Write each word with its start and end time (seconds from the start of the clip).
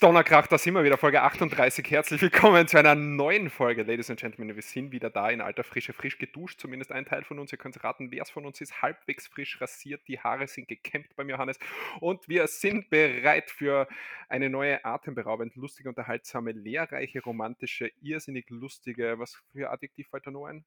Donnerkracht, 0.00 0.52
da 0.52 0.58
sind 0.58 0.74
wir 0.74 0.84
wieder, 0.84 0.98
Folge 0.98 1.22
38. 1.22 1.90
Herzlich 1.90 2.20
willkommen 2.20 2.68
zu 2.68 2.78
einer 2.78 2.94
neuen 2.94 3.48
Folge, 3.50 3.82
Ladies 3.82 4.10
and 4.10 4.20
Gentlemen. 4.20 4.54
Wir 4.54 4.62
sind 4.62 4.92
wieder 4.92 5.10
da 5.10 5.30
in 5.30 5.40
alter 5.40 5.64
Frische, 5.64 5.92
frisch 5.92 6.18
geduscht, 6.18 6.60
zumindest 6.60 6.92
ein 6.92 7.04
Teil 7.04 7.22
von 7.24 7.38
uns. 7.38 7.52
Ihr 7.52 7.58
könnt 7.58 7.82
raten, 7.82 8.10
wer 8.10 8.22
es 8.22 8.30
von 8.30 8.44
uns 8.44 8.60
ist. 8.60 8.82
Halbwegs 8.82 9.26
frisch 9.26 9.60
rasiert, 9.60 10.02
die 10.08 10.20
Haare 10.20 10.48
sind 10.48 10.68
gekämmt 10.68 11.16
beim 11.16 11.30
Johannes 11.30 11.58
und 12.00 12.28
wir 12.28 12.46
sind 12.46 12.90
bereit 12.90 13.50
für 13.50 13.88
eine 14.28 14.50
neue, 14.50 14.84
atemberaubend 14.84 15.56
lustige, 15.56 15.88
unterhaltsame, 15.88 16.52
lehrreiche, 16.52 17.22
romantische, 17.22 17.90
irrsinnig 18.02 18.50
lustige, 18.50 19.18
was 19.18 19.40
für 19.52 19.70
Adjektiv 19.70 20.08
fällt 20.08 20.26
da 20.26 20.30
noch 20.30 20.46
ein? 20.46 20.64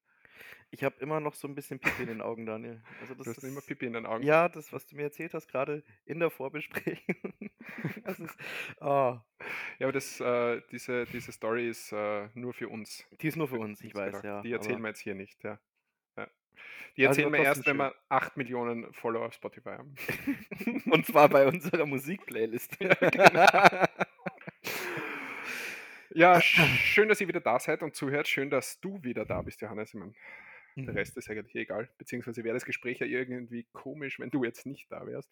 Ich 0.70 0.84
habe 0.84 0.94
immer 1.00 1.18
noch 1.20 1.34
so 1.34 1.48
ein 1.48 1.54
bisschen 1.54 1.80
Pipi 1.80 2.02
in 2.02 2.08
den 2.08 2.20
Augen, 2.20 2.46
Daniel. 2.46 2.80
Also 3.00 3.14
das 3.14 3.24
Du 3.24 3.30
hast 3.30 3.38
ist 3.38 3.44
immer 3.44 3.60
Pipi 3.60 3.86
in 3.86 3.94
den 3.94 4.06
Augen. 4.06 4.22
ja, 4.22 4.48
das, 4.48 4.72
was 4.72 4.86
du 4.86 4.96
mir 4.96 5.02
erzählt 5.02 5.34
hast, 5.34 5.48
gerade 5.48 5.82
in 6.04 6.20
der 6.20 6.30
Vorbesprechung. 6.30 7.04
Das 8.04 8.18
ist 8.18 8.36
oh, 8.80 8.84
Ja, 8.84 9.22
aber 9.80 9.92
das, 9.92 10.18
äh, 10.20 10.60
diese, 10.72 11.04
diese 11.06 11.30
Story 11.32 11.68
ist 11.68 11.92
äh, 11.92 12.28
nur 12.34 12.52
für 12.52 12.68
uns. 12.68 13.06
die 13.20 13.28
ist 13.28 13.36
nur 13.36 13.48
für 13.48 13.58
uns, 13.58 13.80
ich 13.82 13.94
weiß, 13.94 14.06
gedacht. 14.06 14.24
ja. 14.24 14.42
Die 14.42 14.52
erzählen 14.52 14.80
wir 14.80 14.88
jetzt 14.88 15.00
hier 15.00 15.14
nicht, 15.14 15.42
ja. 15.44 15.58
ja. 16.16 16.26
Die 16.96 17.06
also 17.06 17.20
erzählen 17.20 17.32
war 17.32 17.38
wir 17.38 17.44
erst, 17.46 17.66
wenn 17.66 17.76
wir 17.76 17.94
8 18.08 18.36
Millionen 18.36 18.92
Follower 18.92 19.26
auf 19.26 19.34
Spotify 19.34 19.70
haben. 19.70 19.94
Und 20.90 21.06
zwar 21.06 21.28
bei 21.28 21.46
unserer 21.46 21.86
Musikplaylist. 21.86 22.76
Ja, 22.80 22.94
genau. 22.94 23.86
Ja, 26.12 26.38
sch- 26.38 26.64
schön, 26.76 27.08
dass 27.08 27.20
ihr 27.20 27.28
wieder 27.28 27.40
da 27.40 27.58
seid 27.60 27.82
und 27.82 27.94
zuhört. 27.94 28.26
Schön, 28.28 28.50
dass 28.50 28.80
du 28.80 29.02
wieder 29.02 29.24
da 29.24 29.42
bist, 29.42 29.60
Johannes. 29.60 29.90
Ich 29.90 29.94
mein, 29.94 30.14
der 30.76 30.84
Mhm. 30.92 30.98
Rest 30.98 31.16
ist 31.16 31.30
eigentlich 31.30 31.54
egal. 31.56 31.88
Beziehungsweise 31.98 32.44
wäre 32.44 32.54
das 32.54 32.64
Gespräch 32.64 32.98
ja 33.00 33.06
irgendwie 33.06 33.66
komisch, 33.72 34.18
wenn 34.18 34.30
du 34.30 34.44
jetzt 34.44 34.66
nicht 34.66 34.90
da 34.90 35.06
wärst. 35.06 35.30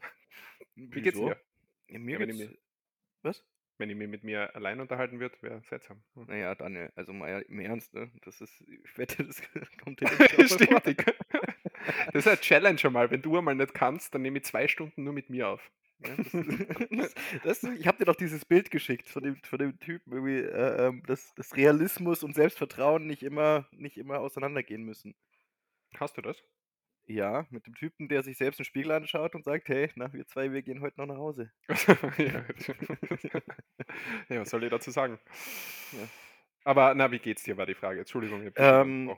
Wie 0.74 1.00
geht's 1.00 1.16
Wieso? 1.16 1.28
dir? 1.30 1.40
Ja, 1.88 1.98
mir 1.98 2.18
Ja, 2.18 2.26
geht's. 2.26 2.38
mir, 2.38 2.58
Was? 3.22 3.44
wenn 3.78 3.90
ich 3.90 3.96
mich 3.96 4.08
mit 4.08 4.24
mir 4.24 4.54
allein 4.56 4.80
unterhalten 4.80 5.20
würde, 5.20 5.36
wäre 5.40 5.62
seltsam. 5.62 6.02
Hm. 6.14 6.26
Naja, 6.26 6.54
Daniel, 6.54 6.90
also 6.96 7.12
mal 7.12 7.42
im 7.42 7.60
Ernst, 7.60 7.94
ne? 7.94 8.10
Das 8.24 8.40
ist, 8.40 8.60
ich 8.62 8.98
wette, 8.98 9.24
das 9.24 9.40
kommt 9.82 10.00
dir 10.00 10.08
nicht 10.10 10.50
Stimmt. 10.52 11.06
Das 12.12 12.26
ist 12.26 12.28
eine 12.28 12.40
Challenge 12.40 12.78
schon 12.78 12.92
mal. 12.92 13.10
Wenn 13.10 13.22
du 13.22 13.38
einmal 13.38 13.54
nicht 13.54 13.72
kannst, 13.72 14.14
dann 14.14 14.22
nehme 14.22 14.38
ich 14.38 14.44
zwei 14.44 14.66
Stunden 14.68 15.04
nur 15.04 15.12
mit 15.12 15.30
mir 15.30 15.48
auf. 15.48 15.70
Ja, 16.00 16.16
das, 16.90 17.14
das, 17.44 17.62
ich 17.64 17.86
habe 17.86 17.98
dir 17.98 18.04
doch 18.04 18.16
dieses 18.16 18.44
Bild 18.44 18.70
geschickt 18.70 19.08
von 19.08 19.22
dem, 19.22 19.36
von 19.42 19.58
dem 19.58 19.78
Typen, 19.78 20.12
irgendwie, 20.12 20.38
äh, 20.38 20.86
ähm, 20.86 21.02
dass, 21.06 21.34
dass 21.34 21.56
Realismus 21.56 22.22
und 22.22 22.34
Selbstvertrauen 22.34 23.06
nicht 23.06 23.22
immer, 23.22 23.66
nicht 23.72 23.96
immer 23.96 24.20
auseinandergehen 24.20 24.84
müssen. 24.84 25.14
Hast 25.96 26.16
du 26.16 26.22
das? 26.22 26.42
Ja, 27.06 27.46
mit 27.48 27.66
dem 27.66 27.74
Typen, 27.74 28.08
der 28.08 28.22
sich 28.22 28.36
selbst 28.36 28.60
im 28.60 28.64
Spiegel 28.64 28.92
anschaut 28.92 29.34
und 29.34 29.42
sagt, 29.42 29.68
hey, 29.68 29.90
na, 29.94 30.12
wir 30.12 30.26
zwei, 30.26 30.52
wir 30.52 30.60
gehen 30.60 30.82
heute 30.82 31.00
noch 31.00 31.06
nach 31.06 31.16
Hause. 31.16 31.50
ja. 32.18 32.44
ja, 34.28 34.40
was 34.40 34.50
soll 34.50 34.64
ich 34.64 34.70
dazu 34.70 34.90
sagen? 34.90 35.18
Ja. 35.92 36.08
Aber 36.64 36.94
na, 36.94 37.10
wie 37.10 37.18
geht's 37.18 37.44
dir, 37.44 37.56
war 37.56 37.64
die 37.64 37.74
Frage. 37.74 38.00
Entschuldigung, 38.00 38.46
ich 38.46 38.52
Ähm. 38.56 39.16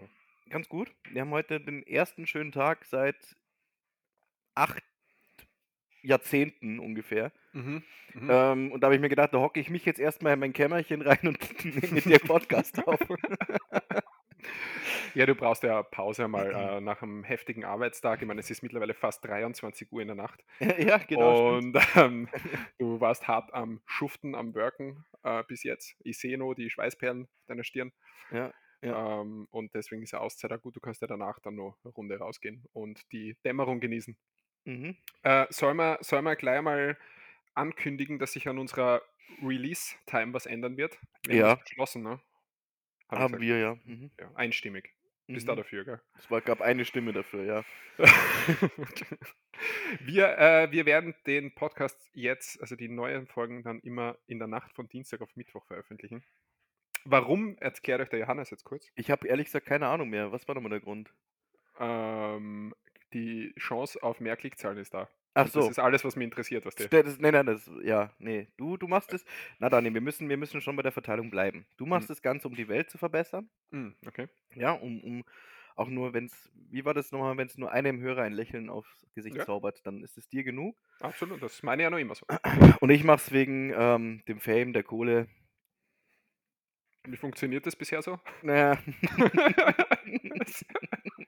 Ganz 0.51 0.69
gut. 0.69 0.93
Wir 1.09 1.21
haben 1.21 1.31
heute 1.31 1.61
den 1.61 1.87
ersten 1.87 2.27
schönen 2.27 2.51
Tag 2.51 2.85
seit 2.85 3.37
acht 4.57 4.83
Jahrzehnten 6.03 6.79
ungefähr. 6.79 7.33
Mhm. 7.53 7.83
Mhm. 8.15 8.29
Ähm, 8.31 8.73
und 8.73 8.81
da 8.81 8.87
habe 8.87 8.95
ich 8.95 9.01
mir 9.01 9.09
gedacht, 9.09 9.33
da 9.33 9.39
hocke 9.39 9.61
ich 9.61 9.71
mich 9.71 9.85
jetzt 9.85 10.01
erstmal 10.01 10.35
in 10.35 10.41
mein 10.41 10.53
Kämmerchen 10.53 11.03
rein 11.03 11.19
und 11.23 11.65
nehme 11.65 11.89
mit 11.95 12.05
dir 12.05 12.19
Podcast 12.19 12.87
auf. 12.87 12.99
Ja, 15.15 15.27
du 15.27 15.35
brauchst 15.35 15.63
ja 15.63 15.83
Pause 15.83 16.29
mal 16.29 16.51
äh, 16.53 16.81
nach 16.81 17.03
einem 17.03 17.25
heftigen 17.25 17.65
Arbeitstag. 17.65 18.23
Ich 18.23 18.29
meine, 18.29 18.41
es 18.41 18.51
ist 18.51 18.63
mittlerweile 18.63 18.95
fast 18.95 19.25
23 19.25 19.91
Uhr 19.93 20.03
in 20.03 20.09
der 20.09 20.17
Nacht. 20.17 20.45
ja, 20.79 20.99
genau. 20.99 21.57
Und 21.57 21.77
ähm, 21.97 22.29
du 22.79 23.01
warst 23.01 23.27
hart 23.27 23.53
am 23.53 23.81
Schuften, 23.87 24.35
am 24.35 24.55
Worken 24.55 25.05
äh, 25.23 25.43
bis 25.49 25.63
jetzt. 25.63 25.97
Ich 26.05 26.19
sehe 26.19 26.39
nur 26.39 26.55
die 26.55 26.71
Schweißperlen 26.71 27.29
deiner 27.47 27.65
Stirn. 27.65 27.93
Ja, 28.31 28.53
ja. 28.83 29.21
Ähm, 29.21 29.47
und 29.51 29.75
deswegen 29.75 30.03
ist 30.03 30.13
ja 30.13 30.21
Auszeit 30.21 30.53
auch 30.53 30.61
gut. 30.61 30.77
Du 30.77 30.81
kannst 30.81 31.03
ja 31.03 31.09
danach 31.09 31.39
dann 31.41 31.57
noch 31.57 31.77
eine 31.85 31.93
Runde 31.93 32.19
rausgehen 32.19 32.65
und 32.73 33.01
die 33.13 33.37
Dämmerung 33.45 33.81
genießen. 33.81 34.17
Mhm. 34.65 34.97
Äh, 35.23 35.47
soll, 35.51 35.75
man, 35.75 35.97
soll 36.01 36.23
man 36.23 36.37
gleich 36.37 36.61
mal 36.63 36.97
ankündigen, 37.55 38.19
dass 38.19 38.33
sich 38.33 38.49
an 38.49 38.59
unserer 38.59 39.03
Release-Time 39.43 40.33
was 40.35 40.47
ändern 40.47 40.77
wird? 40.77 40.99
Wir 41.27 41.35
haben 41.43 41.49
Ja. 41.51 41.55
das 41.57 41.65
beschlossen, 41.65 42.03
ne? 42.03 42.21
Hab 43.09 43.19
Haben 43.19 43.41
wir, 43.41 43.59
ja. 43.59 43.77
Mhm. 43.85 44.11
Ja, 44.21 44.31
einstimmig. 44.35 44.93
Bist 45.27 45.47
da 45.49 45.53
Mhm. 45.53 45.59
dafür, 45.59 45.85
gell? 45.85 46.01
Es 46.19 46.31
war, 46.31 46.41
gab 46.41 46.61
eine 46.61 46.85
Stimme 46.85 47.13
dafür, 47.13 47.45
ja. 47.45 47.65
wir, 50.01 50.39
äh, 50.39 50.73
wir 50.73 50.87
werden 50.87 51.15
den 51.27 51.55
Podcast 51.55 51.99
jetzt, 52.15 52.61
also 52.61 52.77
die 52.77 52.89
neuen 52.89 53.27
Folgen, 53.27 53.63
dann 53.63 53.81
immer 53.81 54.17
in 54.27 54.39
der 54.39 54.49
Nacht 54.49 54.73
von 54.73 54.89
Dienstag 54.89 55.21
auf 55.21 55.35
Mittwoch 55.37 55.65
veröffentlichen. 55.67 56.25
Warum, 57.05 57.57
erklärt 57.59 58.01
euch 58.01 58.09
der 58.11 58.19
Johannes 58.21 58.51
jetzt 58.51 58.65
kurz. 58.65 58.89
Ich 58.95 59.11
habe 59.11 59.27
ehrlich 59.29 59.47
gesagt 59.47 59.67
keine 59.67 59.87
Ahnung 59.87 60.11
mehr. 60.11 60.33
Was 60.33 60.47
war 60.49 60.55
nochmal 60.55 60.71
der 60.71 60.81
Grund? 60.81 61.13
Ähm, 61.79 62.75
die 63.13 63.53
Chance 63.59 64.03
auf 64.03 64.21
mehr 64.21 64.37
Klickzahlen 64.37 64.79
ist 64.79 64.95
da. 64.95 65.09
Ach 65.35 65.45
das 65.45 65.53
so. 65.53 65.71
ist 65.71 65.79
alles, 65.79 66.05
was 66.05 66.17
mich 66.17 66.25
interessiert, 66.25 66.67
was 66.67 66.75
Das, 66.75 66.89
der. 66.91 67.05
das, 67.05 67.19
nein, 67.21 67.33
nein, 67.33 67.47
das, 67.47 67.71
ja, 67.85 68.11
nee. 68.19 68.49
Du, 68.57 68.77
du 68.77 68.89
machst 68.89 69.13
es. 69.13 69.25
Na 69.61 69.69
Daniel, 69.69 69.95
wir 69.95 70.01
müssen, 70.01 70.29
wir 70.29 70.37
müssen 70.37 70.61
schon 70.61 70.75
bei 70.75 70.83
der 70.83 70.91
Verteilung 70.91 71.31
bleiben. 71.31 71.67
Du 71.77 71.87
machst 71.87 72.09
Hm. 72.09 72.15
das 72.15 72.23
Ganze, 72.23 72.49
um 72.49 72.57
die 72.57 72.67
Welt 72.69 72.91
zu 72.91 72.99
verbessern. 72.99 73.49
Hm, 73.71 73.95
okay. 74.07 74.29
Ja, 74.55 74.73
um, 74.73 75.01
um 75.05 75.25
auch 75.77 75.89
nur, 75.89 76.13
wenn 76.15 76.27
es, 76.27 76.51
wie 76.69 76.85
war 76.85 76.95
das 76.95 77.13
nochmal, 77.13 77.37
wenn 77.37 77.47
es 77.47 77.57
nur 77.57 77.71
einem 77.71 78.01
Hörer 78.01 78.23
ein 78.23 78.33
Lächeln 78.33 78.69
aufs 78.69 79.07
Gesicht 79.15 79.37
Ja. 79.37 79.47
zaubert, 79.47 79.87
dann 79.87 80.03
ist 80.03 80.19
es 80.19 80.29
dir 80.29 80.43
genug. 80.43 80.77
Absolut, 81.01 81.41
das 81.41 81.63
meine 81.63 81.83
ich 81.83 81.85
ja 81.85 81.91
noch 81.91 81.99
immer 81.99 82.17
so. 82.17 82.27
Und 82.81 82.91
ich 82.91 83.05
mach's 83.05 83.31
wegen 83.33 83.73
ähm, 83.75 84.23
dem 84.27 84.41
Fame, 84.41 84.73
der 84.73 84.83
Kohle. 84.83 85.29
Wie 87.05 87.17
funktioniert 87.17 87.65
das 87.67 87.77
bisher 87.77 88.03
so? 88.03 88.19
Naja, 88.43 88.79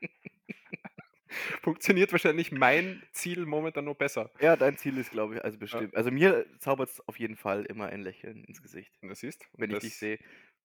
Funktioniert 1.62 2.12
wahrscheinlich 2.12 2.52
mein 2.52 3.02
Ziel 3.12 3.46
momentan 3.46 3.84
noch 3.84 3.96
besser. 3.96 4.30
ja, 4.40 4.56
dein 4.56 4.76
Ziel 4.76 4.98
ist, 4.98 5.10
glaube 5.10 5.36
ich, 5.36 5.44
also 5.44 5.58
bestimmt. 5.58 5.94
Also 5.96 6.10
mir 6.10 6.46
zaubert 6.58 6.90
es 6.90 7.08
auf 7.08 7.18
jeden 7.18 7.36
Fall 7.36 7.64
immer 7.66 7.86
ein 7.86 8.02
Lächeln 8.02 8.44
ins 8.44 8.62
Gesicht, 8.62 8.92
Und 9.02 9.08
das 9.08 9.22
ist, 9.22 9.44
wenn 9.56 9.70
und 9.70 9.76
ich 9.76 9.82
dich 9.82 9.92
das, 9.92 9.98
sehe. 9.98 10.18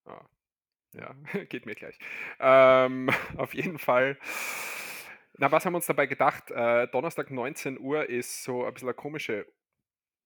Ah, 0.05 0.25
ja, 0.93 1.15
geht 1.49 1.65
mir 1.65 1.75
gleich. 1.75 1.97
Ähm, 2.39 3.09
auf 3.37 3.53
jeden 3.53 3.77
Fall. 3.77 4.17
Na, 5.37 5.51
was 5.51 5.65
haben 5.65 5.73
wir 5.73 5.77
uns 5.77 5.85
dabei 5.85 6.07
gedacht? 6.07 6.49
Äh, 6.51 6.87
Donnerstag 6.87 7.29
19 7.29 7.79
Uhr 7.79 8.09
ist 8.09 8.43
so 8.43 8.65
ein 8.65 8.73
bisschen 8.73 8.89
eine 8.89 8.95
komische 8.95 9.45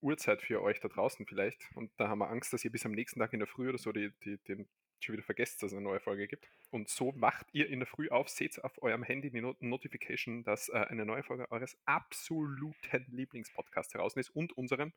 Uhrzeit 0.02 0.42
für 0.42 0.62
euch 0.62 0.80
da 0.80 0.88
draußen 0.88 1.26
vielleicht. 1.26 1.62
Und 1.76 1.92
da 1.98 2.08
haben 2.08 2.20
wir 2.20 2.30
Angst, 2.30 2.54
dass 2.54 2.64
ihr 2.64 2.72
bis 2.72 2.86
am 2.86 2.94
nächsten 2.94 3.20
Tag 3.20 3.34
in 3.34 3.40
der 3.40 3.48
Früh 3.48 3.70
oder 3.70 3.78
so 3.78 3.92
die, 3.92 4.12
die, 4.24 4.38
den 4.48 4.68
schon 5.06 5.14
wieder 5.14 5.24
vergesst, 5.24 5.62
dass 5.64 5.72
es 5.72 5.78
eine 5.78 5.82
neue 5.84 6.00
Folge 6.00 6.28
gibt. 6.28 6.50
Und 6.70 6.90
so 6.90 7.12
macht 7.14 7.48
ihr 7.54 7.68
in 7.70 7.80
der 7.80 7.88
Früh 7.88 8.10
auf, 8.10 8.30
seht 8.30 8.64
auf 8.64 8.82
eurem 8.82 9.04
Handy 9.04 9.30
die 9.32 9.42
Not 9.42 9.62
Notification, 9.62 10.44
dass 10.44 10.70
äh, 10.70 10.74
eine 10.90 11.06
neue 11.06 11.24
Folge 11.24 11.52
eures 11.52 11.78
absoluten 11.86 13.06
Lieblingspodcasts 13.12 13.94
draußen 13.94 14.20
ist 14.20 14.30
und 14.30 14.54
unseren. 14.58 14.94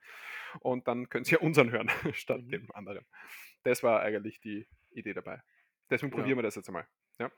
Und 0.61 0.87
dann 0.89 1.09
könnt 1.09 1.31
ihr 1.33 1.43
unseren 1.43 1.71
hören, 1.71 1.89
statt 2.15 2.43
Mhm. 2.43 2.51
dem 2.51 2.71
anderen. 2.75 3.05
Das 3.63 3.83
war 3.83 4.01
eigentlich 4.03 4.41
die 4.41 4.67
Idee 4.91 5.15
dabei. 5.15 5.43
Deswegen 5.91 6.11
Genau. 6.11 6.23
probieren 6.23 6.39
wir 6.39 6.43
das 6.43 6.55
jetzt 6.57 6.69
einmal. 6.69 6.87
Ja. 7.19 7.31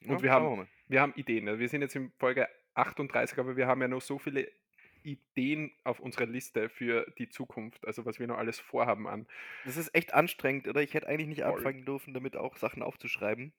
Ja, 0.00 0.14
Und 0.14 0.22
wir 0.22 0.32
haben, 0.32 0.44
wir 0.50 0.56
mal. 0.56 0.68
wir 0.88 1.00
haben 1.00 1.14
Ideen. 1.14 1.44
ne? 1.44 1.58
Wir 1.58 1.68
sind 1.68 1.82
jetzt 1.82 1.94
in 1.94 2.10
Folge 2.18 2.48
38, 2.74 3.38
aber 3.38 3.56
wir 3.56 3.66
haben 3.66 3.80
ja 3.80 3.88
noch 3.88 4.02
so 4.02 4.18
viele 4.18 4.50
Ideen 5.04 5.72
auf 5.84 6.00
unserer 6.00 6.26
Liste 6.26 6.68
für 6.68 7.06
die 7.18 7.28
Zukunft, 7.28 7.86
also 7.86 8.04
was 8.04 8.18
wir 8.18 8.26
noch 8.26 8.38
alles 8.38 8.58
vorhaben 8.60 9.06
an. 9.08 9.26
Das 9.64 9.76
ist 9.76 9.94
echt 9.94 10.14
anstrengend, 10.14 10.68
oder? 10.68 10.82
Ich 10.82 10.94
hätte 10.94 11.08
eigentlich 11.08 11.28
nicht 11.28 11.42
Voll. 11.42 11.56
anfangen 11.58 11.84
dürfen, 11.84 12.14
damit 12.14 12.36
auch 12.36 12.56
Sachen 12.56 12.82
aufzuschreiben. 12.82 13.52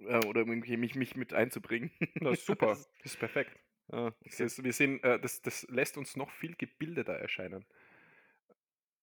Äh, 0.00 0.24
oder 0.26 0.40
irgendwie 0.40 0.76
mich, 0.76 0.94
mich 0.94 1.14
mit 1.16 1.32
einzubringen. 1.34 1.90
Das 2.22 2.40
ist 2.40 2.46
super, 2.46 2.68
Das- 2.74 2.88
das 3.02 3.12
ist 3.12 3.18
perfekt. 3.18 3.58
ah, 3.92 4.12
Das, 4.24 4.34
okay. 4.34 4.44
ist, 4.44 4.64
wir 4.64 4.72
sind, 4.72 5.02
äh, 5.04 5.18
das, 5.20 5.42
das 5.42 5.66
lässt 5.68 5.96
uns 5.98 6.16
noch 6.16 6.30
viel 6.30 6.54
gebildeter 6.56 7.14
erscheinen. 7.14 7.64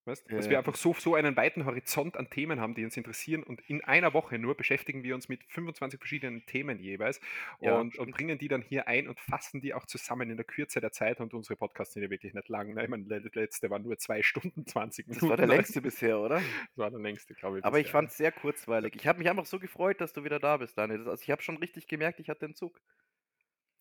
Weißt? 0.08 0.26
Dass 0.32 0.46
ja, 0.46 0.52
wir 0.52 0.58
einfach 0.58 0.76
so, 0.76 0.94
so 0.94 1.16
einen 1.16 1.36
weiten 1.36 1.66
Horizont 1.66 2.18
an 2.18 2.30
Themen 2.30 2.60
haben, 2.62 2.74
die 2.76 2.86
uns 2.86 2.96
interessieren 2.98 3.44
und 3.44 3.62
in 3.70 3.84
einer 3.84 4.14
Woche 4.14 4.40
nur 4.40 4.56
beschäftigen 4.56 5.04
wir 5.04 5.14
uns 5.16 5.28
mit 5.30 5.44
25 5.50 6.00
verschiedenen 6.00 6.46
Themen 6.46 6.80
jeweils 6.80 7.20
Ja, 7.60 7.76
und, 7.80 7.98
und 7.98 8.12
bringen 8.12 8.38
die 8.40 8.48
dann 8.48 8.62
hier 8.62 8.88
ein 8.88 9.08
und 9.10 9.20
fassen 9.20 9.62
die 9.62 9.74
auch 9.74 9.86
zusammen 9.86 10.30
in 10.30 10.38
der 10.38 10.46
Kürze 10.46 10.80
der 10.82 10.92
Zeit 10.94 11.20
und 11.20 11.34
unsere 11.34 11.58
Podcasts 11.58 11.94
sind 11.94 12.04
ja 12.04 12.10
wirklich 12.10 12.34
nicht 12.34 12.48
lang. 12.50 12.74
Ne? 12.74 12.84
Ich 12.84 12.90
meine, 12.90 13.04
der 13.06 13.22
letzte 13.34 13.70
war 13.70 13.80
nur 13.80 13.98
2 13.98 14.24
Stunden 14.24 14.66
20 14.66 15.08
Das 15.08 15.22
Minuten. 15.22 15.30
war 15.30 15.38
der 15.38 15.48
längste 15.48 15.82
bisher, 15.82 16.20
oder? 16.20 16.42
Das 16.70 16.78
war 16.78 16.90
der 16.92 17.00
längste, 17.00 17.36
glaube 17.36 17.60
ich. 17.60 17.66
Aber 17.66 17.80
ich 17.80 17.88
bisher. 17.88 17.92
fand 17.92 18.10
es 18.10 18.18
sehr 18.18 18.32
kurzweilig. 18.32 18.96
Ich 18.96 19.08
habe 19.08 19.20
mich 19.20 19.30
einfach 19.30 19.46
so 19.46 19.60
gefreut, 19.60 20.02
dass 20.02 20.14
du 20.14 20.24
wieder 20.24 20.40
da 20.40 20.58
bist, 20.58 20.78
Daniel. 20.78 21.00
Das, 21.00 21.08
also 21.08 21.24
ich 21.24 21.32
habe 21.32 21.42
schon 21.42 21.58
richtig 21.58 21.88
gemerkt, 21.88 22.20
ich 22.20 22.30
hatte 22.30 22.46
den 22.48 22.56
Zug. 22.56 22.82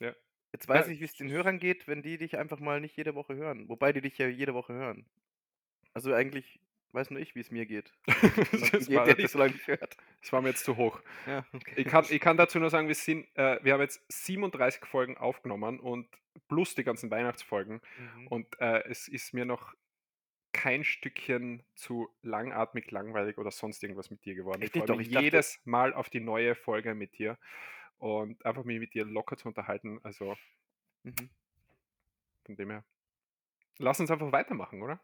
Ja. 0.01 0.15
Jetzt 0.53 0.69
weiß 0.69 0.87
Ja, 0.87 0.93
ich, 0.93 1.01
wie 1.01 1.05
es 1.05 1.15
den 1.15 1.31
Hörern 1.31 1.59
geht, 1.59 1.87
wenn 1.89 2.03
die 2.03 2.19
dich 2.19 2.39
einfach 2.39 2.61
mal 2.61 2.81
nicht 2.81 2.97
jede 2.97 3.15
Woche 3.15 3.35
hören. 3.37 3.69
Wobei 3.69 3.93
die 3.93 4.01
dich 4.01 4.19
ja 4.19 4.27
jede 4.29 4.55
Woche 4.55 4.73
hören. 4.75 5.07
Also 5.97 6.13
eigentlich 6.13 6.61
weiß 6.93 7.11
nur 7.11 7.21
ich, 7.21 7.35
wie 7.35 7.41
es 7.41 7.51
mir 7.51 7.65
geht. 7.65 7.91
das, 8.07 8.87
geht, 8.87 8.95
war, 8.95 9.07
dich 9.07 9.31
so 9.31 9.39
das 9.39 10.33
war 10.33 10.43
mir 10.43 10.51
jetzt 10.51 10.63
zu 10.63 10.77
hoch. 10.77 11.01
Ja, 11.27 11.47
okay. 11.55 11.73
Ich 11.77 11.87
kann, 11.87 12.05
ich 12.11 12.21
kann 12.21 12.37
dazu 12.37 12.59
nur 12.59 12.69
sagen, 12.69 12.87
wir, 12.87 12.95
sind, 12.95 13.27
äh, 13.35 13.59
wir 13.63 13.73
haben 13.73 13.81
jetzt 13.81 14.05
37 14.13 14.85
Folgen 14.85 15.17
aufgenommen 15.17 15.81
und 15.81 16.07
plus 16.49 16.75
die 16.75 16.85
ganzen 16.85 17.11
Weihnachtsfolgen. 17.11 17.81
Mhm. 17.99 18.27
Und 18.27 18.61
äh, 18.61 18.85
es 18.91 19.09
ist 19.09 19.33
mir 19.33 19.47
noch 19.47 19.75
kein 20.53 20.85
Stückchen 20.85 21.63
zu 21.77 22.11
langatmig, 22.21 22.91
langweilig 22.91 23.39
oder 23.39 23.51
sonst 23.51 23.83
irgendwas 23.83 24.11
mit 24.11 24.27
dir 24.27 24.35
geworden. 24.35 24.61
Ich 24.61 24.67
Echt 24.67 24.75
nicht? 24.75 24.83
freue 24.83 24.89
Doch, 24.89 24.99
mich 24.99 25.09
ich 25.09 25.15
dachte 25.15 25.25
jedes 25.25 25.61
Mal 25.65 25.95
auf 25.95 26.11
die 26.11 26.21
neue 26.21 26.55
Folge 26.55 26.95
mit 26.95 27.17
dir 27.19 27.39
und 27.97 28.45
einfach 28.45 28.65
mich 28.65 28.81
mit 28.81 28.93
dir 28.93 29.07
locker 29.07 29.39
zu 29.39 29.49
unterhalten. 29.49 29.99
Also 30.03 30.37
Mhm. 31.05 31.31
von 32.45 32.57
dem 32.57 32.71
her. 32.71 32.85
Lass 33.79 34.01
uns 34.01 34.11
einfach 34.11 34.33
weitermachen, 34.33 34.83
oder? 34.83 35.01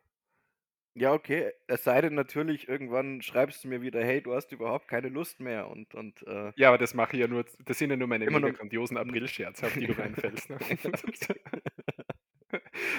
Ja, 0.96 1.14
okay. 1.14 1.52
Es 1.68 1.84
sei 1.84 2.02
denn 2.02 2.14
natürlich, 2.14 2.68
irgendwann 2.68 3.22
schreibst 3.22 3.64
du 3.64 3.68
mir 3.68 3.80
wieder: 3.80 4.04
„Hey, 4.04 4.22
du 4.22 4.34
hast 4.34 4.52
überhaupt 4.52 4.88
keine 4.88 5.08
Lust 5.08 5.40
mehr“ 5.40 5.68
und 5.70 5.94
und, 5.94 6.22
äh 6.26 6.52
Ja, 6.58 6.68
aber 6.68 6.76
das 6.78 6.92
mache 6.92 7.16
ich 7.16 7.20
ja 7.20 7.28
nur 7.28 7.44
das 7.64 7.78
sind 7.78 7.90
ja 7.90 7.96
nur 7.96 8.08
meine 8.08 8.26
Immer 8.26 8.28
mega 8.28 8.50
grandiosen 8.50 8.98
Aprilscherze, 8.98 9.66
auf 9.66 9.76
die 9.76 9.86
du 9.86 9.94
reinfällst, 9.94 10.50
ne? 10.50 10.58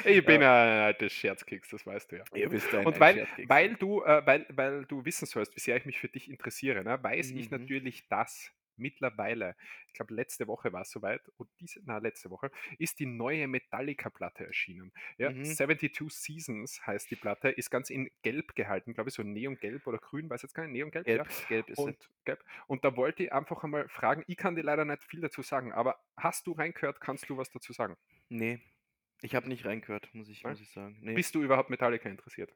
Ich 0.05 0.25
bin 0.25 0.33
Ja. 0.33 0.41
ein 0.43 0.79
altes 0.81 1.13
Scherzkeks, 1.13 1.69
das 1.69 1.85
weißt 1.85 2.11
du 2.11 2.17
ja. 2.17 2.25
Ihr 2.33 2.51
wisst 2.51 2.73
ein 2.73 2.83
Und 2.83 2.99
weil 2.99 3.23
weil 3.47 3.75
du 3.75 4.03
äh, 4.03 4.25
weil 4.25 4.45
weil 4.49 4.85
du 4.85 5.05
wissen 5.05 5.25
sollst, 5.25 5.55
wie 5.55 5.59
sehr 5.59 5.77
ich 5.77 5.85
mich 5.85 5.99
für 5.99 6.09
dich 6.09 6.29
interessiere, 6.29 6.83
ne, 6.83 7.01
weiß 7.03 7.33
ich 7.35 7.49
Mhm. 7.49 7.51
natürlich, 7.51 8.07
dass 8.09 8.51
mittlerweile, 8.77 9.55
ich 9.87 9.93
glaube 9.93 10.13
letzte 10.13 10.47
Woche 10.47 10.73
war's 10.73 10.91
so 10.91 11.01
weit 11.01 11.29
und 11.37 11.49
diese 11.59 11.81
na, 11.85 11.97
letzte 11.97 12.29
Woche, 12.29 12.51
ist 12.79 12.99
die 12.99 13.05
neue 13.05 13.47
Metallica-Platte 13.47 14.45
erschienen. 14.45 14.91
Ja, 15.17 15.31
Mhm. 15.31 15.41
„72 15.41 16.11
Seasons“ 16.11 16.85
heißt 16.85 17.09
die 17.11 17.15
Platte, 17.15 17.49
ist 17.49 17.69
ganz 17.69 17.89
in 17.89 18.09
Gelb 18.21 18.55
gehalten, 18.55 18.93
glaube 18.93 19.09
ich, 19.09 19.15
so 19.15 19.23
neongelb 19.23 19.85
oder 19.87 19.97
grün, 19.99 20.29
weiß 20.29 20.41
jetzt 20.43 20.53
gar 20.53 20.63
nicht, 20.63 20.73
Neongelb, 20.73 21.13
ja. 21.13 21.25
Gelb, 21.25 21.47
gelb 21.47 21.69
ist. 21.69 21.91
Und 21.91 22.09
gelb. 22.25 22.43
Und 22.67 22.83
da 22.85 22.95
wollte 22.95 23.23
ich 23.23 23.33
einfach 23.33 23.63
einmal 23.63 23.87
fragen 23.89 24.23
ich 24.27 24.37
kann 24.37 24.55
dir 24.55 24.63
leider 24.63 24.85
nicht 24.85 25.03
viel 25.03 25.21
dazu 25.21 25.41
sagen, 25.41 25.71
aber 25.73 25.99
hast 26.17 26.47
du 26.47 26.51
reingehört? 26.53 27.01
Kannst 27.01 27.29
du 27.29 27.37
was 27.37 27.49
dazu 27.49 27.73
sagen? 27.73 27.95
Ne, 28.29 28.59
ich 29.21 29.35
habe 29.35 29.47
nicht 29.49 29.65
reingehört, 29.65 30.13
muss 30.13 30.29
ich 30.29 30.45
Ne? 30.45 30.47
muss 30.47 30.61
ich 30.61 30.69
sagen. 30.71 30.97
Ne. 31.01 31.21
Bist 31.21 31.35
du 31.35 31.43
überhaupt 31.43 31.69
Metallica 31.71 32.09
interessiert? 32.09 32.53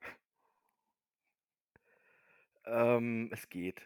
Ähm, 2.65 3.29
es 3.31 3.49
geht. 3.49 3.81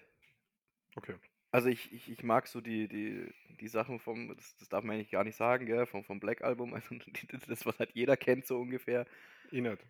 Okay. 0.98 1.16
Also, 1.53 1.68
ich 1.68 1.92
ich 1.92 2.09
ich 2.09 2.24
mag 2.24 2.48
so 2.48 2.62
die 2.62 2.88
die 2.88 3.30
die 3.59 3.68
Sachen 3.68 4.00
vom 4.00 4.33
das 4.38 4.56
das 4.56 4.69
darf 4.69 4.86
man 4.86 4.95
eigentlich 4.95 5.12
gar 5.12 5.25
nicht 5.25 5.36
sagen, 5.36 5.65
gell, 5.65 5.86
vom 5.86 6.06
vom 6.06 6.21
Black 6.21 6.42
Album, 6.44 6.74
also 6.74 6.95
die 6.95 7.27
das, 7.27 7.65
was 7.65 7.77
halt 7.77 7.92
jeder 7.94 8.15
kennt 8.15 8.45
so 8.48 8.57
ungefähr. 8.59 9.06
Nicht. 9.51 9.86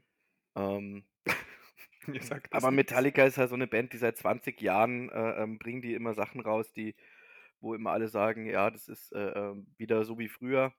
Ähm, 0.55 1.05
aber. 2.51 2.71
Metallica 2.71 3.23
ist 3.25 3.37
halt 3.37 3.49
so 3.49 3.55
'ne 3.57 3.67
Band, 3.67 3.93
die 3.93 3.97
seit 3.97 4.17
20 4.17 4.61
Jahren, 4.61 5.09
äh, 5.09 5.43
ähm, 5.43 5.59
bringen 5.59 5.81
die 5.81 5.93
immer 5.93 6.13
Sachen 6.13 6.41
raus, 6.41 6.73
die 6.73 6.95
wo 7.61 7.73
immer 7.75 7.91
alle 7.91 8.09
sagen: 8.09 8.45
„Ja, 8.47 8.69
das 8.71 8.87
ist, 8.87 9.11
äh, 9.13 9.19
ähm, 9.31 9.73
wieder 9.77 10.03
so 10.05 10.17
wie 10.19 10.29
früher.“ 10.29 10.73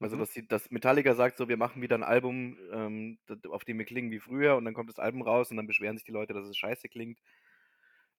Also, 0.00 0.16
Mhm. 0.16 0.16
dass 0.16 0.32
sie 0.32 0.46
dass 0.48 0.70
Metallica 0.72 1.14
sagt 1.14 1.36
so: 1.38 1.48
„Wir 1.48 1.56
machen 1.56 1.80
wieder 1.80 1.94
'n 1.96 2.02
Album, 2.02 2.58
ähm, 2.72 3.18
auf 3.48 3.64
dem 3.64 3.78
wir 3.78 3.84
klingen 3.84 4.10
wie 4.10 4.18
früher“ 4.18 4.56
und 4.56 4.64
dann 4.64 4.74
kommt 4.74 4.88
das 4.90 4.98
Album 4.98 5.22
raus 5.22 5.50
und 5.50 5.56
dann 5.58 5.66
beschweren 5.68 5.96
sich 5.96 6.04
die 6.04 6.10
Leute, 6.12 6.32
dass 6.34 6.46
es 6.48 6.56
scheiße 6.56 6.88
klingt. 6.88 7.20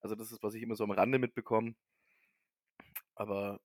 Also, 0.04 0.16
das 0.16 0.32
ist, 0.32 0.44
was 0.44 0.54
ich 0.54 0.62
immer 0.62 0.76
so 0.76 0.84
am 0.84 0.92
Rande 0.92 1.18
mitbekomme. 1.18 1.76
Aber 3.16 3.60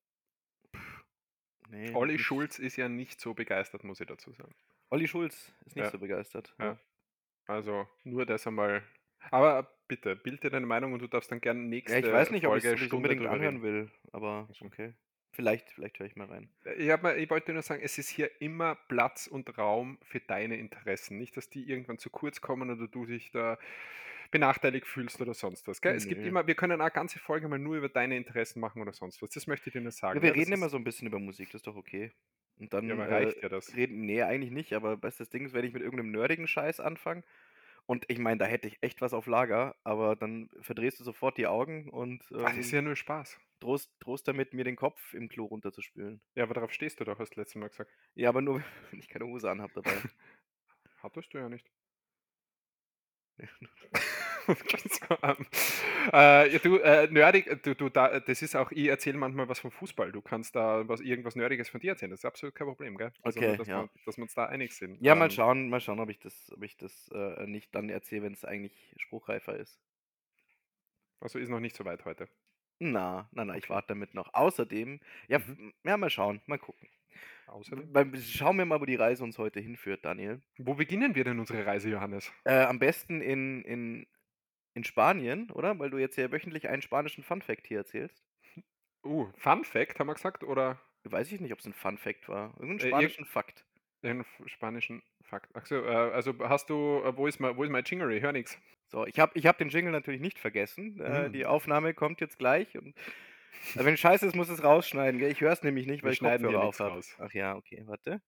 ne, 1.69 1.91
noch 1.91 1.99
Olli 1.99 2.13
nicht. 2.13 2.23
Schulz 2.23 2.59
ist 2.59 2.77
ja 2.77 2.89
nicht 2.89 3.19
so 3.21 3.33
begeistert, 3.33 3.83
muss 3.83 3.99
ich 3.99 4.07
dazu 4.07 4.31
sagen. 4.33 4.55
Olli 4.89 5.07
Schulz 5.07 5.53
ist 5.65 5.75
nicht 5.75 5.85
Ja. 5.85 5.91
so 5.91 5.99
begeistert, 5.99 6.55
Ja. 6.59 6.65
ja. 6.65 6.79
Also, 7.47 7.87
nur 8.03 8.25
das 8.25 8.45
einmal 8.47 8.83
aber 9.31 9.69
bitte, 9.87 10.15
bild 10.15 10.43
dir 10.43 10.49
deine 10.49 10.65
Meinung 10.65 10.93
und 10.93 10.99
du 11.01 11.07
darfst 11.07 11.31
dann 11.31 11.41
gern 11.41 11.71
Ja, 11.71 11.77
ich 11.79 11.85
weiß 11.87 12.31
nächste 12.31 12.33
nicht, 12.33 12.45
Folge 12.45 12.69
ob 12.69 12.73
ich's 12.75 12.85
Stunde 12.85 12.95
unbedingt 13.09 13.25
anhören 13.27 13.61
will, 13.61 13.91
aber 14.11 14.47
Ach 14.49 14.55
so. 14.55 14.65
okay. 14.65 14.93
Vielleicht 15.31 15.69
vielleicht 15.71 15.99
höre 15.99 16.07
ich 16.07 16.15
mal 16.15 16.27
rein. 16.27 16.49
Äh, 16.65 16.73
ich 16.73 17.01
mir 17.01 17.15
ich 17.17 17.29
wollte 17.29 17.53
nur 17.53 17.61
sagen, 17.61 17.81
es 17.83 17.97
ist 17.97 18.09
hier 18.09 18.41
immer 18.41 18.75
Platz 18.75 19.27
und 19.27 19.57
Raum 19.57 19.99
für 20.01 20.19
deine 20.19 20.57
Interessen. 20.57 21.17
Nicht, 21.17 21.37
dass 21.37 21.49
die 21.49 21.69
irgendwann 21.69 21.99
zu 21.99 22.09
kurz 22.09 22.41
kommen 22.41 22.69
oder 22.71 22.87
du 22.87 23.05
dich 23.05 23.31
da 23.31 23.59
benachteiligt 24.31 24.87
fühlst 24.87 25.19
oder 25.21 25.33
sonst 25.33 25.67
was, 25.67 25.81
gell? 25.81 25.95
Es 25.95 26.07
gibt 26.07 26.25
immer 26.25 26.47
wir 26.47 26.55
können 26.55 26.79
eine 26.81 26.91
ganze 26.91 27.19
Folge 27.19 27.47
mal 27.47 27.59
nur 27.59 27.77
über 27.77 27.89
deine 27.89 28.17
Interessen 28.17 28.59
machen 28.59 28.81
oder 28.81 28.93
sonst 28.93 29.21
was. 29.21 29.29
Das 29.31 29.47
möchte 29.47 29.69
ich 29.69 29.73
dir 29.73 29.81
nur 29.81 29.91
Ja, 30.11 30.21
sagen, 30.21 30.21
wir 30.21 30.33
ja? 30.33 30.35
Reden 30.35 30.53
immer 30.53 30.69
so 30.69 30.77
'n 30.77 30.83
bisschen 30.83 31.07
über 31.07 31.19
Musik, 31.19 31.49
das 31.51 31.59
ist 31.59 31.67
doch 31.67 31.75
okay. 31.75 32.13
Und 32.57 32.73
Ja, 32.85 32.93
dann, 32.93 32.93
aber 32.93 33.07
äh, 33.07 33.09
reicht 33.09 33.41
dir 33.41 33.49
das? 33.49 33.75
reden 33.75 34.05
ne, 34.05 34.23
eigentlich 34.25 34.51
nicht, 34.51 34.73
aber 34.73 35.01
weißt 35.01 35.19
das 35.19 35.29
Ding 35.29 35.45
ist, 35.45 35.53
wenn 35.53 35.65
ich 35.65 35.73
mit 35.73 35.81
irgend 35.83 35.97
'nem 36.01 36.11
nerdigen 36.11 36.47
Scheiß 36.47 36.79
anfange 36.79 37.23
und 37.85 38.05
ich 38.09 38.19
meine, 38.19 38.37
da 38.39 38.45
hätte 38.45 38.67
ich 38.67 38.77
echt 38.83 39.01
was 39.01 39.13
auf 39.13 39.27
Lager, 39.27 39.75
aber 39.83 40.15
dann 40.15 40.49
verdrehst 40.61 40.99
du 40.99 41.03
sofort 41.03 41.37
die 41.37 41.47
Augen 41.47 41.89
und, 41.89 42.25
Ah, 42.41 42.49
das 42.49 42.57
ist 42.65 42.71
ähm, 42.71 42.71
ja 42.71 42.81
nur 42.81 42.95
Spaß. 42.97 43.39
drohst 43.61 43.93
drohst 44.01 44.27
damit, 44.27 44.53
mir 44.53 44.65
den 44.65 44.75
Kopf 44.77 45.13
im 45.15 45.29
Klo 45.29 45.45
runterzuspülen. 45.47 46.21
Ja, 46.35 46.41
aber 46.43 46.55
darauf 46.55 46.71
stehst 46.73 46.99
du 46.99 47.03
doch, 47.03 47.19
hast 47.19 47.35
du 47.35 47.39
letztes 47.39 47.55
Mal 47.59 47.69
gesagt. 47.69 47.91
Ja, 48.15 48.29
aber 48.29 48.41
nur, 48.43 48.61
wenn 48.91 48.99
ich 48.99 49.09
keine 49.09 49.25
Hose 49.25 49.49
anhabe 49.49 49.73
dabei. 49.73 50.03
Hattest 51.03 51.33
du 51.33 51.39
ja 51.39 51.49
nicht. 51.49 51.71
Äh, 56.13 56.51
ja, 56.53 56.59
du, 56.59 56.77
äh, 56.77 57.07
nerdig 57.11 57.61
du 57.63 57.75
du 57.75 57.89
da 57.89 58.19
das 58.19 58.41
ist 58.41 58.55
auch 58.55 58.71
ich 58.71 58.87
erzähle 58.87 59.17
manchmal 59.17 59.47
was 59.49 59.59
vom 59.59 59.71
Fußball. 59.71 60.11
Du 60.11 60.21
kannst 60.21 60.55
da 60.55 60.87
was 60.87 61.01
irgendwas 61.01 61.35
Nerdiges 61.35 61.69
von 61.69 61.79
dir 61.79 61.91
erzählen. 61.91 62.11
Das 62.11 62.21
ist 62.21 62.25
absolut 62.25 62.55
kein 62.55 62.67
Problem, 62.67 62.97
gell? 62.97 63.11
Also 63.21 63.39
Okay, 63.39 63.57
dass 63.57 63.67
ja. 63.67 63.81
wir 63.83 63.89
dass 64.05 64.17
wir 64.17 64.23
uns 64.23 64.33
da 64.33 64.45
einig 64.45 64.73
sind. 64.75 65.01
Ja, 65.01 65.15
mal 65.15 65.25
Ähm 65.25 65.31
schauen 65.31 65.69
mal 65.69 65.79
schauen, 65.81 65.99
ob 65.99 66.09
ich 66.09 66.19
das 66.19 66.51
ob 66.55 66.63
ich 66.63 66.77
das, 66.77 67.09
äh, 67.13 67.45
nicht 67.47 67.73
dann 67.75 67.89
erzähle, 67.89 68.23
wenn's 68.23 68.45
eigentlich 68.45 68.93
spruchreifer 68.97 69.55
ist. 69.57 69.79
Also, 71.21 71.37
ist 71.39 71.49
noch 71.49 71.59
nicht 71.59 71.75
so 71.75 71.85
weit 71.85 72.05
heute? 72.05 72.29
Na, 72.79 73.27
na, 73.33 73.43
na, 73.45 73.57
ich 73.57 73.69
warte 73.69 73.89
damit 73.89 74.13
noch. 74.13 74.33
Außerdem 74.33 74.99
ja, 75.27 75.39
Mhm. 75.39 75.73
ja, 75.83 75.97
mal 75.97 76.09
schauen, 76.09 76.41
mal 76.45 76.57
gucken. 76.59 76.87
Außerdem? 77.47 78.15
Schauen 78.15 78.57
wir 78.57 78.65
mal, 78.65 78.79
wo 78.79 78.85
die 78.85 78.95
Reise 78.95 79.23
uns 79.23 79.37
heute 79.37 79.59
hinführt, 79.59 80.05
Daniel. 80.05 80.41
Wo 80.57 80.75
beginnen 80.75 81.15
wir 81.15 81.23
denn 81.23 81.39
unsere 81.39 81.65
Reise, 81.65 81.89
Johannes? 81.89 82.31
Äh, 82.45 82.63
am 82.63 82.79
besten 82.79 83.21
in 83.21 83.63
in 83.63 84.07
in 84.79 84.83
Spanien, 84.85 85.51
oder? 85.51 85.79
Weil 85.79 85.89
du 85.91 85.97
jetzt 85.97 86.17
ja 86.17 86.31
wöchentlich 86.31 86.69
einen 86.69 86.81
spanischen 86.81 87.23
Fun 87.23 87.41
Fact 87.41 87.67
hier 87.67 87.79
erzählst. 87.79 88.23
Uh, 89.03 89.31
Fun 89.37 89.63
Fact 89.65 89.99
haben 89.99 90.05
wir 90.07 90.13
gesagt, 90.13 90.43
oder? 90.43 90.79
Weiß 91.03 91.29
ich 91.33 91.41
nicht, 91.41 91.51
ob's 91.51 91.65
'n 91.65 91.73
Fun 91.73 91.97
Fact 91.97 92.29
war. 92.29 92.53
Irgend 92.57 92.75
'n 92.75 92.79
Äh, 92.79 92.93
spanischen 92.93 93.25
Fakt. 93.25 93.65
F 94.01 94.27
spanischen 94.47 95.03
Fakt. 95.21 95.51
Ach 95.53 95.65
so, 95.65 95.75
äh, 95.75 95.87
also 95.87 96.33
hast 96.39 96.69
du 96.71 97.01
äh, 97.03 97.15
wo 97.15 97.27
ist 97.27 97.39
mei 97.39 97.55
wo 97.55 97.63
ist 97.63 97.69
mein 97.69 97.83
Jingle? 97.83 98.11
Ich 98.13 98.23
höre 98.23 98.31
nix. 98.31 98.57
So, 98.87 99.05
ich 99.05 99.19
habe 99.19 99.31
ich 99.37 99.45
habe 99.45 99.57
den 99.57 99.69
Jingle 99.69 99.91
natürlich 99.91 100.19
nicht 100.21 100.39
vergessen. 100.39 100.99
Äh, 100.99 101.29
die 101.31 101.45
Mhm. 101.45 101.45
Aufnahme 101.45 101.93
kommt 101.93 102.21
jetzt 102.21 102.39
gleich 102.39 102.75
und 102.77 102.97
äh, 103.75 103.85
wenn 103.85 103.97
scheiße 103.97 104.25
ist, 104.27 104.35
musst 104.35 104.49
du's 104.51 104.63
rausschneiden, 104.63 105.19
gell? 105.19 105.31
Ich 105.31 105.41
höre 105.41 105.53
es 105.53 105.63
nämlich 105.63 105.87
nicht, 105.87 106.03
Wir 106.03 106.11
weil 106.11 106.13
ich 106.13 106.19
schneiden 106.19 106.47
hier 106.47 106.59
Kopfhörer 106.59 106.63
auf 106.63 106.79
habe. 106.79 106.97
Ach 107.17 107.31
ja, 107.33 107.55
okay, 107.55 107.83
warte. 107.87 108.21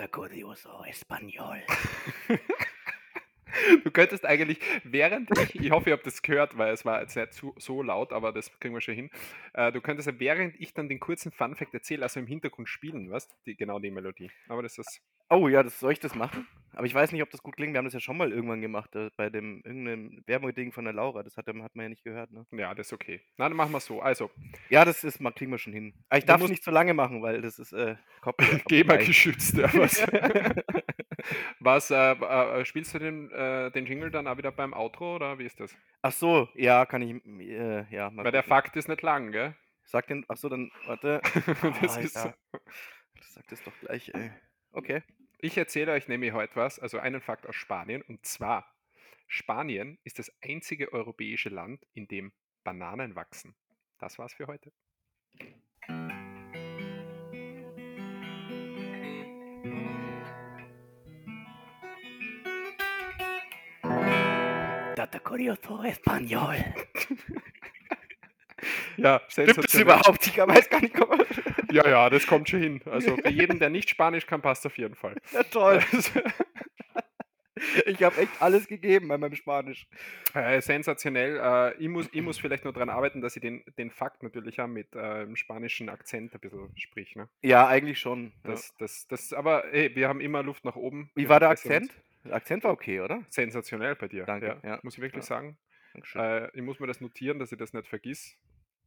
Dato 0.00 0.22
curioso 0.22 0.82
español. 0.84 1.60
Du 3.84 3.90
könntest 3.90 4.24
eigentlich, 4.24 4.60
während 4.84 5.28
ich 5.38 5.56
ich 5.56 5.70
hoffe, 5.72 5.90
ihr 5.90 5.96
habt 5.96 6.06
das 6.06 6.22
gehört, 6.22 6.56
weil 6.56 6.72
es 6.72 6.84
war 6.84 7.00
jetzt 7.00 7.16
nicht 7.16 7.34
zu 7.34 7.52
so 7.58 7.82
laut, 7.82 8.12
aber 8.12 8.32
das 8.32 8.58
kriegen 8.60 8.74
wir 8.74 8.80
schon 8.80 8.94
hin. 8.94 9.10
Äh, 9.54 9.72
du 9.72 9.80
könntest 9.80 10.06
ja, 10.06 10.18
während 10.20 10.58
ich 10.60 10.72
dann 10.72 10.88
den 10.88 11.00
kurzen 11.00 11.32
Fun 11.32 11.56
Fact 11.56 11.74
erzähle, 11.74 12.04
also 12.04 12.20
im 12.20 12.28
Hintergrund 12.28 12.68
spielen, 12.68 13.10
weißt, 13.10 13.36
die 13.46 13.56
genau 13.56 13.80
die 13.80 13.90
Melodie. 13.90 14.30
Aber 14.48 14.62
das 14.62 14.78
ist 14.78 15.02
Oh 15.28 15.48
ja, 15.48 15.64
das 15.64 15.80
soll 15.80 15.92
ich 15.92 16.00
das 16.00 16.14
machen? 16.14 16.46
Aber 16.74 16.86
ich 16.86 16.94
weiß 16.94 17.12
nicht, 17.12 17.22
ob 17.22 17.30
das 17.30 17.42
gut 17.42 17.56
klingt. 17.56 17.72
Wir 17.74 17.78
haben 17.78 17.84
das 17.86 17.94
ja 17.94 18.00
schon 18.00 18.16
mal 18.16 18.32
irgendwann 18.32 18.60
gemacht, 18.60 18.94
äh, 18.96 19.10
bei 19.16 19.28
dem 19.30 19.62
irgend 19.64 19.84
'nem 19.84 20.22
Werbeding 20.26 20.72
von 20.72 20.84
der 20.84 20.94
Laura. 20.94 21.22
Das 21.22 21.36
hat 21.36 21.46
hat 21.48 21.74
man 21.76 21.84
ja 21.84 21.88
nicht 21.88 22.04
gehört, 22.04 22.30
ne? 22.32 22.46
Ja, 22.52 22.74
das 22.74 22.88
ist 22.88 22.92
okay. 22.92 23.20
Na, 23.36 23.48
dann 23.48 23.56
machen 23.56 23.72
wir's 23.72 23.86
so. 23.86 24.00
Also 24.00 24.30
Ja, 24.68 24.84
das 24.84 25.02
ist 25.04 25.20
ma 25.20 25.30
kriegen 25.32 25.50
wir 25.50 25.58
schon 25.58 25.72
hin. 25.72 25.94
Aber 26.08 26.18
ich 26.18 26.24
darf's 26.24 26.40
musst 26.40 26.50
nicht 26.52 26.62
zu 26.64 26.70
lange 26.70 26.94
machen, 26.94 27.22
weil 27.22 27.40
das 27.42 27.58
ist, 27.58 27.72
äh, 27.72 27.96
Copyright 28.20 28.64
GEMA 28.68 28.92
Copyright. 28.94 29.06
geschützt, 29.06 29.56
ja 29.56 29.72
was? 29.74 30.04
Was, 31.60 31.90
äh, 31.90 32.12
äh, 32.12 32.64
spielst 32.64 32.94
du 32.94 32.98
den 32.98 33.30
äh, 33.30 33.70
den 33.72 33.84
Jingle 33.86 34.10
dann 34.10 34.26
auch 34.26 34.38
wieder 34.38 34.52
beim 34.52 34.72
Outro 34.72 35.16
oder 35.16 35.38
wie 35.38 35.44
ist 35.44 35.60
das? 35.60 35.76
Ach 36.02 36.12
so, 36.12 36.48
ja, 36.54 36.86
kann 36.86 37.02
ich 37.02 37.22
äh, 37.26 37.84
ja, 37.94 38.10
mal 38.10 38.24
Weil 38.24 38.32
der. 38.32 38.42
Fakt 38.42 38.76
ist 38.76 38.88
nicht 38.88 39.02
lang, 39.02 39.30
gell? 39.32 39.54
Sag 39.84 40.06
den 40.06 40.24
ach 40.28 40.36
so, 40.36 40.48
dann 40.48 40.70
warte. 40.86 41.20
Das 41.82 41.96
Oh, 41.96 42.00
ist 42.00 42.14
so. 42.14 42.28
ja. 42.28 42.34
Sag 43.20 43.46
das 43.48 43.62
doch 43.64 43.72
gleich, 43.80 44.10
ey. 44.14 44.30
Okay. 44.72 45.02
Ich 45.42 45.56
erzähle 45.56 45.92
euch 45.92 46.06
nämlich 46.06 46.32
heute 46.34 46.54
was, 46.56 46.78
also 46.78 46.98
einen 46.98 47.22
Fakt 47.22 47.46
aus 47.46 47.56
Spanien, 47.56 48.02
und 48.02 48.26
zwar: 48.26 48.70
Spanien 49.26 49.98
ist 50.04 50.18
das 50.18 50.30
einzige 50.42 50.92
europäische 50.92 51.48
Land, 51.48 51.86
in 51.94 52.08
dem 52.08 52.32
Bananen 52.62 53.14
wachsen. 53.14 53.56
Das 53.98 54.18
war's 54.18 54.34
für 54.34 54.48
heute. 54.48 54.70
Dato 64.94 65.20
curioso 65.20 65.82
español. 65.84 66.62
Ja, 68.96 69.18
das 69.18 69.34
sensationell. 69.34 69.82
überhaupt? 69.82 70.26
Ich 70.26 70.36
weiß 70.36 70.68
gar 70.70 70.80
nicht, 70.80 71.00
ob 71.00 71.26
Ja, 71.72 71.88
ja, 71.88 72.10
das 72.10 72.26
kommt 72.26 72.48
schon 72.48 72.60
hin. 72.60 72.80
Also, 72.86 73.16
für 73.16 73.28
jeden, 73.30 73.58
der 73.58 73.70
nicht 73.70 73.90
Spanisch 73.90 74.26
kann, 74.26 74.42
passt's 74.42 74.66
auf 74.66 74.76
jeden 74.78 74.94
Fall. 74.94 75.16
Ja, 75.32 75.42
toll. 75.44 75.80
Also 75.92 76.20
Ich 77.84 78.02
habe 78.02 78.16
echt 78.16 78.30
alles 78.40 78.66
gegeben 78.68 79.08
bei 79.08 79.18
meinem 79.18 79.34
Spanisch. 79.34 79.86
Äh, 80.32 80.62
sensationell. 80.62 81.38
Äh, 81.38 81.74
ich, 81.82 81.88
muss, 81.88 82.08
ich 82.10 82.22
muss 82.22 82.38
vielleicht 82.38 82.64
nur 82.64 82.72
daran 82.72 82.88
arbeiten, 82.88 83.20
dass 83.20 83.36
ich 83.36 83.42
den, 83.42 83.62
den 83.76 83.90
Fakt 83.90 84.22
natürlich 84.22 84.60
auch 84.60 84.66
mit 84.66 84.94
äh, 84.94 85.26
spanischen 85.36 85.90
Akzent 85.90 86.32
ein 86.32 86.40
bisschen 86.40 86.70
sprich. 86.76 87.16
Ne? 87.16 87.28
Ja, 87.42 87.66
eigentlich 87.66 87.98
schon. 87.98 88.32
Ja. 88.44 88.52
Das, 88.52 88.74
das, 88.78 89.06
das, 89.08 89.32
aber 89.34 89.64
hey, 89.70 89.94
wir 89.94 90.08
haben 90.08 90.20
immer 90.20 90.42
Luft 90.42 90.64
nach 90.64 90.76
oben. 90.76 91.10
Wie 91.14 91.28
war 91.28 91.38
der. 91.38 91.50
Akzent? 91.50 91.92
Der 92.24 92.34
Akzent 92.34 92.64
war 92.64 92.72
okay, 92.72 93.00
oder? 93.00 93.22
Sensationell 93.28 93.94
bei 93.94 94.08
dir. 94.08 94.24
Danke, 94.24 94.58
Ja, 94.62 94.68
ja, 94.68 94.80
muss 94.82 94.94
ich 94.94 95.00
wirklich 95.00 95.24
sagen. 95.24 95.58
Äh, 96.14 96.56
ich 96.56 96.62
muss 96.62 96.78
mir 96.78 96.86
das 96.86 97.00
notieren, 97.00 97.38
dass 97.38 97.52
ich 97.52 97.58
das 97.58 97.72
nicht 97.72 97.88
vergiss. 97.88 98.36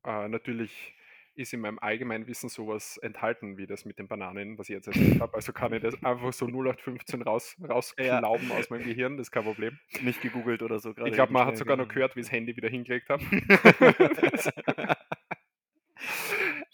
Äh, 0.05 0.27
natürlich 0.27 0.95
ist 1.35 1.53
in 1.53 1.61
meinem 1.61 1.79
allgemeinen 1.79 2.27
Wissen 2.27 2.49
sowas 2.49 2.97
enthalten, 2.97 3.57
wie 3.57 3.65
das 3.65 3.85
mit 3.85 3.97
den 3.97 4.07
Bananen, 4.07 4.57
was 4.57 4.69
ich 4.69 4.75
jetzt 4.75 4.87
erzählt 4.87 5.19
habe. 5.19 5.33
Also 5.33 5.51
kann 5.51 5.73
ich 5.73 5.81
das 5.81 5.95
einfach 6.03 6.31
so 6.31 6.45
0815 6.45 7.23
raus, 7.23 7.55
rausklauben 7.67 8.51
aus 8.51 8.69
meinem 8.69 8.83
Gehirn, 8.83 9.17
das 9.17 9.27
ist 9.27 9.31
kein 9.31 9.43
Problem. 9.43 9.79
Nicht 10.01 10.21
gegoogelt 10.21 10.61
oder 10.61 10.79
so 10.79 10.93
gerade. 10.93 11.09
Ich 11.09 11.15
glaube, 11.15 11.33
man 11.33 11.47
hat 11.47 11.57
sogar 11.57 11.77
noch 11.77 11.87
gehört, 11.87 12.15
wie 12.15 12.19
ich 12.19 12.27
das 12.27 12.31
Handy 12.31 12.55
wieder 12.55 12.69
hingelegt 12.69 13.09
habe. 13.09 13.23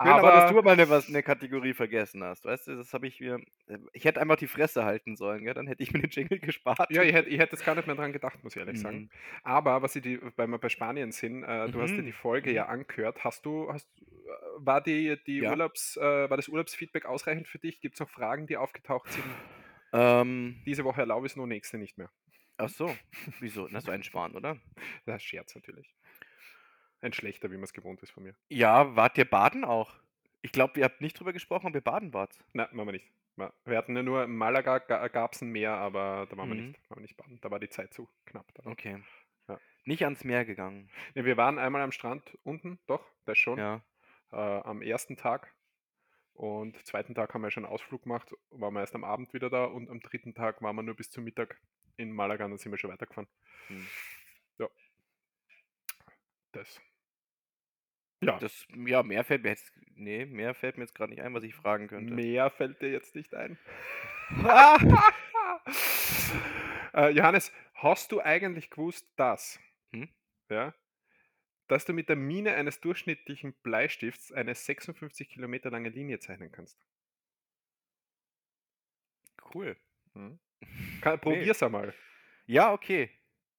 Schön, 0.01 0.07
aber, 0.07 0.31
dass 0.31 0.49
du 0.49 0.59
aber 0.59 0.63
mal 0.63 0.71
eine, 0.73 0.89
was, 0.89 1.09
eine 1.09 1.21
Kategorie 1.23 1.73
vergessen 1.73 2.23
hast. 2.23 2.45
Weißt 2.45 2.67
du, 2.67 2.75
das 2.77 2.93
habe 2.93 3.07
ich 3.07 3.19
mir. 3.19 3.39
Ich 3.93 4.05
hätte 4.05 4.21
einfach 4.21 4.37
die 4.37 4.47
Fresse 4.47 4.85
halten 4.85 5.15
sollen, 5.17 5.43
gell? 5.43 5.53
dann 5.53 5.67
hätte 5.67 5.83
ich 5.83 5.91
mir 5.91 5.99
den 5.99 6.09
Jingle 6.09 6.39
gespart. 6.39 6.89
ja, 6.89 7.03
ich 7.03 7.13
hätte, 7.13 7.29
ich 7.29 7.37
hätte 7.39 7.53
jetzt 7.57 7.65
gar 7.65 7.75
nicht 7.75 7.85
mehr 7.87 7.95
dran 7.97 8.13
gedacht, 8.13 8.43
muss 8.43 8.55
ich 8.55 8.59
ehrlich 8.59 8.79
sagen. 8.79 8.97
Mhm. 8.99 9.09
Aber 9.43 9.81
was 9.81 9.95
ich 9.95 10.01
die, 10.03 10.19
weil 10.37 10.47
wir 10.47 10.57
bei 10.57 10.69
Spanien 10.69 11.11
sind, 11.11 11.43
äh, 11.43 11.69
du 11.69 11.81
hast 11.81 11.97
dir 11.97 12.03
die 12.03 12.11
Mhm, 12.11 12.13
Folge 12.13 12.51
mhm. 12.51 12.55
ja 12.55 12.65
angehört. 12.67 13.23
Hast 13.25 13.45
du, 13.45 13.71
hast, 13.73 13.89
äh, 14.01 14.05
war 14.57 14.81
die, 14.81 15.21
die 15.25 15.41
Ja. 15.41 15.51
Urlaubs, 15.51 15.97
äh, 15.97 16.01
war 16.29 16.37
das 16.37 16.47
Urlaubsfeedback 16.47 17.05
ausreichend 17.05 17.47
für 17.47 17.59
dich? 17.59 17.81
Gibt 17.81 17.95
es 17.95 17.99
noch 17.99 18.09
Fragen, 18.09 18.47
die 18.47 18.57
aufgetaucht 18.57 19.11
sind? 19.11 19.41
Ähm, 19.91 20.63
Diese 20.65 20.83
Woche 20.85 21.01
erlaube 21.01 21.25
ich 21.27 21.33
es 21.33 21.35
nur, 21.37 21.47
nächste 21.47 21.77
nicht 21.77 21.97
mehr. 21.97 22.11
ach 22.57 22.69
so, 22.69 22.95
wieso? 23.39 23.67
Na, 23.69 23.81
so 23.81 23.91
ein 23.91 24.03
Spahn, 24.03 24.35
oder? 24.35 24.57
Das 25.05 25.17
ist 25.17 25.23
Scherz 25.23 25.55
natürlich. 25.55 25.93
Ein 27.01 27.13
schlechter, 27.13 27.49
wie 27.51 27.55
man 27.55 27.63
es 27.63 27.73
gewohnt 27.73 28.01
ist 28.03 28.11
von 28.11 28.23
mir. 28.23 28.35
Ja, 28.49 28.95
wart 28.95 29.17
ihr 29.17 29.25
baden 29.25 29.63
auch? 29.63 29.93
Ich 30.41 30.51
glaube, 30.51 30.79
ihr 30.79 30.85
habt 30.85 31.01
nicht 31.01 31.19
drüber 31.19 31.33
gesprochen, 31.33 31.67
ob 31.67 31.75
ihr 31.75 31.81
baden 31.81 32.13
wart. 32.13 32.37
Nein, 32.53 32.67
machen 32.71 32.87
wir 32.87 32.91
nicht. 32.93 33.11
Wir 33.65 33.77
hatten 33.77 33.95
ja 33.95 34.03
nur 34.03 34.23
in 34.25 34.35
Malaga 34.35 34.79
gab 34.79 35.33
es 35.33 35.41
ein 35.41 35.49
Meer, 35.51 35.71
aber 35.71 36.27
da 36.29 36.35
waren 36.35 36.49
wir 36.49 36.55
Mhm. 36.55 36.67
nicht, 36.69 36.89
waren 36.89 36.97
wir 36.99 37.03
nicht 37.03 37.15
baden. 37.15 37.39
Da 37.41 37.49
war 37.49 37.59
die 37.59 37.69
Zeit 37.69 37.93
zu 37.93 38.09
knapp. 38.25 38.45
Dann. 38.53 38.67
Okay. 38.67 39.01
Ja. 39.47 39.57
Nicht 39.85 40.03
ans 40.03 40.25
Meer 40.25 40.43
gegangen. 40.43 40.89
Nee, 41.15 41.23
wir 41.23 41.37
waren 41.37 41.57
einmal 41.57 41.81
am 41.81 41.93
Strand 41.93 42.37
unten, 42.43 42.79
doch, 42.87 43.05
das 43.23 43.37
schon, 43.37 43.57
Ja. 43.57 43.81
äh, 44.33 44.35
am 44.35 44.81
ersten 44.81 45.15
Tag. 45.15 45.53
Und 46.33 46.85
zweiten 46.85 47.15
Tag 47.15 47.33
haben 47.33 47.41
wir 47.41 47.51
schon 47.51 47.63
einen 47.65 47.73
Ausflug 47.73 48.03
gemacht, 48.03 48.33
waren 48.49 48.73
wir 48.73 48.81
erst 48.81 48.95
am 48.95 49.03
Abend 49.05 49.33
wieder 49.33 49.49
da 49.49 49.65
und 49.65 49.89
am 49.89 50.01
dritten 50.01 50.33
Tag 50.33 50.61
waren 50.61 50.75
wir 50.75 50.83
nur 50.83 50.95
bis 50.95 51.09
zum 51.09 51.23
Mittag 51.23 51.59
in 51.95 52.11
Malaga 52.11 52.43
und 52.45 52.51
dann 52.51 52.57
sind 52.57 52.71
wir 52.73 52.77
schon 52.77 52.91
weitergefahren. 52.91 53.27
Hm. 53.67 53.87
Ja. 54.57 54.69
Das. 56.51 56.81
Ja, 58.21 58.37
Das, 58.39 58.65
ja, 58.85 59.01
mehr 59.03 59.23
fällt 59.23 59.43
mir 59.43 59.49
jetzt. 59.49 59.71
Nee, 59.95 60.25
mehr 60.25 60.53
fällt 60.53 60.77
mir 60.77 60.83
jetzt 60.83 60.93
gerade 60.95 61.11
nicht 61.11 61.21
ein, 61.21 61.33
was 61.33 61.43
ich 61.43 61.55
fragen 61.55 61.87
könnte. 61.87 62.13
mehr 62.13 62.49
fällt 62.49 62.81
dir 62.81 62.89
jetzt 62.91 63.15
nicht 63.15 63.33
ein. 63.33 63.57
Äh, 66.93 67.09
Johannes, 67.09 67.51
hast 67.75 68.11
du 68.11 68.19
eigentlich 68.19 68.69
gewusst, 68.71 69.07
dass, 69.15 69.59
Hm? 69.91 70.09
ja, 70.49 70.73
dass 71.67 71.85
du 71.85 71.93
mit 71.93 72.09
der 72.09 72.15
Mine 72.15 72.55
eines 72.55 72.81
durchschnittlichen 72.81 73.53
Bleistifts 73.61 74.31
eine 74.31 74.55
56 74.55 75.29
Kilometer 75.29 75.69
lange 75.69 75.89
Linie 75.89 76.19
zeichnen 76.19 76.51
kannst? 76.51 76.79
Cool. 79.53 79.77
Hm? 80.13 80.39
Kann, 81.01 81.19
probier's 81.19 81.61
einmal. 81.63 81.93
Ja, 82.47 82.73
okay. 82.73 83.09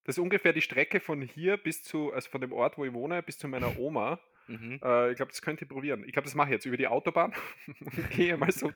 Das 0.05 0.17
ist 0.17 0.23
ungefähr 0.23 0.53
die 0.53 0.63
Strecke 0.63 0.99
von 0.99 1.23
hier 1.23 1.57
bis 1.57 1.85
zu, 1.85 2.13
also 2.13 2.29
von 2.31 2.41
dem 2.41 2.53
Ort, 2.53 2.79
wo 2.79 2.85
ich 2.85 2.93
wohne, 2.93 3.23
bis 3.23 3.39
zu 3.39 3.47
meiner 3.49 3.79
Oma. 3.79 4.21
Mhm. 4.51 4.81
Äh, 4.83 5.11
ich 5.13 5.17
glaube, 5.17 5.31
das 5.31 5.43
könnt 5.43 5.61
ihr 5.61 5.69
probieren. 5.69 6.03
Ich 6.05 6.13
glaube, 6.13 6.25
das 6.27 6.35
mache 6.35 6.49
ich 6.49 6.53
jetzt 6.55 6.65
über 6.67 6.77
die 6.77 6.89
Autobahn. 6.89 7.33
Gehe 8.11 8.37
mal 8.37 8.51
so. 8.51 8.73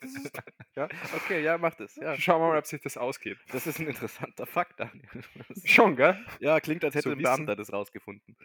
ja. 0.77 0.89
Okay, 1.17 1.43
ja, 1.43 1.59
mach 1.59 1.75
das. 1.75 1.97
Ja. 1.97 2.15
Schauen 2.17 2.41
wir 2.43 2.49
mal, 2.49 2.59
ob 2.59 2.67
sich 2.67 2.81
das 2.81 2.97
ausgeht. 2.97 3.39
Das 3.51 3.67
ist 3.67 3.81
ein 3.81 3.89
interessanter 3.89 4.47
Fakt, 4.47 4.79
Daniel. 4.79 5.09
Schon, 5.65 5.97
gell? 5.97 6.25
Ja, 6.39 6.61
klingt, 6.61 6.85
als 6.85 6.95
hätte 6.95 7.09
So 7.09 7.11
ein 7.11 7.19
Beamter 7.19 7.57
das 7.57 7.73
rausgefunden. 7.73 8.37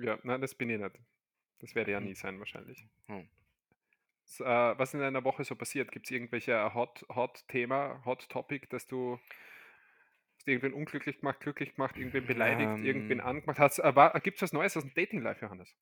Ja, 0.00 0.18
nein, 0.24 0.40
das 0.40 0.54
bin 0.56 0.70
ich 0.70 0.80
nicht. 0.80 0.98
Das 1.60 1.74
werde 1.74 1.92
ja 1.92 2.00
Mhm. 2.00 2.06
nie 2.06 2.14
sein, 2.14 2.38
wahrscheinlich. 2.40 2.84
Hm. 3.06 3.28
S- 4.24 4.40
Äh, 4.40 4.44
was 4.44 4.92
in 4.94 5.02
einer 5.02 5.22
Woche 5.24 5.44
so 5.44 5.54
passiert? 5.54 5.92
Gibt 5.92 6.06
es 6.06 6.10
irgendwelche 6.10 6.74
Hot, 6.74 7.04
Hot 7.14 7.46
Thema, 7.48 8.02
Hot 8.04 8.28
Topic, 8.28 8.66
dass 8.70 8.86
du 8.88 9.20
hast 10.36 10.48
irgendwen 10.48 10.72
unglücklich 10.72 11.20
gemacht, 11.20 11.38
glücklich 11.40 11.74
gemacht, 11.74 11.96
irgendwen 11.96 12.26
beleidigt, 12.26 12.82
irgendwen 12.84 13.20
Ähm. 13.20 13.26
angemacht 13.26 13.58
hast? 13.58 13.78
Äh, 13.78 13.92
Gibt 14.22 14.36
es 14.38 14.42
was 14.42 14.52
Neues 14.52 14.76
aus 14.76 14.82
dem 14.84 14.94
Dating 14.94 15.20
Life, 15.22 15.44
Johannes? 15.44 15.76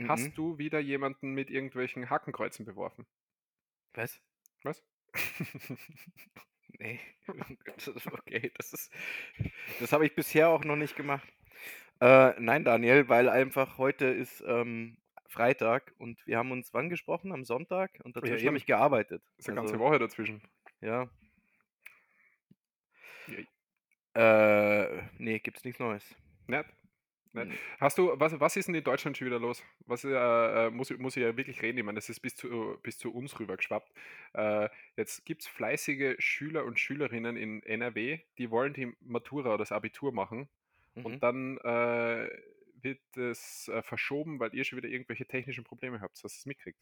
Mhm. 0.00 0.08
Hast 0.08 0.36
du 0.38 0.56
wieder 0.58 0.80
jemanden 0.80 1.34
mit 1.34 1.50
irgendwelchen 1.50 2.08
Hakenkreuzen 2.08 2.64
beworfen? 2.64 3.06
Was? 3.94 4.20
Was? 4.62 4.82
Nee. 6.78 6.98
Okay, 8.12 8.52
das 8.56 8.72
ist. 8.72 8.92
Das 9.80 9.92
habe 9.92 10.06
ich 10.06 10.14
bisher 10.14 10.48
auch 10.48 10.64
noch 10.64 10.76
nicht 10.76 10.96
gemacht. 10.96 11.28
Äh, 12.00 12.32
nein, 12.40 12.64
Daniel, 12.64 13.08
weil 13.08 13.28
einfach 13.28 13.76
heute 13.76 14.06
ist 14.06 14.42
ähm, 14.46 14.96
Freitag 15.26 15.92
und 15.98 16.26
wir 16.26 16.38
haben 16.38 16.50
uns 16.52 16.72
wann 16.72 16.88
gesprochen? 16.88 17.32
Am 17.32 17.44
Sonntag 17.44 17.90
und 18.04 18.16
dazwischen 18.16 18.38
eben. 18.38 18.46
habe 18.48 18.56
ich 18.56 18.66
gearbeitet. 18.66 19.22
ist 19.36 19.48
eine 19.48 19.56
ganze 19.56 19.74
Also, 19.74 19.84
Woche 19.84 19.98
dazwischen. 19.98 20.40
Ja. 20.80 21.10
Jei. 23.26 23.46
Äh, 24.14 25.02
nee, 25.18 25.38
gibt's 25.38 25.64
nichts 25.64 25.78
Neues. 25.80 26.16
Nicht? 26.46 26.64
Nicht? 27.32 27.48
Nee. 27.48 27.54
Hast 27.78 27.96
du, 27.98 28.10
was, 28.18 28.38
was 28.40 28.56
ist 28.56 28.66
denn 28.66 28.74
in 28.74 28.82
Deutschland 28.84 29.16
schon 29.16 29.26
wieder 29.26 29.38
los? 29.38 29.62
Was 29.86 30.04
äh, 30.04 30.08
äh, 30.10 30.70
muss, 30.70 30.90
ich- 30.90 30.98
muss 30.98 31.16
ich 31.16 31.22
ja 31.22 31.36
wirklich 31.36 31.62
reden? 31.62 31.78
Ich 31.78 31.84
meine, 31.84 31.96
das 31.96 32.08
ist 32.08 32.20
bis 32.20 32.34
zu, 32.34 32.76
bis 32.82 32.98
zu 32.98 33.12
uns 33.14 33.38
rüber 33.38 33.56
geschwappt. 33.56 33.92
Äh, 34.34 34.68
jetzt 34.96 35.24
gibt 35.26 35.42
es 35.42 35.48
fleißige 35.48 36.16
Schüler 36.18 36.64
und 36.64 36.80
Schülerinnen 36.80 37.36
in 37.36 37.62
NRW, 37.62 38.18
die 38.38 38.50
wollen 38.50 38.72
die 38.72 38.92
Matura 39.00 39.50
oder 39.50 39.58
das 39.58 39.72
Abitur 39.72 40.12
machen 40.12 40.48
Mhm. 40.96 41.04
und 41.06 41.22
dann 41.22 41.58
äh, 41.58 42.28
wird 42.82 43.16
es 43.16 43.68
äh, 43.68 43.80
verschoben, 43.82 44.40
weil 44.40 44.52
ihr 44.54 44.64
schon 44.64 44.78
wieder 44.78 44.88
irgendwelche 44.88 45.24
technischen 45.24 45.62
Probleme 45.62 46.00
habt. 46.00 46.14
Hast 46.14 46.24
du 46.24 46.26
es 46.26 46.46
mitgekriegt? 46.46 46.80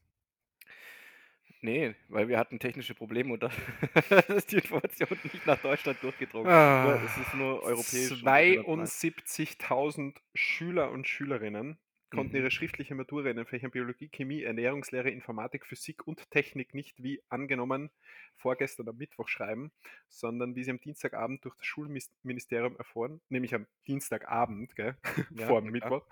Nee, 1.60 1.94
weil 2.08 2.28
wir 2.28 2.38
hatten 2.38 2.58
technische 2.60 2.94
Probleme 2.94 3.32
und 3.32 3.42
da 3.42 3.50
ist 4.28 4.52
die 4.52 4.56
Information 4.56 5.08
nicht 5.24 5.46
nach 5.46 5.60
Deutschland 5.60 6.02
durchgedrungen. 6.02 6.46
Nur, 6.50 7.02
es 7.02 7.16
ist 7.18 7.34
nur 7.34 7.62
europäisch. 7.62 8.10
und 8.12 8.22
international. 8.22 8.86
72.000 8.86 10.16
Schüler 10.34 10.90
und 10.90 11.08
Schülerinnen 11.08 11.78
konnten 12.10 12.32
Mhm. 12.32 12.38
ihre 12.42 12.50
schriftliche 12.50 12.94
Matura 12.94 13.28
in 13.28 13.36
den 13.36 13.44
Fächern 13.44 13.70
Biologie, 13.70 14.08
Chemie, 14.08 14.42
Ernährungslehre, 14.42 15.10
Informatik, 15.10 15.66
Physik 15.66 16.06
und 16.06 16.30
Technik 16.30 16.74
nicht 16.74 17.02
wie 17.02 17.20
angenommen 17.28 17.90
vorgestern 18.36 18.88
am 18.88 18.96
Mittwoch 18.96 19.28
schreiben, 19.28 19.72
sondern 20.08 20.54
wie 20.54 20.62
sie 20.64 20.70
am 20.70 20.80
Dienstagabend 20.80 21.44
durch 21.44 21.56
das 21.56 21.66
Schulministerium 21.66 22.76
erfahren, 22.76 23.20
nämlich 23.28 23.54
am 23.54 23.66
Dienstagabend, 23.88 24.74
gell, 24.76 24.96
Ja, 25.34 25.48
vor 25.48 25.60
dem 25.60 25.72
Mittwoch, 25.72 26.06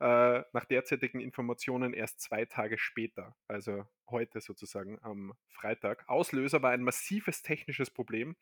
äh, 0.00 0.42
nach 0.52 0.64
derzeitigen 0.64 1.20
Informationen 1.20 1.92
erst 1.92 2.20
zwei 2.20 2.44
Tage 2.46 2.78
später, 2.78 3.36
also 3.46 3.84
heute 4.10 4.40
sozusagen 4.40 4.98
am 5.02 5.34
Freitag. 5.48 6.08
Auslöser 6.08 6.62
war 6.62 6.70
ein 6.70 6.82
massives 6.82 7.42
technisches 7.42 7.90
Problem, 7.90 8.36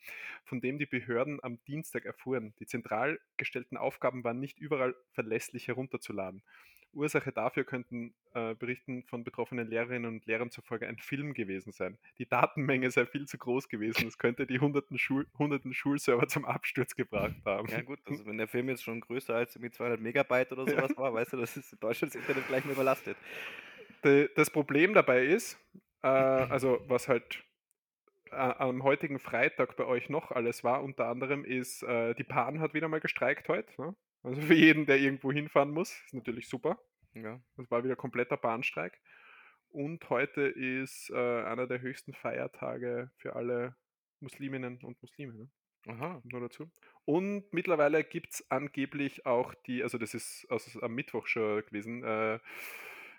von 0.44 0.60
dem 0.60 0.78
die 0.78 0.86
Behörden 0.86 1.42
am 1.42 1.62
Dienstag 1.64 2.04
erfuhren. 2.04 2.54
Die 2.58 2.66
zentral 2.66 3.18
gestellten 3.36 3.76
Aufgaben 3.76 4.24
waren 4.24 4.40
nicht 4.40 4.58
überall 4.58 4.94
verlässlich 5.12 5.68
herunterzuladen. 5.68 6.42
Ursache 6.96 7.30
dafür 7.30 7.64
könnten 7.64 8.14
äh, 8.34 8.54
Berichten 8.54 9.04
von 9.04 9.22
betroffenen 9.22 9.68
Lehrerinnen 9.68 10.06
und 10.06 10.26
Lehrern 10.26 10.50
zufolge 10.50 10.88
ein 10.88 10.98
Film 10.98 11.34
gewesen 11.34 11.72
sein. 11.72 11.98
Die 12.18 12.26
Datenmenge 12.26 12.90
sei 12.90 13.06
viel 13.06 13.26
zu 13.26 13.38
groß 13.38 13.68
gewesen. 13.68 14.08
Es 14.08 14.18
könnte 14.18 14.46
die 14.46 14.58
hunderten, 14.58 14.98
Schul 14.98 15.26
hunderten 15.38 15.74
Schulserver 15.74 16.26
zum 16.26 16.44
Absturz 16.44 16.96
gebracht 16.96 17.36
haben. 17.44 17.68
Ja 17.68 17.82
gut, 17.82 18.00
also 18.06 18.24
wenn 18.26 18.38
der 18.38 18.48
Film 18.48 18.68
jetzt 18.68 18.82
schon 18.82 19.00
größer 19.00 19.34
als 19.34 19.54
irgendwie 19.54 19.70
200 19.70 20.00
Megabyte 20.00 20.52
oder 20.52 20.66
sowas 20.66 20.96
war, 20.96 21.12
weißt 21.12 21.34
du, 21.34 21.36
das 21.36 21.56
ist 21.56 21.72
in 21.72 21.78
Deutschland 21.80 22.14
das 22.14 22.20
Internet 22.20 22.48
gleich 22.48 22.64
mal 22.64 22.72
überlastet. 22.72 23.16
De- 24.04 24.28
Das 24.34 24.50
Problem 24.50 24.94
dabei 24.94 25.24
ist, 25.24 25.58
äh, 26.02 26.06
also 26.50 26.80
was 26.88 27.08
halt 27.08 27.42
äh, 28.30 28.36
am 28.36 28.82
heutigen 28.82 29.18
Freitag 29.18 29.76
bei 29.76 29.84
euch 29.84 30.08
noch 30.08 30.30
alles 30.30 30.64
war, 30.64 30.82
unter 30.82 31.06
anderem 31.06 31.44
ist, 31.44 31.82
äh, 31.82 32.14
die 32.14 32.24
Bahn 32.24 32.60
hat 32.60 32.74
wieder 32.74 32.88
mal 32.88 33.00
gestreikt 33.00 33.48
heute. 33.48 33.70
Ne? 33.80 33.94
Also 34.22 34.40
für 34.42 34.54
jeden, 34.54 34.86
der 34.86 34.98
irgendwo 34.98 35.32
hinfahren 35.32 35.70
muss, 35.70 35.92
ist 36.06 36.14
natürlich 36.14 36.48
super. 36.48 36.78
Ja. 37.14 37.40
Das 37.56 37.70
war 37.70 37.84
wieder 37.84 37.96
kompletter 37.96 38.36
Bahnstreik. 38.36 39.00
Und 39.68 40.08
heute 40.10 40.42
ist 40.42 41.10
äh, 41.10 41.14
einer 41.44 41.66
der 41.66 41.80
höchsten 41.80 42.12
Feiertage 42.12 43.10
für 43.18 43.36
alle 43.36 43.76
Musliminnen 44.20 44.78
und 44.82 45.00
Muslime. 45.02 45.34
Ne? 45.34 45.48
Aha. 45.88 46.20
Nur 46.24 46.40
dazu. 46.40 46.70
Und 47.04 47.52
mittlerweile 47.52 48.02
gibt 48.02 48.32
es 48.32 48.50
angeblich 48.50 49.26
auch 49.26 49.54
die, 49.66 49.82
also 49.82 49.98
das 49.98 50.14
ist 50.14 50.46
also 50.50 50.80
am 50.80 50.94
Mittwoch 50.94 51.26
schon 51.26 51.64
gewesen, 51.66 52.02
äh, 52.02 52.38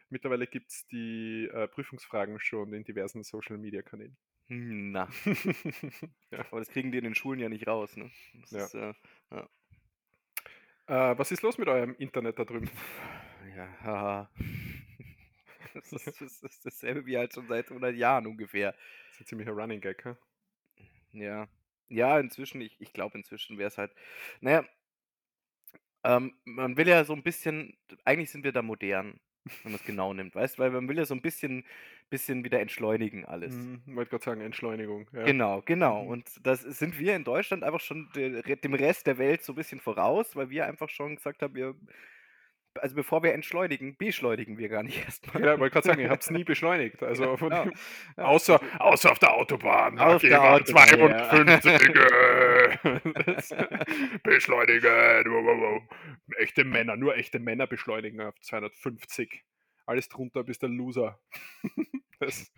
mittlerweile 0.09 0.47
gibt 0.47 0.71
es 0.71 0.87
die 0.87 1.49
äh, 1.53 1.67
Prüfungsfragen 1.67 2.39
schon 2.39 2.73
in 2.73 2.83
diversen 2.83 3.23
Social 3.23 3.57
Media 3.57 3.81
Kanälen. 3.81 4.17
Hm, 4.47 4.91
na. 4.91 5.07
Ja. 6.31 6.39
Aber 6.51 6.59
das 6.59 6.69
kriegen 6.69 6.91
die 6.91 6.97
in 6.97 7.05
den 7.05 7.15
Schulen 7.15 7.39
ja 7.39 7.49
nicht 7.49 7.67
raus, 7.67 7.95
ne? 7.95 8.11
Ja. 8.49 8.65
ist, 8.65 8.75
äh, 8.75 8.93
ja. 9.31 9.49
Äh, 10.87 11.17
was 11.17 11.31
ist 11.31 11.41
los 11.41 11.57
mit 11.57 11.67
eurem 11.67 11.95
Internet 11.95 12.39
da 12.39 12.45
drüben? 12.45 12.69
Ja, 13.55 13.67
haha. 13.81 14.31
Das 15.73 15.91
ist, 15.91 16.21
das 16.21 16.41
ist 16.41 16.65
dasselbe 16.65 17.05
wie 17.05 17.17
halt 17.17 17.33
schon 17.33 17.47
seit 17.47 17.69
100 17.69 17.95
Jahren 17.95 18.25
ungefähr. 18.25 18.71
Das 18.71 19.11
ist 19.11 19.21
ein 19.21 19.25
ziemlicher 19.27 19.51
Running 19.51 19.79
Gag, 19.79 20.03
hä? 20.05 20.15
Ja. 21.11 21.47
Ja, 21.87 22.19
inzwischen, 22.19 22.61
ich, 22.61 22.81
ich 22.81 22.93
glaube, 22.93 23.15
inzwischen 23.15 23.59
wäre 23.59 23.67
es 23.67 23.77
halt. 23.77 23.93
Naja, 24.41 24.65
ähm, 26.03 26.33
man 26.45 26.77
will 26.77 26.87
ja 26.87 27.03
so 27.03 27.13
ein 27.13 27.21
bisschen, 27.21 27.77
eigentlich 28.05 28.31
sind 28.31 28.43
wir 28.43 28.51
da 28.51 28.61
modern, 28.61 29.19
wenn 29.63 29.71
man 29.71 29.79
es 29.79 29.85
genau 29.85 30.13
nimmt, 30.13 30.35
weißt 30.35 30.57
du, 30.57 30.61
weil 30.63 30.71
man 30.71 30.87
will 30.87 30.97
ja 30.97 31.05
so 31.05 31.13
ein 31.13 31.21
bisschen, 31.21 31.63
bisschen 32.09 32.43
wieder 32.43 32.59
entschleunigen 32.59 33.25
alles. 33.25 33.53
Mhm, 33.53 33.81
wollte 33.95 34.11
gerade 34.11 34.23
sagen, 34.23 34.41
Entschleunigung. 34.41 35.07
Ja. 35.13 35.23
Genau, 35.23 35.61
genau. 35.65 36.03
Mhm. 36.03 36.09
Und 36.09 36.45
das 36.45 36.61
sind 36.61 36.97
wir 36.99 37.15
in 37.15 37.23
Deutschland 37.23 37.63
einfach 37.63 37.81
schon 37.81 38.09
de- 38.15 38.55
dem 38.55 38.73
Rest 38.73 39.07
der 39.07 39.17
Welt 39.17 39.43
so 39.43 39.53
ein 39.53 39.55
bisschen 39.55 39.79
voraus, 39.79 40.35
weil 40.35 40.49
wir 40.49 40.65
einfach 40.65 40.89
schon 40.89 41.15
gesagt 41.15 41.41
haben, 41.41 41.55
wir, 41.55 41.75
also 42.81 42.95
bevor 42.95 43.23
wir 43.23 43.33
entschleunigen, 43.33 43.95
beschleunigen 43.97 44.57
wir 44.57 44.69
gar 44.69 44.83
nicht 44.83 44.97
erstmal. 45.05 45.43
Ja, 45.43 45.59
wollte 45.59 45.73
gerade 45.73 45.87
sagen, 45.87 46.01
ihr 46.01 46.09
habt 46.09 46.23
es 46.23 46.29
nie 46.29 46.43
beschleunigt. 46.43 47.01
Also 47.03 47.35
Genau, 47.37 47.49
ja. 47.55 47.63
dem, 47.65 47.73
Ja, 48.17 48.23
außer, 48.25 48.59
außer 48.79 49.11
auf 49.11 49.19
der 49.19 49.33
Autobahn. 49.33 49.97
Auf 49.99 50.21
der 50.21 50.41
Autobahn, 50.43 50.87
ja. 51.09 51.29
52. 51.29 51.93
Das- 53.25 53.49
Beschleunigen. 54.23 54.91
Wow, 55.31 55.45
wow, 55.45 55.59
wow. 55.59 55.81
Echte 56.37 56.63
Männer, 56.63 56.95
nur 56.95 57.15
echte 57.15 57.39
Männer 57.39 57.67
beschleunigen 57.67 58.21
auf 58.21 58.39
250. 58.41 59.43
Alles 59.85 60.09
drunter 60.09 60.43
bist 60.43 60.61
der 60.61 60.69
Loser. 60.69 61.19
Das, 62.19 62.51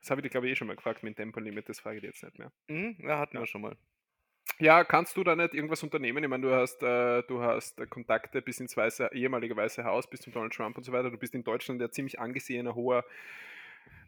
das 0.00 0.10
habe 0.10 0.20
ich 0.20 0.22
dir, 0.24 0.30
glaube 0.30 0.46
ich, 0.46 0.52
eh 0.52 0.56
schon 0.56 0.66
mal 0.68 0.76
gefragt 0.76 1.02
mit 1.02 1.18
dem 1.18 1.24
Tempolimit, 1.24 1.68
das 1.68 1.80
frage 1.80 1.96
ich 1.96 2.00
dir 2.02 2.08
jetzt 2.08 2.22
nicht 2.24 2.38
mehr. 2.38 2.50
Mhm, 2.68 2.96
ja, 3.06 3.18
hatten 3.18 3.36
Ja. 3.36 3.42
wir 3.42 3.46
schon 3.46 3.60
mal. 3.62 3.76
Ja, 4.58 4.84
kannst 4.84 5.16
du 5.16 5.24
da 5.24 5.34
nicht 5.36 5.54
irgendwas 5.54 5.82
unternehmen? 5.82 6.22
Ich 6.22 6.28
meine, 6.28 6.46
du 6.46 6.54
hast, 6.54 6.82
äh, 6.82 7.22
du 7.22 7.40
hast 7.42 7.78
Kontakte 7.88 8.42
bis 8.42 8.60
ins 8.60 8.76
weiße, 8.76 9.10
ehemalige 9.14 9.56
Weiße 9.56 9.84
Haus, 9.84 10.08
bis 10.08 10.20
zum 10.20 10.32
Donald 10.34 10.52
Trump 10.52 10.76
und 10.76 10.84
so 10.84 10.92
weiter. 10.92 11.10
Du 11.10 11.16
bist 11.16 11.34
in 11.34 11.44
Deutschland 11.44 11.80
der 11.80 11.90
ziemlich 11.92 12.20
angesehener, 12.20 12.74
hoher 12.74 13.04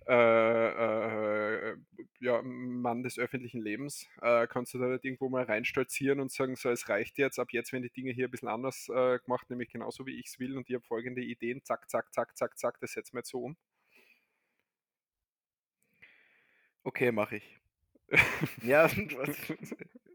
äh, 0.09 1.71
äh, 1.73 1.77
ja, 2.21 2.43
Mann 2.43 3.03
des 3.03 3.19
öffentlichen 3.19 3.61
Lebens. 3.63 4.09
Äh, 4.21 4.47
kannst 4.49 4.75
du 4.75 4.79
da 4.79 4.87
nicht 4.87 5.05
irgendwo 5.05 5.29
mal 5.29 5.45
reinstolzieren 5.45 6.21
und 6.21 6.33
sagen, 6.33 6.57
so, 6.57 6.71
es 6.71 6.89
reicht 6.89 7.19
jetzt, 7.19 7.39
ab 7.39 7.49
jetzt 7.53 7.73
werden 7.73 7.85
die 7.85 7.91
Dinge 7.91 8.13
hier 8.13 8.27
ein 8.29 8.31
bisschen 8.31 8.49
anders 8.49 8.89
äh, 8.89 9.19
gemacht, 9.21 9.49
nämlich 9.51 9.71
genauso 9.71 10.07
wie 10.07 10.19
ich 10.19 10.27
es 10.27 10.39
will 10.41 10.57
und 10.57 10.69
ich 10.69 10.75
habe 10.75 10.85
folgende 10.85 11.23
Ideen, 11.23 11.63
zack, 11.65 11.89
zack, 11.89 12.13
zack, 12.13 12.37
zack, 12.37 12.59
zack, 12.59 12.81
das 12.81 12.93
setzen 12.93 13.15
wir 13.15 13.21
jetzt 13.21 13.31
so 13.31 13.41
um. 13.45 13.57
Okay, 16.85 17.11
mache 17.13 17.37
ich. 17.37 17.61
Ja, 18.63 18.89
was? 19.17 19.37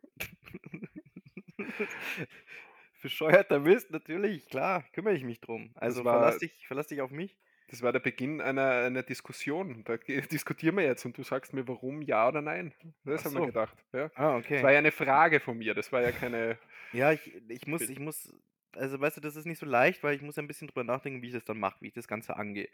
Bescheuerter 3.01 3.59
Mist, 3.59 3.91
natürlich, 3.91 4.47
klar, 4.47 4.83
kümmere 4.93 5.13
ich 5.13 5.23
mich 5.23 5.39
drum. 5.39 5.71
Also 5.75 6.03
war- 6.03 6.19
verlass, 6.19 6.39
dich, 6.39 6.65
verlass 6.67 6.87
dich 6.87 7.01
auf 7.01 7.11
mich. 7.11 7.37
Das 7.69 7.81
war 7.81 7.91
der 7.91 7.99
Beginn 7.99 8.39
einer, 8.41 8.71
einer 8.85 9.03
Diskussion. 9.03 9.83
Da 9.83 9.97
diskutieren 10.31 10.77
wir 10.77 10.85
jetzt 10.85 11.05
und 11.05 11.17
du 11.17 11.23
sagst 11.23 11.53
mir, 11.53 11.67
warum 11.67 12.01
ja 12.01 12.27
oder 12.27 12.41
nein. 12.41 12.73
Das 13.03 13.25
haben 13.25 13.33
wir 13.33 13.39
so. 13.41 13.45
gedacht. 13.47 13.75
Ja. 13.93 14.09
Ah, 14.15 14.37
Das 14.37 14.45
okay. 14.45 14.63
war 14.63 14.71
ja 14.71 14.79
eine 14.79 14.91
Frage 14.91 15.39
von 15.39 15.57
mir, 15.57 15.73
das 15.73 15.91
war 15.91 16.01
ja 16.01 16.11
keine. 16.11 16.57
Ja, 16.93 17.11
ich, 17.11 17.33
ich 17.49 17.67
muss, 17.67 17.81
ich 17.81 17.99
muss, 17.99 18.33
also 18.73 18.97
weißt 18.97 19.17
du, 19.17 19.21
das 19.21 19.35
ist 19.35 19.43
nicht 19.45 19.59
so 19.59 19.65
leicht, 19.65 20.03
weil 20.03 20.15
ich 20.15 20.21
muss 20.21 20.37
ein 20.37 20.47
bisschen 20.47 20.69
drüber 20.69 20.85
nachdenken, 20.85 21.21
wie 21.21 21.27
ich 21.27 21.33
das 21.33 21.43
dann 21.43 21.59
mache, 21.59 21.75
wie 21.81 21.87
ich 21.87 21.93
das 21.93 22.07
Ganze 22.07 22.37
angehe. 22.37 22.69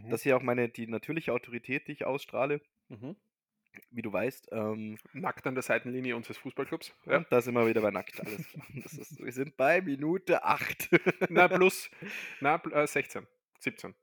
Mhm. 0.00 0.10
Das 0.10 0.22
hier 0.22 0.36
auch 0.36 0.42
meine, 0.42 0.68
die 0.68 0.86
natürliche 0.86 1.32
Autorität, 1.32 1.88
die 1.88 1.92
ich 1.92 2.06
ausstrahle, 2.06 2.60
Mhm. 2.88 3.16
Wie 3.90 4.02
du 4.02 4.12
weißt. 4.12 4.48
Ähm, 4.52 4.98
Nackt 5.12 5.46
an 5.46 5.54
der 5.54 5.62
Seitenlinie 5.62 6.16
unseres 6.16 6.38
Fußballclubs. 6.38 6.92
Ja. 7.06 7.20
Da 7.30 7.40
sind 7.40 7.54
wir 7.54 7.66
wieder 7.66 7.80
bei 7.80 7.90
nackt, 7.90 8.20
alles 8.20 8.46
ist, 8.98 9.22
wir 9.22 9.32
sind 9.32 9.56
bei 9.56 9.80
Minute 9.80 10.44
8. 10.44 10.90
Na, 11.30 11.48
plus. 11.48 11.90
Na, 12.40 12.62
äh, 12.72 12.86
16. 12.86 13.26
17. 13.60 13.94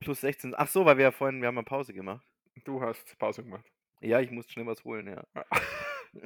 Plus 0.00 0.20
16. 0.20 0.54
Ach 0.56 0.68
so, 0.68 0.84
weil 0.84 0.96
wir 0.96 1.04
ja 1.04 1.10
vorhin, 1.10 1.40
wir 1.40 1.48
haben 1.48 1.58
eine 1.58 1.64
Pause 1.64 1.92
gemacht. 1.92 2.26
Du 2.64 2.80
hast 2.80 3.18
Pause 3.18 3.42
gemacht. 3.42 3.64
Ja, 4.00 4.20
ich 4.20 4.30
muss 4.30 4.50
schnell 4.50 4.66
was 4.66 4.84
holen, 4.84 5.06
ja. 5.06 5.24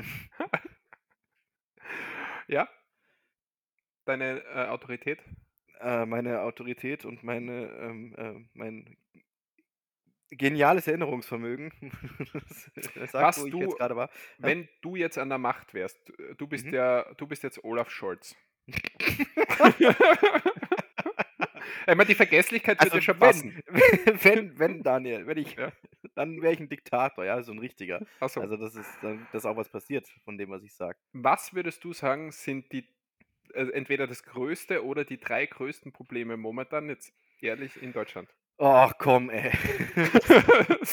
ja? 2.49 2.69
Deine 4.07 4.43
äh, 4.45 4.67
Autorität? 4.69 5.23
Äh, 5.81 6.07
meine 6.07 6.41
Autorität 6.41 7.05
und 7.05 7.23
meine, 7.23 7.67
ähm, 7.81 8.15
äh, 8.17 8.49
mein 8.55 8.97
geniales 10.31 10.87
Erinnerungsvermögen. 10.87 11.73
Sag, 13.11 13.23
Was 13.23 13.41
wo 13.43 13.47
ich 13.47 13.53
du- 13.53 13.79
war. 13.79 14.11
Wenn 14.39 14.69
du 14.83 14.97
jetzt 14.97 15.19
an 15.19 15.29
der 15.29 15.39
Macht 15.39 15.75
wärst, 15.75 16.11
äh, 16.19 16.35
du 16.37 16.47
bist 16.47 16.67
Mhm. 16.67 16.75
ja, 16.75 17.05
du 17.15 17.27
bist 17.27 17.43
jetzt 17.43 17.63
Olaf 17.65 17.91
Scholz. 17.91 18.35
ich 19.79 19.87
meine, 21.87 22.05
die 22.07 22.15
Vergesslichkeit 22.15 22.79
wird 22.81 22.93
Also 22.93 22.97
dir 22.99 23.03
schon 23.03 23.21
wenn, 23.21 23.29
passen. 23.29 23.63
wenn, 24.25 24.59
wenn, 24.59 24.83
Daniel, 24.83 25.27
wenn 25.27 25.39
ich, 25.39 25.55
Ja. 25.55 25.73
dann 26.15 26.43
wäre 26.43 26.53
ich 26.53 26.61
ein 26.61 26.69
Diktator, 26.69 27.25
ja, 27.25 27.43
so 27.43 27.53
ein 27.53 27.59
richtiger. 27.59 28.05
Achso. 28.21 28.41
Also 28.41 28.57
das 28.57 28.75
ist, 28.75 28.91
dann, 29.03 29.27
dass 29.33 29.45
auch 29.47 29.57
was 29.57 29.69
passiert 29.69 30.07
von 30.25 30.37
dem, 30.39 30.51
was 30.51 30.63
ich 30.65 30.75
sage. 30.75 30.99
Was 31.13 31.55
würdest 31.55 31.85
du 31.85 31.93
sagen, 31.93 32.33
sind 32.33 32.73
die 32.73 32.89
äh, 33.55 33.69
entweder 33.71 34.07
das 34.07 34.23
größte 34.25 34.85
oder 34.85 35.05
die 35.05 35.19
drei 35.19 35.47
größten 35.47 35.93
Probleme 35.93 36.37
momentan 36.37 36.89
jetzt 36.89 37.13
ehrlich 37.41 37.81
in 37.81 37.93
Deutschland? 37.93 38.29
Oh, 38.59 38.91
komm, 38.99 39.31
ey. 39.31 39.53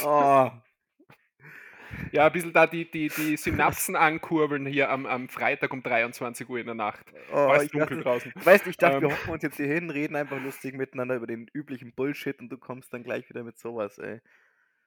Oh. 0.03 0.51
ja, 2.11 2.25
ein 2.27 2.31
bisschen 2.31 2.53
da 2.53 2.67
die, 2.67 2.89
die, 2.89 3.09
die 3.09 3.37
Synapsen 3.37 3.95
ankurbeln 3.95 4.65
hier 4.65 4.89
am, 4.89 5.05
am 5.05 5.29
Freitag 5.29 5.71
um 5.73 5.81
23 5.83 6.49
Uhr 6.49 6.59
in 6.59 6.65
der 6.65 6.75
Nacht. 6.75 7.05
Oh, 7.31 7.53
ist 7.53 7.63
ich 7.63 7.71
dunkel 7.71 7.97
dachte, 7.97 8.03
draußen. 8.03 8.33
weißt, 8.35 8.67
ich 8.67 8.77
dachte, 8.77 9.01
wir 9.01 9.09
Ähm. 9.09 9.11
hocken 9.11 9.31
uns 9.31 9.43
jetzt 9.43 9.57
hier 9.57 9.67
hin, 9.67 9.89
reden 9.89 10.15
einfach 10.15 10.39
lustig 10.41 10.75
miteinander 10.75 11.15
über 11.15 11.27
den 11.27 11.47
üblichen 11.53 11.93
Bullshit 11.93 12.39
und 12.39 12.49
du 12.49 12.57
kommst 12.57 12.93
dann 12.93 13.03
gleich 13.03 13.29
wieder 13.29 13.43
mit 13.43 13.57
sowas, 13.57 13.97
ey. 13.97 14.21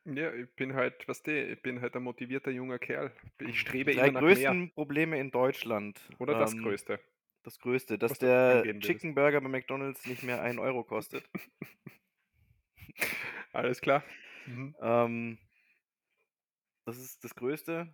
Ja, 0.04 0.32
ich 0.32 0.48
bin 0.54 0.74
halt, 0.74 1.08
was 1.08 1.22
du, 1.22 1.32
ich 1.32 1.60
bin 1.62 1.80
halt 1.80 1.96
ein 1.96 2.02
motivierter 2.02 2.50
junger 2.52 2.78
Kerl. 2.78 3.12
Ich 3.40 3.58
strebe 3.60 3.90
Die 3.90 3.96
drei 3.98 4.08
immer 4.08 4.20
nach 4.20 4.34
mehr. 4.34 4.34
größten 4.34 4.72
Probleme 4.72 5.18
in 5.18 5.30
Deutschland. 5.32 6.00
Oder 6.18 6.38
das 6.38 6.52
ähm, 6.54 6.62
Größte. 6.62 7.00
Das 7.42 7.58
größte, 7.58 7.98
dass 7.98 8.18
du 8.18 8.26
der. 8.26 8.78
Chicken 8.80 9.14
Burger 9.14 9.40
bei 9.40 9.48
McDonalds 9.48 10.06
nicht 10.06 10.22
mehr 10.22 10.42
einen 10.42 10.58
Euro 10.58 10.84
kostet. 10.84 11.24
Alles 13.52 13.80
klar. 13.80 14.04
Mhm. 14.46 14.74
ähm, 14.80 15.38
das 16.84 16.98
ist 16.98 17.24
das 17.24 17.34
Größte. 17.34 17.92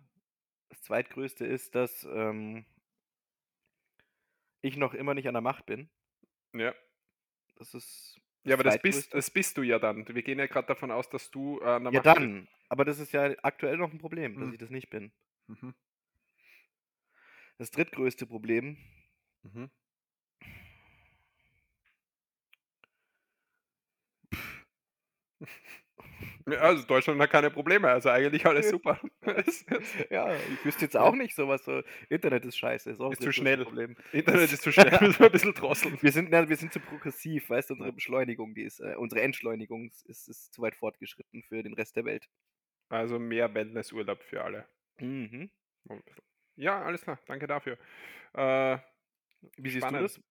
Das 0.69 0.81
zweitgrößte 0.81 1.45
ist, 1.45 1.75
dass 1.75 2.03
ähm, 2.03 2.65
ich 4.61 4.77
noch 4.77 4.93
immer 4.93 5.13
nicht 5.13 5.27
an 5.27 5.33
der 5.33 5.41
Macht 5.41 5.65
bin. 5.65 5.89
Ja. 6.53 6.73
Das 7.55 7.73
ist. 7.73 8.19
Ja, 8.43 8.55
aber 8.55 8.63
das 8.63 8.81
bist, 8.81 9.13
das 9.13 9.31
bist 9.31 9.57
du 9.57 9.61
ja 9.61 9.79
dann. 9.79 10.07
Wir 10.07 10.21
gehen 10.23 10.37
ja 10.39 10.47
gerade 10.47 10.67
davon 10.67 10.91
aus, 10.91 11.09
dass 11.09 11.31
du 11.31 11.59
äh, 11.61 11.65
an 11.65 11.83
der 11.85 11.93
Ja, 11.93 11.99
Macht 12.03 12.15
bist. 12.15 12.17
dann. 12.17 12.47
Aber 12.69 12.85
das 12.85 12.99
ist 12.99 13.13
ja 13.13 13.33
aktuell 13.43 13.77
noch 13.77 13.91
ein 13.91 13.99
Problem, 13.99 14.35
dass 14.35 14.47
Mhm. 14.47 14.53
ich 14.53 14.59
das 14.59 14.69
nicht 14.69 14.89
bin. 14.89 15.11
Mhm. 15.47 15.73
Das 17.57 17.71
drittgrößte 17.71 18.25
Problem, 18.25 18.77
Mhm. 19.43 19.69
Ja, 26.45 26.57
also 26.59 26.85
Deutschland 26.85 27.21
hat 27.21 27.29
keine 27.29 27.49
Probleme, 27.49 27.87
also 27.89 28.09
eigentlich 28.09 28.45
alles 28.45 28.69
super. 28.69 28.99
Ja, 30.09 30.33
ich 30.35 30.65
wüsste 30.65 30.85
jetzt 30.85 30.97
auch 30.97 31.15
nicht 31.15 31.35
sowas. 31.35 31.63
So, 31.63 31.81
Internet 32.09 32.43
ist 32.45 32.57
scheiße, 32.57 32.89
ist 32.91 32.99
auch 32.99 33.11
Ist 33.11 33.21
zu 33.21 33.31
schnell. 33.31 33.63
Problem. 33.63 33.95
Internet 34.11 34.51
ist 34.53 34.61
zu 34.61 34.71
schnell, 34.71 34.91
müssen 35.01 35.19
wir 35.19 35.27
ein 35.27 35.31
bisschen 35.31 35.53
drosseln. 35.53 35.97
Wir 36.01 36.11
sind, 36.11 36.29
na, 36.31 36.47
wir 36.49 36.57
sind 36.57 36.73
zu 36.73 36.79
progressiv, 36.79 37.49
weißt 37.49 37.69
du, 37.69 37.75
unsere. 37.75 37.93
Beschleunigung, 37.93 38.53
die 38.55 38.63
ist, 38.63 38.79
äh, 38.81 38.95
unsere 38.97 39.21
Entschleunigung 39.21 39.89
ist, 40.07 40.27
ist, 40.27 40.53
zu 40.53 40.61
weit 40.61 40.75
fortgeschritten 40.75 41.43
für 41.43 41.63
den 41.63 41.73
Rest 41.73 41.95
der 41.95 42.05
Welt. 42.05 42.27
Also 42.89 43.19
mehr 43.19 43.53
Wellnessurlaub 43.53 44.21
für 44.23 44.43
alle. 44.43 44.67
Mhm. 44.99 45.49
Ja, 46.55 46.81
alles 46.83 47.01
klar, 47.03 47.19
danke 47.25 47.47
dafür. 47.47 47.77
Äh, 48.33 48.77
Wie 49.57 49.69
siehst 49.69 49.77
Spannend. 49.85 49.99
du 50.01 50.03
das? 50.03 50.21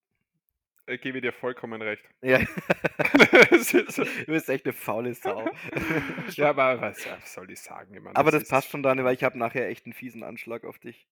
Ich 0.86 1.00
gebe 1.00 1.20
dir 1.20 1.32
vollkommen 1.32 1.80
recht. 1.82 2.04
Ja. 2.22 2.38
Du 2.38 4.26
bist 4.26 4.48
echt 4.48 4.64
eine 4.66 4.72
faule 4.72 5.14
Sau. 5.14 5.48
ja, 6.30 6.50
aber 6.50 6.80
was 6.80 7.06
soll 7.32 7.50
ich 7.50 7.60
sagen? 7.60 7.94
Ich 7.94 8.00
meine, 8.00 8.16
Aber 8.16 8.30
das 8.30 8.44
ist- 8.44 8.48
passt 8.50 8.70
schon, 8.70 8.82
Daniel, 8.82 9.04
weil 9.04 9.14
ich 9.14 9.24
habe 9.24 9.38
nachher 9.38 9.68
echt 9.68 9.86
einen 9.86 9.92
fiesen 9.92 10.22
Anschlag 10.22 10.64
auf 10.64 10.78
dich. 10.78 11.06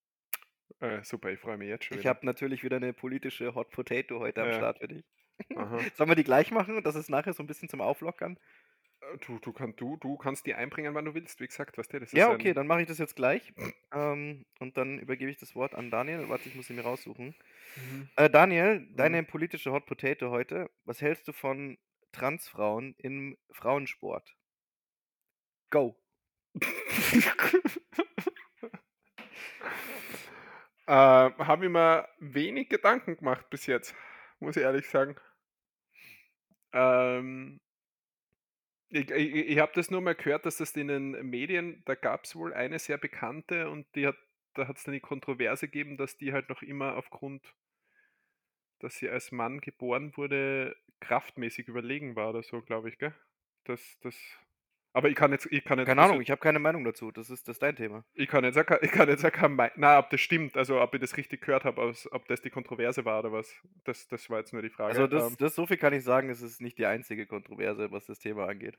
Äh, 0.80 1.02
super, 1.04 1.30
ich 1.30 1.38
freue 1.40 1.56
mich 1.58 1.68
jetzt 1.68 1.84
schon. 1.86 1.98
Ich 1.98 2.06
habe 2.06 2.24
natürlich 2.24 2.62
wieder 2.62 2.76
eine 2.76 2.92
politische 2.92 3.54
Hot 3.54 3.70
Potato 3.70 4.18
heute 4.20 4.42
am 4.42 4.48
Ja. 4.48 4.54
Start 4.54 4.78
für 4.78 4.88
dich. 4.88 5.04
Aha. 5.56 5.78
Sollen 5.94 6.10
wir 6.10 6.16
die 6.16 6.24
gleich 6.24 6.50
machen 6.50 6.76
und 6.76 6.86
das 6.86 6.94
ist 6.96 7.10
nachher 7.10 7.32
so 7.32 7.42
ein 7.42 7.46
bisschen 7.46 7.68
zum 7.68 7.80
Auflockern? 7.80 8.38
Du, 9.26 9.38
du, 9.38 9.52
kann, 9.52 9.74
du, 9.76 9.96
du 9.96 10.16
kannst 10.16 10.46
die 10.46 10.54
einbringen, 10.54 10.94
wann 10.94 11.04
du 11.04 11.14
willst. 11.14 11.40
Wie 11.40 11.46
gesagt, 11.46 11.78
was 11.78 11.88
der 11.88 12.00
das 12.00 12.12
Ja, 12.12 12.28
ist 12.28 12.34
okay, 12.34 12.50
ein, 12.50 12.54
dann 12.54 12.66
mache 12.66 12.82
ich 12.82 12.88
das 12.88 12.98
jetzt 12.98 13.16
gleich. 13.16 13.52
Ähm, 13.92 14.44
und 14.58 14.76
dann 14.76 14.98
übergebe 14.98 15.30
ich 15.30 15.38
das 15.38 15.54
Wort 15.54 15.74
an 15.74 15.90
Daniel. 15.90 16.28
Warte, 16.28 16.48
ich 16.48 16.54
muss 16.54 16.70
ihn 16.70 16.76
mir 16.76 16.82
raussuchen. 16.82 17.34
Mhm. 17.76 18.08
Äh, 18.16 18.30
Daniel, 18.30 18.86
deine 18.94 19.22
politische 19.22 19.72
Hot 19.72 19.86
Potato 19.86 20.30
heute. 20.30 20.70
Was 20.84 21.00
hältst 21.00 21.26
du 21.28 21.32
von 21.32 21.78
Transfrauen 22.12 22.94
im 22.98 23.36
Frauensport? 23.50 24.36
Go. 25.70 25.96
Äh, 30.86 30.92
habe 30.92 31.66
ich 31.66 31.70
mir 31.70 32.08
wenig 32.18 32.68
Gedanken 32.68 33.16
gemacht 33.16 33.48
bis 33.48 33.66
jetzt, 33.66 33.94
muss 34.40 34.56
ich 34.56 34.64
ehrlich 34.64 34.88
sagen. 34.88 35.14
Ähm 36.72 37.60
ich 38.90 39.10
ich 39.10 39.34
ich 39.34 39.58
habe 39.58 39.72
das 39.74 39.90
nur 39.90 40.00
mal 40.00 40.14
gehört, 40.14 40.46
dass 40.46 40.56
das 40.58 40.72
in 40.76 40.88
den 40.88 41.12
Medien 41.28 41.82
da 41.86 41.94
gab's 41.94 42.34
wohl 42.36 42.52
eine 42.52 42.78
sehr 42.78 42.98
bekannte 42.98 43.70
und 43.70 43.86
die 43.94 44.06
hat 44.06 44.16
da 44.54 44.66
hat's 44.68 44.84
dann 44.84 44.94
die 44.94 45.00
Kontroverse 45.00 45.66
gegeben, 45.68 45.96
dass 45.96 46.18
die 46.18 46.32
halt 46.32 46.48
noch 46.48 46.62
immer 46.62 46.96
aufgrund 46.96 47.54
dass 48.80 48.96
sie 48.96 49.08
als 49.10 49.30
Mann 49.30 49.60
geboren 49.60 50.16
wurde, 50.16 50.74
kraftmäßig 51.00 51.68
überlegen 51.68 52.16
war 52.16 52.30
oder 52.30 52.42
so, 52.42 52.62
glaube 52.62 52.88
ich, 52.88 52.98
gell? 52.98 53.14
Das 53.64 53.98
das 54.00 54.16
aber 54.92 55.08
ich 55.08 55.14
kann 55.14 55.32
jetzt 55.32 55.46
ich 55.50 55.64
kann 55.64 55.78
jetzt 55.78 55.86
Keine 55.88 56.02
Ahnung, 56.02 56.20
ich 56.20 56.30
habe 56.30 56.40
keine 56.40 56.58
Meinung 56.58 56.84
dazu. 56.84 57.10
Das 57.10 57.30
ist 57.30 57.46
das 57.48 57.56
ist 57.56 57.62
dein 57.62 57.76
Thema. 57.76 58.04
ich 58.14 58.28
kann 58.28 58.44
jetzt 58.44 58.58
ich 58.82 58.90
kann 58.90 59.08
jetzt 59.08 59.24
auch 59.24 59.32
kein 59.32 59.54
mei 59.54 59.70
na, 59.76 59.98
ob 59.98 60.10
das 60.10 60.20
stimmt, 60.20 60.56
also 60.56 60.80
ob 60.80 60.94
ich 60.94 61.00
das 61.00 61.16
richtig 61.16 61.42
gehört 61.42 61.64
habe, 61.64 61.94
ob 62.10 62.28
das 62.28 62.40
die 62.42 62.50
Kontroverse 62.50 63.04
war 63.04 63.20
oder 63.20 63.32
was. 63.32 63.54
Das 63.84 64.08
das 64.08 64.28
war 64.30 64.38
jetzt 64.38 64.52
nur 64.52 64.62
die 64.62 64.70
Frage. 64.70 64.90
Also 64.90 65.06
das 65.06 65.30
Ähm, 65.30 65.36
das 65.38 65.54
so 65.54 65.66
viel 65.66 65.76
kann 65.76 65.92
ich 65.92 66.04
sagen, 66.04 66.30
es 66.30 66.42
ist 66.42 66.60
nicht 66.60 66.78
die 66.78 66.86
einzige 66.86 67.26
Kontroverse, 67.26 67.90
was 67.90 68.06
das 68.06 68.18
Thema 68.18 68.46
angeht. 68.46 68.78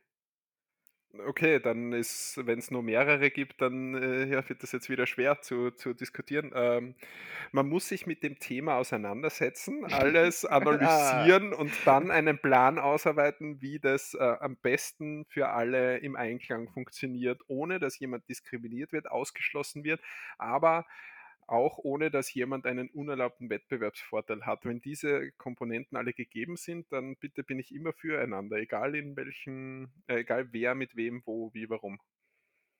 Okay, 1.25 1.59
dann 1.59 1.93
ist 1.93 2.39
wenn's 2.45 2.71
nur 2.71 2.83
mehrere 2.83 3.31
gibt, 3.31 3.61
dann, 3.61 3.95
äh, 3.95 4.25
ja, 4.25 4.47
wird 4.49 4.63
das 4.63 4.71
jetzt 4.71 4.89
wieder 4.89 5.05
schwer 5.07 5.41
zu 5.41 5.71
zu 5.71 5.93
diskutieren. 5.93 6.51
Ähm, 6.55 6.95
man 7.51 7.67
muss 7.69 7.87
sich 7.87 8.05
mit 8.07 8.23
dem 8.23 8.39
Thema 8.39 8.75
auseinandersetzen, 8.77 9.85
alles 9.91 10.45
Ah. 10.79 11.29
analysieren 11.29 11.53
und 11.53 11.85
dann 11.85 12.11
einen 12.11 12.39
Plan 12.39 12.79
ausarbeiten, 12.79 13.61
wie 13.61 13.79
das, 13.79 14.13
äh, 14.13 14.19
am 14.39 14.57
besten 14.57 15.25
für 15.25 15.49
alle 15.49 15.97
im 15.99 16.15
Einklang 16.15 16.69
funktioniert, 16.69 17.41
ohne 17.47 17.79
dass 17.79 17.99
jemand 17.99 18.27
diskriminiert 18.29 18.91
wird, 18.93 19.09
ausgeschlossen 19.11 19.83
wird, 19.83 20.01
aber 20.37 20.85
auch 21.51 21.77
ohne 21.77 22.09
dass 22.09 22.33
jemand 22.33 22.65
einen 22.65 22.89
unerlaubten 22.89 23.49
Wettbewerbsvorteil 23.49 24.45
hat. 24.45 24.65
Wenn 24.65 24.81
diese 24.81 25.31
Komponenten 25.33 25.97
alle 25.97 26.13
gegeben 26.13 26.55
sind, 26.55 26.91
dann 26.91 27.17
bitte 27.17 27.43
bin 27.43 27.59
ich 27.59 27.73
immer 27.73 27.93
füreinander, 27.93 28.57
egal 28.57 28.95
in 28.95 29.15
welchen 29.15 29.91
äh, 30.07 30.19
egal 30.19 30.53
wer 30.53 30.75
mit 30.75 30.95
wem, 30.95 31.21
wo, 31.25 31.53
wie, 31.53 31.69
warum. 31.69 31.99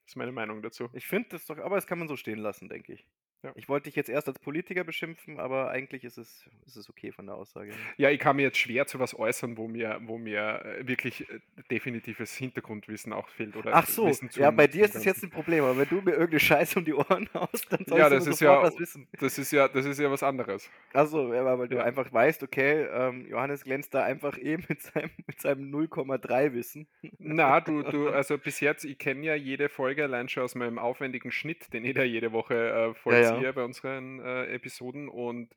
Ist 0.08 0.16
meine 0.16 0.32
Meinung 0.32 0.62
dazu. 0.62 0.90
Ich 0.94 1.08
finde 1.08 1.30
das 1.30 1.46
doch 1.46 1.58
aber 1.58 1.76
das 1.76 1.88
kann 1.88 2.00
man 2.00 2.08
so 2.08 2.16
stehen 2.16 2.40
lassen, 2.40 2.70
denke 2.70 2.94
ich. 2.94 3.08
Ja. 3.44 3.56
Ich 3.56 3.68
wollte 3.70 3.86
dich 3.86 3.96
jetzt 3.96 4.10
erst 4.10 4.28
als 4.28 4.40
Politiker 4.40 4.84
beschimpfen, 4.84 5.40
aber 5.40 5.70
eigentlich 5.72 6.04
ist 6.04 6.18
es 6.18 6.50
ist 6.66 6.76
es 6.78 6.90
okay 6.90 7.12
von 7.12 7.26
der 7.28 7.36
Aussage. 7.36 7.80
Ja, 7.98 8.10
ich 8.10 8.20
kann 8.20 8.36
mir 8.36 8.44
jetzt 8.44 8.58
schwer 8.58 8.88
zu 8.88 9.00
was 9.00 9.18
äußern, 9.18 9.58
wo 9.58 9.68
mir 9.68 10.00
wo 10.04 10.18
mir, 10.18 10.64
äh, 10.66 10.88
wirklich, 10.88 11.30
äh, 11.30 11.40
definitives 11.70 12.36
Hintergrundwissen 12.36 13.14
auch 13.14 13.30
fehlt 13.30 13.56
oder 13.56 13.74
Ach 13.74 13.88
so, 13.88 14.20
ja, 14.36 14.52
bei 14.52 14.68
dir 14.68 14.84
ist 14.86 14.96
es 14.96 15.06
jetzt 15.06 15.24
Ganzen. 15.24 15.24
'n 15.24 15.30
Problem, 15.30 15.64
aber 15.64 15.78
wenn 15.78 15.88
du 15.90 16.02
mir 16.02 16.12
irgend 16.12 16.34
'ne 16.34 16.40
Scheiße 16.42 16.78
um 16.80 16.86
die 16.86 16.94
Ohren 16.94 17.30
haust, 17.34 17.72
dann 17.72 17.86
soll 17.88 18.02
Ja, 18.02 18.10
ich 18.10 18.12
das 18.12 18.26
aber 18.26 18.26
ist 18.28 18.40
sofort 18.40 18.42
ja 18.42 18.62
was 18.62 18.78
wissen. 18.78 19.08
das 19.18 19.38
ist 19.38 19.52
ja 19.52 19.68
das 19.68 19.86
ist 19.86 20.00
ja 20.00 20.10
was 20.12 20.24
anderes. 20.24 20.72
Ach 20.94 21.08
so, 21.08 21.34
ja, 21.34 21.58
weil 21.58 21.70
du 21.70 21.80
Ja. 21.80 21.84
einfach 21.84 22.12
weißt, 22.12 22.44
okay, 22.44 22.84
ähm, 22.92 23.26
Johannes 23.26 23.64
glänzt 23.64 23.94
da 23.94 24.04
einfach 24.04 24.38
eh 24.38 24.58
mit 24.58 24.82
seinem 24.82 25.12
mit 25.26 25.40
seinem 25.40 25.70
0,3 25.70 26.52
Wissen. 26.54 26.90
Na, 27.24 27.60
du 27.62 27.84
du 27.84 28.10
also 28.10 28.38
bis 28.38 28.60
jetzt 28.62 28.84
ich 28.84 28.98
kenne 28.98 29.26
ja 29.26 29.36
jede 29.36 29.70
Folge 29.70 30.04
allein 30.04 30.28
schon 30.28 30.44
aus 30.44 30.56
meinem 30.56 30.80
aufwendigen 30.80 31.32
Schnitt, 31.32 31.72
den 31.74 31.86
ich 31.86 31.94
da 31.94 32.04
jede 32.04 32.32
Woche, 32.32 32.56
äh, 32.56 32.94
Ja, 33.08 33.31
ja. 33.36 33.36
vollziehe 33.36 33.54
bei 33.54 33.63
unseren, 33.63 34.20
äh, 34.20 34.46
Episoden 34.54 35.10
und 35.10 35.54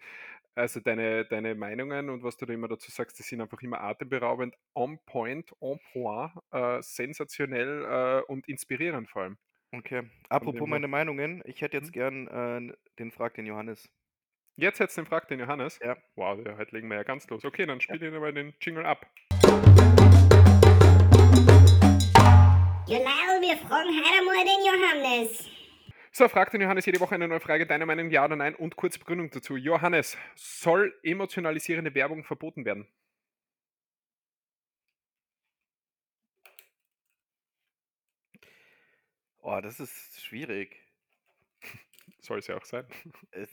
also 0.56 0.78
deine 0.80 1.24
deine 1.24 1.54
Meinungen 1.56 2.10
und 2.10 2.22
was 2.22 2.36
du 2.36 2.46
da 2.46 2.52
immer 2.52 2.68
dazu 2.68 2.90
sagst, 2.90 3.18
die 3.18 3.24
sind 3.24 3.40
einfach 3.40 3.60
immer 3.62 3.80
atemberaubend, 3.80 4.54
on 4.74 4.98
point, 5.04 5.50
on 5.60 5.80
point, 5.92 6.30
äh, 6.52 6.80
sensationell, 6.82 7.84
äh, 7.84 8.32
und 8.32 8.48
inspirierend 8.48 9.08
vor 9.10 9.22
allem. 9.22 9.38
Okay. 9.72 10.04
Apropos 10.28 10.68
meine 10.68 10.86
Meinungen, 10.86 11.42
ich 11.46 11.60
hätte 11.60 11.76
jetzt 11.76 11.88
Mhm. 11.88 11.92
gern, 11.92 12.28
äh, 12.28 12.72
den 13.00 13.10
Frag 13.10 13.34
den 13.34 13.46
Johannes. 13.46 13.88
Jetzt 14.56 14.78
hättest 14.78 14.96
du 14.96 15.02
den 15.02 15.08
Frag 15.08 15.26
den 15.26 15.40
Johannes? 15.40 15.80
Ja. 15.82 15.96
Wow, 16.14 16.38
ja, 16.46 16.56
heute 16.56 16.76
legen 16.76 16.86
wir 16.88 16.96
ja 16.98 17.02
ganz 17.02 17.28
los. 17.28 17.44
Okay, 17.44 17.66
dann 17.66 17.78
Ja. 17.78 17.82
spiel 17.82 17.98
dir 17.98 18.20
mal 18.20 18.32
den 18.32 18.54
Jingle 18.60 18.86
ab. 18.86 19.04
Ja, 22.86 22.98
Lionel, 22.98 23.40
wir 23.40 23.56
fragen 23.66 23.88
heute 23.88 24.18
einmal 24.18 24.44
den 24.44 24.62
Johannes. 24.64 25.48
So, 26.16 26.28
fragt 26.28 26.52
den 26.54 26.60
Johannes 26.62 26.86
jede 26.86 27.00
Woche 27.00 27.14
eine 27.16 27.28
neue 27.28 27.40
Frage. 27.40 27.66
Deine 27.66 27.84
Meinung 27.86 28.08
ja 28.08 28.24
oder 28.24 28.36
nein 28.36 28.54
und 28.54 28.76
kurze 28.76 28.98
Begründung 29.00 29.30
dazu. 29.30 29.56
Johannes, 29.56 30.16
soll 30.36 30.94
emotionalisierende 31.02 31.94
Werbung 31.94 32.24
verboten 32.24 32.64
werden? 32.64 32.86
Oh, 39.44 39.60
das 39.60 39.78
ist 39.78 40.20
schwierig. 40.24 40.76
Soll's 42.20 42.46
ja 42.48 42.56
auch 42.56 42.64
sein. 42.64 42.86
Es 43.32 43.50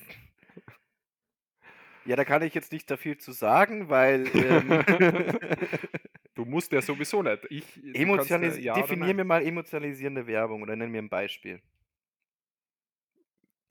Ja, 2.04 2.15
da 2.15 2.26
kann 2.26 2.41
ich 2.41 2.54
jetzt 2.56 2.71
nicht 2.71 2.89
da 2.89 2.97
viel 2.97 3.17
zu 3.17 3.32
sagen, 3.32 3.89
weil, 3.89 4.32
ähm 4.36 4.84
Du 6.36 6.45
musst 6.45 6.71
ja 6.71 6.82
sowieso 6.82 7.21
nicht. 7.24 7.45
Ich 7.50 7.78
äh, 7.84 7.93
Emotionalis 7.93 8.58
ja 8.58 8.82
oder 8.84 8.95
definier 8.95 8.97
nein. 8.97 9.13
mir 9.13 9.24
mal 9.24 9.43
emotionalisierende 9.45 10.28
Werbung 10.28 10.62
oder 10.62 10.76
nenn 10.76 10.91
mir 10.91 11.00
'n 11.02 11.10
Beispiel. 11.10 11.62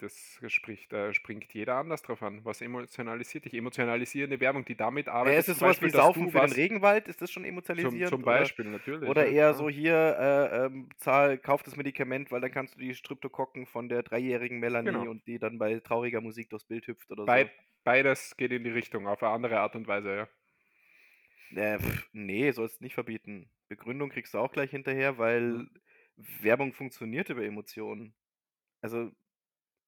Das 0.00 0.40
spricht 0.48 0.92
äh, 0.94 1.12
springt 1.12 1.52
jeder 1.52 1.76
anders 1.76 2.02
drauf 2.02 2.22
an. 2.22 2.44
Was 2.44 2.60
emotionalisiert 2.62 3.44
dich? 3.44 3.54
Emotionalisierende 3.54 4.40
Werbung, 4.40 4.64
die 4.64 4.76
damit 4.76 5.08
Ja, 5.08 5.12
arbeitet 5.14 5.38
ist 5.38 5.48
es 5.48 5.58
zum 5.58 5.60
so 5.60 5.66
was 5.66 5.80
Beispiel, 5.80 5.82
wie 5.82 5.90
Saufen 5.90 6.28
für 6.28 6.40
den 6.40 6.52
Regenwald? 6.52 7.08
Ist 7.08 7.20
das 7.22 7.30
schon 7.30 7.44
zum 7.44 7.48
emotionalisierend 7.50 8.04
zum 8.04 8.24
oder 8.24 8.24
Beispiel 8.24 8.64
natürlich, 8.66 9.10
oder 9.10 9.26
ja, 9.26 9.28
eher 9.28 9.52
ja. 9.52 9.54
so 9.54 9.68
hier, 9.68 9.94
äh, 10.18 10.66
ähm, 10.66 10.88
zahl 10.96 11.38
kauf 11.38 11.62
das 11.62 11.76
Medikament, 11.76 12.30
weil 12.30 12.40
dann 12.40 12.50
kannst 12.52 12.74
du 12.76 12.80
die 12.80 12.94
Streptokokken 12.94 13.66
von 13.66 13.88
der 13.88 14.02
dreijährigen 14.02 14.58
Melanie 14.60 14.90
Genau. 14.92 15.06
und 15.06 15.26
die 15.26 15.38
dann 15.38 15.58
bei 15.58 15.80
trauriger 15.80 16.20
Musik 16.20 16.50
durchs 16.50 16.64
Bild 16.66 16.86
hüpft 16.86 17.10
oder 17.10 17.26
so. 17.26 17.26
Bei 17.26 17.50
beides 17.84 18.36
geht 18.36 18.52
in 18.52 18.64
die 18.64 18.70
Richtung, 18.70 19.06
auf 19.06 19.22
eine 19.22 19.32
andere 19.32 19.60
Art 19.60 19.74
und 19.76 19.86
Weise, 19.88 20.14
ja. 20.16 20.28
Äh, 21.54 21.78
ne, 22.12 22.52
sollst 22.52 22.80
nicht 22.80 22.94
verbieten. 22.94 23.50
Begründung 23.68 24.10
kriegst 24.10 24.34
du 24.34 24.38
auch 24.38 24.52
gleich 24.52 24.70
hinterher, 24.70 25.18
weil 25.18 25.42
Mhm. 25.54 25.70
Werbung 26.16 26.72
funktioniert 26.72 27.28
über 27.30 27.44
Emotionen. 27.44 28.14
Also, 28.82 29.12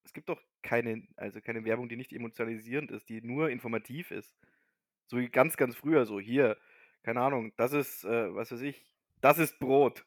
es 0.04 0.12
gibt 0.12 0.28
doch 0.28 0.40
keine 0.62 1.06
also, 1.16 1.40
keine 1.40 1.64
Werbung, 1.64 1.88
die 1.88 1.96
nicht 1.96 2.12
emotionalisierend 2.12 2.90
ist, 2.90 3.08
die 3.08 3.22
nur 3.22 3.50
informativ 3.50 4.10
ist. 4.10 4.34
So 5.06 5.18
wie 5.18 5.28
ganz, 5.28 5.56
ganz 5.56 5.76
früher 5.76 6.06
so: 6.06 6.20
„Hier, 6.20 6.56
keine 7.02 7.20
Ahnung, 7.20 7.52
das 7.56 7.72
ist, 7.72 8.04
äh, 8.04 8.34
was 8.34 8.52
weiß 8.52 8.62
ich 8.62 8.84
das 9.22 9.38
ist 9.38 9.58
Brot. 9.58 10.04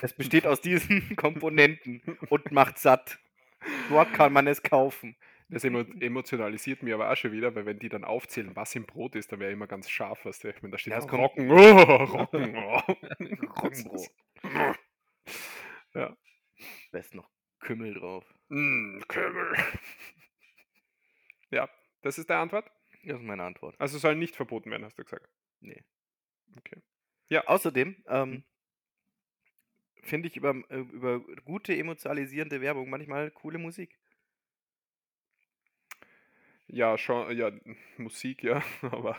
Es 0.00 0.12
besteht 0.14 0.46
aus 0.46 0.60
diesen 0.60 1.14
Komponenten 1.16 2.02
und 2.30 2.50
macht 2.50 2.78
satt. 2.78 3.20
Dort 3.88 4.12
kann 4.12 4.32
man 4.32 4.48
es 4.48 4.62
kaufen.“ 4.62 5.14
Das 5.48 5.62
emo 5.62 5.80
emotionalisiert 6.00 6.82
mich 6.82 6.94
aber 6.94 7.12
auch 7.12 7.16
schon 7.16 7.30
wieder, 7.30 7.54
weil 7.54 7.66
wenn 7.66 7.78
die 7.78 7.90
dann 7.90 8.04
aufzählen, 8.04 8.56
was 8.56 8.74
im 8.74 8.86
Brot 8.86 9.14
ist, 9.14 9.30
dann 9.30 9.38
wäre 9.38 9.52
immer 9.52 9.66
ganz 9.66 9.90
scharf, 9.90 10.24
weißt 10.24 10.44
du? 10.44 10.54
Wenn 10.62 10.70
da 10.70 10.78
steht 10.78 10.94
Ja, 10.94 11.00
kommt 11.00 11.22
Rocken, 11.22 11.50
oh, 11.50 11.56
Rocken, 11.56 12.56
oh. 12.56 12.80
Roggenbrot. 13.62 14.08
Ja. 15.94 16.06
Am 16.06 16.16
besten 16.90 17.18
noch 17.18 17.28
Kümmel 17.62 17.94
drauf. 17.94 18.24
Hm, 18.50 19.02
Kümmel. 19.08 19.54
Ja, 21.50 21.68
das 22.02 22.18
ist 22.18 22.28
deine 22.28 22.40
Antwort? 22.40 22.70
Das 23.04 23.18
ist 23.18 23.24
meine 23.26 23.42
Antwort. 23.44 23.74
Also, 23.80 23.98
soll 23.98 24.16
nicht 24.16 24.36
verboten 24.36 24.70
werden, 24.70 24.84
hast 24.84 24.98
du 24.98 25.04
gesagt? 25.04 25.28
Ne. 25.60 25.82
Okay. 26.58 26.82
Ja. 27.28 27.46
Außerdem, 27.46 27.96
ähm, 28.08 28.30
Mhm. 28.30 28.44
finde 30.02 30.28
ich 30.28 30.36
über 30.36 30.54
äh, 30.70 30.78
über 30.80 31.20
gute 31.44 31.76
emotionalisierende 31.76 32.60
Werbung 32.60 32.90
manchmal 32.90 33.30
coole 33.30 33.58
Musik. 33.58 33.98
Ja, 36.66 36.96
schon 36.96 37.36
ja, 37.36 37.50
Musik, 37.98 38.42
ja, 38.42 38.62
aber 38.82 39.16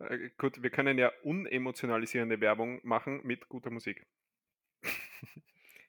äh, 0.00 0.30
gut, 0.38 0.62
wir 0.62 0.70
können 0.70 0.98
ja 0.98 1.12
unemotionalisierende 1.22 2.40
Werbung 2.40 2.80
machen 2.82 3.20
mit 3.24 3.48
guter 3.48 3.70
Musik. 3.70 4.06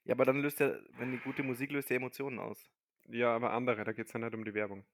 Ja, 0.05 0.13
aber 0.15 0.25
dann 0.25 0.41
löst 0.41 0.59
ja 0.59 0.75
wenn 0.97 1.12
die 1.12 1.19
gute 1.19 1.43
Musik 1.43 1.71
löst 1.71 1.89
ja 1.89 1.95
Emotionen 1.97 2.39
aus. 2.39 2.69
Ja, 3.07 3.35
aber 3.35 3.51
andere, 3.51 3.83
da 3.83 3.91
geht's 3.91 4.13
ja 4.13 4.19
nicht 4.19 4.33
um 4.33 4.45
die 4.45 4.53
Werbung. 4.53 4.85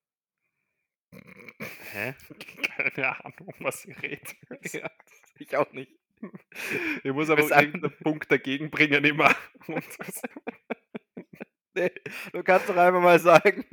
Hä? 1.93 2.13
Keine 2.63 3.23
Ahnung, 3.25 3.53
was 3.59 3.85
ihr 3.85 4.01
redet. 4.01 4.35
Ja, 4.73 4.89
ich 5.37 5.55
auch 5.55 5.71
nicht. 5.73 5.91
Ich 7.03 7.11
muss 7.13 7.29
aber 7.29 7.41
irgendeinen 7.43 7.97
Punkt 7.99 8.31
dagegen 8.31 8.69
bringen 8.71 9.03
immer. 9.05 9.35
Und 9.67 9.83
das 9.99 10.21
Ne, 11.75 11.91
du 12.31 12.43
kannst 12.43 12.69
doch 12.69 12.77
einfach 12.77 13.01
mal 13.01 13.19
sagen: 13.19 13.65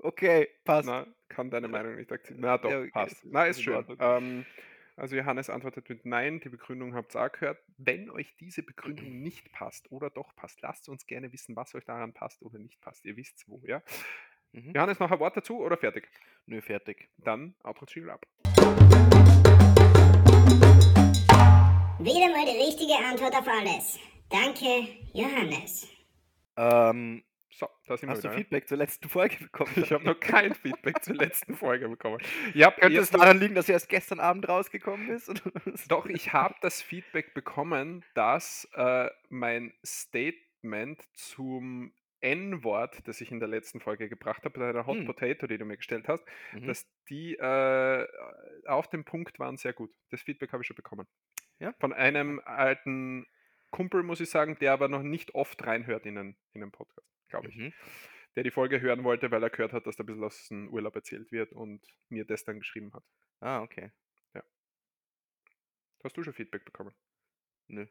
„Okay, 0.00 0.48
passt.“ 0.64 0.88
Na, 0.88 1.06
kann 1.28 1.50
deine 1.50 1.68
Meinung 1.68 1.96
nicht 1.96 2.10
akzeptieren. 2.12 2.40
Na 2.42 2.58
doch, 2.58 2.70
Ja, 2.70 2.78
okay, 2.80 2.90
passt. 2.92 3.24
Na, 3.24 3.44
ist 3.46 3.62
schön. 3.62 3.84
Ähm, 4.00 4.44
also 4.98 5.16
Johannes 5.16 5.48
antwortet 5.48 5.88
mit 5.88 6.04
Nein, 6.04 6.40
die 6.40 6.48
Begründung 6.48 6.94
habt's 6.94 7.14
auch 7.14 7.30
gehört. 7.30 7.62
Wenn 7.76 8.10
euch 8.10 8.34
diese 8.36 8.62
Begründung 8.62 9.20
nicht 9.22 9.52
passt 9.52 9.90
oder 9.92 10.10
doch 10.10 10.34
passt, 10.34 10.60
lasst 10.60 10.88
uns 10.88 11.06
gerne 11.06 11.32
wissen, 11.32 11.54
was 11.56 11.74
euch 11.74 11.84
daran 11.84 12.12
passt 12.12 12.42
oder 12.42 12.58
nicht 12.58 12.80
passt. 12.80 13.04
Ihr 13.04 13.16
wisst's 13.16 13.48
wo, 13.48 13.62
ja? 13.64 13.82
Mhm. 14.52 14.72
Johannes, 14.74 14.98
noch 14.98 15.10
ein 15.10 15.20
Wort 15.20 15.36
dazu 15.36 15.60
oder 15.60 15.76
fertig? 15.76 16.08
Nö, 16.46 16.60
fertig. 16.60 17.08
Dann 17.18 17.54
Outro-Jingle 17.62 18.10
ab. 18.10 18.26
Wieder 22.00 22.30
mal 22.30 22.44
die 22.44 22.58
richtige 22.58 22.94
Antwort 22.94 23.34
auf 23.34 23.46
alles. 23.46 23.98
Danke, 24.28 24.88
Johannes. 25.12 25.86
Ähm, 26.56 27.22
So, 27.58 27.68
da 27.88 27.96
sind 27.96 28.08
wir 28.08 28.12
hast 28.12 28.22
du 28.22 28.28
wieder. 28.28 28.34
ja. 28.34 28.38
Feedback 28.38 28.68
zur 28.68 28.76
letzten 28.78 29.08
Folge 29.08 29.36
bekommen? 29.38 29.72
Ich 29.74 29.90
habe 29.92 30.04
noch 30.04 30.20
kein 30.20 30.54
Feedback 30.54 31.02
zur 31.02 31.16
letzten 31.16 31.56
Folge 31.56 31.88
bekommen. 31.88 32.18
Ja, 32.54 32.70
Könnte 32.70 33.00
es 33.00 33.10
daran 33.10 33.40
liegen, 33.40 33.56
dass 33.56 33.66
sie 33.66 33.72
erst 33.72 33.88
gestern 33.88 34.20
Abend 34.20 34.48
rausgekommen 34.48 35.08
ist? 35.10 35.28
oder 35.28 35.40
was? 35.64 35.88
Doch, 35.88 36.06
ich 36.06 36.32
habe 36.32 36.54
das 36.60 36.80
Feedback 36.80 37.34
bekommen, 37.34 38.04
dass 38.14 38.68
äh, 38.74 39.08
mein 39.28 39.74
Statement 39.84 41.02
zum 41.14 41.92
N-Wort, 42.20 43.06
das 43.08 43.20
ich 43.20 43.32
in 43.32 43.40
der 43.40 43.48
letzten 43.48 43.80
Folge 43.80 44.08
gebracht 44.08 44.44
habe, 44.44 44.58
bei 44.58 44.72
der 44.72 44.86
Hot 44.86 44.96
Hm. 44.98 45.06
Potato, 45.06 45.46
die 45.48 45.58
du 45.58 45.64
mir 45.64 45.76
gestellt 45.78 46.06
hast, 46.06 46.24
Mhm. 46.52 46.66
dass 46.68 46.86
die 47.08 47.34
äh, 47.34 48.06
auf 48.66 48.88
dem 48.88 49.04
Punkt 49.04 49.38
waren 49.40 49.56
sehr 49.56 49.72
gut. 49.72 49.90
Das 50.10 50.22
Feedback 50.22 50.52
habe 50.52 50.62
ich 50.62 50.66
schon 50.68 50.76
bekommen. 50.76 51.08
Ja? 51.58 51.72
Von 51.80 51.92
einem 51.92 52.40
alten 52.44 53.26
Kumpel, 53.70 54.02
muss 54.04 54.20
ich 54.20 54.30
sagen, 54.30 54.56
der 54.60 54.72
aber 54.72 54.86
noch 54.88 55.02
nicht 55.02 55.34
oft 55.34 55.64
reinhört 55.66 56.06
in 56.06 56.18
einen, 56.18 56.36
in 56.52 56.62
einen 56.62 56.72
Podcast, 56.72 57.06
glaube 57.28 57.48
ich. 57.48 57.56
Mhm. 57.56 57.72
Der 58.36 58.44
die 58.44 58.50
Folge 58.50 58.80
hören 58.80 59.04
wollte, 59.04 59.30
weil 59.30 59.42
er 59.42 59.50
gehört 59.50 59.72
hat, 59.72 59.86
dass 59.86 59.96
da 59.96 60.04
ein 60.04 60.06
bisschen 60.06 60.22
aus 60.24 60.48
dem 60.48 60.68
Urlaub 60.68 60.94
erzählt 60.94 61.32
wird 61.32 61.52
und 61.52 61.80
mir 62.08 62.24
das 62.24 62.44
dann 62.44 62.58
geschrieben 62.60 62.92
hat. 62.94 63.04
Ah, 63.40 63.62
okay. 63.62 63.90
Hast 66.04 66.16
du 66.16 66.22
schon 66.22 66.32
Feedback 66.32 66.64
bekommen? 66.64 66.94
Nö. 67.66 67.86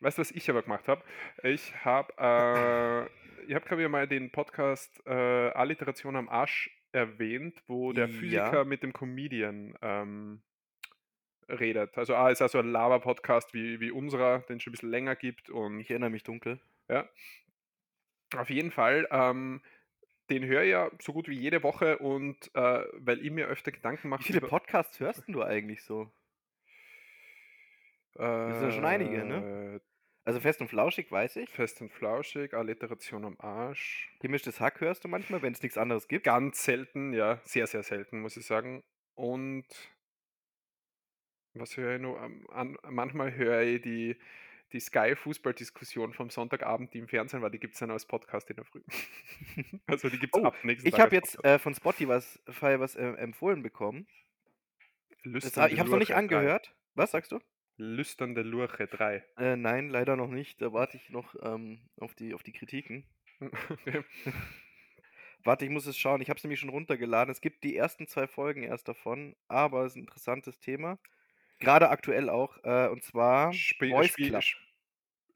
Weißt 0.00 0.16
du, 0.16 0.20
was 0.20 0.30
ich 0.30 0.48
aber 0.50 0.62
gemacht 0.62 0.88
habe? 0.88 1.02
Ich 1.42 1.74
habe, 1.84 2.12
äh, 2.18 3.06
ich 3.46 3.54
habe, 3.54 3.66
glaube 3.66 3.82
ich, 3.82 3.88
mal 3.88 4.06
den 4.08 4.30
Podcast 4.30 5.02
äh, 5.06 5.10
Alliteration 5.50 6.16
am 6.16 6.28
Arsch 6.28 6.70
erwähnt, 6.92 7.62
wo 7.66 7.92
der 7.92 8.08
Ja. 8.08 8.12
Physiker 8.12 8.64
mit 8.64 8.82
dem 8.82 8.92
Comedian 8.92 9.76
ähm, 9.82 10.42
redet. 11.48 11.96
Also, 11.98 12.14
ah, 12.14 12.30
ist 12.30 12.40
also 12.42 12.58
ein 12.58 12.70
Lava-Podcast 12.72 13.52
wie, 13.54 13.80
wie 13.80 13.90
unserer, 13.90 14.40
den 14.40 14.56
es 14.58 14.62
schon 14.62 14.70
ein 14.70 14.72
bisschen 14.72 14.90
länger 14.90 15.16
gibt. 15.16 15.50
Und 15.50 15.80
Ich 15.80 15.90
erinnere 15.90 16.10
mich 16.10 16.22
dunkel. 16.24 16.60
ja, 16.88 17.08
auf 18.36 18.50
jeden 18.50 18.70
Fall. 18.70 19.06
Ähm, 19.10 19.60
den 20.30 20.44
höre 20.44 20.62
ich 20.62 20.70
ja 20.70 20.90
so 21.00 21.12
gut 21.12 21.28
wie 21.28 21.38
jede 21.38 21.62
Woche 21.62 21.98
und 21.98 22.54
äh, 22.54 22.84
weil 22.94 23.20
ich 23.20 23.30
mir 23.30 23.46
öfter 23.46 23.72
Gedanken 23.72 24.08
mache. 24.08 24.20
Wie 24.20 24.26
viele 24.26 24.40
Podcasts 24.40 25.00
hörst 25.00 25.24
du 25.26 25.42
eigentlich 25.42 25.82
so? 25.82 26.10
äh, 28.16 28.52
sind 28.52 28.62
ja 28.62 28.70
schon 28.70 28.84
einige, 28.84 29.24
ne? 29.24 29.80
Also 30.24 30.38
fest 30.38 30.60
und 30.60 30.68
flauschig 30.68 31.10
weiß 31.10 31.36
ich. 31.36 31.50
Fest 31.50 31.80
und 31.80 31.90
flauschig, 31.90 32.54
Alliteration 32.54 33.24
am 33.24 33.36
Arsch. 33.40 34.12
Gemischtes 34.20 34.60
Hack 34.60 34.80
hörst 34.80 35.02
du 35.04 35.08
manchmal, 35.08 35.42
wenn 35.42 35.52
es 35.52 35.62
nichts 35.62 35.78
anderes 35.78 36.08
gibt. 36.08 36.24
Ganz 36.24 36.62
selten, 36.62 37.12
ja, 37.14 37.40
sehr, 37.44 37.66
sehr 37.66 37.82
selten, 37.82 38.20
muss 38.20 38.36
ich 38.36 38.44
sagen. 38.44 38.84
Und 39.14 39.66
was 41.54 41.76
höre 41.76 41.96
ich 41.96 42.02
noch? 42.02 42.16
An, 42.50 42.76
manchmal 42.88 43.34
höre 43.34 43.62
ich 43.62 43.80
die, 43.80 44.16
die 44.72 44.80
Sky-Fußball-Diskussion 44.80 46.12
vom 46.12 46.30
Sonntagabend, 46.30 46.94
die 46.94 46.98
im 46.98 47.08
Fernsehen 47.08 47.42
war, 47.42 47.50
die 47.50 47.58
gibt 47.58 47.74
es 47.74 47.80
dann 47.80 47.90
als 47.90 48.06
Podcast 48.06 48.48
in 48.50 48.56
der 48.56 48.64
Früh. 48.64 48.82
also 49.86 50.08
die 50.08 50.18
gibt 50.18 50.36
es 50.36 50.42
Oh, 50.42 50.46
ab 50.46 50.56
nächsten 50.62 50.88
Ich 50.88 50.98
habe 50.98 51.14
jetzt 51.14 51.42
äh, 51.44 51.58
von 51.58 51.74
Spotify 51.74 52.08
was, 52.08 52.40
was 52.46 52.96
äh, 52.96 53.04
empfohlen 53.14 53.62
bekommen. 53.62 54.06
Das, 55.24 55.32
Lüsternde 55.32 55.74
ich 55.74 55.78
habe 55.78 55.88
es 55.88 55.92
noch 55.92 55.98
nicht 55.98 56.14
angehört. 56.14 56.74
Was 56.94 57.10
sagst 57.10 57.32
du? 57.32 57.38
3. 57.38 57.44
Lüsternde 57.80 58.42
Lurche 58.42 58.86
3. 58.86 59.24
Äh, 59.38 59.56
nein, 59.56 59.88
leider 59.88 60.16
noch 60.16 60.28
nicht. 60.28 60.60
Da 60.60 60.72
warte 60.72 60.98
ich 60.98 61.10
noch 61.10 61.34
ähm, 61.42 61.80
auf, 61.98 62.14
die, 62.14 62.34
auf 62.34 62.42
die 62.42 62.52
Kritiken. 62.52 63.06
Okay. 63.40 64.04
Warte, 65.44 65.64
ich 65.64 65.70
muss 65.70 65.86
es 65.86 65.96
schauen. 65.96 66.20
Ich 66.20 66.28
habe 66.28 66.36
es 66.36 66.44
nämlich 66.44 66.60
schon 66.60 66.68
runtergeladen. 66.68 67.32
Es 67.32 67.40
gibt 67.40 67.64
die 67.64 67.74
ersten 67.74 68.06
zwei 68.06 68.26
Folgen 68.26 68.62
erst 68.62 68.88
davon, 68.88 69.34
aber 69.48 69.86
es 69.86 69.92
ist 69.92 69.96
ein 69.96 70.02
interessantes 70.02 70.58
Thema. 70.58 70.98
Gerade 71.60 71.90
aktuell 71.90 72.28
auch. 72.28 72.56
Äh, 72.64 72.88
und 72.88 73.02
zwar 73.04 73.52
Spri 73.52 73.90
Voice 73.90 74.08
Spri 74.08 74.28
Club. 74.28 74.42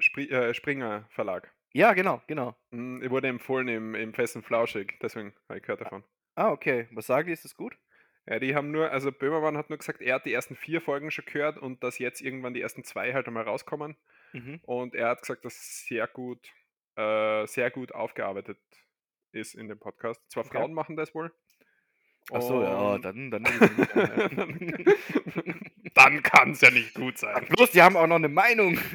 Spri 0.01 0.29
äh, 0.31 0.55
Springer 0.55 1.07
Verlag. 1.11 1.53
Ja, 1.73 1.93
genau, 1.93 2.23
genau. 2.27 2.57
Mm, 2.71 3.03
Ich 3.03 3.11
wurde 3.11 3.29
empfohlen 3.29 3.69
im, 3.69 3.95
im 3.95 4.15
Fest 4.15 4.37
und 4.37 4.45
Flauschig, 4.45 4.99
deswegen 5.03 5.35
habe 5.49 5.59
ich 5.59 5.63
gehört 5.63 5.81
davon. 5.81 6.05
Ah, 6.37 6.51
okay. 6.51 6.89
Was 6.93 7.07
sagen 7.07 7.27
die? 7.27 7.33
Ist 7.33 7.45
das 7.45 7.57
gut? 7.57 7.77
Ja, 8.27 8.39
die 8.39 8.55
haben 8.55 8.71
nur, 8.71 8.91
also 8.91 9.13
Böhmermann 9.13 9.57
hat 9.59 9.69
nur 9.69 9.79
gesagt, 9.79 10.01
er 10.01 10.15
hat 10.17 10.25
die 10.25 10.33
ersten 10.33 10.57
vier 10.57 10.81
Folgen 10.81 11.11
schon 11.11 11.27
gehört 11.27 11.59
und 11.59 11.83
dass 11.85 11.99
jetzt 11.99 12.23
irgendwann 12.23 12.55
die 12.55 12.61
ersten 12.63 12.83
zwei 12.85 13.13
halt 13.13 13.27
einmal 13.27 13.45
rauskommen. 13.45 13.97
Mhm. 14.33 14.61
Und 14.63 14.95
er 14.95 15.09
hat 15.11 15.21
gesagt, 15.21 15.45
dass 15.45 15.85
sehr 15.87 16.07
gut, 16.09 16.49
äh, 16.97 17.47
sehr 17.47 17.71
gut 17.71 17.93
aufgearbeitet 17.93 18.59
ist 19.33 19.55
in 19.55 19.69
dem 19.69 19.79
Podcast. 19.79 20.23
Zwar 20.31 20.45
Okay. 20.47 20.57
Frauen 20.59 20.73
machen 20.73 20.97
das 20.97 21.15
wohl. 21.15 21.33
Ach 22.33 22.41
so, 22.41 22.63
ja, 22.63 22.75
Und- 22.95 23.05
dann, 23.05 23.31
dann, 23.31 23.45
dann 25.95 26.23
kann 26.23 26.51
es 26.53 26.61
ja 26.63 26.71
nicht 26.71 26.95
gut 26.95 27.19
sein. 27.19 27.47
Bloß, 27.51 27.71
die 27.73 27.83
haben 27.83 27.97
auch 27.97 28.07
noch 28.07 28.17
eine 28.17 28.29
Meinung. 28.29 28.79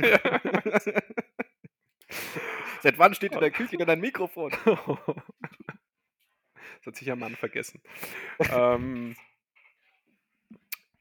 Seit 2.82 2.98
wann 2.98 3.14
steht 3.14 3.34
in 3.34 3.40
der 3.40 3.52
Küche 3.52 3.78
denn 3.78 3.90
ein 3.90 4.00
Mikrofon? 4.00 4.52
Das 6.82 6.86
hat 6.88 6.96
sich 6.96 7.12
ein 7.12 7.20
Mann 7.20 7.36
vergessen. 7.36 7.82
ähm, 8.54 9.14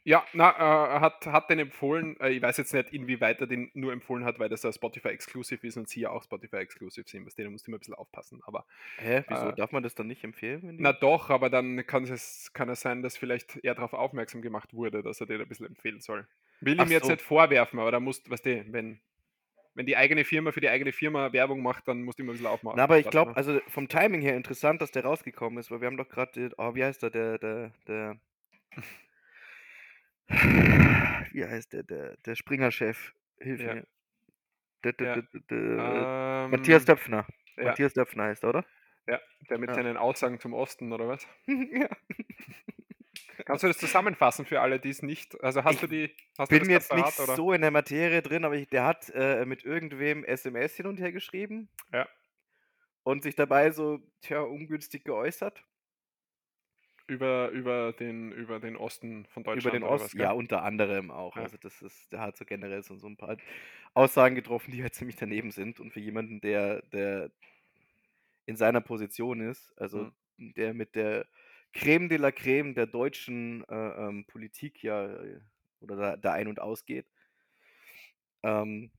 ja, 0.09 0.25
na, 0.33 0.51
äh, 0.53 0.95
er 0.95 1.01
hat, 1.03 1.27
hat 1.27 1.51
den 1.51 1.59
empfohlen. 1.59 2.19
Äh, 2.19 2.31
ich 2.31 2.41
weiß 2.41 2.57
jetzt 2.57 2.73
nicht, 2.73 2.95
inwieweit 2.95 3.43
er 3.43 3.47
den 3.47 3.71
nur 3.75 3.93
empfohlen 3.93 4.25
hat, 4.25 4.39
weil 4.39 4.49
das 4.49 4.65
ein 4.65 4.73
Spotify-Exclusive 4.73 5.67
ist 5.67 5.77
und 5.77 5.87
sie 5.87 6.01
ja 6.01 6.09
auch 6.09 6.23
Spotify-Exclusive 6.23 7.07
sind. 7.07 7.27
Was 7.27 7.35
denen 7.35 7.53
musst 7.53 7.67
du 7.67 7.71
immer 7.71 7.77
ein 7.77 7.81
bisschen 7.81 7.93
aufpassen. 7.93 8.41
Aber 8.47 8.65
Hä, 8.97 9.23
wieso? 9.29 9.51
Äh, 9.51 9.55
Darf 9.55 9.71
man 9.71 9.83
das 9.83 9.95
dann 9.95 10.07
nicht 10.07 10.25
empfehlen? 10.25 10.77
Na 10.79 10.95
doch, 10.95 11.29
aber 11.29 11.51
dann 11.51 11.87
kann 11.87 12.05
es, 12.05 12.51
kann 12.55 12.71
es 12.71 12.81
sein, 12.81 13.03
dass 13.03 13.19
vielleicht 13.19 13.59
er 13.63 13.75
darauf 13.75 13.93
aufmerksam 13.93 14.41
gemacht 14.41 14.73
wurde, 14.73 15.03
dass 15.03 15.21
er 15.21 15.27
den 15.27 15.43
ein 15.43 15.49
bisschen 15.49 15.67
empfehlen 15.67 16.01
soll. 16.01 16.27
Will 16.63 16.81
Ach 16.81 16.87
ihm 16.87 16.91
jetzt 16.91 17.05
so. 17.05 17.11
nicht 17.11 17.21
vorwerfen, 17.21 17.79
aber 17.79 17.91
da 17.93 18.01
musst, 18.01 18.31
weißt 18.31 18.47
du, 18.47 18.65
wenn, 18.73 19.01
wenn 19.75 19.85
die 19.85 19.99
eigene 19.99 20.25
Firma 20.25 20.53
für 20.53 20.63
die 20.63 20.71
eigene 20.71 20.93
Firma 20.93 21.35
Werbung 21.35 21.61
macht, 21.61 21.87
dann 21.87 22.03
musst 22.03 22.19
du 22.19 22.23
immer 22.23 22.33
ein 22.33 22.37
bisschen 22.37 22.47
aufmachen. 22.47 22.79
Na, 22.79 22.85
aber 22.85 22.97
ich 22.97 23.05
passen, 23.05 23.11
glaube, 23.11 23.31
ne? 23.33 23.37
also 23.37 23.61
vom 23.69 23.89
Timing 23.89 24.23
her 24.23 24.39
interessant, 24.39 24.81
dass 24.81 24.91
der 24.91 25.05
rausgekommen 25.05 25.59
ist, 25.59 25.71
weil 25.71 25.83
wir 25.83 25.87
haben 25.87 25.99
doch 25.99 26.09
gerade, 26.09 26.51
oh, 26.57 26.75
wie 26.75 26.83
heißt 26.83 27.03
der, 27.03 27.11
der, 27.11 27.37
der, 27.37 27.73
der, 27.87 28.21
wie 30.29 31.45
heißt 31.45 31.73
der, 31.73 31.83
der, 31.83 32.17
der 32.19 32.35
Springer-Chef, 32.35 33.15
hilf 33.41 33.61
Ja. 33.61 33.75
mir. 33.75 33.81
Ja. 33.81 33.87
der, 34.85 34.93
der, 34.93 35.25
Ähm, 36.45 36.51
Matthias 36.51 36.85
Döpfner. 36.85 37.27
ja. 37.57 37.65
Matthias 37.65 37.95
Döpfner 37.95 38.25
heißt 38.25 38.45
er, 38.45 38.51
oder? 38.51 38.65
Der 39.51 39.59
mit 39.59 39.71
Ja. 39.71 39.75
seinen 39.75 39.97
Aussagen 39.97 40.39
zum 40.41 40.53
Osten, 40.53 40.93
oder 40.93 41.09
was? 41.09 41.27
ja. 41.47 41.89
Kannst 43.47 43.63
du 43.65 43.69
das 43.69 43.79
zusammenfassen 43.79 44.45
für 44.45 44.61
alle, 44.61 44.79
die 44.81 44.91
es 44.91 45.03
nicht. 45.03 45.41
Also 45.43 45.65
hast 45.65 45.75
Ich 45.77 45.81
du 45.81 45.87
die. 45.87 46.15
Hast 46.37 46.51
Bin 46.51 46.67
mir 46.67 46.73
jetzt 46.75 46.93
nicht 46.93 47.19
oder? 47.21 47.35
so 47.35 47.53
in 47.53 47.63
der 47.63 47.71
Materie 47.71 48.21
drin, 48.21 48.45
aber 48.45 48.57
ich, 48.57 48.69
der 48.69 48.85
hat 48.85 49.09
äh, 49.15 49.47
mit 49.47 49.65
irgendwem 49.65 50.25
SMS 50.25 50.75
hin 50.75 50.87
und 50.87 50.99
her 50.99 51.13
geschrieben. 51.13 51.71
Ja. 51.93 52.07
Und 53.05 53.23
sich 53.23 53.35
dabei 53.37 53.71
so, 53.71 54.01
tja, 54.21 54.41
ungünstig 54.41 55.05
geäußert. 55.05 55.65
Über, 57.09 57.49
über, 57.51 57.93
den, 57.95 58.33
über 58.33 58.61
den 58.61 58.77
Osten 58.77 59.25
von 59.27 59.43
Deutschland. 59.43 59.75
Über 59.75 59.79
den 59.81 59.83
Osten, 59.83 60.21
ja, 60.21 60.33
unter 60.33 60.63
anderem 60.63 61.11
auch. 61.11 61.37
Ja. 61.37 61.43
Also 61.43 61.57
das 61.57 61.81
ist, 61.81 62.13
der 62.13 62.21
hat 62.21 62.37
so 62.37 62.45
generell 62.45 62.83
so, 62.83 62.97
so 62.97 63.07
ein 63.07 63.17
paar 63.17 63.39
Aussagen 63.95 64.35
getroffen, 64.35 64.73
die 64.73 64.83
halt 64.83 64.95
ziemlich 64.95 65.17
daneben 65.17 65.51
sind. 65.51 65.81
Und 65.81 65.91
für 65.93 66.01
jemanden, 66.01 66.41
der, 66.43 66.83
der 66.83 67.31
in 68.47 68.57
seiner 68.57 68.81
Position 68.81 69.41
ist, 69.41 69.73
also 69.77 70.09
Mhm. 70.39 70.55
der 70.57 70.75
mit 70.75 70.95
der 70.95 71.27
Creme 71.73 72.09
de 72.09 72.19
la 72.19 72.33
Creme 72.33 72.75
der 72.75 72.87
deutschen 72.87 73.65
äh, 73.69 73.75
ähm, 73.75 74.25
Politik 74.27 74.83
ja 74.83 75.07
äh, 75.07 75.41
oder 75.81 75.97
da, 75.97 76.17
da 76.17 76.33
ein- 76.33 76.49
und 76.49 76.61
ausgeht, 76.61 77.07
ähm, 78.43 78.91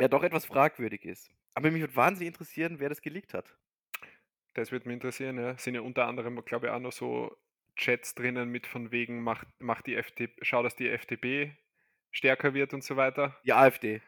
ja 0.00 0.08
doch 0.08 0.22
etwas 0.24 0.46
fragwürdig 0.46 1.04
ist. 1.04 1.30
Aber 1.54 1.70
mich 1.70 1.80
würde 1.82 1.96
wahnsinnig 1.96 2.28
interessieren, 2.28 2.80
wer 2.80 2.88
das 2.90 3.02
geleakt 3.02 3.34
hat. 3.34 3.58
Das 4.56 4.72
würde 4.72 4.88
mich 4.88 4.94
interessieren, 4.94 5.38
ja. 5.38 5.56
Sind 5.58 5.74
ja 5.74 5.82
unter 5.82 6.06
anderem, 6.06 6.42
glaube 6.44 6.66
ich, 6.66 6.72
auch 6.72 6.78
noch 6.80 6.92
so 6.92 7.36
Chats 7.76 8.14
drinnen 8.14 8.48
mit 8.48 8.66
von 8.66 8.90
wegen, 8.90 9.22
macht, 9.22 9.46
macht 9.58 9.86
die 9.86 9.94
FDP, 9.96 10.34
schau, 10.42 10.62
dass 10.62 10.74
die 10.76 10.88
FDP 10.88 11.54
stärker 12.10 12.54
wird 12.54 12.72
und 12.72 12.82
so 12.82 12.96
weiter. 12.96 13.36
Die 13.44 13.52
AfD, 13.52 14.00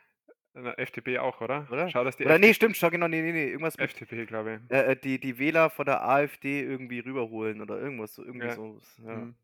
Na, 0.54 0.72
FDP 0.74 1.18
auch, 1.18 1.40
oder? 1.42 1.68
Oder? 1.70 1.90
Schau, 1.90 2.02
dass 2.02 2.16
die 2.16 2.24
Oder 2.24 2.38
nee, 2.38 2.54
stimmt, 2.54 2.78
schau 2.78 2.88
genau, 2.88 3.08
nee, 3.08 3.20
nee, 3.20 3.32
nee, 3.32 3.48
irgendwas 3.48 3.76
mit 3.76 3.90
FDP, 3.90 4.24
glaube 4.24 4.60
ich. 4.64 4.74
äh, 4.74 4.92
äh, 4.92 4.96
die, 4.96 5.20
die 5.20 5.38
Wähler 5.38 5.68
von 5.68 5.84
der 5.84 6.02
AfD 6.02 6.62
irgendwie 6.62 7.00
rüberholen 7.00 7.60
oder 7.60 7.78
irgendwas, 7.78 8.14
so 8.14 8.24
irgendwie 8.24 8.46
Ja. 8.46 8.54
so. 8.54 8.80
Ja. 9.04 9.14
Mhm. 9.16 9.34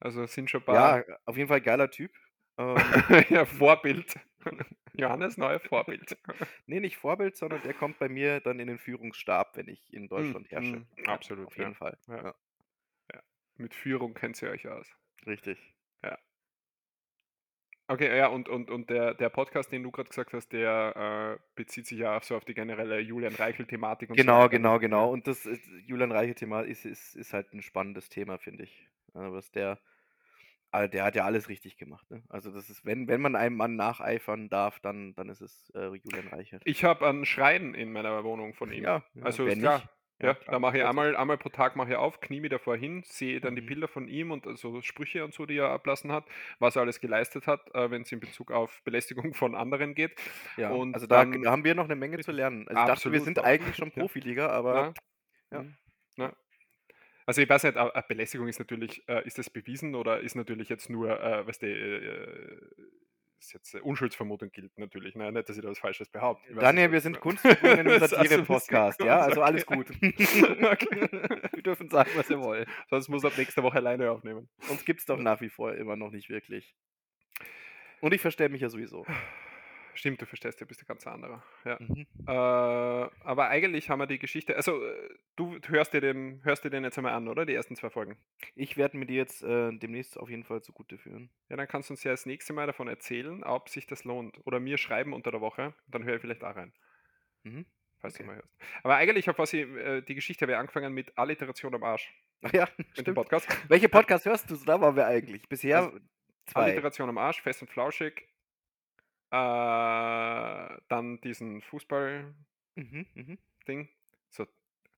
Also 0.00 0.26
sind 0.26 0.50
schon 0.50 0.62
ein 0.62 0.64
paar. 0.64 0.98
ja, 1.06 1.16
auf 1.24 1.36
jeden 1.36 1.48
Fall 1.48 1.60
geiler 1.60 1.88
Typ. 1.88 2.10
Ähm, 2.58 2.76
ja, 3.30 3.44
Vorbild. 3.44 4.14
Johannes 4.94 5.36
neuer 5.38 5.60
Vorbild. 5.60 6.18
nee, 6.66 6.80
nicht 6.80 6.96
Vorbild, 6.96 7.36
sondern 7.36 7.62
der 7.62 7.74
kommt 7.74 7.98
bei 7.98 8.08
mir 8.08 8.40
dann 8.40 8.60
in 8.60 8.66
den 8.68 8.78
Führungsstab, 8.78 9.56
wenn 9.56 9.68
ich 9.68 9.92
in 9.92 10.08
Deutschland 10.08 10.46
Mm, 10.48 10.50
herrsche. 10.50 10.76
mm, 10.76 10.86
Ja, 10.98 11.12
absolut, 11.14 11.46
Auf 11.46 11.56
jeden 11.56 11.72
ja. 11.72 11.76
Fall. 11.78 11.98
Ja. 12.08 12.34
Ja, 13.14 13.22
Mit 13.56 13.74
Führung 13.74 14.14
kennt 14.14 14.40
ihr 14.42 14.50
euch 14.50 14.68
aus. 14.68 14.86
richtig. 15.26 15.58
Okay, 17.88 18.16
ja, 18.16 18.28
und, 18.28 18.48
und, 18.48 18.70
und 18.70 18.88
der, 18.90 19.12
der 19.14 19.28
Podcast, 19.28 19.70
den 19.72 19.82
du 19.82 19.90
gerade 19.90 20.08
gesagt 20.08 20.32
hast, 20.32 20.48
der 20.52 21.38
äh, 21.38 21.42
bezieht 21.56 21.86
sich 21.86 21.98
ja 21.98 22.16
auch 22.16 22.22
so 22.22 22.36
auf 22.36 22.44
die 22.44 22.54
generelle 22.54 23.00
Julian 23.00 23.34
Reichel-Thematik 23.34 24.08
und 24.10 24.22
so 24.22 24.22
Genau, 24.22 24.38
weiter. 24.38 24.48
genau, 24.48 24.74
ne? 24.74 24.78
genau. 24.78 25.06
Ja. 25.06 25.12
Und 25.12 25.26
das 25.26 25.44
ist, 25.46 25.62
Julian 25.86 26.12
Reiche 26.12 26.34
Thema 26.34 26.62
ist, 26.62 26.84
ist, 26.86 27.16
ist 27.16 27.32
halt 27.34 27.52
ein 27.52 27.62
spannendes 27.62 28.08
Thema, 28.08 28.38
finde 28.38 28.64
ich. 28.64 28.88
Äh, 29.14 29.30
was 29.32 29.50
der 29.50 29.78
Ah, 30.74 30.86
der 30.88 31.04
hat 31.04 31.14
ja 31.14 31.24
alles 31.24 31.48
richtig 31.50 31.76
gemacht, 31.76 32.10
ne? 32.10 32.22
Also 32.30 32.50
das 32.50 32.70
ist, 32.70 32.84
wenn, 32.84 33.06
wenn 33.06 33.20
man 33.20 33.36
einem 33.36 33.56
Mann 33.56 33.76
nacheifern 33.76 34.48
darf, 34.48 34.80
dann, 34.80 35.14
dann 35.14 35.28
ist 35.28 35.42
es 35.42 35.70
äh, 35.74 35.94
Julian 35.94 36.28
Reichert. 36.28 36.62
Ich 36.64 36.82
habe 36.82 37.06
einen 37.06 37.26
Schrein 37.26 37.74
in 37.74 37.92
meiner 37.92 38.24
Wohnung 38.24 38.54
von 38.54 38.72
ihm. 38.72 38.82
Ja, 38.82 39.04
ja, 39.14 39.22
also 39.22 39.44
klar. 39.44 39.54
nicht? 39.54 39.62
Ja, 39.62 40.28
Ja, 40.28 40.34
da 40.34 40.40
klar, 40.44 40.60
mache 40.60 40.76
ich 40.78 40.82
trotzdem. 40.82 40.98
einmal, 41.00 41.16
einmal 41.16 41.36
pro 41.36 41.48
Tag 41.50 41.76
mache 41.76 41.90
ich 41.90 41.96
auf, 41.96 42.20
knie 42.20 42.40
mich 42.40 42.48
davor 42.50 42.76
hin, 42.76 43.02
sehe 43.04 43.40
dann 43.40 43.54
die 43.54 43.60
Mhm. 43.60 43.66
Bilder 43.66 43.88
von 43.88 44.08
ihm 44.08 44.30
und 44.30 44.46
so 44.56 44.80
Sprüche 44.80 45.24
und 45.26 45.34
so, 45.34 45.44
die 45.46 45.56
er 45.58 45.68
ablassen 45.70 46.10
hat, 46.10 46.24
was 46.58 46.74
er 46.76 46.82
alles 46.82 47.00
geleistet 47.00 47.46
hat, 47.46 47.74
äh, 47.74 47.90
wenn 47.90 48.02
es 48.02 48.12
in 48.12 48.20
Bezug 48.20 48.50
auf 48.50 48.82
Belästigung 48.84 49.34
von 49.34 49.54
anderen 49.54 49.94
geht. 49.94 50.12
Ja, 50.56 50.70
Und 50.70 50.94
also 50.94 51.06
da, 51.06 51.24
dann- 51.24 51.42
da 51.42 51.50
haben 51.50 51.64
wir 51.64 51.74
noch 51.74 51.84
eine 51.84 51.96
Menge 51.96 52.18
zu 52.20 52.32
lernen. 52.32 52.66
Also 52.68 52.80
ich 52.80 52.86
dachte, 52.86 53.12
wir 53.12 53.18
Absolut. 53.18 53.24
sind 53.24 53.38
eigentlich 53.44 53.76
schon. 53.76 53.90
Profiliga, 53.90 54.48
aber 54.48 54.94
Ja. 55.50 55.64
ja. 56.16 56.32
Also 57.26 57.40
ich 57.42 57.48
weiß 57.48 57.64
nicht, 57.64 57.76
äh, 57.76 58.02
Belästigung 58.08 58.48
ist 58.48 58.58
natürlich, 58.58 59.06
äh, 59.08 59.24
ist 59.26 59.38
das 59.38 59.48
bewiesen 59.50 59.94
oder 59.94 60.20
ist 60.20 60.34
natürlich 60.34 60.68
jetzt 60.68 60.90
nur, 60.90 61.20
äh, 61.20 61.46
weißt 61.46 61.62
du, 61.62 61.66
äh, 61.66 62.60
ist 63.38 63.52
jetzt 63.54 63.74
Unschuldsvermutung 63.74 64.50
gilt 64.52 64.78
natürlich, 64.78 65.16
ne? 65.16 65.32
nicht, 65.32 65.48
dass 65.48 65.56
ich 65.56 65.62
da 65.62 65.68
was 65.70 65.78
Falsches 65.78 66.08
behaupte. 66.08 66.54
Daniel, 66.54 66.84
nicht, 66.84 66.92
wir 66.92 66.96
was- 66.98 67.02
sind 67.02 67.20
Kunstfiguren 67.20 67.86
im 67.86 67.98
Satire-Podcast, 68.00 69.02
ja? 69.02 69.20
Also 69.20 69.42
alles 69.42 69.66
gut. 69.66 69.88
wir 70.00 71.62
dürfen 71.62 71.88
sagen, 71.90 72.10
was 72.14 72.28
wir 72.28 72.40
wollen. 72.40 72.66
Sonst 72.88 73.08
muss 73.08 73.24
ab 73.24 73.32
nächste 73.36 73.62
Woche 73.62 73.78
alleine 73.78 74.10
aufnehmen. 74.10 74.48
Uns 74.68 74.84
gibt 74.84 75.00
es 75.00 75.06
doch 75.06 75.18
nach 75.18 75.40
wie 75.40 75.48
vor 75.50 75.74
immer 75.74 75.96
noch 75.96 76.10
nicht 76.10 76.28
wirklich. 76.28 76.74
Und 78.00 78.14
ich 78.14 78.20
verstelle 78.20 78.50
mich 78.50 78.60
ja 78.60 78.68
sowieso. 78.68 79.04
Stimmt, 79.94 80.20
du 80.22 80.26
verstehst, 80.26 80.60
du 80.60 80.66
bist 80.66 80.80
ein 80.82 80.86
ganz 80.86 81.06
anderer. 81.06 81.42
Ja. 81.64 81.76
Mhm. 81.78 82.06
Äh, 82.26 82.30
aber 82.30 83.48
eigentlich 83.48 83.90
haben 83.90 83.98
wir 83.98 84.06
die 84.06 84.18
Geschichte, 84.18 84.56
also 84.56 84.82
äh, 84.84 85.08
du 85.36 85.58
hörst 85.68 85.92
dir, 85.92 86.00
den, 86.00 86.40
hörst 86.44 86.64
dir 86.64 86.70
den 86.70 86.84
jetzt 86.84 86.96
einmal 86.98 87.12
an, 87.12 87.28
oder? 87.28 87.44
Die 87.44 87.54
ersten 87.54 87.76
zwei 87.76 87.90
Folgen. 87.90 88.16
Ich 88.54 88.76
werde 88.76 88.96
mir 88.96 89.06
die 89.06 89.14
jetzt 89.14 89.42
äh, 89.42 89.70
demnächst 89.72 90.18
auf 90.18 90.30
jeden 90.30 90.44
Fall 90.44 90.62
zugute 90.62 90.98
führen. 90.98 91.30
Ja, 91.48 91.56
dann 91.56 91.68
kannst 91.68 91.90
du 91.90 91.94
uns 91.94 92.04
ja 92.04 92.10
das 92.10 92.26
nächste 92.26 92.52
Mal 92.52 92.66
davon 92.66 92.88
erzählen, 92.88 93.44
ob 93.44 93.68
sich 93.68 93.86
das 93.86 94.04
lohnt. 94.04 94.38
Oder 94.46 94.60
mir 94.60 94.78
schreiben 94.78 95.12
unter 95.12 95.30
der 95.30 95.40
Woche, 95.40 95.74
dann 95.86 96.04
höre 96.04 96.14
ich 96.16 96.20
vielleicht 96.20 96.42
auch 96.44 96.56
rein. 96.56 96.72
Mhm. 97.44 97.66
falls 98.00 98.14
du 98.14 98.20
Okay. 98.22 98.26
mal 98.28 98.36
hörst. 98.36 98.56
Aber 98.82 98.96
eigentlich 98.96 99.28
habe 99.28 99.42
ich 99.42 99.54
äh, 99.54 100.00
die 100.02 100.14
Geschichte 100.14 100.44
habe 100.44 100.52
ich 100.52 100.58
angefangen 100.58 100.92
mit 100.94 101.16
Alliteration 101.18 101.74
am 101.74 101.82
Arsch. 101.82 102.12
Ach 102.42 102.52
ja, 102.54 102.66
Mit 102.76 102.88
dem 102.88 103.00
stimmt. 103.02 103.14
Podcast. 103.16 103.48
Welche 103.68 103.88
Podcast 103.88 104.24
hörst 104.26 104.50
du? 104.50 104.56
Da 104.56 104.80
waren 104.80 104.96
wir 104.96 105.06
eigentlich. 105.06 105.48
Bisher 105.48 105.78
Also, 105.78 105.98
zwei. 106.46 106.62
Alliteration 106.62 107.08
am 107.08 107.18
Arsch, 107.18 107.42
fest 107.42 107.62
und 107.62 107.68
flauschig. 107.68 108.28
Äh, 109.32 110.76
dann 110.88 111.20
diesen 111.22 111.62
Fußball-Ding, 111.62 112.34
Mhm, 112.74 113.06
mhm. 113.66 113.88
so 114.30 114.46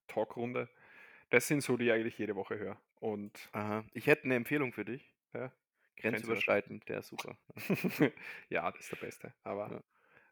Talkrunde. 0.09 0.69
Das 1.31 1.49
sind 1.49 1.61
so, 1.63 1.77
die 1.77 1.87
ich 1.87 1.93
eigentlich 1.93 2.19
jede 2.19 2.37
Woche 2.37 2.59
höre. 2.59 2.77
Und 3.01 3.49
Aha. 3.53 3.85
Ich 3.95 4.07
hätte 4.07 4.25
eine 4.25 4.35
Empfehlung 4.37 4.73
für 4.73 4.85
dich. 4.85 5.13
Ja. 5.33 5.51
Grenzüberschreitend, 5.97 6.89
der 6.89 6.99
ist 7.01 7.09
super. 7.09 7.37
ja, 8.49 8.71
das 8.71 8.81
ist 8.81 8.93
der 8.93 8.97
Beste. 8.97 9.35
Aber 9.45 9.71
Ja. 9.71 9.81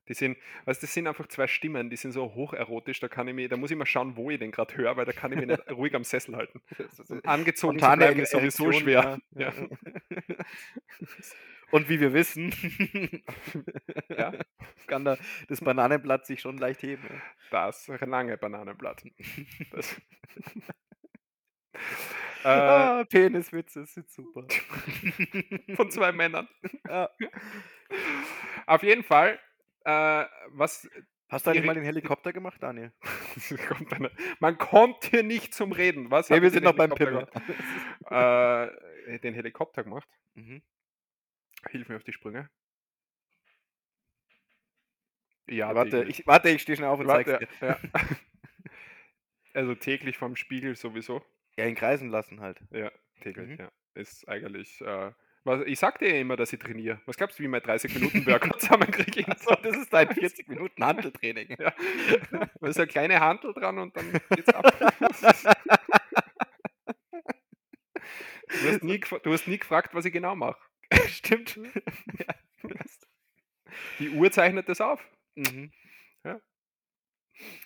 die 0.09 0.15
sind, 0.15 0.37
weißt, 0.65 0.83
das 0.83 0.93
sind 0.93 1.07
einfach 1.07 1.27
zwei 1.29 1.47
Stimmen, 1.47 1.89
die 1.91 1.97
sind 1.97 2.13
so 2.13 2.35
hocherotisch, 2.35 2.99
da 3.01 3.09
kann 3.09 3.29
ich 3.29 3.35
mir, 3.35 3.49
da 3.49 3.57
muss 3.57 3.71
ich 3.71 3.77
mal 3.77 3.87
schauen, 3.87 4.17
wo 4.17 4.31
ich 4.31 4.39
den 4.41 4.51
gerade 4.51 4.77
höre, 4.77 4.97
weil 4.97 5.05
da 5.07 5.13
kann 5.13 5.33
ich 5.33 5.39
mich 5.39 5.47
nicht 5.47 5.71
ruhig 5.71 5.95
am 5.95 6.05
Sessel 6.05 6.37
halten. 6.37 6.61
Angezogen 7.25 7.79
zu 7.79 7.91
bleiben 7.97 8.21
ist 8.21 8.33
sowieso 8.33 8.73
schwer. 8.73 9.19
ja, 9.37 9.53
Ja. 9.53 9.53
Und 11.73 11.89
wie 11.89 12.01
wir 12.01 12.13
wissen, 12.13 12.55
Ja. 14.09 14.33
kann 14.87 15.05
da 15.05 15.17
das 15.49 15.61
Bananenblatt 15.61 16.27
sich 16.27 16.41
schon 16.41 16.59
leicht 16.59 16.83
heben. 16.83 17.03
ja. 17.11 17.17
Das 17.51 17.89
lange 17.89 18.37
Bananenblatt. 18.37 19.03
Das. 19.73 19.97
äh, 22.45 22.49
Ah, 22.49 23.05
Peniswitze 23.09 23.87
sind 23.87 24.11
super. 24.11 24.47
von 25.77 25.91
zwei 25.91 26.13
Männern. 26.13 26.49
Ja. 26.89 27.09
Auf 28.67 28.83
jeden 28.83 29.03
Fall, 29.03 29.39
äh, 29.85 30.25
was 30.51 30.89
Hast 31.29 31.47
du 31.47 31.51
eigentlich 31.51 31.65
mal 31.65 31.75
den 31.75 31.85
Helikopter 31.85 32.33
gemacht, 32.35 32.63
Daniel? 32.63 32.93
man 34.41 34.59
kommt 34.59 35.05
hier 35.05 35.23
nicht 35.23 35.55
zum 35.55 35.73
Reden. 35.73 36.11
Was? 36.11 36.29
Habt 36.29 36.43
wir 36.43 36.51
sind 36.51 36.65
noch 36.65 36.75
beim 36.77 36.91
gemacht? 36.95 37.31
Äh, 38.11 39.19
den 39.21 39.33
Helikopter 39.33 39.83
gemacht. 39.85 40.09
Mhm. 40.35 40.63
Hilf 41.71 41.89
mir 41.89 41.97
auf 41.97 42.05
die 42.05 42.13
Sprünge. 42.13 42.49
Ja, 45.49 45.75
warte, 45.75 46.05
ich, 46.05 46.27
warte, 46.27 46.49
ich 46.51 46.63
stehe 46.63 46.77
schnell 46.77 46.89
auf 46.89 47.01
und 47.01 47.07
zeig's 47.07 47.31
Warte, 47.31 47.47
dir. 47.61 47.67
ja. 47.69 47.79
Also 49.55 49.75
täglich 49.75 50.17
vom 50.17 50.35
Spiegel 50.35 50.77
sowieso. 50.77 51.23
Ja, 51.59 51.67
ihn 51.67 51.75
kreisen 51.75 52.09
lassen 52.09 52.41
halt. 52.41 52.59
Ja, 52.71 52.91
täglich, 53.21 53.51
Mhm. 53.51 53.57
ja. 53.59 53.73
Ist 53.95 54.27
eigentlich. 54.27 54.81
Äh, 54.81 55.13
was, 55.45 55.61
ich 55.67 55.79
sagte 55.79 56.07
ja 56.07 56.15
immer, 56.15 56.37
dass 56.37 56.53
ich 56.55 56.59
trainiere. 56.61 57.03
Was 57.05 57.19
glaubst 57.19 57.39
du, 57.39 57.43
wie 57.43 57.49
mein 57.49 57.61
30 57.61 57.93
Minuten 57.95 58.25
Workout 58.27 58.61
zusammenkriege? 58.63 59.27
So, 59.39 59.55
das 59.57 59.77
ist 59.77 59.93
dein 59.93 60.09
40 60.09 60.49
Minuten 60.49 60.83
Handeltraining. 60.83 61.55
Ja. 61.59 61.75
Da 62.61 62.67
ist 62.69 62.79
eine 62.79 62.87
kleine 62.87 63.21
Handel 63.21 63.53
dran 63.53 63.79
und 63.79 63.95
dann 63.95 64.11
geht's 64.31 64.49
ab. 64.55 64.73
Du 68.49 68.69
hast 68.69 68.83
nie, 68.85 69.01
du 69.01 69.33
hast 69.33 69.49
nie 69.49 69.59
gefragt, 69.59 69.95
was 69.95 70.05
ich 70.07 70.13
genau 70.13 70.35
mache. 70.35 70.59
Stimmt. 71.09 71.59
Die 73.99 74.11
Uhr 74.11 74.31
zeichnet 74.31 74.69
das 74.69 74.81
auf. 74.81 75.05
Mhm. 75.35 75.73
Ja. 76.25 76.41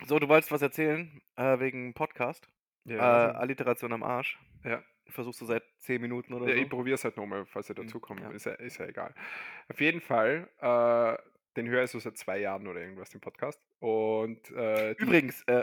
So, 0.06 0.18
du 0.18 0.28
wolltest 0.28 0.52
was 0.52 0.62
erzählen 0.62 1.20
äh, 1.36 1.58
wegen 1.58 1.92
Podcast. 1.94 2.48
äh, 2.88 2.94
Ja, 2.96 3.32
Alliteration 3.32 3.92
am 3.92 4.02
Arsch. 4.02 4.38
ja. 4.64 4.82
Versuchst 5.08 5.40
du 5.40 5.44
seit 5.44 5.62
10 5.82 6.00
Minuten 6.02 6.34
oder 6.34 6.48
ja 6.48 6.56
so? 6.56 6.62
ich 6.62 6.68
probiere 6.68 6.96
es 6.96 7.04
halt 7.04 7.16
nochmal, 7.16 7.46
falls 7.46 7.70
ich 7.70 7.76
Mhm, 7.76 7.82
dazu 7.82 8.00
komme. 8.00 8.22
ja. 8.22 8.30
Ist, 8.30 8.44
ja, 8.46 8.54
ist 8.54 8.78
ja 8.78 8.86
egal. 8.86 9.14
Auf 9.68 9.80
jeden 9.80 10.00
Fall, 10.00 10.48
äh, 10.58 11.16
den 11.56 11.68
höre 11.68 11.84
ich 11.84 11.92
so 11.92 12.00
seit 12.00 12.16
zwei 12.18 12.38
Jahren 12.40 12.66
oder 12.66 12.80
irgendwas, 12.80 13.10
den 13.10 13.20
Podcast. 13.20 13.60
Und 13.78 14.50
äh, 14.50 14.92
Übrigens, 14.98 15.42
äh, 15.44 15.62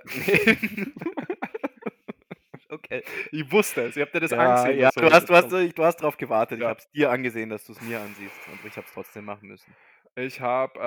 okay. 2.73 3.03
ich 3.31 3.51
wusste 3.51 3.81
es, 3.83 3.95
ihr 3.97 4.03
habt 4.03 4.13
ja 4.13 4.19
das 4.19 4.31
Ja, 4.31 4.33
angesehen. 4.33 4.77
ja, 4.77 4.89
du, 4.99 5.09
hast, 5.12 5.29
du, 5.29 5.36
hast, 5.36 5.51
du 5.51 5.83
hast 5.83 5.97
drauf 5.97 6.17
gewartet. 6.17 6.62
Ich 6.62 6.67
Ja. 6.67 6.69
habe 6.69 6.79
es 6.79 6.89
dir 6.91 7.12
angesehen, 7.12 7.49
dass 7.49 7.65
du 7.65 7.73
es 7.73 7.81
mir 7.81 8.01
ansiehst. 8.01 8.47
Und 8.47 8.63
ich 8.65 8.77
habe 8.77 8.86
es 8.88 8.93
trotzdem 8.93 9.25
machen 9.25 9.47
müssen. 9.47 9.77
Ich 10.15 10.41
habe, 10.41 10.79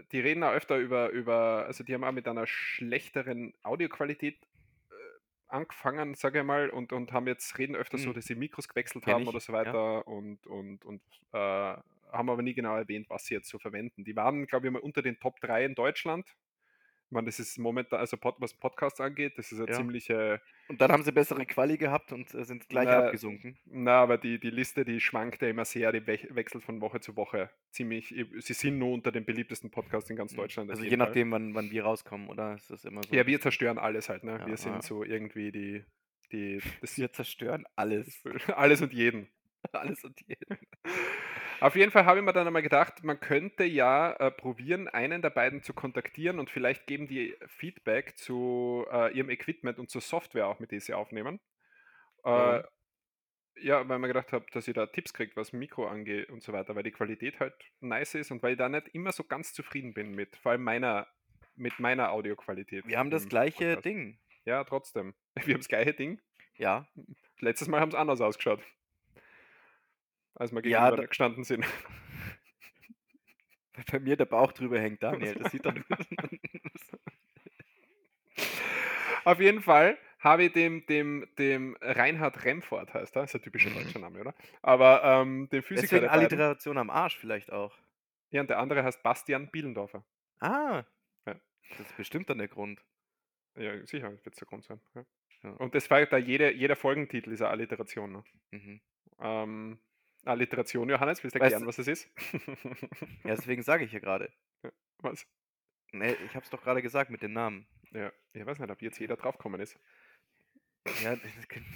äh, 0.00 0.04
die 0.12 0.20
reden 0.20 0.44
auch 0.44 0.52
öfter 0.52 0.76
über, 0.76 1.10
über, 1.10 1.64
also 1.66 1.82
die 1.82 1.94
haben 1.94 2.04
auch 2.04 2.12
mit 2.12 2.28
einer 2.28 2.46
schlechteren 2.46 3.54
Audioqualität 3.62 4.36
äh, 4.90 4.94
angefangen, 5.48 6.14
sage 6.14 6.40
ich 6.40 6.44
mal, 6.44 6.70
und, 6.70 6.92
und 6.92 7.12
haben 7.12 7.26
jetzt, 7.26 7.58
reden 7.58 7.74
öfter 7.76 7.98
so, 7.98 8.12
Mhm. 8.12 8.12
dass 8.12 8.26
sie 8.26 8.36
Mikros 8.36 8.68
gewechselt 8.68 9.06
Kenn 9.06 9.08
haben 9.08 9.26
ich, 9.26 9.28
oder 9.28 9.40
so 9.40 9.52
ja. 9.64 9.76
weiter 9.76 10.06
und, 10.06 10.46
und, 10.46 10.84
und 10.84 11.02
äh, 11.32 11.38
haben 11.38 12.30
aber 12.30 12.42
nie 12.42 12.54
genau 12.54 12.76
erwähnt, 12.76 13.10
was 13.10 13.24
sie 13.26 13.34
jetzt 13.34 13.48
so 13.48 13.58
verwenden. 13.58 14.04
Die 14.04 14.14
waren, 14.16 14.46
glaube 14.46 14.66
ich, 14.68 14.72
mal 14.72 14.80
unter 14.80 15.02
den 15.02 15.18
Top 15.20 15.40
3 15.40 15.64
in 15.64 15.74
Deutschland. 15.74 16.28
Meine, 17.12 17.26
das 17.26 17.40
ist 17.40 17.58
momentan, 17.58 17.98
also 17.98 18.16
Pod, 18.16 18.36
was 18.38 18.54
Podcasts 18.54 19.00
angeht, 19.00 19.36
das 19.36 19.50
ist 19.50 19.58
eine 19.58 19.68
Ja. 19.68 19.74
ziemliche, 19.76 20.40
Und 20.68 20.80
dann 20.80 20.92
haben 20.92 21.02
sie 21.02 21.10
bessere 21.10 21.44
Quali 21.44 21.76
gehabt 21.76 22.12
und 22.12 22.32
äh, 22.34 22.44
sind 22.44 22.68
gleich 22.68 22.86
Na, 22.86 23.06
abgesunken. 23.06 23.58
na, 23.66 24.00
aber 24.02 24.16
die, 24.16 24.38
die 24.38 24.50
Liste, 24.50 24.84
die 24.84 25.00
schwankt 25.00 25.42
ja 25.42 25.48
immer 25.48 25.64
sehr, 25.64 25.90
die 25.90 26.00
wech- 26.02 26.32
wechselt 26.34 26.62
von 26.62 26.80
Woche 26.80 27.00
zu 27.00 27.16
Woche 27.16 27.50
ziemlich. 27.72 28.14
Sie 28.38 28.52
sind 28.54 28.78
nur 28.78 28.92
unter 28.92 29.10
den 29.10 29.24
beliebtesten 29.24 29.70
Podcasts 29.70 30.08
in 30.08 30.14
ganz 30.16 30.34
Deutschland. 30.34 30.70
auf 30.70 30.76
Also 30.78 30.88
je 30.88 30.96
nachdem, 30.96 31.32
wann, 31.32 31.52
wann 31.54 31.70
wir 31.72 31.82
rauskommen, 31.82 32.28
oder? 32.28 32.54
Ist 32.54 32.70
das 32.70 32.84
immer 32.84 33.02
so? 33.02 33.12
Ja, 33.14 33.26
wir 33.26 33.40
zerstören 33.40 33.78
alles 33.78 34.08
halt, 34.08 34.22
ne? 34.22 34.38
Ja, 34.38 34.46
wir 34.46 34.56
sind 34.56 34.74
ja. 34.74 34.82
so 34.82 35.02
irgendwie 35.02 35.50
die, 35.50 35.84
die 36.30 36.60
das 36.80 36.96
wir 36.96 37.12
zerstören 37.12 37.64
alles. 37.74 38.22
alles 38.54 38.82
und 38.82 38.92
jeden. 38.92 39.28
alles 39.72 40.04
und 40.04 40.20
jeden. 40.26 40.58
Auf 41.60 41.76
jeden 41.76 41.92
Fall 41.92 42.06
habe 42.06 42.18
ich 42.18 42.24
mir 42.24 42.32
dann 42.32 42.46
einmal 42.46 42.62
gedacht, 42.62 43.04
man 43.04 43.20
könnte 43.20 43.64
ja 43.64 44.12
äh, 44.12 44.30
probieren, 44.30 44.88
einen 44.88 45.20
der 45.20 45.30
beiden 45.30 45.62
zu 45.62 45.74
kontaktieren 45.74 46.38
und 46.38 46.48
vielleicht 46.48 46.86
geben 46.86 47.06
die 47.06 47.36
Feedback 47.46 48.16
zu 48.16 48.86
äh, 48.90 49.12
ihrem 49.14 49.28
Equipment 49.28 49.78
und 49.78 49.90
zur 49.90 50.00
Software 50.00 50.46
auch, 50.46 50.58
mit 50.58 50.72
der 50.72 50.80
sie 50.80 50.94
aufnehmen. 50.94 51.38
Äh, 52.24 52.30
Warum? 52.30 52.64
ja, 53.62 53.88
weil 53.88 53.98
mir 53.98 54.08
gedacht 54.08 54.32
habe, 54.32 54.46
dass 54.52 54.68
ich 54.68 54.74
da 54.74 54.86
Tipps 54.86 55.12
kriege, 55.12 55.32
was 55.36 55.52
Mikro 55.52 55.86
angeht 55.86 56.30
und 56.30 56.42
so 56.42 56.52
weiter, 56.52 56.74
weil 56.74 56.82
die 56.82 56.92
Qualität 56.92 57.40
halt 57.40 57.54
nice 57.80 58.14
ist 58.14 58.30
und 58.30 58.42
weil 58.42 58.52
ich 58.52 58.58
da 58.58 58.68
nicht 58.68 58.88
immer 58.88 59.12
so 59.12 59.24
ganz 59.24 59.52
zufrieden 59.52 59.94
bin 59.94 60.12
mit, 60.12 60.36
vor 60.36 60.52
allem 60.52 60.64
meiner, 60.64 61.06
mit 61.56 61.78
meiner 61.78 62.12
Audioqualität. 62.12 62.86
Wir 62.86 62.98
haben 62.98 63.10
das 63.10 63.28
gleiche 63.28 63.74
Podcast. 63.74 63.84
Ding. 63.84 64.18
Ja, 64.44 64.64
trotzdem. 64.64 65.14
Wir 65.44 65.54
haben 65.54 65.60
das 65.60 65.68
gleiche 65.68 65.92
Ding. 65.92 66.20
Ja. 66.56 66.88
Letztes 67.40 67.68
Mal 67.68 67.80
haben 67.80 67.90
es 67.90 67.94
anders 67.94 68.20
ausgeschaut. 68.20 68.62
Als 70.34 70.52
wir 70.52 70.64
Ja, 70.66 70.84
gegenüber 70.84 71.02
da- 71.02 71.08
gestanden 71.08 71.44
sind. 71.44 71.64
Weil 73.74 73.84
bei 73.92 73.98
mir 74.00 74.16
der 74.16 74.24
Bauch 74.26 74.52
drüber 74.52 74.78
hängt, 74.80 75.02
Daniel. 75.02 75.34
Das 75.34 75.52
sieht 75.52 75.64
dann. 75.64 75.84
Auf 79.24 79.40
jeden 79.40 79.60
Fall 79.62 79.98
habe 80.18 80.44
ich 80.44 80.52
dem, 80.52 80.84
dem, 80.86 81.26
dem 81.38 81.76
Reinhard 81.80 82.44
Remford, 82.44 82.92
heißt 82.94 83.16
er, 83.16 83.24
ist 83.24 83.34
ein 83.34 83.42
typischer 83.42 83.70
Mhm. 83.70 83.74
deutscher 83.74 83.98
Name, 83.98 84.20
oder? 84.20 84.34
Aber 84.62 85.02
ähm, 85.04 85.48
den 85.50 85.62
Physiker 85.62 85.82
Deswegen 86.00 86.02
der 86.02 86.12
Alliteration 86.12 86.78
am 86.78 86.90
Arsch 86.90 87.16
vielleicht 87.18 87.52
auch. 87.52 87.76
ja, 88.30 88.40
und 88.42 88.50
der 88.50 88.58
andere 88.58 88.82
heißt 88.84 89.02
Bastian 89.02 89.50
Bielendorfer. 89.50 90.04
Ah. 90.40 90.84
Ja. 91.26 91.34
Das 91.70 91.80
ist 91.80 91.96
bestimmt 91.96 92.28
dann 92.30 92.38
der 92.38 92.48
Grund. 92.48 92.82
Ja, 93.56 93.84
sicher, 93.86 94.10
wird 94.10 94.26
es 94.26 94.36
der 94.38 94.46
Grund 94.48 94.64
sein. 94.64 94.80
Ja. 94.94 95.04
Ja. 95.42 95.50
Und 95.52 95.74
das 95.74 95.90
war 95.90 96.04
da 96.04 96.18
jede, 96.18 96.52
jeder 96.52 96.76
Folgentitel 96.76 97.30
dieser 97.30 97.50
Alliteration. 97.50 98.12
Ne? 98.12 98.24
Mhm. 98.50 98.80
Ähm, 99.20 99.78
Alliteration, 100.24 100.88
Johannes, 100.90 101.22
willst 101.22 101.34
du 101.36 101.40
erklären, 101.40 101.66
was 101.66 101.78
es 101.78 101.88
ist? 101.88 102.10
Ja, 103.24 103.34
deswegen 103.36 103.62
sage 103.62 103.84
ich 103.84 103.92
ja 103.92 103.98
gerade. 104.00 104.30
was? 104.98 105.26
Nee, 105.92 106.12
ich 106.24 106.34
habe 106.34 106.44
es 106.44 106.50
doch 106.50 106.62
gerade 106.62 106.82
gesagt 106.82 107.10
mit 107.10 107.22
den 107.22 107.32
Namen. 107.32 107.66
Ja, 107.92 108.12
ich 108.32 108.44
weiß 108.46 108.58
nicht, 108.58 108.70
ob 108.70 108.80
jetzt 108.82 108.98
jeder 109.00 109.16
draufgekommen 109.16 109.60
ist. 109.60 109.78
Ja, 111.02 111.16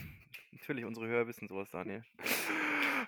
natürlich, 0.53 0.85
unsere 0.85 1.07
Hörer 1.09 1.27
wissen 1.27 1.49
sowas, 1.49 1.71
Daniel. 1.71 2.05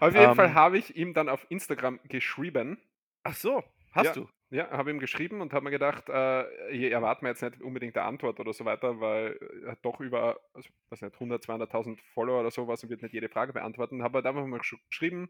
Auf 0.00 0.14
jeden 0.14 0.34
Fall 0.34 0.48
Ähm. 0.48 0.54
habe 0.54 0.78
ich 0.78 0.96
ihm 0.96 1.14
dann 1.14 1.28
auf 1.28 1.46
Instagram 1.48 2.00
geschrieben. 2.04 2.78
Ach 3.22 3.34
so, 3.34 3.62
hast 3.92 4.06
Ja. 4.06 4.12
du? 4.12 4.28
Ja, 4.50 4.70
habe 4.70 4.90
ihm 4.92 5.00
geschrieben 5.00 5.40
und 5.40 5.52
habe 5.52 5.64
mir 5.64 5.70
gedacht, 5.72 6.08
äh, 6.08 6.44
hier 6.70 6.92
erwarten 6.92 7.24
wir 7.24 7.30
jetzt 7.30 7.42
nicht 7.42 7.60
unbedingt 7.60 7.96
eine 7.96 8.06
Antwort 8.06 8.38
oder 8.38 8.52
so 8.52 8.64
weiter, 8.64 9.00
weil 9.00 9.36
er 9.64 9.72
hat 9.72 9.78
doch 9.84 9.98
über, 10.00 10.38
also, 10.54 10.68
was 10.88 11.00
nicht, 11.02 11.18
100, 11.18 11.42
200.000 11.42 12.00
Follower 12.14 12.40
oder 12.40 12.52
sowas 12.52 12.82
und 12.84 12.90
wird 12.90 13.02
nicht 13.02 13.12
jede 13.12 13.28
Frage 13.28 13.52
beantworten. 13.52 14.04
Habe 14.04 14.18
halt 14.18 14.26
einfach 14.26 14.46
mal 14.46 14.60
gesch- 14.60 14.78
geschrieben, 14.88 15.28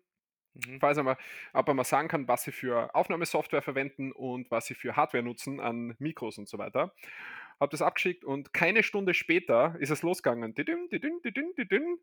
Mhm. 0.55 0.81
falls 0.81 0.97
er 0.99 1.03
mal, 1.05 1.17
ob 1.53 1.69
er 1.69 1.75
mal 1.75 1.85
sagen 1.85 2.09
kann, 2.09 2.29
was 2.29 2.45
sie 2.45 2.53
für 2.53 2.95
Aufnahmesoftware 2.95 3.63
verwenden 3.63 4.13
und 4.13 4.51
was 4.51 4.67
sie 4.67 4.75
für 4.75 4.97
Hardware 4.97 5.23
nutzen 5.23 5.61
an 5.61 5.95
Mikros 5.99 6.39
und 6.39 6.49
so 6.49 6.59
weiter. 6.59 6.95
Habe 7.61 7.71
das 7.71 7.81
abgeschickt 7.83 8.25
und 8.25 8.53
keine 8.53 8.83
Stunde 8.83 9.15
später 9.15 9.77
ist 9.79 9.91
es 9.91 10.03
losgegangen. 10.03 10.55
Didüm, 10.55 10.89
didüm, 10.91 11.21
didüm. 11.57 11.99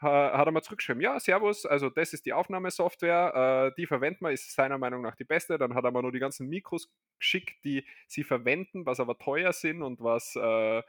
Ha- 0.00 0.36
Hat 0.38 0.46
er 0.46 0.52
mal 0.52 0.62
zurückgeschrieben, 0.62 1.00
ja, 1.02 1.18
Servus, 1.18 1.66
also 1.66 1.90
das 1.90 2.12
ist 2.12 2.24
die 2.24 2.32
Aufnahmesoftware, 2.32 3.70
äh, 3.72 3.74
die 3.76 3.86
verwenden 3.86 4.24
wir, 4.26 4.30
ist 4.30 4.52
seiner 4.54 4.78
Meinung 4.78 5.02
nach 5.02 5.16
die 5.16 5.24
beste. 5.24 5.58
Dann 5.58 5.74
hat 5.74 5.82
er 5.84 5.90
mal 5.90 6.02
nur 6.02 6.12
die 6.12 6.20
ganzen 6.20 6.48
Mikros 6.48 6.88
geschickt, 7.18 7.64
die 7.64 7.84
sie 8.06 8.22
verwenden, 8.22 8.86
was 8.86 9.00
aber 9.00 9.18
teuer 9.18 9.52
sind 9.52 9.82
und 9.82 9.98
was, 10.00 10.36
äh, 10.36 10.82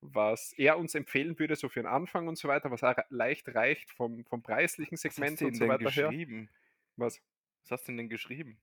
was 0.00 0.52
er 0.54 0.78
uns 0.78 0.94
empfehlen 0.94 1.38
würde, 1.38 1.56
so 1.56 1.68
für 1.68 1.80
den 1.80 1.86
Anfang 1.86 2.26
und 2.28 2.36
so 2.38 2.48
weiter, 2.48 2.70
was 2.70 2.82
auch 2.82 2.96
leicht 3.10 3.54
reicht 3.54 3.90
vom, 3.90 4.24
vom 4.24 4.42
preislichen 4.42 4.96
Was 4.96 5.04
hast 5.04 5.14
Segment 5.16 5.40
du 5.42 5.46
und 5.46 5.54
so 5.54 5.64
denn 5.64 5.68
weiter 5.68 5.90
her. 5.90 6.08
geschrieben? 6.08 6.48
Was? 6.96 7.20
Was 7.64 7.70
hast 7.72 7.88
du 7.88 7.96
denn 7.96 8.08
geschrieben? 8.08 8.58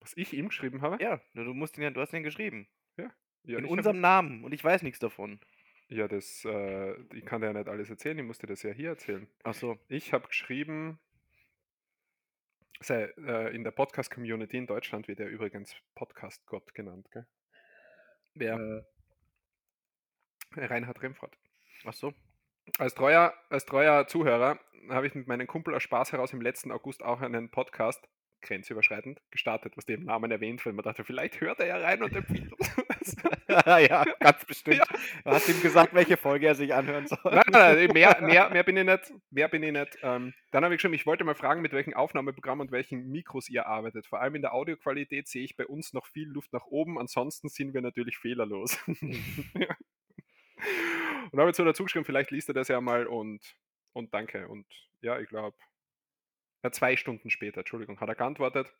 Was 0.00 0.14
ich 0.16 0.34
ihm 0.34 0.48
geschrieben 0.48 0.82
habe? 0.82 1.02
Ja, 1.02 1.20
du 1.34 1.54
musst 1.54 1.78
ihn 1.78 1.82
ja, 1.84 1.90
du 1.90 2.00
hast 2.02 2.12
ihn 2.12 2.24
geschrieben. 2.24 2.68
Ja, 3.44 3.58
In 3.58 3.64
ich 3.64 3.70
hab- 3.70 3.76
unserem 3.78 4.00
Namen 4.00 4.44
und 4.44 4.52
ich 4.54 4.62
weiß 4.64 4.82
nichts 4.82 4.98
davon. 4.98 5.38
Ja, 5.88 6.08
das, 6.08 6.44
äh, 6.46 6.92
ich 7.14 7.24
kann 7.26 7.40
dir 7.42 7.48
ja 7.48 7.52
nicht 7.52 7.68
alles 7.68 7.90
erzählen, 7.90 8.18
ich 8.18 8.24
musste 8.24 8.46
das 8.46 8.62
ja 8.62 8.70
hier 8.72 8.90
erzählen. 8.90 9.28
Ach 9.42 9.54
so. 9.54 9.78
Ich 9.88 10.12
habe 10.14 10.26
geschrieben, 10.28 10.98
sei, 12.80 13.12
äh, 13.18 13.54
in 13.54 13.64
der 13.64 13.70
Podcast-Community 13.70 14.56
in 14.56 14.66
Deutschland 14.66 15.08
wird 15.08 15.20
er 15.20 15.28
übrigens 15.28 15.74
Podcast-Gott 15.94 16.74
genannt, 16.74 17.08
gell? 17.12 17.26
Wer? 18.34 18.84
Äh, 20.56 20.64
Reinhard 20.64 21.02
Remford. 21.02 21.36
Ach 21.84 21.92
so. 21.92 22.14
Als 22.78 22.94
treuer, 22.94 23.34
als 23.50 23.66
treuer 23.66 24.06
Zuhörer 24.06 24.58
habe 24.88 25.06
ich 25.06 25.14
mit 25.14 25.26
meinem 25.26 25.46
Kumpel 25.46 25.74
aus 25.74 25.82
Spaß 25.82 26.12
heraus 26.12 26.32
im 26.32 26.40
letzten 26.40 26.72
August 26.72 27.02
auch 27.02 27.20
einen 27.20 27.50
Podcast, 27.50 28.08
grenzüberschreitend, 28.40 29.20
gestartet, 29.30 29.76
was 29.76 29.84
den 29.86 30.04
Namen 30.04 30.30
erwähnt, 30.30 30.64
weil 30.64 30.72
man 30.72 30.82
dachte, 30.82 31.04
vielleicht 31.04 31.40
hört 31.40 31.60
er 31.60 31.66
ja 31.66 31.76
rein 31.78 32.02
und 32.02 32.14
empfiehlt 32.14 32.52
uns. 32.52 32.76
ja, 33.48 34.04
ganz 34.20 34.44
bestimmt. 34.44 34.78
Ja. 34.78 34.84
Du 35.24 35.30
hast 35.30 35.48
ihm 35.48 35.60
gesagt, 35.60 35.94
welche 35.94 36.16
Folge 36.16 36.46
er 36.46 36.54
sich 36.54 36.74
anhören 36.74 37.06
soll. 37.06 37.18
Nein, 37.24 37.42
nein, 37.50 37.76
nein, 37.76 37.90
mehr, 37.92 38.18
mehr, 38.22 38.50
mehr 38.50 38.62
bin 38.62 38.76
ich 38.76 38.84
nicht. 38.84 39.12
Mehr 39.30 39.48
bin 39.48 39.62
ich 39.62 39.72
nicht. 39.72 39.98
Ähm, 40.02 40.34
dann 40.50 40.64
habe 40.64 40.74
ich 40.74 40.78
geschrieben, 40.78 40.94
ich 40.94 41.06
wollte 41.06 41.24
mal 41.24 41.34
fragen, 41.34 41.62
mit 41.62 41.72
welchem 41.72 41.94
Aufnahmeprogramm 41.94 42.60
und 42.60 42.72
welchen 42.72 43.10
Mikros 43.10 43.48
ihr 43.48 43.66
arbeitet. 43.66 44.06
Vor 44.06 44.20
allem 44.20 44.34
in 44.34 44.42
der 44.42 44.54
Audioqualität 44.54 45.28
sehe 45.28 45.44
ich 45.44 45.56
bei 45.56 45.66
uns 45.66 45.92
noch 45.92 46.06
viel 46.06 46.28
Luft 46.28 46.52
nach 46.52 46.66
oben. 46.66 46.98
Ansonsten 46.98 47.48
sind 47.48 47.74
wir 47.74 47.80
natürlich 47.80 48.18
fehlerlos. 48.18 48.78
Und 51.32 51.40
habe 51.40 51.48
jetzt 51.48 51.56
so 51.56 51.64
dazu 51.64 51.84
geschrieben, 51.84 52.04
vielleicht 52.04 52.30
liest 52.30 52.48
er 52.48 52.54
das 52.54 52.68
ja 52.68 52.80
mal 52.80 53.06
und, 53.06 53.40
und 53.92 54.14
danke. 54.14 54.48
Und 54.48 54.66
ja, 55.02 55.18
ich 55.18 55.28
glaube, 55.28 55.56
ja, 56.62 56.70
zwei 56.70 56.96
Stunden 56.96 57.30
später, 57.30 57.58
Entschuldigung, 57.58 58.00
hat 58.00 58.08
er 58.08 58.14
geantwortet. 58.14 58.72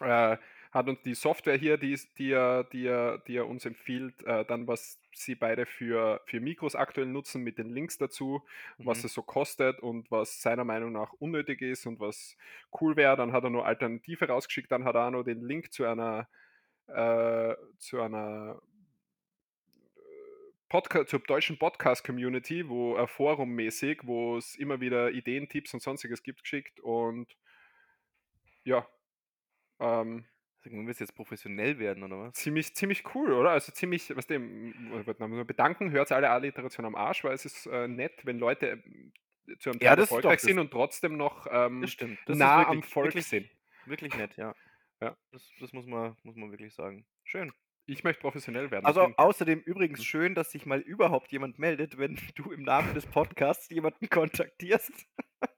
Äh, 0.00 0.36
hat 0.72 0.88
uns 0.88 1.02
die 1.02 1.14
Software 1.14 1.56
hier, 1.56 1.78
die, 1.78 1.98
die, 2.18 2.32
er, 2.32 2.64
die, 2.64 2.86
er, 2.86 3.18
die 3.18 3.36
er 3.36 3.46
uns 3.46 3.64
empfiehlt, 3.64 4.22
äh, 4.24 4.44
dann 4.44 4.66
was 4.66 5.00
sie 5.14 5.34
beide 5.34 5.66
für, 5.66 6.20
für 6.26 6.40
Mikros 6.40 6.74
aktuell 6.76 7.06
nutzen, 7.06 7.42
mit 7.42 7.58
den 7.58 7.70
Links 7.70 7.98
dazu, 7.98 8.42
was 8.78 9.02
Mhm. 9.02 9.06
es 9.06 9.14
so 9.14 9.22
kostet 9.22 9.80
und 9.80 10.10
was 10.10 10.40
seiner 10.42 10.64
Meinung 10.64 10.92
nach 10.92 11.12
unnötig 11.14 11.62
ist 11.62 11.86
und 11.86 12.00
was 12.00 12.36
cool 12.80 12.96
wäre. 12.96 13.16
Dann 13.16 13.32
hat 13.32 13.44
er 13.44 13.50
nur 13.50 13.66
Alternative 13.66 14.28
rausgeschickt, 14.28 14.70
dann 14.70 14.84
hat 14.84 14.94
er 14.94 15.06
auch 15.06 15.10
noch 15.10 15.24
den 15.24 15.42
Link 15.42 15.72
zu 15.72 15.84
einer, 15.84 16.28
äh, 16.88 17.54
zu 17.78 18.00
einer 18.00 18.60
Podca 20.68 21.06
zur 21.06 21.20
deutschen 21.20 21.58
Podcast-Community, 21.58 22.68
wo 22.68 22.96
äh, 22.96 23.06
forummäßig, 23.06 24.00
wo 24.04 24.36
es 24.36 24.54
immer 24.54 24.80
wieder 24.80 25.10
Ideen, 25.12 25.48
Tipps 25.48 25.72
und 25.72 25.80
sonstiges 25.80 26.22
gibt, 26.22 26.42
geschickt 26.42 26.78
und 26.80 27.36
ja, 28.64 28.86
ähm, 29.80 30.26
Wollen 30.64 30.86
wir 30.86 30.94
jetzt 30.94 31.14
professionell 31.14 31.78
werden, 31.78 32.02
oder 32.02 32.18
was? 32.18 32.34
ziemlich, 32.34 32.74
ziemlich 32.74 33.14
cool, 33.14 33.32
oder? 33.32 33.50
Also 33.50 33.72
ziemlich, 33.72 34.14
was 34.16 34.26
dem, 34.26 34.74
ich 35.00 35.06
wollte 35.06 35.26
nur 35.28 35.44
bedanken, 35.46 35.90
hört 35.92 36.12
alle 36.12 36.28
Alliteration 36.30 36.84
am 36.84 36.94
Arsch, 36.94 37.24
weil 37.24 37.32
es 37.34 37.44
ist 37.44 37.66
äh, 37.66 37.88
nett, 37.88 38.20
wenn 38.24 38.38
Leute 38.38 38.82
ähm, 38.84 39.12
zu 39.60 39.70
einem 39.70 39.80
Ja, 39.80 39.90
Teil 39.90 39.96
doch- 39.96 40.02
erfolgreich 40.02 40.40
sind 40.40 40.58
und 40.58 40.70
trotzdem 40.70 41.16
noch 41.16 41.46
ähm, 41.50 41.80
Das 41.80 41.90
stimmt. 41.92 42.18
Das 42.26 42.36
nah 42.36 42.62
ist 42.62 42.68
am 42.68 42.76
wirklich, 42.76 42.92
Volk 42.92 43.06
wirklich, 43.06 43.26
sind. 43.26 43.48
Wirklich 43.86 44.14
nett, 44.16 44.36
ja. 44.36 44.54
Ja. 45.00 45.16
Das, 45.30 45.48
das 45.60 45.72
muss, 45.72 45.86
man, 45.86 46.16
muss 46.24 46.34
man 46.34 46.50
wirklich 46.50 46.74
sagen. 46.74 47.06
Schön. 47.22 47.52
Ich 47.86 48.02
möchte 48.02 48.20
professionell 48.20 48.70
werden. 48.72 48.84
Also 48.84 49.02
außerdem 49.16 49.60
übrigens 49.60 50.00
Mhm. 50.00 50.04
schön, 50.04 50.34
dass 50.34 50.50
sich 50.50 50.66
mal 50.66 50.80
überhaupt 50.80 51.30
jemand 51.30 51.58
meldet, 51.60 51.98
wenn 51.98 52.16
du 52.34 52.50
im 52.50 52.64
Namen 52.64 52.92
des 52.94 53.06
Podcasts 53.06 53.70
jemanden 53.70 54.08
kontaktierst. 54.08 54.90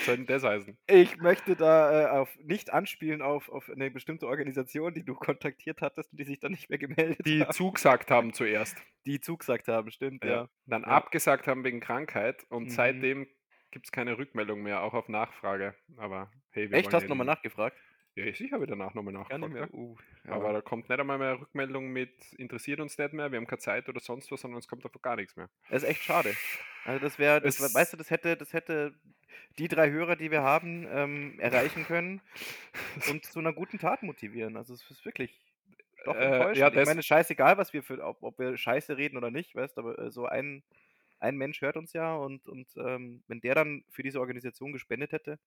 soll 0.00 0.16
denn 0.18 0.26
das 0.26 0.42
heißen? 0.44 0.78
Ich 0.88 1.16
möchte 1.16 1.56
da 1.56 2.04
äh, 2.04 2.18
auf 2.20 2.36
nicht 2.38 2.72
anspielen 2.72 3.22
auf, 3.22 3.48
auf 3.48 3.68
eine 3.70 3.90
bestimmte 3.90 4.26
Organisation, 4.28 4.94
die 4.94 5.04
du 5.04 5.14
kontaktiert 5.14 5.80
hattest 5.82 6.12
und 6.12 6.20
die 6.20 6.24
sich 6.24 6.38
dann 6.40 6.52
nicht 6.52 6.70
mehr 6.70 6.78
gemeldet 6.78 7.26
Die 7.26 7.40
haben. 7.40 7.50
zugesagt 7.52 8.10
haben 8.10 8.32
zuerst. 8.32 8.76
Die 9.06 9.20
zugesagt 9.20 9.68
haben, 9.68 9.90
stimmt, 9.90 10.24
ja. 10.24 10.42
Ja. 10.42 10.48
Dann 10.66 10.82
Ja. 10.82 10.88
abgesagt 10.88 11.46
haben 11.46 11.64
wegen 11.64 11.80
Krankheit 11.80 12.44
und 12.48 12.64
Mhm. 12.64 12.70
seitdem 12.70 13.26
gibt 13.70 13.86
es 13.86 13.92
keine 13.92 14.16
Rückmeldung 14.18 14.62
mehr, 14.62 14.82
auch 14.82 14.94
auf 14.94 15.08
Nachfrage. 15.08 15.74
Aber 15.96 16.30
hey, 16.50 16.70
wir 16.70 16.78
Echt? 16.78 16.92
Hast 16.92 17.04
du 17.04 17.08
nochmal 17.10 17.26
nachgefragt? 17.26 17.76
Ja, 18.16 18.32
sicher 18.34 18.60
wieder 18.60 18.76
nach 18.76 18.94
nochmal 18.94 19.12
nachgefragt. 19.14 19.54
ja. 19.56 19.68
Uh, 19.72 19.96
Aber 20.26 20.52
da 20.52 20.60
kommt 20.62 20.88
nicht 20.88 20.98
einmal 21.00 21.18
mehr 21.18 21.40
Rückmeldung 21.40 21.92
mit 21.92 22.32
interessiert 22.34 22.80
uns 22.80 22.96
nicht 22.98 23.12
mehr, 23.12 23.30
wir 23.30 23.36
haben 23.38 23.46
keine 23.46 23.58
Zeit 23.60 23.88
oder 23.88 24.00
sonst 24.00 24.30
was, 24.32 24.40
sondern 24.40 24.58
es 24.58 24.68
kommt 24.68 24.84
einfach 24.84 25.02
gar 25.02 25.16
nichts 25.16 25.36
mehr. 25.36 25.50
Das 25.68 25.82
ist 25.82 25.88
echt 25.88 26.02
schade. 26.02 26.38
Also 26.84 27.00
das 27.00 27.18
wäre, 27.18 27.42
weißt 27.44 27.92
du, 27.92 27.96
das 27.96 28.10
hätte, 28.10 28.36
das 28.36 28.52
hätte 28.52 28.94
die 29.58 29.68
drei 29.68 29.90
Hörer, 29.90 30.16
die 30.16 30.30
wir 30.30 30.42
haben, 30.42 30.86
ähm, 30.90 31.38
erreichen 31.40 31.84
können 31.84 32.22
und 33.04 33.24
zu 33.30 33.40
einer 33.40 33.52
guten 33.52 33.78
Tat 33.78 34.02
motivieren. 34.02 34.56
Also 34.56 34.74
es 34.74 34.90
ist 34.90 35.04
wirklich 35.04 35.40
doch 36.04 36.14
Äh, 36.14 36.24
enttäuschend. 36.24 36.58
ja, 36.58 36.72
ich 36.72 36.84
meine, 36.84 37.02
scheißegal, 37.02 37.58
was 37.58 37.72
wir 37.72 37.82
für, 37.82 38.02
ob, 38.04 38.22
ob 38.22 38.38
wir 38.38 38.56
Scheiße 38.56 38.96
reden 38.96 39.16
oder 39.16 39.30
nicht, 39.30 39.54
weißt, 39.54 39.78
aber 39.78 39.98
äh, 39.98 40.10
so 40.10 40.26
ein, 40.26 40.62
ein 41.20 41.36
Mensch 41.36 41.60
hört 41.62 41.76
uns 41.76 41.92
ja 41.92 42.14
und, 42.16 42.48
und 42.48 42.68
ähm, 42.76 43.24
wenn 43.28 43.40
der 43.40 43.54
dann 43.56 43.84
für 43.90 44.02
diese 44.04 44.20
Organisation 44.20 44.72
gespendet 44.72 45.12
hätte, 45.12 45.38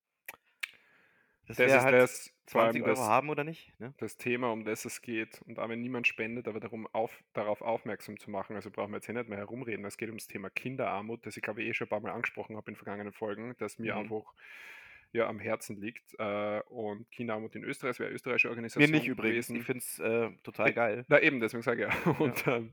das 1.50 1.58
Das 1.58 1.74
ist 1.74 1.82
halt 1.82 1.94
das, 1.96 2.34
vor 2.48 2.62
20 2.62 2.82
allem 2.82 2.90
Euro 2.90 3.00
das, 3.02 3.08
haben 3.10 3.30
oder 3.30 3.44
nicht. 3.44 3.74
Ne? 3.80 3.94
das 3.98 4.16
Thema, 4.18 4.52
um 4.52 4.64
das 4.64 4.86
es 4.86 5.02
geht. 5.02 5.42
Und 5.46 5.60
auch 5.60 5.68
wenn 5.68 5.82
niemand 5.82 6.08
spendet, 6.08 6.48
aber 6.48 6.60
darum 6.60 6.88
auf, 6.94 7.12
darauf 7.34 7.62
aufmerksam 7.62 8.18
zu 8.18 8.32
machen, 8.32 8.56
also 8.56 8.72
brauchen 8.72 8.92
wir 8.92 8.98
jetzt 8.98 9.08
hier 9.08 9.16
nicht 9.16 9.28
mehr 9.30 9.38
herumreden. 9.40 9.84
Es 9.86 9.98
geht 9.98 10.10
ums 10.10 10.28
Thema 10.28 10.50
Kinderarmut, 10.50 11.26
das 11.26 11.36
ich 11.36 11.44
glaube 11.44 11.62
ich 11.62 11.68
eh 11.70 11.74
schon 11.74 11.88
ein 11.88 11.90
paar 11.90 12.00
Mal 12.00 12.12
angesprochen 12.12 12.56
habe 12.56 12.72
in 12.72 12.76
vergangenen 12.78 13.12
Folgen, 13.12 13.56
das 13.60 13.78
mir 13.80 13.94
Mhm. 13.96 14.00
einfach 14.02 14.34
ja, 15.12 15.28
am 15.28 15.40
Herzen 15.40 15.82
liegt. 15.82 16.14
Äh, 16.20 16.62
und 16.70 17.10
Kinderarmut 17.12 17.56
in 17.56 17.64
Österreich, 17.64 17.92
es 17.96 18.00
wäre 18.00 18.12
österreichische 18.12 18.48
Mir 18.48 18.52
Organisation. 18.52 18.92
nicht 18.92 19.08
übrigens. 19.08 19.48
gewesen. 19.48 19.56
Ich 19.56 19.64
finde 19.66 19.80
es 19.80 20.00
äh, 20.00 20.30
total 20.44 20.70
Äh, 20.70 20.74
geil. 20.74 21.06
Na 21.08 21.20
eben, 21.20 21.40
deswegen 21.40 21.64
sage 21.64 21.88
ich 21.88 22.06
ja. 22.06 22.12
Und 22.20 22.46
ähm, 22.48 22.72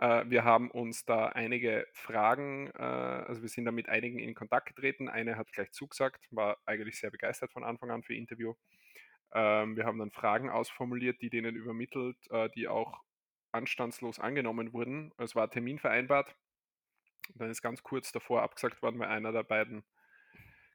äh, 0.00 0.24
wir 0.26 0.44
haben 0.44 0.70
uns 0.70 1.04
da 1.04 1.26
einige 1.26 1.86
Fragen, 1.92 2.70
äh, 2.78 2.82
also 2.82 3.42
wir 3.42 3.48
sind 3.48 3.64
da 3.64 3.72
mit 3.72 3.88
einigen 3.88 4.18
in 4.18 4.34
Kontakt 4.34 4.66
getreten. 4.66 5.08
Eine 5.08 5.36
hat 5.36 5.52
gleich 5.52 5.72
zugesagt, 5.72 6.26
war 6.30 6.58
eigentlich 6.66 6.98
sehr 6.98 7.10
begeistert 7.10 7.52
von 7.52 7.64
Anfang 7.64 7.90
an 7.90 8.02
für 8.02 8.14
Interview. 8.14 8.54
Ähm, 9.34 9.76
wir 9.76 9.84
haben 9.84 9.98
dann 9.98 10.10
Fragen 10.10 10.50
ausformuliert, 10.50 11.20
die 11.22 11.30
denen 11.30 11.56
übermittelt, 11.56 12.16
äh, 12.30 12.50
die 12.50 12.68
auch 12.68 13.00
anstandslos 13.52 14.18
angenommen 14.18 14.72
wurden. 14.72 15.12
Es 15.18 15.34
war 15.34 15.50
Termin 15.50 15.78
vereinbart. 15.78 16.34
Dann 17.34 17.50
ist 17.50 17.62
ganz 17.62 17.82
kurz 17.82 18.12
davor 18.12 18.42
abgesagt 18.42 18.82
worden, 18.82 18.98
weil 18.98 19.08
einer 19.08 19.32
der 19.32 19.44
beiden 19.44 19.84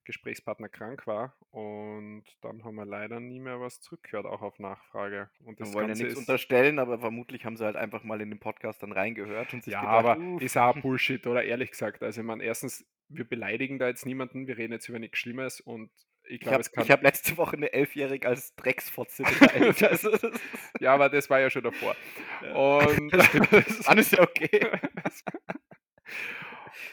Gesprächspartner 0.07 0.69
krank 0.69 1.05
war. 1.05 1.35
Und 1.51 2.23
dann 2.41 2.63
haben 2.63 2.75
wir 2.75 2.85
leider 2.85 3.19
nie 3.19 3.39
mehr 3.39 3.59
was 3.61 3.79
zurückgehört, 3.81 4.25
auch 4.25 4.41
auf 4.41 4.57
Nachfrage. 4.59 5.29
Und 5.45 5.59
Wir 5.59 5.65
das 5.65 5.73
wollen 5.73 5.85
ja 5.85 5.89
Ganze 5.89 6.03
nichts 6.03 6.19
ist, 6.19 6.27
unterstellen, 6.27 6.79
aber 6.79 6.97
vermutlich 6.99 7.45
haben 7.45 7.55
sie 7.57 7.65
halt 7.65 7.75
einfach 7.75 8.03
mal 8.03 8.19
in 8.21 8.29
den 8.31 8.39
Podcast 8.39 8.81
dann 8.81 8.91
reingehört 8.91 9.53
und 9.53 9.63
sich 9.63 9.73
Ja, 9.73 9.81
gedacht, 9.81 9.95
aber 10.17 10.17
"Uff." 10.17 10.41
ist 10.41 10.57
auch 10.57 10.75
Bullshit, 10.81 11.25
oder? 11.27 11.43
Ehrlich 11.43 11.71
gesagt. 11.71 12.01
Also, 12.01 12.21
ich 12.21 12.25
meine, 12.27 12.43
erstens, 12.43 12.85
wir 13.09 13.23
beleidigen 13.27 13.77
da 13.79 13.87
jetzt 13.87 14.05
niemanden, 14.05 14.47
wir 14.47 14.57
reden 14.57 14.73
jetzt 14.73 14.89
über 14.89 14.99
nichts 14.99 15.19
Schlimmes 15.19 15.61
und 15.61 15.91
ich 16.23 16.33
Ich 16.35 16.39
glaube, 16.41 16.55
habe 16.55 16.61
es 16.61 16.71
kann. 16.73 16.89
hab 16.89 17.03
letzte 17.03 17.37
Woche 17.37 17.55
eine 17.55 17.71
Elfjährige 17.71 18.27
als 18.27 18.53
Drecksfotze 18.55 19.23
beleidigt. 19.23 19.83
also, 19.83 20.09
ja, 20.81 20.93
aber 20.93 21.07
das 21.09 21.29
war 21.29 21.39
ja 21.39 21.49
schon 21.49 21.63
davor. 21.63 21.95
Ja. 22.43 22.53
Und, 22.53 23.13
Dann 23.13 23.97
ist 23.97 24.11
ja 24.11 24.21
okay. 24.21 24.67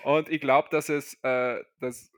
und 0.05 0.29
ich 0.31 0.41
glaube, 0.41 0.69
dass 0.71 0.89
es, 0.89 1.15
äh, 1.23 1.63
dass, 1.81 2.13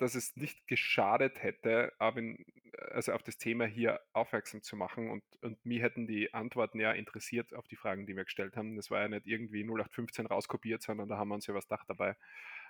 dass 0.00 0.14
es 0.14 0.36
nicht 0.36 0.66
geschadet 0.66 1.42
hätte, 1.42 1.92
in, 2.16 2.44
also 2.90 3.12
auf 3.12 3.22
das 3.22 3.38
Thema 3.38 3.66
hier 3.66 4.00
aufmerksam 4.12 4.62
zu 4.62 4.76
machen. 4.76 5.10
Und, 5.10 5.22
und 5.42 5.64
mich 5.64 5.82
hätten 5.82 6.06
die 6.06 6.32
Antworten 6.32 6.80
ja 6.80 6.92
interessiert 6.92 7.54
auf 7.54 7.68
die 7.68 7.76
Fragen, 7.76 8.06
die 8.06 8.16
wir 8.16 8.24
gestellt 8.24 8.56
haben. 8.56 8.76
Das 8.76 8.90
war 8.90 9.00
ja 9.00 9.08
nicht 9.08 9.26
irgendwie 9.26 9.62
0815 9.62 10.26
rauskopiert, 10.26 10.82
sondern 10.82 11.08
da 11.08 11.18
haben 11.18 11.28
wir 11.28 11.34
uns 11.34 11.46
ja 11.46 11.54
was 11.54 11.68
gedacht 11.68 11.88
dabei. 11.88 12.16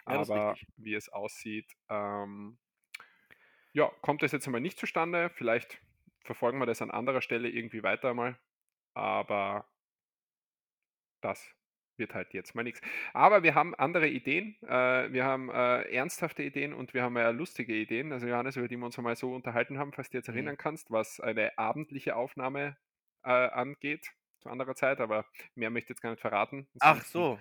Ja, 0.08 0.20
aber 0.20 0.56
wie 0.76 0.94
es 0.94 1.08
aussieht, 1.08 1.76
ähm, 1.88 2.58
ja, 3.72 3.90
kommt 4.00 4.22
das 4.22 4.32
jetzt 4.32 4.46
einmal 4.46 4.60
nicht 4.60 4.78
zustande. 4.78 5.30
Vielleicht 5.30 5.80
verfolgen 6.24 6.58
wir 6.58 6.66
das 6.66 6.82
an 6.82 6.90
anderer 6.90 7.22
Stelle 7.22 7.48
irgendwie 7.48 7.82
weiter 7.82 8.14
mal. 8.14 8.38
Aber 8.94 9.68
das 11.20 11.54
wird 12.00 12.14
halt 12.14 12.34
jetzt 12.34 12.56
mal 12.56 12.64
nichts. 12.64 12.80
Aber 13.12 13.44
wir 13.44 13.54
haben 13.54 13.76
andere 13.76 14.08
Ideen. 14.08 14.56
Äh, 14.62 15.12
wir 15.12 15.24
haben 15.24 15.48
äh, 15.50 15.82
ernsthafte 15.82 16.42
Ideen 16.42 16.74
und 16.74 16.92
wir 16.94 17.04
haben 17.04 17.16
ja 17.16 17.30
lustige 17.30 17.72
Ideen. 17.74 18.12
Also 18.12 18.26
Johannes, 18.26 18.56
über 18.56 18.66
die 18.66 18.76
wir 18.76 18.86
uns 18.86 18.98
einmal 18.98 19.14
so 19.14 19.32
unterhalten 19.32 19.78
haben, 19.78 19.92
falls 19.92 20.10
du 20.10 20.16
jetzt 20.16 20.28
Mhm. 20.28 20.34
erinnern 20.34 20.56
kannst, 20.56 20.90
was 20.90 21.20
eine 21.20 21.56
abendliche 21.56 22.16
Aufnahme 22.16 22.76
äh, 23.22 23.30
angeht 23.30 24.10
zu 24.40 24.48
anderer 24.48 24.74
Zeit. 24.74 25.00
Aber 25.00 25.24
mehr 25.54 25.70
möchte 25.70 25.86
ich 25.86 25.90
jetzt 25.90 26.02
gar 26.02 26.10
nicht 26.10 26.20
verraten. 26.20 26.66
Ach 26.80 27.04
so, 27.04 27.38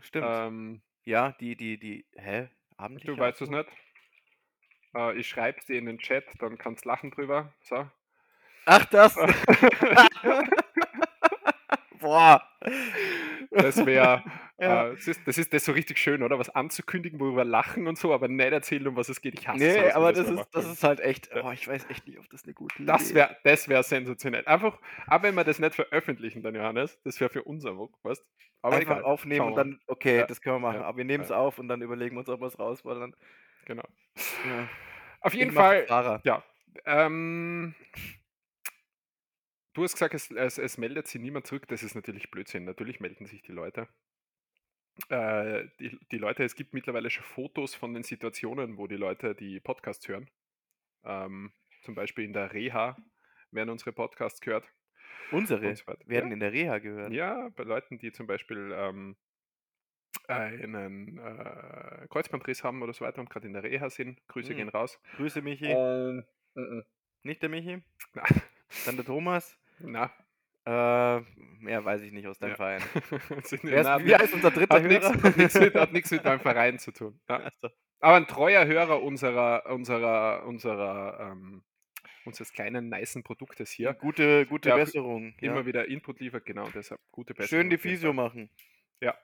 stimmt. 0.00 0.28
Ähm, 0.30 0.82
ja, 1.04 1.32
die, 1.40 1.56
die, 1.56 1.78
die, 1.80 2.06
hä? 2.14 2.48
Abendliche 2.76 3.16
du 3.16 3.18
weißt 3.18 3.42
es 3.42 3.50
nicht. 3.50 3.68
Äh, 4.94 5.18
ich 5.18 5.28
schreibe 5.28 5.60
dir 5.64 5.78
in 5.78 5.86
den 5.86 5.98
Chat, 5.98 6.24
dann 6.38 6.58
kannst 6.58 6.84
du 6.84 6.88
lachen 6.90 7.10
drüber. 7.10 7.52
So. 7.60 7.90
Ach, 8.66 8.84
das. 8.86 9.16
Boah. 12.02 12.42
Das 13.50 13.84
wäre, 13.86 14.22
Ja. 14.60 14.88
äh, 14.88 14.94
das, 14.94 15.08
ist, 15.08 15.20
das 15.26 15.38
ist 15.38 15.52
das 15.52 15.64
so 15.64 15.72
richtig 15.72 15.98
schön, 15.98 16.22
oder? 16.22 16.38
Was 16.38 16.50
anzukündigen, 16.50 17.18
worüber 17.18 17.44
lachen 17.44 17.86
und 17.88 17.98
so, 17.98 18.12
aber 18.14 18.28
nicht 18.28 18.52
erzählen, 18.52 18.86
um 18.86 18.96
was 18.96 19.08
es 19.08 19.20
geht. 19.20 19.34
Ich 19.38 19.48
hasse 19.48 19.58
Nee, 19.58 19.74
wenn 19.74 19.92
aber 19.92 20.12
das 20.12 20.26
das 20.28 20.40
ist, 20.40 20.48
das 20.54 20.66
ist 20.66 20.84
halt 20.84 21.00
echt. 21.00 21.30
Oh, 21.42 21.50
ich 21.50 21.66
weiß 21.66 21.86
echt 21.90 22.06
nicht, 22.06 22.18
ob 22.18 22.28
das 22.30 22.44
eine 22.44 22.54
gute 22.54 22.82
Das 22.84 23.06
Idee 23.10 23.14
wäre 23.16 23.36
das 23.44 23.68
wär 23.68 23.82
sensationell. 23.82 24.44
Einfach, 24.46 24.78
aber 25.06 25.24
wenn 25.24 25.34
wir 25.34 25.44
das 25.44 25.58
nicht 25.58 25.74
veröffentlichen, 25.74 26.42
dann 26.42 26.54
Johannes, 26.54 27.00
das 27.02 27.18
wäre 27.20 27.30
für 27.30 27.42
unser 27.42 27.76
Wuck, 27.76 27.98
weißt 28.04 28.24
Aber 28.62 28.76
Einfach 28.76 28.98
egal. 28.98 29.04
aufnehmen 29.04 29.46
und 29.48 29.56
dann, 29.56 29.80
okay, 29.88 30.18
Ja, 30.18 30.26
das 30.26 30.40
können 30.40 30.56
wir 30.56 30.60
machen. 30.60 30.80
ja, 30.80 30.86
Aber 30.86 30.98
wir 30.98 31.04
nehmen 31.04 31.24
es 31.24 31.32
auf 31.32 31.58
und 31.58 31.66
dann 31.68 31.82
überlegen 31.82 32.14
wir 32.14 32.20
uns, 32.20 32.28
ob 32.28 32.40
wir 32.40 32.46
es 32.46 32.58
rausballern. 32.58 33.16
Genau. 33.64 33.82
Auf 35.20 35.34
jeden 35.34 35.50
Fall, 35.52 35.86
Fahrer. 35.86 36.20
ja. 36.24 36.42
Ähm, 36.86 37.74
du 39.74 39.82
hast 39.84 39.92
gesagt, 39.94 40.14
es, 40.14 40.30
es, 40.30 40.58
es 40.58 40.78
meldet 40.78 41.06
sich 41.08 41.20
niemand 41.20 41.46
zurück. 41.46 41.66
Das 41.68 41.82
ist 41.82 41.94
natürlich 41.94 42.30
Blödsinn. 42.30 42.64
Natürlich 42.64 43.00
melden 43.00 43.26
sich 43.26 43.42
die 43.42 43.52
Leute. 43.52 43.88
Äh, 45.08 45.68
die, 45.80 45.98
die 46.10 46.18
Leute, 46.18 46.44
es 46.44 46.54
gibt 46.54 46.74
mittlerweile 46.74 47.08
schon 47.10 47.24
Fotos 47.24 47.74
von 47.74 47.94
den 47.94 48.02
Situationen, 48.02 48.76
wo 48.76 48.86
die 48.86 48.96
Leute 48.96 49.34
die 49.34 49.58
Podcasts 49.60 50.06
hören. 50.06 50.28
Ähm, 51.04 51.52
zum 51.82 51.94
Beispiel 51.94 52.24
in 52.24 52.32
der 52.32 52.52
Reha 52.52 52.96
werden 53.50 53.70
unsere 53.70 53.92
Podcasts 53.92 54.40
gehört. 54.40 54.68
Unsere 55.30 55.74
so 55.74 55.84
werden 56.04 56.28
Ja. 56.28 56.34
in 56.34 56.40
der 56.40 56.52
Reha 56.52 56.78
gehört. 56.78 57.12
Ja, 57.12 57.48
bei 57.56 57.64
Leuten, 57.64 57.98
die 57.98 58.12
zum 58.12 58.26
Beispiel 58.26 58.72
ähm, 58.76 59.16
einen 60.28 61.18
äh, 61.18 62.06
Kreuzbandriss 62.10 62.62
haben 62.62 62.82
oder 62.82 62.92
so 62.92 63.04
weiter 63.04 63.20
und 63.20 63.30
gerade 63.30 63.46
in 63.46 63.54
der 63.54 63.62
Reha 63.62 63.88
sind. 63.90 64.20
Grüße 64.28 64.52
Mhm. 64.52 64.56
gehen 64.56 64.68
raus. 64.68 65.00
Grüße 65.16 65.42
Michi. 65.42 65.66
Ähm, 65.66 66.24
mhm. 66.54 66.84
Nicht 67.22 67.42
der 67.42 67.48
Michi, 67.48 67.82
na, 68.14 68.24
dann 68.84 68.96
der 68.96 69.04
Thomas. 69.06 69.58
Na, 69.80 70.12
Äh, 70.64 71.20
mehr 71.58 71.84
weiß 71.84 72.02
ich 72.02 72.12
nicht 72.12 72.26
aus 72.28 72.38
deinem 72.38 72.50
Ja. 72.50 72.56
Verein. 72.56 72.82
Ist, 73.42 73.52
wie 73.64 74.14
heißt 74.14 74.32
unser 74.34 74.50
dritter 74.52 74.76
hat 74.76 74.84
nichts 74.84 75.08
Hörer? 75.08 75.22
hat 75.24 75.36
nix 75.36 75.54
mit, 75.54 75.74
hat 75.74 75.92
nix 75.92 76.10
mit 76.12 76.24
meinem 76.24 76.40
Verein 76.40 76.78
zu 76.78 76.92
tun. 76.92 77.20
Ja. 77.28 77.50
Aber 77.98 78.16
ein 78.16 78.26
treuer 78.28 78.64
Hörer 78.66 79.02
unserer, 79.02 79.66
unserer, 79.66 80.44
unserer, 80.46 81.32
ähm, 81.32 81.64
unseres 82.24 82.52
kleinen, 82.52 82.90
nicen 82.90 83.24
Produktes 83.24 83.70
hier. 83.72 83.94
Gute, 83.94 84.46
gute 84.46 84.68
Ja, 84.68 84.76
Besserung. 84.76 85.34
Ja. 85.40 85.50
Immer 85.52 85.66
wieder 85.66 85.88
Input 85.88 86.20
liefert, 86.20 86.44
genau, 86.46 86.68
deshalb 86.70 87.00
gute 87.10 87.34
Besserung. 87.34 87.62
Schön 87.62 87.70
die 87.70 87.78
Physio 87.78 88.12
machen. 88.12 88.48
Ja. 89.00 89.16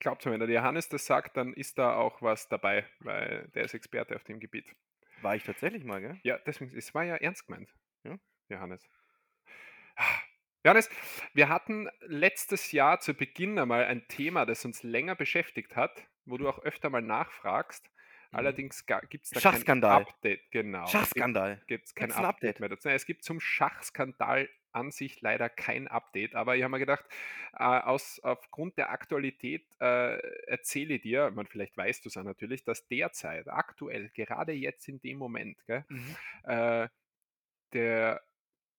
Glaubt 0.00 0.26
mir, 0.26 0.32
wenn 0.32 0.40
der 0.40 0.48
Johannes 0.50 0.88
das 0.88 1.06
sagt, 1.06 1.36
dann 1.36 1.52
ist 1.54 1.78
da 1.78 1.94
auch 1.94 2.20
was 2.22 2.48
dabei, 2.48 2.84
weil 2.98 3.48
der 3.54 3.64
ist 3.64 3.74
Experte 3.74 4.16
auf 4.16 4.24
dem 4.24 4.40
Gebiet. 4.40 4.74
War 5.22 5.36
ich 5.36 5.44
tatsächlich 5.44 5.84
mal, 5.84 6.00
gell? 6.00 6.18
Ja, 6.24 6.38
deswegen, 6.38 6.76
es 6.76 6.92
war 6.94 7.04
ja 7.04 7.14
ernst 7.16 7.46
gemeint. 7.46 7.72
Ja. 8.04 8.18
Johannes. 8.48 8.88
Johannes, 10.64 10.90
wir 11.34 11.48
hatten 11.48 11.88
letztes 12.00 12.72
Jahr 12.72 13.00
zu 13.00 13.14
Beginn 13.14 13.58
einmal 13.58 13.84
ein 13.84 14.06
Thema, 14.08 14.44
das 14.44 14.64
uns 14.64 14.82
länger 14.82 15.14
beschäftigt 15.14 15.76
hat, 15.76 16.02
wo 16.24 16.36
du 16.36 16.48
auch 16.48 16.58
öfter 16.60 16.90
mal 16.90 17.02
nachfragst. 17.02 17.84
Mhm. 18.30 18.38
Allerdings 18.38 18.84
gibt 19.08 19.24
es 19.24 19.30
da 19.30 19.52
kein 19.52 19.84
Update. 19.84 20.50
Genau. 20.50 20.86
Schachskandal. 20.86 21.62
Gibt 21.66 21.86
es 21.86 21.94
kein 21.94 22.10
Update, 22.12 22.24
Update? 22.24 22.60
mehr 22.60 22.68
dazu. 22.68 22.88
Es 22.88 23.06
gibt 23.06 23.24
zum 23.24 23.40
Schachskandal 23.40 24.48
an 24.72 24.90
sich 24.90 25.20
leider 25.22 25.48
kein 25.48 25.88
Update, 25.88 26.34
aber 26.34 26.56
ich 26.56 26.62
habe 26.62 26.72
mir 26.72 26.78
gedacht, 26.78 27.04
äh, 27.54 27.64
aus, 27.64 28.20
aufgrund 28.22 28.76
der 28.76 28.90
Aktualität 28.90 29.64
äh, 29.80 30.18
erzähle 30.46 30.94
ich 30.94 31.02
dir, 31.02 31.30
man, 31.30 31.46
vielleicht 31.46 31.76
weißt 31.76 32.04
du 32.04 32.08
es 32.10 32.16
ja 32.16 32.22
natürlich, 32.22 32.64
dass 32.64 32.86
derzeit, 32.86 33.48
aktuell, 33.48 34.10
gerade 34.10 34.52
jetzt 34.52 34.88
in 34.88 35.00
dem 35.00 35.18
Moment, 35.18 35.64
gell, 35.66 35.84
Mhm. 35.88 36.16
äh, 36.44 36.88
der, 37.72 38.22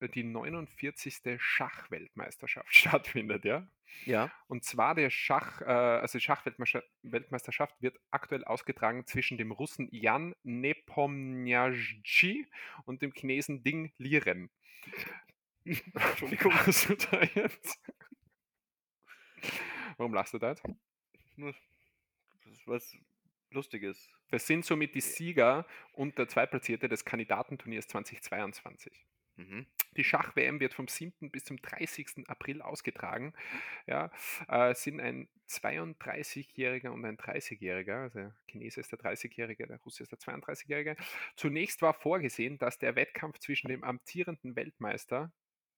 die 0.07 0.23
49. 0.23 1.37
Schachweltmeisterschaft 1.37 2.73
stattfindet, 2.73 3.45
ja. 3.45 3.67
Ja. 4.05 4.31
Und 4.47 4.63
zwar 4.63 4.95
der 4.95 5.09
Schach, 5.09 5.61
äh, 5.61 5.65
also 5.65 6.19
die 6.19 6.23
Schachweltmeisterschaft 6.23 7.81
wird 7.81 7.99
aktuell 8.11 8.43
ausgetragen 8.43 9.05
zwischen 9.05 9.37
dem 9.37 9.51
Russen 9.51 9.87
Jan 9.91 10.35
Nepomniachtchi 10.43 12.47
und 12.85 13.01
dem 13.01 13.13
Chinesen 13.13 13.63
Ding 13.63 13.93
Liren. 13.97 14.49
Entschuldigung, 15.65 16.53
was 16.65 16.87
du 16.87 16.95
da 16.95 17.23
jetzt? 17.23 17.79
Warum 19.97 20.13
lachst 20.13 20.33
du 20.33 20.37
da 20.37 20.49
jetzt? 20.49 20.63
Das 21.35 21.55
ist 22.45 22.67
was 22.67 22.95
Lustiges. 23.51 24.09
Das 24.29 24.45
sind 24.45 24.65
somit 24.65 24.95
die 24.95 25.01
Sieger 25.01 25.65
und 25.93 26.17
der 26.17 26.27
Zweitplatzierte 26.27 26.87
des 26.87 27.03
Kandidatenturniers 27.03 27.87
2022. 27.87 29.05
Mhm. 29.39 29.65
Die 29.95 30.03
Schach-WM 30.03 30.59
wird 30.59 30.73
vom 30.73 30.87
7. 30.89 31.31
bis 31.31 31.45
zum 31.45 31.61
30. 31.61 32.27
April 32.27 32.61
ausgetragen. 32.61 33.33
Ja, 33.87 34.11
äh, 34.49 34.73
sind 34.75 34.99
ein 34.99 35.29
32-Jähriger 35.47 36.89
und 36.91 37.05
ein 37.05 37.17
30-Jähriger. 37.17 38.01
Also 38.03 38.19
der 38.19 38.35
Chinese 38.49 38.81
ist 38.81 38.91
der 38.91 38.99
30-Jährige, 38.99 39.65
der 39.65 39.79
Russe 39.79 40.03
ist 40.03 40.11
der 40.11 40.19
32-Jährige. 40.19 40.97
Zunächst 41.37 41.81
war 41.81 41.93
vorgesehen, 41.93 42.57
dass 42.57 42.77
der 42.79 42.95
Wettkampf 42.95 43.39
zwischen 43.39 43.69
dem 43.69 43.83
amtierenden 43.83 44.55
Weltmeister, 44.57 45.31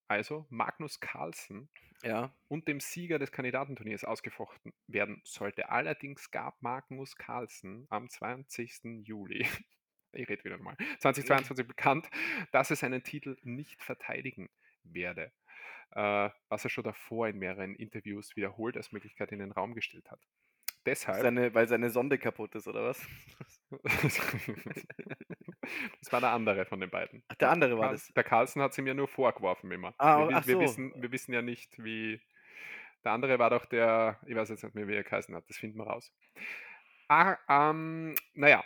also 0.08 0.46
Magnus 0.50 1.00
Carlsen, 1.00 1.70
Ja. 2.04 2.36
und 2.48 2.68
dem 2.68 2.80
Sieger 2.80 3.20
des 3.20 3.32
Kandidatenturniers 3.32 4.04
ausgefochten 4.06 4.74
werden 4.88 5.22
sollte. 5.24 5.70
Allerdings 5.70 6.32
gab 6.32 6.60
Magnus 6.64 7.16
Carlsen 7.16 7.86
am 7.92 8.10
20. 8.10 9.06
Juli, 9.06 9.46
ich 10.14 10.28
rede 10.30 10.44
wieder 10.44 10.58
mal, 10.58 10.76
2022 11.00 11.68
bekannt, 11.68 12.10
dass 12.52 12.70
er 12.70 12.76
seinen 12.76 13.04
Titel 13.04 13.38
nicht 13.44 13.82
verteidigen 13.84 14.50
werde, 14.84 15.32
äh, 15.92 16.30
was 16.50 16.64
er 16.64 16.70
schon 16.70 16.84
davor 16.84 17.28
in 17.28 17.38
mehreren 17.40 17.76
Interviews 17.76 18.36
wiederholt 18.36 18.78
als 18.78 18.92
Möglichkeit 18.92 19.32
in 19.32 19.40
den 19.40 19.52
Raum 19.52 19.74
gestellt 19.74 20.10
hat. 20.12 20.20
Deshalb, 20.86 21.22
Seine, 21.22 21.54
weil 21.54 21.68
seine 21.68 21.92
Sonde 21.92 22.18
kaputt 22.18 22.56
ist, 22.56 22.68
oder 22.68 22.86
was? 22.86 23.00
das 26.00 26.12
war 26.12 26.22
der 26.22 26.32
andere 26.32 26.66
von 26.66 26.80
den 26.80 26.90
beiden. 26.90 27.24
Ach, 27.28 27.36
der 27.36 27.52
andere 27.52 27.78
war 27.78 27.92
das. 27.92 28.08
Der 28.14 28.24
Carlsen 28.24 28.62
hat 28.64 28.74
sie 28.74 28.82
mir 28.82 28.96
nur 28.96 29.08
vorgeworfen 29.08 29.72
immer. 29.72 29.94
Ah, 30.00 30.20
wir, 30.20 30.30
wi- 30.30 30.34
ach 30.34 30.48
wir, 30.48 30.56
so. 30.56 30.62
wissen, 30.62 30.94
wir 30.96 31.12
wissen 31.12 31.34
ja 31.34 31.42
nicht, 31.44 31.84
wie. 31.84 32.20
Der 33.04 33.12
andere 33.12 33.38
war 33.40 33.50
doch 33.50 33.66
der, 33.66 34.20
ich 34.28 34.36
weiß 34.36 34.50
jetzt 34.50 34.64
nicht 34.64 34.76
mehr, 34.76 34.88
wie 34.88 34.96
er 34.96 35.04
geheißen 35.04 35.36
hat, 35.36 35.48
das 35.50 35.58
finden 35.58 35.78
wir 35.78 35.86
raus. 35.86 36.12
Ah, 37.08 37.38
ähm, 37.50 38.16
naja, 38.34 38.64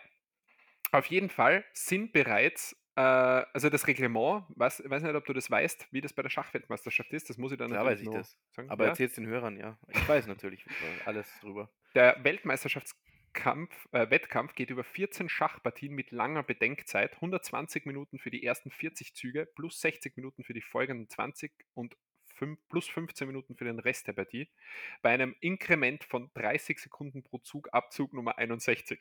auf 0.93 1.05
jeden 1.07 1.29
Fall 1.29 1.65
sind 1.73 2.13
bereits, 2.13 2.75
äh, 2.95 3.01
also 3.01 3.69
das 3.69 3.88
Reglement, 3.88 4.43
was, 4.49 4.83
weiß 4.86 5.03
nicht, 5.03 5.15
ob 5.15 5.25
du 5.25 5.33
das 5.33 5.49
weißt, 5.49 5.88
wie 5.91 6.01
das 6.01 6.13
bei 6.13 6.21
der 6.21 6.29
Schachweltmeisterschaft 6.29 7.11
ist, 7.13 7.29
das 7.29 7.38
muss 7.38 7.51
ich 7.51 7.57
dann 7.57 7.71
Klar 7.71 7.86
weiß 7.86 8.01
ich 8.01 8.09
das. 8.09 8.38
sagen. 8.51 8.69
Aber 8.69 8.86
ja? 8.86 8.89
erzähl's 8.91 9.13
den 9.13 9.27
Hörern, 9.27 9.57
ja. 9.57 9.77
Ich 9.88 10.07
weiß 10.07 10.27
natürlich 10.27 10.65
äh, 10.65 11.05
alles 11.05 11.27
drüber. 11.41 11.69
Der 11.93 12.23
Weltmeisterschaftskampf, 12.23 13.88
äh, 13.91 14.09
Wettkampf 14.09 14.55
geht 14.55 14.69
über 14.69 14.83
14 14.83 15.29
Schachpartien 15.29 15.93
mit 15.93 16.11
langer 16.11 16.43
Bedenkzeit, 16.43 17.13
120 17.15 17.86
Minuten 17.86 18.19
für 18.19 18.31
die 18.31 18.43
ersten 18.43 18.71
40 18.71 19.15
Züge, 19.15 19.45
plus 19.55 19.79
60 19.81 20.15
Minuten 20.17 20.43
für 20.43 20.53
die 20.53 20.61
folgenden 20.61 21.09
20 21.09 21.51
und 21.73 21.95
plus 22.69 22.88
15 22.89 23.27
Minuten 23.27 23.55
für 23.55 23.65
den 23.65 23.79
Rest 23.79 24.07
der 24.07 24.13
Partie, 24.13 24.49
bei 25.01 25.11
einem 25.11 25.36
Inkrement 25.39 26.03
von 26.03 26.29
30 26.33 26.79
Sekunden 26.79 27.23
pro 27.23 27.39
Zug, 27.39 27.69
Abzug 27.73 28.13
Nummer 28.13 28.38
61. 28.38 28.99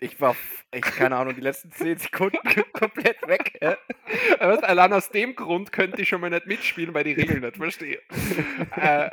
Ich 0.00 0.20
war, 0.20 0.36
ich 0.72 0.82
keine 0.82 1.16
Ahnung, 1.16 1.34
die 1.34 1.40
letzten 1.40 1.72
10 1.72 1.98
Sekunden 1.98 2.38
komplett 2.72 3.26
weg. 3.26 3.56
Äh? 3.60 3.76
Aber 4.38 4.62
allein 4.68 4.92
aus 4.92 5.10
dem 5.10 5.34
Grund 5.34 5.72
könnte 5.72 6.02
ich 6.02 6.08
schon 6.08 6.20
mal 6.20 6.30
nicht 6.30 6.46
mitspielen, 6.46 6.94
weil 6.94 7.04
die 7.04 7.12
Regeln 7.12 7.40
nicht 7.40 7.56
verstehe. 7.56 8.00
äh, 8.76 9.06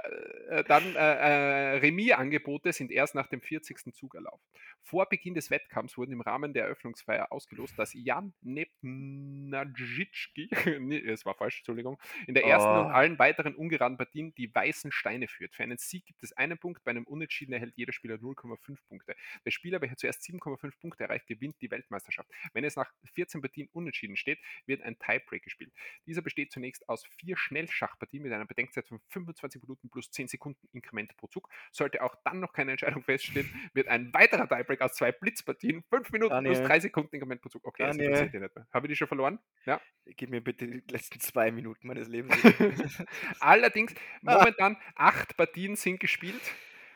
äh, 0.50 0.64
dann 0.66 0.84
äh, 0.96 1.00
äh, 1.00 1.78
Remis-Angebote 1.78 2.74
sind 2.74 2.92
erst 2.92 3.16
nach 3.16 3.28
dem 3.28 3.42
40. 3.42 3.94
Zug 3.94 4.16
erlaubt. 4.16 4.44
Vor 4.82 5.08
Beginn 5.08 5.34
des 5.34 5.50
Wettkampfs 5.50 5.98
wurden 5.98 6.12
im 6.12 6.22
Rahmen 6.22 6.54
der 6.54 6.66
Eröffnungsfeier 6.66 7.32
ausgelost, 7.32 7.78
dass 7.80 7.94
Jan 7.94 8.34
Nepnajitski, 8.42 10.50
nee, 10.82 10.98
es 11.00 11.26
war 11.26 11.36
falsch, 11.36 11.60
Entschuldigung, 11.60 12.00
in 12.28 12.34
der 12.34 12.46
ersten 12.46 12.70
Oh. 12.72 12.82
und 12.82 12.92
allen 12.92 13.18
weiteren 13.18 13.56
ungeraden 13.56 13.98
Partien 13.98 14.34
die 14.36 14.54
weißen 14.54 14.92
Steine 14.92 15.28
führt. 15.28 15.56
Für 15.56 15.64
einen 15.64 15.78
Sieg 15.78 16.06
gibt 16.06 16.24
es 16.24 16.34
einen 16.34 16.58
Punkt, 16.58 16.84
bei 16.84 16.92
einem 16.92 17.06
Unentschieden 17.06 17.54
erhält 17.54 17.74
jeder 17.76 17.94
Spieler 17.94 18.16
0,5 18.16 18.78
Punkte. 18.88 19.16
Der 19.46 19.52
Spieler, 19.52 19.82
welcher 19.82 19.98
zuerst 19.98 20.22
7,5 20.24 20.70
Punkte 20.80 21.03
erreicht, 21.03 21.28
gewinnt 21.28 21.55
die 21.61 21.69
Weltmeisterschaft. 21.72 22.30
Wenn 22.53 22.63
es 22.63 22.76
nach 22.76 22.91
14 23.13 23.41
Partien 23.41 23.69
unentschieden 23.74 24.15
steht, 24.17 24.39
wird 24.65 24.82
ein 24.82 24.97
Tiebreak 24.99 25.43
gespielt. 25.43 25.72
Dieser 26.05 26.22
besteht 26.22 26.51
zunächst 26.51 26.88
aus 26.89 27.05
vier 27.17 27.38
Schnellschachpartien 27.38 28.24
mit 28.24 28.32
einer 28.34 28.45
Bedenkzeit 28.45 28.88
von 28.88 28.99
25 29.09 29.61
Minuten 29.61 29.89
plus 29.89 30.09
10 30.11 30.28
Sekunden 30.28 30.67
Inkrement 30.74 31.15
pro 31.17 31.28
Zug. 31.28 31.49
Sollte 31.72 32.01
auch 32.03 32.15
dann 32.24 32.39
noch 32.39 32.53
keine 32.53 32.72
Entscheidung 32.72 33.03
feststehen, 33.03 33.49
wird 33.74 33.88
ein 33.88 34.13
weiterer 34.13 34.47
Tiebreak 34.47 34.82
aus 34.82 34.93
zwei 34.93 35.11
Blitzpartien, 35.11 35.84
5 35.89 36.11
Minuten 36.11 36.30
plus 36.43 36.43
Daniel. 36.57 36.67
3 36.67 36.80
Sekunden 36.80 37.15
Inkrement 37.15 37.41
pro 37.41 37.49
Zug. 37.49 37.65
Okay, 37.65 37.84
das 37.84 37.97
interessiert 37.97 38.34
nicht 38.34 38.55
mehr. 38.55 38.67
Habe 38.74 38.88
ich 38.88 38.91
die 38.91 38.95
schon 38.95 39.07
verloren? 39.07 39.39
Ja. 39.65 39.82
Gib 40.05 40.30
mir 40.30 40.41
bitte 40.41 40.67
die 40.67 40.84
letzten 40.91 41.19
zwei 41.19 41.51
Minuten 41.51 41.88
meines 41.88 42.07
Lebens. 42.07 42.36
Allerdings, 43.39 43.93
Ah. 44.26 44.38
momentan 44.38 44.78
acht 44.95 45.36
Partien 45.38 45.76
sind 45.76 45.99
gespielt. 45.99 46.41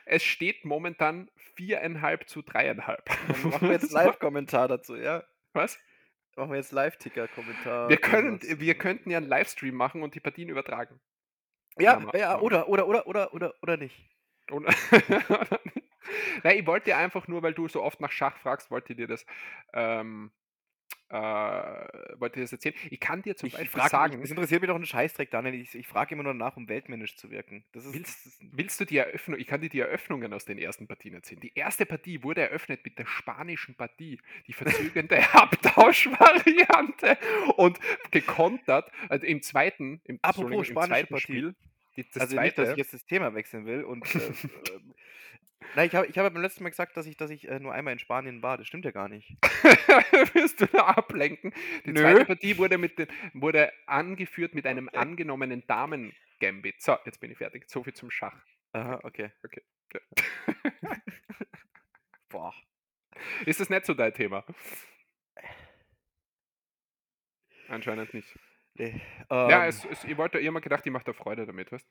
Es 0.06 0.22
steht 0.22 0.64
momentan 0.64 1.30
viereinhalb 1.56 2.28
zu 2.28 2.42
dreieinhalb. 2.42 3.04
Dann 3.04 3.50
machen 3.50 3.68
wir 3.68 3.72
jetzt 3.72 3.90
Live-Kommentar 3.92 4.68
dazu, 4.68 4.96
ja? 4.96 5.24
Was? 5.52 5.78
Machen 6.36 6.50
wir 6.50 6.56
jetzt 6.56 6.72
Live-Ticker-Kommentar. 6.72 7.88
Wir, 7.88 7.96
können, 7.96 8.40
wir 8.42 8.74
könnten 8.76 9.10
ja 9.10 9.18
einen 9.18 9.28
Livestream 9.28 9.74
machen 9.74 10.02
und 10.02 10.14
die 10.14 10.20
Partien 10.20 10.48
übertragen. 10.48 11.00
Ja, 11.78 12.00
Ja, 12.12 12.18
ja, 12.18 12.40
oder, 12.40 12.68
oder, 12.68 12.86
oder, 12.86 13.06
oder, 13.06 13.34
oder, 13.34 13.54
oder 13.62 13.76
nicht. 13.76 14.08
Und 14.50 14.66
Nein, 16.44 16.58
ich 16.58 16.66
wollte 16.66 16.86
dir 16.86 16.98
einfach 16.98 17.26
nur, 17.26 17.42
weil 17.42 17.54
du 17.54 17.68
so 17.68 17.82
oft 17.82 18.00
nach 18.00 18.12
Schach 18.12 18.36
fragst, 18.36 18.70
wollte 18.70 18.92
ich 18.92 18.96
dir 18.96 19.08
das, 19.08 19.26
ähm, 19.72 20.30
äh, 21.08 21.14
wollte 22.18 22.40
das 22.40 22.52
erzählen. 22.52 22.74
Ich 22.90 22.98
kann 22.98 23.22
dir 23.22 23.36
zum 23.36 23.46
Ich 23.46 23.52
Beispiel 23.52 23.70
frage 23.70 23.90
sagen, 23.90 24.22
es 24.22 24.30
interessiert 24.30 24.60
mich 24.60 24.68
doch 24.68 24.76
ein 24.76 24.84
Scheißdreck, 24.84 25.30
Daniel. 25.30 25.54
Ich, 25.54 25.74
ich 25.74 25.86
frage 25.86 26.14
immer 26.14 26.24
nur 26.24 26.34
nach, 26.34 26.56
um 26.56 26.68
weltmännisch 26.68 27.16
zu 27.16 27.30
wirken. 27.30 27.64
Ist, 27.72 27.92
Willst- 27.92 28.38
willst 28.40 28.80
du 28.80 28.84
die 28.84 28.96
Eröffnung, 28.98 29.38
ich 29.38 29.46
kann 29.46 29.60
dir 29.60 29.68
die 29.68 29.80
Eröffnungen 29.80 30.32
aus 30.32 30.44
den 30.44 30.58
ersten 30.58 30.86
Partien 30.88 31.14
erzählen. 31.14 31.40
Die 31.40 31.52
erste 31.54 31.86
Partie 31.86 32.22
wurde 32.22 32.40
eröffnet 32.42 32.80
mit 32.84 32.98
der 32.98 33.06
spanischen 33.06 33.76
Partie, 33.76 34.18
die 34.46 34.52
verzögernde 34.52 35.18
Abtauschvariante 35.32 37.18
und 37.56 37.78
gekontert, 38.10 38.90
also 39.08 39.26
im 39.26 39.42
zweiten, 39.42 40.00
im, 40.04 40.18
Apropos 40.22 40.68
im 40.68 40.74
zweiten 40.76 41.08
Partie. 41.08 41.22
Spiel, 41.22 41.54
die, 41.96 42.04
das 42.12 42.22
also 42.22 42.40
nicht, 42.40 42.58
dass 42.58 42.64
ich 42.64 42.74
zweite, 42.74 42.78
jetzt 42.80 42.94
das 42.94 43.06
Thema 43.06 43.34
wechseln 43.34 43.64
will. 43.64 43.84
Und 43.84 44.04
äh, 44.14 44.18
ähm, 44.74 44.94
nein, 45.74 45.86
ich 45.88 45.94
habe 45.94 46.06
ich 46.06 46.16
hab 46.18 46.32
beim 46.32 46.42
letzten 46.42 46.62
Mal 46.62 46.70
gesagt, 46.70 46.96
dass 46.96 47.06
ich, 47.06 47.16
dass 47.16 47.30
ich 47.30 47.48
äh, 47.48 47.58
nur 47.58 47.72
einmal 47.72 47.92
in 47.92 47.98
Spanien 47.98 48.42
war. 48.42 48.56
Das 48.58 48.66
stimmt 48.66 48.84
ja 48.84 48.90
gar 48.90 49.08
nicht. 49.08 49.36
wirst 50.34 50.60
du 50.60 50.66
da 50.66 50.86
ablenken. 50.86 51.52
Die 51.84 51.92
Nö. 51.92 52.00
zweite 52.00 52.24
Partie 52.24 52.58
wurde, 52.58 52.78
mit 52.78 52.98
den, 52.98 53.08
wurde 53.34 53.72
angeführt 53.86 54.54
mit 54.54 54.66
einem 54.66 54.88
Okay. 54.88 54.98
angenommenen 54.98 55.66
Damen-Gambit. 55.66 56.80
So, 56.80 56.96
jetzt 57.04 57.20
bin 57.20 57.30
ich 57.30 57.38
fertig. 57.38 57.68
So 57.68 57.82
viel 57.82 57.94
zum 57.94 58.10
Schach. 58.10 58.36
Aha, 58.72 59.00
okay. 59.02 59.32
Okay. 59.44 59.62
Boah. 62.28 62.54
Ist 63.46 63.60
das 63.60 63.70
nicht 63.70 63.86
so 63.86 63.94
dein 63.94 64.12
Thema? 64.12 64.44
Anscheinend 67.68 68.14
nicht. 68.14 68.28
Nee. 68.78 69.00
ja, 69.30 69.62
ähm, 69.64 69.68
es, 69.68 69.84
es, 69.84 70.04
ich 70.04 70.16
wollte 70.16 70.38
immer 70.38 70.60
gedacht, 70.60 70.84
ich 70.86 70.92
mache 70.92 71.04
da 71.04 71.12
Freude 71.12 71.46
damit, 71.46 71.72
weißt 71.72 71.86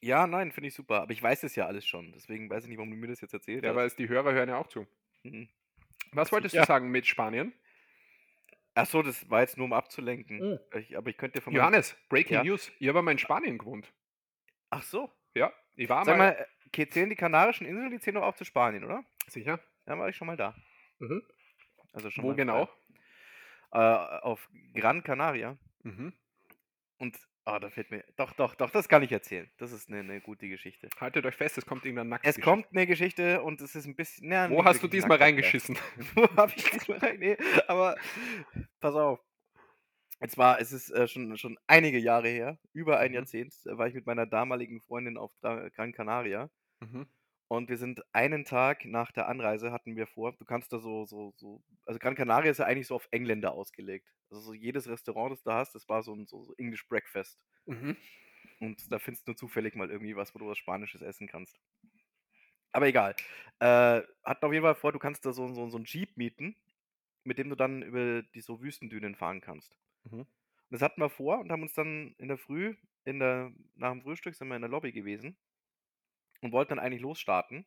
ja, 0.00 0.26
nein, 0.26 0.52
finde 0.52 0.68
ich 0.68 0.74
super. 0.74 1.02
Aber 1.02 1.12
ich 1.12 1.22
weiß 1.22 1.40
das 1.42 1.56
ja 1.56 1.66
alles 1.66 1.86
schon. 1.86 2.12
Deswegen 2.12 2.48
weiß 2.50 2.64
ich 2.64 2.68
nicht, 2.68 2.78
warum 2.78 2.90
du 2.90 2.96
mir 2.96 3.08
das 3.08 3.20
jetzt 3.20 3.32
erzählt 3.34 3.64
Ja, 3.64 3.70
hast. 3.70 3.76
aber 3.76 3.84
es, 3.84 3.96
die 3.96 4.08
Hörer 4.08 4.32
hören 4.32 4.48
ja 4.48 4.56
auch 4.58 4.66
zu. 4.68 4.86
Mhm. 5.22 5.48
Was 6.12 6.30
wolltest 6.32 6.54
Ja. 6.54 6.62
du 6.62 6.66
sagen 6.66 6.90
mit 6.90 7.06
Spanien? 7.06 7.52
Ach 8.74 8.86
so, 8.86 9.02
das 9.02 9.28
war 9.30 9.40
jetzt 9.40 9.56
nur 9.56 9.64
um 9.66 9.72
abzulenken. 9.72 10.58
Ich, 10.74 10.96
aber 10.96 11.08
ich 11.10 11.16
könnte 11.16 11.40
von 11.40 11.52
Johannes, 11.52 11.96
Breaking 12.08 12.34
Ja. 12.36 12.44
News. 12.44 12.72
Ich 12.78 12.88
habe 12.88 13.02
mal 13.02 13.12
in 13.12 13.18
Spanien 13.18 13.56
gewohnt. 13.58 13.92
Ach 14.70 14.82
so. 14.82 15.10
Ja, 15.34 15.52
ich 15.76 15.88
war 15.88 16.04
Sag 16.04 16.18
mal. 16.18 16.32
mal, 16.34 16.46
okay, 16.66 16.88
zählen 16.88 17.08
die 17.08 17.16
Kanarischen 17.16 17.66
Inseln, 17.66 17.90
die 17.90 18.00
zählen 18.00 18.16
doch 18.16 18.24
auch 18.24 18.34
zu 18.36 18.44
Spanien, 18.44 18.84
oder? 18.84 19.04
Sicher? 19.28 19.60
Da 19.86 19.98
war 19.98 20.08
ich 20.08 20.16
schon 20.16 20.26
mal 20.26 20.36
da. 20.36 20.54
Mhm. 20.98 21.22
Also 21.92 22.10
schon 22.10 22.24
Wo 22.24 22.28
mal 22.28 22.36
genau? 22.36 22.68
Äh, 23.72 23.78
auf 23.78 24.48
Gran 24.74 25.02
Canaria. 25.02 25.56
Mhm. 25.84 26.12
Und, 26.98 27.16
ah, 27.44 27.58
da 27.58 27.70
fällt 27.70 27.90
mir, 27.90 28.04
doch, 28.16 28.32
doch, 28.34 28.54
doch, 28.54 28.70
das 28.70 28.88
kann 28.88 29.02
ich 29.02 29.12
erzählen. 29.12 29.50
Das 29.58 29.72
ist 29.72 29.88
eine, 29.88 30.00
eine 30.00 30.20
gute 30.20 30.48
Geschichte. 30.48 30.88
Haltet 31.00 31.26
euch 31.26 31.34
fest, 31.36 31.58
es 31.58 31.66
kommt 31.66 31.84
irgendein 31.84 32.08
Nackt. 32.08 32.26
Es 32.26 32.40
kommt 32.40 32.66
eine 32.72 32.86
Geschichte 32.86 33.42
und 33.42 33.60
es 33.60 33.74
ist 33.74 33.86
ein 33.86 33.96
bisschen, 33.96 34.28
na, 34.28 34.48
Wo 34.50 34.64
hast 34.64 34.82
du 34.82 34.88
diesmal 34.88 35.18
reingeschissen? 35.18 35.76
Wo 36.14 36.22
hab 36.36 36.56
ich 36.56 36.64
diesmal 36.70 36.98
rein? 36.98 37.18
Nee, 37.18 37.36
aber 37.68 37.96
pass 38.80 38.94
auf. 38.94 39.20
Es 40.20 40.38
war, 40.38 40.60
es 40.60 40.72
ist 40.72 40.90
äh, 40.90 41.06
schon, 41.08 41.36
schon 41.36 41.58
einige 41.66 41.98
Jahre 41.98 42.28
her, 42.28 42.58
über 42.72 42.98
ein 42.98 43.10
Mhm. 43.10 43.14
Jahrzehnt, 43.16 43.52
äh, 43.66 43.76
war 43.76 43.88
ich 43.88 43.94
mit 43.94 44.06
meiner 44.06 44.26
damaligen 44.26 44.80
Freundin 44.80 45.18
auf 45.18 45.32
Gra- 45.42 45.68
Gran 45.70 45.92
Canaria. 45.92 46.48
Mhm. 46.80 47.06
Und 47.48 47.68
wir 47.68 47.76
sind 47.76 48.02
einen 48.12 48.44
Tag 48.44 48.84
nach 48.86 49.12
der 49.12 49.28
Anreise 49.28 49.70
hatten 49.70 49.96
wir 49.96 50.06
vor, 50.06 50.32
du 50.32 50.44
kannst 50.44 50.72
da 50.72 50.78
so, 50.78 51.04
so, 51.04 51.34
so, 51.36 51.62
also 51.84 51.98
Gran 51.98 52.14
Canaria 52.14 52.50
ist 52.50 52.58
ja 52.58 52.64
eigentlich 52.64 52.86
so 52.86 52.94
auf 52.94 53.08
Engländer 53.10 53.52
ausgelegt. 53.52 54.12
Also 54.30 54.42
so 54.42 54.54
jedes 54.54 54.88
Restaurant, 54.88 55.32
das 55.32 55.42
du 55.42 55.50
da 55.50 55.58
hast, 55.58 55.74
das 55.74 55.88
war 55.88 56.02
so 56.02 56.14
ein 56.14 56.26
so, 56.26 56.42
so 56.44 56.54
English 56.56 56.88
Breakfast. 56.88 57.38
Mhm. 57.66 57.96
Und 58.60 58.90
da 58.90 58.98
findest 58.98 59.28
du 59.28 59.34
zufällig 59.34 59.74
mal 59.74 59.90
irgendwie 59.90 60.16
was, 60.16 60.34
wo 60.34 60.38
du 60.38 60.46
was 60.46 60.58
Spanisches 60.58 61.02
essen 61.02 61.28
kannst. 61.28 61.60
Aber 62.72 62.86
egal. 62.86 63.14
Äh, 63.60 64.02
hatten 64.24 64.46
auf 64.46 64.52
jeden 64.52 64.64
Fall 64.64 64.74
vor, 64.74 64.92
du 64.92 64.98
kannst 64.98 65.24
da 65.26 65.32
so, 65.32 65.46
so, 65.52 65.68
so 65.68 65.76
einen 65.76 65.84
Jeep 65.84 66.16
mieten, 66.16 66.56
mit 67.24 67.38
dem 67.38 67.50
du 67.50 67.56
dann 67.56 67.82
über 67.82 68.22
die 68.22 68.40
so 68.40 68.62
Wüstendünen 68.62 69.14
fahren 69.14 69.40
kannst. 69.42 69.76
Mhm. 70.04 70.20
Und 70.20 70.28
das 70.70 70.82
hatten 70.82 71.00
wir 71.00 71.10
vor 71.10 71.38
und 71.40 71.52
haben 71.52 71.62
uns 71.62 71.74
dann 71.74 72.14
in 72.18 72.28
der 72.28 72.38
Früh, 72.38 72.74
in 73.04 73.18
der, 73.18 73.52
nach 73.74 73.92
dem 73.92 74.02
Frühstück 74.02 74.34
sind 74.34 74.48
wir 74.48 74.56
in 74.56 74.62
der 74.62 74.70
Lobby 74.70 74.92
gewesen 74.92 75.36
und 76.44 76.52
wollten 76.52 76.70
dann 76.76 76.80
eigentlich 76.80 77.02
losstarten. 77.02 77.66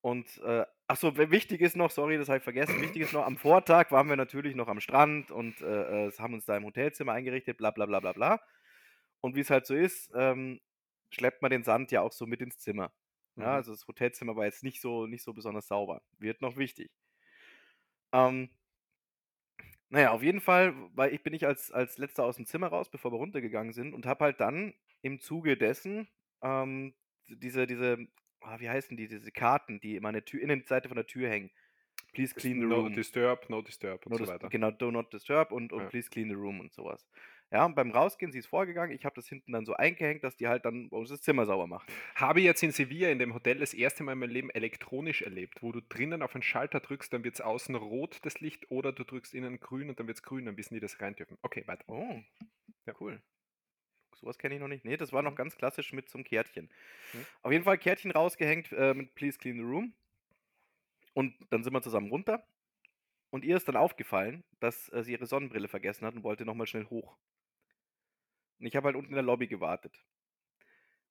Und, 0.00 0.38
äh, 0.42 0.64
ach 0.86 0.96
so, 0.96 1.16
wichtig 1.18 1.60
ist 1.60 1.76
noch, 1.76 1.90
sorry, 1.90 2.18
das 2.18 2.28
habe 2.28 2.38
ich 2.38 2.44
vergessen, 2.44 2.80
wichtig 2.80 3.02
ist 3.02 3.12
noch, 3.12 3.26
am 3.26 3.36
Vortag 3.38 3.90
waren 3.92 4.08
wir 4.08 4.16
natürlich 4.16 4.54
noch 4.54 4.68
am 4.68 4.80
Strand 4.80 5.30
und 5.32 5.60
äh, 5.62 6.10
haben 6.18 6.34
uns 6.34 6.46
da 6.46 6.56
im 6.56 6.64
Hotelzimmer 6.64 7.12
eingerichtet, 7.12 7.58
bla 7.58 7.70
bla 7.72 7.86
bla 7.86 8.00
bla 8.00 8.12
bla. 8.12 8.40
Und 9.20 9.36
wie 9.36 9.40
es 9.40 9.50
halt 9.50 9.66
so 9.66 9.74
ist, 9.74 10.12
ähm, 10.16 10.60
schleppt 11.10 11.42
man 11.42 11.50
den 11.50 11.64
Sand 11.64 11.90
ja 11.92 12.02
auch 12.02 12.12
so 12.12 12.26
mit 12.26 12.40
ins 12.42 12.58
Zimmer. 12.58 12.92
Ja, 13.38 13.54
Mhm. 13.54 13.56
also 13.56 13.72
das 13.72 13.86
Hotelzimmer 13.86 14.36
war 14.36 14.46
jetzt 14.46 14.64
nicht 14.64 14.80
so, 14.80 15.06
nicht 15.06 15.22
so 15.24 15.32
besonders 15.34 15.68
sauber. 15.68 16.02
Wird 16.18 16.42
noch 16.42 16.56
wichtig. 16.56 16.90
Ähm, 18.12 18.48
naja, 19.90 20.10
auf 20.12 20.22
jeden 20.22 20.40
Fall 20.40 20.74
weil 20.94 21.14
ich, 21.14 21.22
bin 21.22 21.32
ich 21.32 21.46
als, 21.46 21.70
als 21.72 21.98
letzter 21.98 22.24
aus 22.24 22.36
dem 22.36 22.46
Zimmer 22.46 22.68
raus, 22.68 22.90
bevor 22.90 23.12
wir 23.12 23.16
runtergegangen 23.16 23.72
sind 23.72 23.94
und 23.94 24.06
habe 24.06 24.24
halt 24.24 24.40
dann 24.40 24.74
im 25.02 25.20
Zuge 25.20 25.56
dessen 25.56 26.08
ähm, 26.42 26.94
diese, 27.28 27.66
diese, 27.66 27.98
ah, 28.40 28.58
wie 28.60 28.68
heißen 28.68 28.96
die, 28.96 29.08
diese 29.08 29.30
Karten, 29.30 29.80
die 29.80 29.96
immer 29.96 30.08
an 30.08 30.14
der 30.14 30.24
Tür, 30.24 30.40
Innenseite 30.42 30.88
von 30.88 30.96
der 30.96 31.06
Tür 31.06 31.28
hängen. 31.28 31.50
Please 32.14 32.34
clean 32.34 32.60
the 32.60 32.66
no 32.66 32.80
room. 32.82 32.92
disturb, 32.94 33.48
no 33.50 33.60
disturb 33.60 34.06
und 34.06 34.12
No 34.12 34.18
so 34.18 34.24
dis- 34.24 34.32
weiter. 34.32 34.48
Genau, 34.48 34.70
do 34.70 34.90
not 34.90 35.12
disturb 35.12 35.52
und, 35.52 35.72
und 35.72 35.82
Ja. 35.82 35.88
please 35.88 36.08
clean 36.08 36.28
the 36.28 36.34
room 36.34 36.58
und 36.60 36.72
sowas. 36.72 37.06
Ja, 37.50 37.64
und 37.64 37.74
beim 37.74 37.90
Rausgehen, 37.90 38.30
sie 38.32 38.38
ist 38.40 38.46
vorgegangen, 38.46 38.94
ich 38.94 39.04
habe 39.06 39.14
das 39.14 39.26
hinten 39.26 39.52
dann 39.52 39.64
so 39.64 39.74
eingehängt, 39.74 40.22
dass 40.22 40.36
die 40.36 40.48
halt 40.48 40.64
dann 40.66 40.88
uns 40.88 41.08
das 41.08 41.22
Zimmer 41.22 41.46
sauber 41.46 41.66
macht. 41.66 41.90
Habe 42.14 42.40
ich 42.40 42.44
jetzt 42.46 42.62
in 42.62 42.72
Sevilla 42.72 43.08
in 43.10 43.18
dem 43.18 43.32
Hotel 43.34 43.58
das 43.58 43.72
erste 43.72 44.02
Mal 44.04 44.12
in 44.12 44.18
meinem 44.18 44.30
Leben 44.30 44.50
elektronisch 44.50 45.22
erlebt, 45.22 45.62
wo 45.62 45.72
du 45.72 45.80
drinnen 45.80 46.22
auf 46.22 46.34
einen 46.34 46.42
Schalter 46.42 46.80
drückst, 46.80 47.12
dann 47.12 47.24
wird 47.24 47.34
es 47.36 47.40
außen 47.40 47.74
rot, 47.74 48.18
das 48.22 48.40
Licht, 48.40 48.70
oder 48.70 48.92
du 48.92 49.04
drückst 49.04 49.34
innen 49.34 49.60
grün 49.60 49.88
und 49.88 49.98
dann 49.98 50.06
wird 50.06 50.18
es 50.18 50.22
grün, 50.22 50.44
dann 50.46 50.56
wissen 50.58 50.74
die, 50.74 50.80
dass 50.80 50.92
sie 50.92 50.98
rein 51.02 51.14
dürfen. 51.16 51.38
Okay, 51.42 51.62
weiter. 51.66 51.84
Oh, 51.88 52.20
ja, 52.86 52.94
cool. 53.00 53.20
Sowas 54.20 54.38
kenne 54.38 54.54
ich 54.54 54.60
noch 54.60 54.68
nicht. 54.68 54.84
Nee, 54.84 54.96
das 54.96 55.12
war 55.12 55.22
noch 55.22 55.34
ganz 55.34 55.56
klassisch 55.56 55.92
mit 55.92 56.08
zum 56.08 56.24
Kärtchen. 56.24 56.68
Mhm. 57.12 57.26
Auf 57.42 57.52
jeden 57.52 57.64
Fall 57.64 57.78
Kärtchen 57.78 58.10
rausgehängt 58.10 58.72
äh, 58.72 58.94
mit 58.94 59.14
Please 59.14 59.38
clean 59.38 59.56
the 59.56 59.62
room. 59.62 59.92
Und 61.14 61.34
dann 61.50 61.62
sind 61.62 61.72
wir 61.72 61.82
zusammen 61.82 62.10
runter. 62.10 62.44
Und 63.30 63.44
ihr 63.44 63.56
ist 63.56 63.68
dann 63.68 63.76
aufgefallen, 63.76 64.42
dass 64.60 64.88
äh, 64.92 65.04
sie 65.04 65.12
ihre 65.12 65.26
Sonnenbrille 65.26 65.68
vergessen 65.68 66.06
hat 66.06 66.14
und 66.14 66.24
wollte 66.24 66.44
nochmal 66.44 66.66
schnell 66.66 66.86
hoch. 66.86 67.16
Und 68.58 68.66
ich 68.66 68.74
habe 68.74 68.86
halt 68.86 68.96
unten 68.96 69.10
in 69.10 69.16
der 69.16 69.22
Lobby 69.22 69.46
gewartet. 69.46 69.94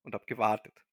Und 0.04 0.14
habe 0.14 0.26
gewartet. 0.26 0.84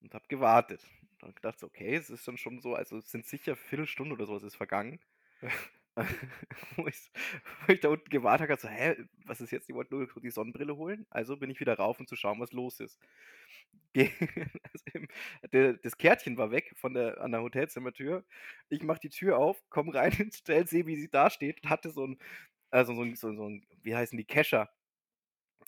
Und 0.00 0.14
habe 0.14 0.26
gewartet. 0.28 0.82
Und 1.12 1.22
dann 1.22 1.34
gedacht, 1.34 1.62
okay, 1.62 1.94
es 1.94 2.08
ist 2.08 2.26
dann 2.26 2.38
schon 2.38 2.60
so, 2.60 2.74
also 2.74 2.98
es 2.98 3.10
sind 3.10 3.26
sicher 3.26 3.56
Viertelstunde 3.56 4.14
oder 4.14 4.26
sowas 4.26 4.42
ist 4.44 4.56
vergangen. 4.56 5.00
wo, 6.76 6.86
ich, 6.86 7.10
wo 7.66 7.72
ich 7.72 7.80
da 7.80 7.88
unten 7.88 8.08
gewartet 8.10 8.50
habe, 8.50 8.60
so, 8.60 8.68
hä, 8.68 8.96
was 9.26 9.40
ist 9.40 9.50
jetzt? 9.50 9.68
Die 9.68 9.74
wollten 9.74 9.94
nur 9.96 10.08
die 10.22 10.30
Sonnenbrille 10.30 10.76
holen. 10.76 11.06
Also 11.10 11.36
bin 11.36 11.50
ich 11.50 11.60
wieder 11.60 11.74
rauf, 11.76 12.00
um 12.00 12.06
zu 12.06 12.16
schauen, 12.16 12.40
was 12.40 12.52
los 12.52 12.80
ist. 12.80 12.98
Also 15.52 15.72
das 15.82 15.96
Kärtchen 15.98 16.36
war 16.38 16.50
weg 16.50 16.72
von 16.76 16.94
der, 16.94 17.20
an 17.20 17.32
der 17.32 17.42
Hotelzimmertür. 17.42 18.24
Ich 18.68 18.82
mache 18.82 19.00
die 19.00 19.08
Tür 19.10 19.38
auf, 19.38 19.62
komme 19.70 19.94
rein 19.94 20.12
ins 20.18 20.38
Stell, 20.38 20.66
sehe, 20.66 20.86
wie 20.86 20.96
sie 20.96 21.10
da 21.10 21.30
steht 21.30 21.62
und 21.62 21.70
hatte 21.70 21.90
so 21.90 22.06
ein, 22.06 22.18
also 22.70 22.94
so 22.94 23.02
ein, 23.02 23.16
so, 23.16 23.34
so 23.34 23.48
ein 23.48 23.66
wie 23.82 23.96
heißen 23.96 24.16
die, 24.18 24.24
Kescher. 24.26 24.70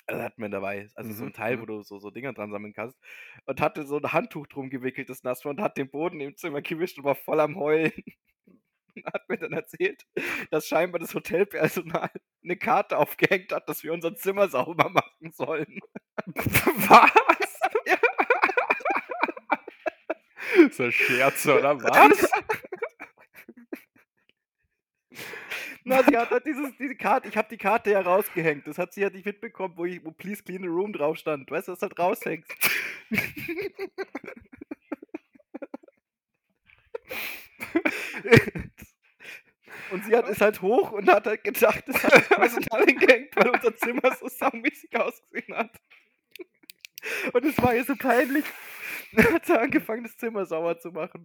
Also 0.07 0.23
hat 0.23 0.39
man 0.39 0.51
dabei, 0.51 0.89
also 0.95 1.13
so 1.13 1.25
Mhm, 1.25 1.25
ein 1.25 1.33
Teil, 1.33 1.61
mhm. 1.61 1.61
wo 1.61 1.67
du 1.67 1.83
so, 1.83 1.99
so 1.99 2.11
Dinger 2.11 2.33
dran 2.33 2.51
sammeln 2.51 2.73
kannst. 2.73 2.99
Und 3.47 3.61
hatte 3.61 3.85
so 3.87 3.99
ein 3.99 4.13
Handtuch 4.13 4.47
drum 4.49 4.69
gewickelt, 4.71 5.09
das 5.09 5.23
nass 5.23 5.45
war, 5.45 5.51
und 5.51 5.61
hat 5.61 5.77
den 5.77 5.91
Boden 5.91 6.21
im 6.21 6.37
Zimmer 6.37 6.63
gewischt 6.63 6.99
und 6.99 7.05
war 7.05 7.15
voll 7.15 7.39
am 7.41 7.57
Heulen. 7.57 7.93
Hat 9.13 9.29
mir 9.29 9.39
dann 9.39 9.53
erzählt, 9.53 10.07
dass 10.51 10.67
scheinbar 10.67 10.99
das 11.01 11.15
Hotelpersonal 11.15 12.11
eine 12.43 12.57
Karte 12.59 12.99
aufgehängt 12.99 13.53
hat, 13.53 13.69
dass 13.69 13.83
wir 13.83 13.93
unser 13.93 14.15
Zimmer 14.15 14.49
sauber 14.49 14.89
machen 14.89 15.33
sollen. 15.33 15.81
Was? 16.27 17.11
so 20.73 20.85
ein 20.85 20.93
Scherz, 20.93 21.47
oder 21.47 21.81
was? 21.83 22.31
Na, 25.85 26.03
sie 26.05 26.17
hat 26.17 26.31
halt 26.31 26.45
dieses, 26.45 26.77
diese 26.77 26.95
Karte, 26.95 27.29
ich 27.29 27.37
habe 27.37 27.49
die 27.51 27.57
Karte 27.57 27.91
ja 27.91 28.01
rausgehängt. 28.01 28.67
Das 28.67 28.79
hat 28.79 28.93
sie 28.93 29.01
ja 29.01 29.11
nicht 29.11 29.25
mitbekommen, 29.25 29.75
wo, 29.77 29.85
ich, 29.87 30.05
wo 30.05 30.11
Please 30.13 30.43
Clean 30.43 30.63
the 30.63 30.69
Room 30.69 30.93
drauf 30.93 31.17
stand. 31.17 31.51
Weißt 31.51 31.69
du, 31.69 31.73
was 31.73 31.83
halt 31.83 31.99
raushängst? 31.99 32.53
Und 39.91 40.05
sie 40.05 40.17
hat 40.17 40.29
ist 40.29 40.41
halt 40.41 40.63
hoch 40.63 40.93
und 40.93 41.09
hat 41.09 41.27
halt 41.27 41.43
gedacht, 41.43 41.83
das 41.87 42.03
hat 42.05 42.29
Personal 42.29 42.85
hingehängt, 42.85 43.35
weil 43.37 43.51
unser 43.51 43.75
Zimmer 43.77 44.15
so 44.17 44.29
saumäßig 44.29 44.97
ausgesehen 44.97 45.57
hat. 45.57 45.81
Und 47.33 47.45
es 47.45 47.61
war 47.61 47.75
ihr 47.75 47.85
so 47.85 47.97
peinlich. 47.97 48.45
Dann 49.13 49.35
hat 49.35 49.47
sie 49.47 49.59
angefangen, 49.59 50.05
das 50.05 50.17
Zimmer 50.17 50.47
sauber 50.47 50.79
zu 50.79 50.91
machen. 50.91 51.25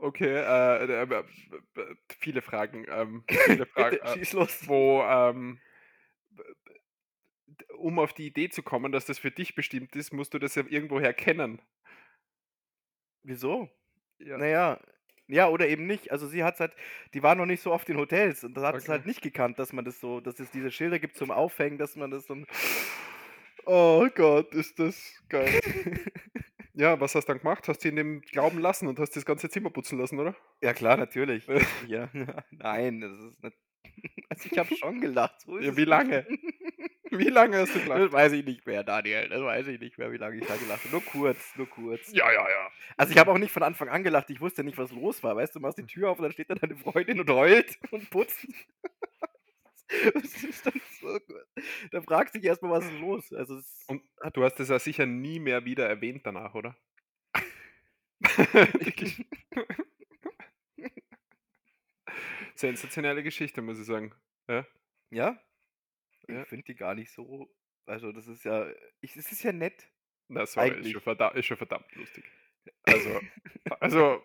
Okay, 0.00 0.32
äh, 0.32 0.84
äh, 0.84 1.02
äh, 1.02 1.24
viele 2.20 2.40
Fragen. 2.40 2.86
Ähm, 2.88 3.24
viele 3.28 3.66
Fragen. 3.74 3.96
Äh, 3.96 4.14
schieß 4.14 4.32
los. 4.34 4.68
wo, 4.68 5.02
ähm, 5.02 5.58
um 7.76 7.98
auf 7.98 8.12
die 8.12 8.26
Idee 8.26 8.48
zu 8.48 8.62
kommen, 8.62 8.92
dass 8.92 9.06
das 9.06 9.18
für 9.18 9.32
dich 9.32 9.56
bestimmt 9.56 9.96
ist, 9.96 10.12
musst 10.12 10.34
du 10.34 10.38
das 10.38 10.54
ja 10.54 10.62
irgendwoher 10.68 11.12
kennen. 11.12 11.60
Wieso? 13.22 13.68
Ja. 14.18 14.38
Naja, 14.38 14.80
ja, 15.26 15.48
oder 15.48 15.68
eben 15.68 15.86
nicht. 15.86 16.10
Also 16.10 16.26
sie 16.26 16.42
hat 16.42 16.58
halt, 16.60 16.72
die 17.14 17.22
war 17.22 17.34
noch 17.34 17.46
nicht 17.46 17.62
so 17.62 17.72
oft 17.72 17.88
in 17.90 17.98
Hotels 17.98 18.44
und 18.44 18.54
da 18.54 18.62
hat 18.62 18.76
es 18.76 18.84
Okay. 18.84 18.92
halt 18.92 19.06
nicht 19.06 19.20
gekannt, 19.22 19.58
dass 19.58 19.72
man 19.72 19.84
das 19.84 20.00
so, 20.00 20.20
dass 20.20 20.40
es 20.40 20.50
diese 20.50 20.70
Schilder 20.70 20.98
gibt 20.98 21.16
zum 21.16 21.30
Aufhängen, 21.30 21.78
dass 21.78 21.96
man 21.96 22.10
das 22.10 22.26
dann. 22.26 22.46
Oh 23.66 24.08
Gott, 24.14 24.54
ist 24.54 24.78
das 24.78 25.22
geil. 25.28 25.60
Ja, 26.72 27.00
was 27.00 27.14
hast 27.14 27.26
du 27.28 27.32
dann 27.32 27.40
gemacht? 27.40 27.68
Hast 27.68 27.84
du 27.84 27.88
ihn 27.88 27.96
dem 27.96 28.20
glauben 28.22 28.58
lassen 28.60 28.86
und 28.88 28.98
hast 28.98 29.16
das 29.16 29.24
ganze 29.26 29.48
Zimmer 29.50 29.70
putzen 29.70 29.98
lassen, 29.98 30.18
oder? 30.18 30.34
ja 30.62 30.72
klar, 30.72 30.96
natürlich. 30.96 31.46
ja, 31.88 32.08
nein, 32.50 33.00
das 33.00 33.18
ist 33.18 33.42
nicht. 33.42 33.56
Also 34.28 34.48
ich 34.50 34.58
habe 34.58 34.70
schon 34.70 35.00
gelacht. 35.00 35.40
So 35.42 35.58
Ja, 35.58 35.70
es 35.70 35.76
wie 35.76 35.84
lange? 35.84 36.26
Wie 37.10 37.28
lange 37.28 37.58
hast 37.58 37.74
du 37.74 37.80
gelacht? 37.80 38.00
Das 38.00 38.12
weiß 38.12 38.32
ich 38.32 38.44
nicht 38.44 38.66
mehr, 38.66 38.84
Daniel. 38.84 39.28
Das 39.28 39.42
weiß 39.42 39.66
ich 39.68 39.80
nicht 39.80 39.98
mehr, 39.98 40.12
wie 40.12 40.16
lange 40.16 40.36
ich 40.36 40.46
da 40.46 40.56
gelacht 40.56 40.84
habe. 40.84 40.92
Nur 40.92 41.04
kurz, 41.04 41.56
nur 41.56 41.68
kurz. 41.68 42.12
Ja, 42.12 42.30
ja, 42.30 42.48
ja. 42.48 42.70
Also 42.96 43.12
ich 43.12 43.18
habe 43.18 43.30
auch 43.30 43.38
nicht 43.38 43.52
von 43.52 43.62
Anfang 43.62 43.88
an 43.88 44.02
gelacht. 44.04 44.30
Ich 44.30 44.40
wusste 44.40 44.64
nicht, 44.64 44.78
was 44.78 44.90
los 44.92 45.22
war. 45.22 45.36
Weißt 45.36 45.54
du, 45.54 45.58
du 45.58 45.62
machst 45.62 45.78
die 45.78 45.86
Tür 45.86 46.10
auf 46.10 46.18
und 46.18 46.24
dann 46.24 46.32
steht 46.32 46.50
da 46.50 46.54
deine 46.54 46.76
Freundin 46.76 47.20
und 47.20 47.30
heult 47.30 47.78
und 47.90 48.10
putzt. 48.10 48.46
Das 50.12 50.44
ist 50.44 50.66
dann 50.66 50.78
so 51.00 51.18
gut. 51.18 51.46
Da 51.92 52.02
fragst 52.02 52.34
du 52.34 52.38
dich 52.38 52.46
erstmal, 52.46 52.72
was 52.72 52.84
ist 52.84 53.00
los. 53.00 53.32
Also 53.32 53.56
es 53.56 53.86
Und 53.86 54.02
du 54.34 54.44
hast 54.44 54.60
es 54.60 54.68
ja 54.68 54.78
sicher 54.78 55.06
nie 55.06 55.40
mehr 55.40 55.64
wieder 55.64 55.88
erwähnt 55.88 56.26
danach, 56.26 56.54
oder? 56.54 56.76
Sensationelle 62.54 63.22
Geschichte, 63.22 63.62
muss 63.62 63.78
ich 63.78 63.86
sagen. 63.86 64.12
Ja? 64.46 64.66
ja? 65.10 65.40
Ja. 66.28 66.42
Ich 66.42 66.48
finde 66.48 66.64
die 66.64 66.74
gar 66.74 66.94
nicht 66.94 67.10
so. 67.10 67.48
Also 67.86 68.12
das 68.12 68.26
ist 68.26 68.44
ja. 68.44 68.68
Ich, 69.00 69.16
es 69.16 69.32
ist 69.32 69.42
ja 69.42 69.52
nett. 69.52 69.88
Na, 70.28 70.44
sorry, 70.44 70.78
ist 70.80 70.90
schon, 70.90 71.00
verdammt, 71.00 71.36
ist 71.36 71.46
schon 71.46 71.56
verdammt 71.56 71.90
lustig. 71.94 72.24
Also, 72.82 73.20
also, 73.80 74.22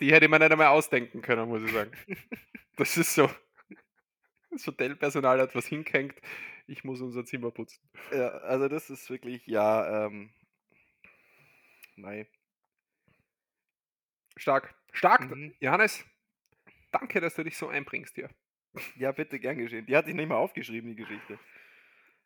die 0.00 0.12
hätte 0.12 0.28
man 0.28 0.40
nicht 0.40 0.52
einmal 0.52 0.68
ausdenken 0.68 1.20
können, 1.20 1.48
muss 1.48 1.64
ich 1.64 1.72
sagen. 1.72 1.90
Das 2.76 2.96
ist 2.96 3.14
so. 3.14 3.28
Das 4.50 4.66
Hotelpersonal 4.66 5.40
hat 5.40 5.54
was 5.54 5.66
hingehängt, 5.66 6.14
ich 6.66 6.84
muss 6.84 7.00
unser 7.00 7.24
Zimmer 7.24 7.50
putzen. 7.50 7.82
Ja, 8.12 8.28
also 8.28 8.68
das 8.68 8.88
ist 8.90 9.10
wirklich, 9.10 9.46
ja, 9.46 10.06
ähm. 10.06 10.32
Nein. 11.96 12.26
Stark. 14.36 14.74
Stark, 14.92 15.28
Mhm. 15.30 15.54
Johannes. 15.60 16.04
Danke, 16.90 17.20
dass 17.20 17.34
du 17.34 17.44
dich 17.44 17.56
so 17.56 17.68
einbringst 17.68 18.14
hier. 18.14 18.30
Ja, 18.96 19.12
bitte, 19.12 19.38
gern 19.38 19.58
geschehen. 19.58 19.86
Die 19.86 19.96
hatte 19.96 20.10
ich 20.10 20.16
nicht 20.16 20.28
mal 20.28 20.36
aufgeschrieben, 20.36 20.90
die 20.90 20.96
Geschichte. 20.96 21.38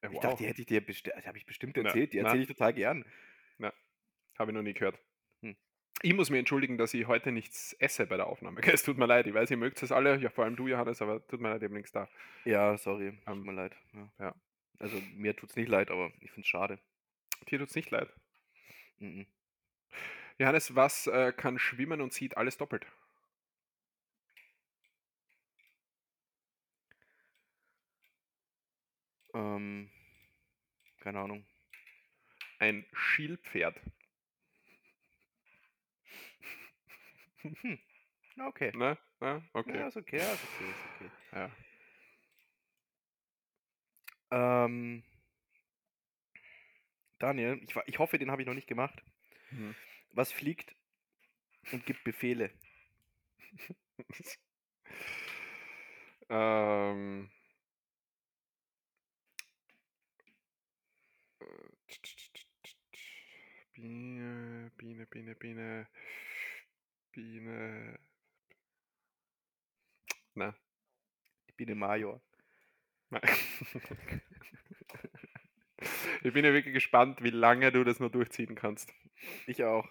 Ja, 0.03 0.11
Ich 0.11 0.21
dachte, 0.21 0.37
die 0.39 0.47
hätte 0.47 0.61
ich 0.61 0.67
dir 0.67 0.85
bestimmt, 0.85 1.27
habe 1.27 1.39
ich 1.39 1.47
bestimmt 1.47 1.77
Na, 1.77 1.85
erzählt. 1.85 2.13
Die 2.13 2.19
na. 2.19 2.25
erzähle 2.25 2.43
ich 2.43 2.49
total 2.49 2.73
gern. 2.73 3.05
Habe 4.39 4.51
ich 4.51 4.55
noch 4.55 4.63
nie 4.63 4.75
gehört. 4.75 4.99
Hm. 5.43 5.57
Ich 6.03 6.13
muss 6.15 6.29
mir 6.31 6.39
entschuldigen, 6.39 6.77
dass 6.77 6.93
ich 6.95 7.07
heute 7.07 7.33
nichts 7.33 7.73
esse 7.79 8.07
bei 8.07 8.17
der 8.17 8.27
Aufnahme. 8.27 8.61
Es 8.63 8.83
tut 8.83 8.99
mir 8.99 9.07
leid, 9.07 9.27
ich 9.27 9.35
weiß, 9.35 9.51
ihr 9.51 9.57
mögt 9.57 9.83
es 9.83 9.91
alle, 9.93 10.19
ja 10.19 10.29
vor 10.29 10.45
allem 10.45 10.57
du, 10.57 10.69
Johannes, 10.69 11.01
aber 11.01 11.27
tut 11.27 11.41
mir 11.41 11.49
leid, 11.49 11.63
ich 11.63 11.65
habe 11.65 11.75
nichts 11.75 11.93
da. 11.93 12.09
Ja, 12.45 12.77
sorry. 12.77 13.13
Tut 13.13 13.29
Ähm, 13.29 13.43
mir 13.45 13.53
leid. 13.53 13.75
Ja. 13.95 14.11
ja. 14.19 14.35
Also 14.79 15.01
mir 15.15 15.35
tut's 15.35 15.57
nicht 15.57 15.69
leid, 15.69 15.91
aber 15.91 16.13
ich 16.21 16.31
find's 16.31 16.49
schade. 16.49 16.79
Dir 17.51 17.59
tut 17.59 17.69
es 17.71 17.75
nicht 17.75 17.91
leid. 17.91 18.13
Mhm. 18.99 19.27
Johannes, 20.39 20.75
was 20.75 21.07
äh, 21.07 21.33
kann 21.33 21.59
schwimmen 21.59 22.03
und 22.03 22.13
sieht 22.13 22.37
alles 22.37 22.59
doppelt? 22.59 22.87
Ähm, 29.37 29.91
keine 31.01 31.21
Ahnung. 31.21 31.45
Ein 32.59 32.87
Schielpferd. 32.93 33.79
Hm. 37.43 37.79
Okay. 38.39 38.71
Ne? 38.77 38.99
Ne? 39.21 39.43
Okay. 39.55 39.79
Ja, 39.79 39.89
ist 39.89 39.97
okay, 39.97 40.19
ja, 40.19 40.31
ist 40.31 40.41
okay, 40.45 40.71
ist 40.71 40.79
okay. 40.95 41.51
Ja. 44.31 44.65
Ähm, 44.67 45.03
Daniel, 47.19 47.59
ich, 47.67 47.75
ich 47.87 47.99
hoffe, 47.99 48.19
den 48.19 48.31
habe 48.31 48.43
ich 48.43 48.47
noch 48.47 48.53
nicht 48.53 48.67
gemacht. 48.69 49.03
Mhm. 49.53 49.75
Was 50.13 50.33
fliegt 50.33 50.77
und 51.73 51.87
gibt 51.87 52.05
Befehle? 52.05 52.51
ähm. 56.29 57.31
Biene, 63.87 64.73
Biene, 64.77 65.07
Biene, 65.07 65.35
Biene, 65.37 65.87
Biene. 67.13 67.99
Na, 70.35 70.55
Die 71.49 71.53
Biene 71.53 71.75
Major. 71.75 72.21
Ich 76.23 76.33
bin 76.33 76.45
ja 76.45 76.53
wirklich 76.53 76.75
gespannt, 76.75 77.23
wie 77.23 77.31
lange 77.31 77.71
du 77.71 77.85
das 77.85 78.01
noch 78.01 78.11
durchziehen 78.11 78.57
kannst. 78.57 78.93
Ich 79.47 79.63
auch. 79.63 79.89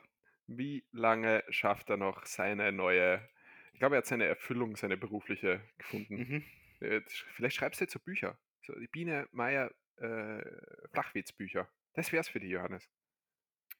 Wie 0.47 0.83
lange 0.91 1.43
schafft 1.49 1.89
er 1.89 1.95
noch 1.95 2.25
seine 2.25 2.71
neue, 2.73 3.29
ich 3.71 3.79
glaube, 3.79 3.95
er 3.95 3.99
hat 3.99 4.07
seine 4.07 4.25
Erfüllung, 4.25 4.75
seine 4.75 4.97
berufliche 4.97 5.61
gefunden. 5.77 6.43
Mhm. 6.79 7.03
Vielleicht 7.35 7.55
schreibst 7.55 7.79
du 7.79 7.85
jetzt 7.85 7.93
so 7.93 7.99
Bücher. 7.99 8.37
So 8.63 8.77
die 8.77 8.87
Biene 8.87 9.29
Meier 9.31 9.71
äh, 9.97 10.43
Flachwitzbücher. 10.91 11.69
Das 11.93 12.11
wär's 12.11 12.27
für 12.27 12.39
dich, 12.41 12.49
Johannes. 12.49 12.89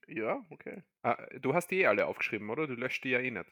Ja, 0.07 0.45
okay. 0.49 0.83
Ah, 1.01 1.25
du 1.39 1.53
hast 1.53 1.71
die 1.71 1.81
eh 1.81 1.87
alle 1.87 2.05
aufgeschrieben, 2.05 2.49
oder? 2.49 2.67
Du 2.67 2.73
löscht 2.75 3.03
die 3.03 3.09
ja 3.09 3.19
eh 3.19 3.31
nicht. 3.31 3.45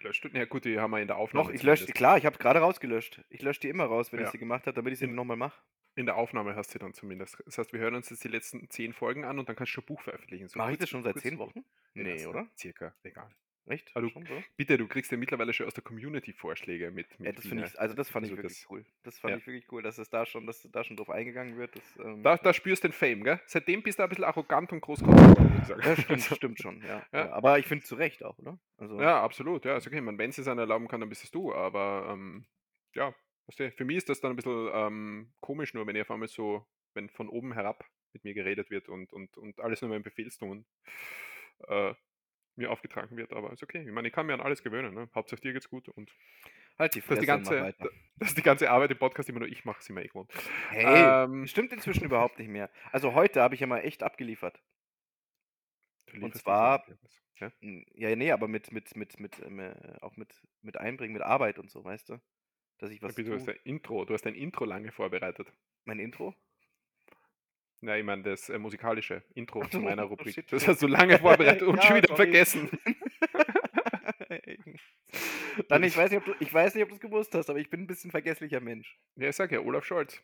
Löscht 0.00 0.24
du? 0.24 0.28
Na 0.32 0.44
gut, 0.46 0.64
die 0.64 0.78
haben 0.78 0.90
wir 0.92 1.00
in 1.00 1.06
der 1.08 1.16
Aufnahme. 1.16 1.48
Noch, 1.48 1.54
ich 1.54 1.62
lösche, 1.62 1.86
klar, 1.86 2.16
ich 2.16 2.24
habe 2.26 2.38
gerade 2.38 2.60
rausgelöscht. 2.60 3.22
Ich 3.28 3.42
lösche 3.42 3.60
die 3.60 3.68
immer 3.68 3.84
raus, 3.84 4.12
wenn 4.12 4.20
Ja. 4.20 4.26
ich 4.26 4.32
sie 4.32 4.38
gemacht 4.38 4.66
habe, 4.66 4.74
damit 4.74 4.92
ich 4.94 4.98
sie 4.98 5.06
nochmal 5.06 5.36
mache. 5.36 5.60
In 5.96 6.06
der 6.06 6.16
Aufnahme 6.16 6.54
hast 6.54 6.74
du 6.74 6.78
dann 6.78 6.94
zumindest. 6.94 7.42
Das 7.44 7.58
heißt, 7.58 7.72
wir 7.72 7.80
hören 7.80 7.94
uns 7.96 8.08
jetzt 8.10 8.24
die 8.24 8.28
letzten 8.28 8.70
zehn 8.70 8.92
Folgen 8.92 9.24
an 9.24 9.38
und 9.38 9.48
dann 9.48 9.56
kannst 9.56 9.76
du 9.76 9.80
ein 9.80 9.86
Buch 9.86 10.00
veröffentlichen. 10.00 10.48
So 10.48 10.58
Mache 10.58 10.72
ich 10.72 10.78
das 10.78 10.88
schon 10.88 11.02
seit 11.02 11.18
zehn 11.18 11.38
Wochen? 11.38 11.64
Ja, 11.94 12.02
Nee, 12.04 12.18
so 12.18 12.30
oder? 12.30 12.48
Circa, 12.56 12.94
egal. 13.02 13.28
Echt? 13.66 13.90
Ah, 13.94 14.00
du- 14.00 14.08
so? 14.08 14.42
Bitte, 14.56 14.78
du 14.78 14.88
kriegst 14.88 15.12
ja 15.12 15.16
mittlerweile 15.16 15.52
schon 15.52 15.66
aus 15.66 15.74
der 15.74 15.84
Community 15.84 16.32
Vorschläge 16.32 16.90
mit. 16.90 17.08
mit 17.20 17.26
Ja, 17.26 17.32
das 17.32 17.46
finde 17.46 17.64
ich, 17.66 17.78
also 17.78 17.94
das 17.94 18.10
fand 18.10 18.26
ich 18.26 18.32
Also 18.32 18.42
wirklich 18.42 18.60
das- 18.62 18.70
cool. 18.70 18.84
Das 19.04 19.18
fand 19.18 19.32
ja. 19.32 19.38
ich 19.38 19.46
wirklich 19.46 19.70
cool, 19.70 19.82
dass 19.82 19.98
es 19.98 20.08
da 20.10 20.26
schon, 20.26 20.46
dass 20.46 20.66
da 20.72 20.82
schon 20.82 20.96
drauf 20.96 21.10
eingegangen 21.10 21.56
wird. 21.56 21.76
Das, 21.76 21.96
ähm, 22.04 22.22
Da, 22.22 22.36
da 22.36 22.52
spürst 22.52 22.82
du 22.84 22.88
den 22.88 22.92
Fame, 22.92 23.22
gell? 23.22 23.40
Seitdem 23.46 23.82
bist 23.82 23.98
du 23.98 24.02
ein 24.02 24.08
bisschen 24.08 24.24
arrogant 24.24 24.72
und 24.72 24.80
großkotzig 24.80 25.26
ich 25.62 25.68
ja, 25.68 25.96
stimmt, 25.96 26.22
stimmt 26.40 26.58
schon, 26.58 26.82
ja. 26.82 27.06
Ja. 27.12 27.30
Aber 27.32 27.58
ich 27.58 27.66
finde 27.66 27.84
zu 27.84 27.94
Recht 27.94 28.24
auch, 28.24 28.38
oder? 28.38 28.58
Also, 28.78 29.00
Ja, 29.00 29.22
absolut. 29.22 29.64
Ja, 29.64 29.76
ist 29.76 29.86
okay. 29.86 30.00
Man, 30.00 30.18
wenn 30.18 30.32
sie 30.32 30.40
es 30.40 30.46
dann 30.46 30.58
erlauben 30.58 30.88
kann, 30.88 31.00
dann 31.00 31.08
bist 31.08 31.22
es 31.22 31.30
du. 31.30 31.54
Aber 31.54 32.08
ähm, 32.12 32.46
ja, 32.94 33.14
weißt 33.46 33.60
du, 33.60 33.70
für 33.72 33.84
mich 33.84 33.98
ist 33.98 34.08
das 34.08 34.20
dann 34.20 34.32
ein 34.32 34.36
bisschen 34.36 34.68
ähm, 34.72 35.32
komisch, 35.40 35.74
nur 35.74 35.86
wenn 35.86 35.94
ich 35.96 36.02
auf 36.02 36.10
einmal 36.10 36.28
so, 36.28 36.66
wenn 36.94 37.08
von 37.10 37.28
oben 37.28 37.52
herab 37.52 37.84
mit 38.12 38.24
mir 38.24 38.34
geredet 38.34 38.70
wird 38.70 38.88
und, 38.88 39.12
und, 39.12 39.36
und 39.36 39.60
alles 39.60 39.80
nur 39.82 39.90
mein 39.90 40.02
Befehlston 40.02 40.64
äh, 41.68 41.94
mir 42.60 42.70
aufgetragen 42.70 43.16
wird, 43.16 43.32
aber 43.32 43.52
ist 43.52 43.62
okay. 43.62 43.82
Ich 43.86 43.92
meine, 43.92 44.08
ich 44.08 44.14
kann 44.14 44.26
mir 44.26 44.34
an 44.34 44.40
alles 44.40 44.62
gewöhnen. 44.62 44.94
Ne? 44.94 45.08
Hauptsache 45.14 45.40
dir 45.40 45.52
geht's 45.52 45.68
gut 45.68 45.88
und 45.88 46.10
Halt 46.78 46.94
die 46.94 47.00
dass 47.00 47.08
die 47.08 47.14
Fresse 47.26 47.32
und 47.32 47.42
mach 47.44 47.50
ganze, 47.50 47.88
dass 48.18 48.34
die 48.34 48.42
ganze 48.42 48.70
Arbeit 48.70 48.90
im 48.92 48.98
Podcast 48.98 49.28
immer 49.28 49.40
nur 49.40 49.48
ich 49.48 49.64
mache, 49.64 49.82
sind 49.82 49.96
wir 49.96 50.04
eh 50.04 50.08
gewohnt. 50.08 50.30
Hey, 50.70 51.24
Ähm, 51.24 51.46
stimmt 51.46 51.72
inzwischen 51.72 52.04
überhaupt 52.10 52.38
nicht 52.38 52.48
mehr. 52.48 52.70
Also 52.92 53.14
heute 53.14 53.42
habe 53.42 53.54
ich 53.54 53.60
ja 53.60 53.66
mal 53.66 53.78
echt 53.80 54.02
abgeliefert. 54.02 54.60
nicht 56.12 56.36
zwar- 56.36 56.84
Ja? 57.38 57.50
Ja, 57.94 58.14
nee, 58.16 58.32
aber 58.32 58.48
mit, 58.48 58.70
mit, 58.72 58.94
mit, 58.96 59.18
mit, 59.18 59.40
ähm, 59.44 59.60
äh, 59.60 59.74
auch 60.00 60.16
mit, 60.16 60.32
mit 60.62 60.76
Einbringen, 60.76 61.14
mit 61.14 61.22
Arbeit 61.22 61.58
und 61.58 61.70
so, 61.70 61.82
weißt 61.84 62.10
du? 62.10 62.20
Dass 62.78 62.90
ich 62.90 63.00
was 63.02 63.14
Du 63.14 63.32
hast 63.34 63.44
tue. 63.44 63.54
ein 63.54 63.60
Intro, 63.64 64.04
du 64.04 64.14
hast 64.14 64.26
ein 64.26 64.34
Intro 64.34 64.64
lange 64.64 64.92
vorbereitet. 64.92 65.52
Mein 65.84 65.98
Intro? 65.98 66.34
Ja, 67.82 67.96
ich 67.96 68.04
meine 68.04 68.22
das 68.22 68.48
äh, 68.50 68.58
musikalische 68.58 69.22
Intro 69.34 69.66
zu 69.66 69.80
meiner 69.80 70.04
oh 70.04 70.08
Rubrik. 70.08 70.46
Das 70.48 70.68
hast 70.68 70.82
du 70.82 70.86
lange 70.86 71.18
vorbereitet 71.18 71.62
und 71.62 71.76
Ja, 71.82 71.82
schon 71.82 71.96
wieder 71.96 72.08
sorry. 72.08 72.24
vergessen. 72.24 72.70
Dann, 75.68 75.82
ich 75.82 75.96
weiß, 75.96 76.10
nicht, 76.10 76.18
ob 76.18 76.24
du, 76.26 76.34
ich 76.40 76.52
weiß 76.52 76.74
nicht, 76.74 76.82
ob 76.82 76.90
du 76.90 76.94
es 76.94 77.00
gewusst 77.00 77.34
hast, 77.34 77.48
aber 77.50 77.58
ich 77.58 77.70
bin 77.70 77.80
ein 77.80 77.86
bisschen 77.86 78.10
vergesslicher 78.10 78.60
Mensch. 78.60 78.98
Ja, 79.16 79.28
ich 79.28 79.36
sag 79.36 79.50
ja, 79.50 79.60
Olaf 79.60 79.84
Scholz. 79.84 80.22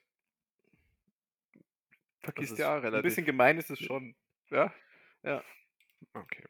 Vergisst 2.21 2.59
ja 2.59 2.73
auch 2.73 2.77
ein 2.77 2.83
relativ. 2.83 3.03
bisschen 3.03 3.25
gemein 3.25 3.59
ist 3.59 3.71
es 3.71 3.81
schon. 3.81 4.15
Ja? 4.51 4.73
Ja. 5.23 5.43
Okay. 6.15 6.45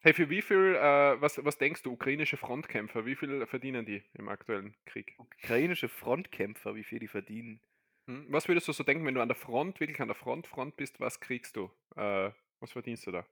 Hey, 0.00 0.14
für 0.14 0.28
wie 0.30 0.42
viel, 0.42 0.74
äh, 0.74 1.20
was, 1.20 1.44
was 1.44 1.58
denkst 1.58 1.82
du, 1.82 1.92
ukrainische 1.92 2.36
Frontkämpfer, 2.36 3.06
wie 3.06 3.14
viel 3.14 3.46
verdienen 3.46 3.86
die 3.86 4.02
im 4.14 4.28
aktuellen 4.28 4.74
Krieg? 4.84 5.14
Ukrainische 5.18 5.88
Frontkämpfer, 5.88 6.74
wie 6.74 6.84
viel 6.84 6.98
die 6.98 7.08
verdienen. 7.08 7.60
Hm? 8.06 8.26
Was 8.30 8.48
würdest 8.48 8.68
du 8.68 8.72
so 8.72 8.82
denken, 8.82 9.06
wenn 9.06 9.14
du 9.14 9.22
an 9.22 9.28
der 9.28 9.36
Front, 9.36 9.80
wirklich 9.80 10.00
an 10.00 10.08
der 10.08 10.14
Front, 10.14 10.46
Front 10.46 10.76
bist, 10.76 11.00
was 11.00 11.20
kriegst 11.20 11.56
du? 11.56 11.70
Äh, 11.96 12.30
was 12.60 12.72
verdienst 12.72 13.06
du 13.06 13.12
da? 13.12 13.26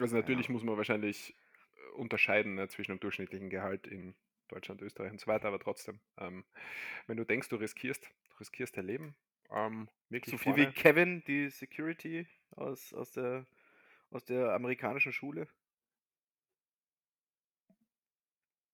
Also 0.00 0.16
natürlich 0.16 0.48
muss 0.48 0.64
man 0.64 0.76
wahrscheinlich 0.76 1.36
äh, 1.76 1.90
unterscheiden 1.96 2.54
ne, 2.54 2.68
zwischen 2.68 2.92
dem 2.92 3.00
durchschnittlichen 3.00 3.50
Gehalt 3.50 3.86
in 3.86 4.14
Deutschland, 4.48 4.82
Österreich 4.82 5.12
und 5.12 5.20
so 5.20 5.26
weiter, 5.26 5.48
aber 5.48 5.60
trotzdem, 5.60 6.00
ähm, 6.18 6.44
wenn 7.06 7.16
du 7.16 7.24
denkst, 7.24 7.48
du 7.48 7.56
riskierst, 7.56 8.04
du 8.30 8.36
riskierst 8.38 8.76
dein 8.76 8.86
Leben, 8.86 9.16
ähm, 9.50 9.88
wirklich 10.08 10.32
So 10.32 10.38
viel 10.38 10.54
vorne, 10.54 10.68
wie 10.68 10.72
Kevin, 10.72 11.22
die 11.26 11.48
Security 11.48 12.26
aus, 12.56 12.92
aus, 12.92 13.12
der, 13.12 13.46
aus 14.10 14.24
der 14.24 14.52
amerikanischen 14.52 15.12
Schule. 15.12 15.48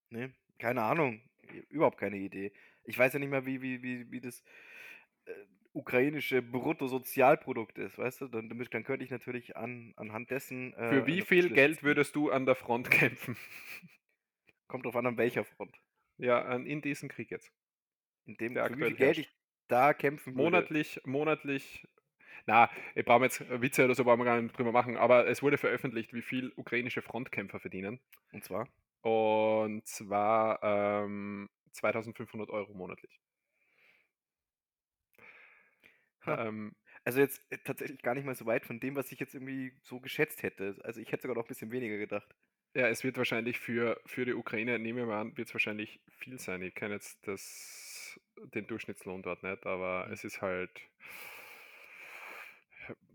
Nee, 0.08 0.30
keine 0.60 0.82
Ahnung. 0.82 1.20
Überhaupt 1.68 1.98
keine 1.98 2.16
Idee. 2.18 2.52
Ich 2.84 2.96
weiß 2.98 3.12
ja 3.12 3.18
nicht 3.18 3.30
mehr, 3.30 3.44
wie, 3.46 3.60
wie, 3.62 3.82
wie, 3.82 4.10
wie 4.10 4.20
das 4.20 4.42
äh, 5.26 5.32
ukrainische 5.72 6.42
Bruttosozialprodukt 6.42 7.78
ist, 7.78 7.98
weißt 7.98 8.20
du? 8.22 8.28
Dann, 8.28 8.48
dann 8.48 8.84
könnte 8.84 9.04
ich 9.04 9.10
natürlich 9.10 9.56
an, 9.56 9.92
anhand 9.96 10.30
dessen. 10.30 10.72
äh, 10.74 10.88
Für 10.90 11.06
wie 11.06 11.22
viel 11.22 11.50
Geld 11.50 11.82
würdest 11.82 12.14
du 12.16 12.30
an 12.30 12.46
der 12.46 12.54
Front 12.54 12.90
kämpfen? 12.90 13.36
Kommt 14.68 14.84
drauf 14.84 14.96
an, 14.96 15.06
an 15.06 15.16
welcher 15.16 15.44
Front. 15.44 15.76
Ja, 16.18 16.42
an- 16.42 16.66
in 16.66 16.82
diesem 16.82 17.08
Krieg 17.08 17.30
jetzt. 17.30 17.52
In 18.26 18.36
dem, 18.36 18.54
Der 18.54 18.66
für 18.66 18.76
wie 18.78 18.84
viel 18.84 18.94
Geld 18.94 19.18
ich 19.18 19.30
da 19.68 19.94
kämpfen 19.94 20.34
würde. 20.34 20.42
Monatlich, 20.42 21.00
monatlich. 21.04 21.86
Na, 22.46 22.70
ich 22.94 23.04
brauche 23.04 23.24
jetzt 23.24 23.40
äh, 23.40 23.60
Witze 23.62 23.84
oder 23.84 23.94
so, 23.94 24.04
brauchen 24.04 24.20
wir 24.20 24.24
gar 24.24 24.40
nicht 24.40 24.56
drüber 24.56 24.72
machen, 24.72 24.96
aber 24.96 25.26
es 25.26 25.42
wurde 25.42 25.58
veröffentlicht, 25.58 26.12
wie 26.14 26.22
viel 26.22 26.52
ukrainische 26.56 27.02
Frontkämpfer 27.02 27.60
verdienen. 27.60 28.00
Und 28.32 28.44
zwar? 28.44 28.68
Und 29.02 29.86
zwar 29.86 30.60
ähm, 30.62 31.48
2500 31.72 32.50
Euro 32.50 32.74
monatlich. 32.74 33.20
Ha. 36.26 36.40
Ähm, 36.46 36.74
Also 37.04 37.20
jetzt 37.20 37.40
äh, 37.50 37.58
tatsächlich 37.58 38.02
gar 38.02 38.14
nicht 38.14 38.24
mal 38.26 38.34
so 38.34 38.46
weit 38.46 38.66
von 38.66 38.80
dem, 38.80 38.94
was 38.96 39.12
ich 39.12 39.20
jetzt 39.20 39.34
irgendwie 39.34 39.78
so 39.82 40.00
geschätzt 40.00 40.42
hätte. 40.42 40.76
Also 40.84 41.00
ich 41.00 41.12
hätte 41.12 41.22
sogar 41.22 41.36
noch 41.36 41.44
ein 41.44 41.48
bisschen 41.48 41.72
weniger 41.72 41.98
gedacht. 41.98 42.34
ja, 42.74 42.88
es 42.88 43.02
wird 43.04 43.16
wahrscheinlich 43.18 43.58
für, 43.58 44.00
für 44.06 44.24
die 44.24 44.34
Ukraine, 44.34 44.78
nehmen 44.78 44.98
wir 44.98 45.06
mal 45.06 45.20
an, 45.20 45.36
wird 45.36 45.48
es 45.48 45.54
wahrscheinlich 45.54 46.00
viel 46.08 46.38
sein. 46.38 46.62
Ich 46.62 46.74
kenne 46.74 46.94
jetzt 46.94 47.26
das, 47.26 48.20
den 48.54 48.66
Durchschnittslohn 48.66 49.22
dort 49.22 49.42
nicht, 49.42 49.66
aber 49.66 50.08
Mhm. 50.08 50.12
es 50.12 50.24
ist 50.24 50.40
halt. 50.40 50.70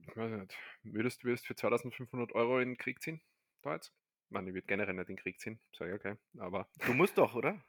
Ich 0.07 0.15
weiß 0.17 0.31
nicht, 0.31 0.57
würdest 0.83 1.23
du 1.23 1.35
für 1.37 1.55
2500 1.55 2.31
Euro 2.33 2.59
in 2.59 2.69
den 2.69 2.77
Krieg 2.77 3.01
ziehen? 3.01 3.21
Da 3.61 3.73
jetzt? 3.73 3.93
Mann, 4.29 4.47
ich 4.47 4.53
würde 4.53 4.67
generell 4.67 4.93
nicht 4.95 5.09
in 5.09 5.15
den 5.15 5.21
Krieg 5.21 5.39
ziehen, 5.39 5.59
sage 5.77 5.91
ich 5.91 5.95
okay. 5.99 6.15
Aber 6.39 6.67
Du 6.85 6.93
musst 6.93 7.17
doch, 7.17 7.35
oder? 7.35 7.63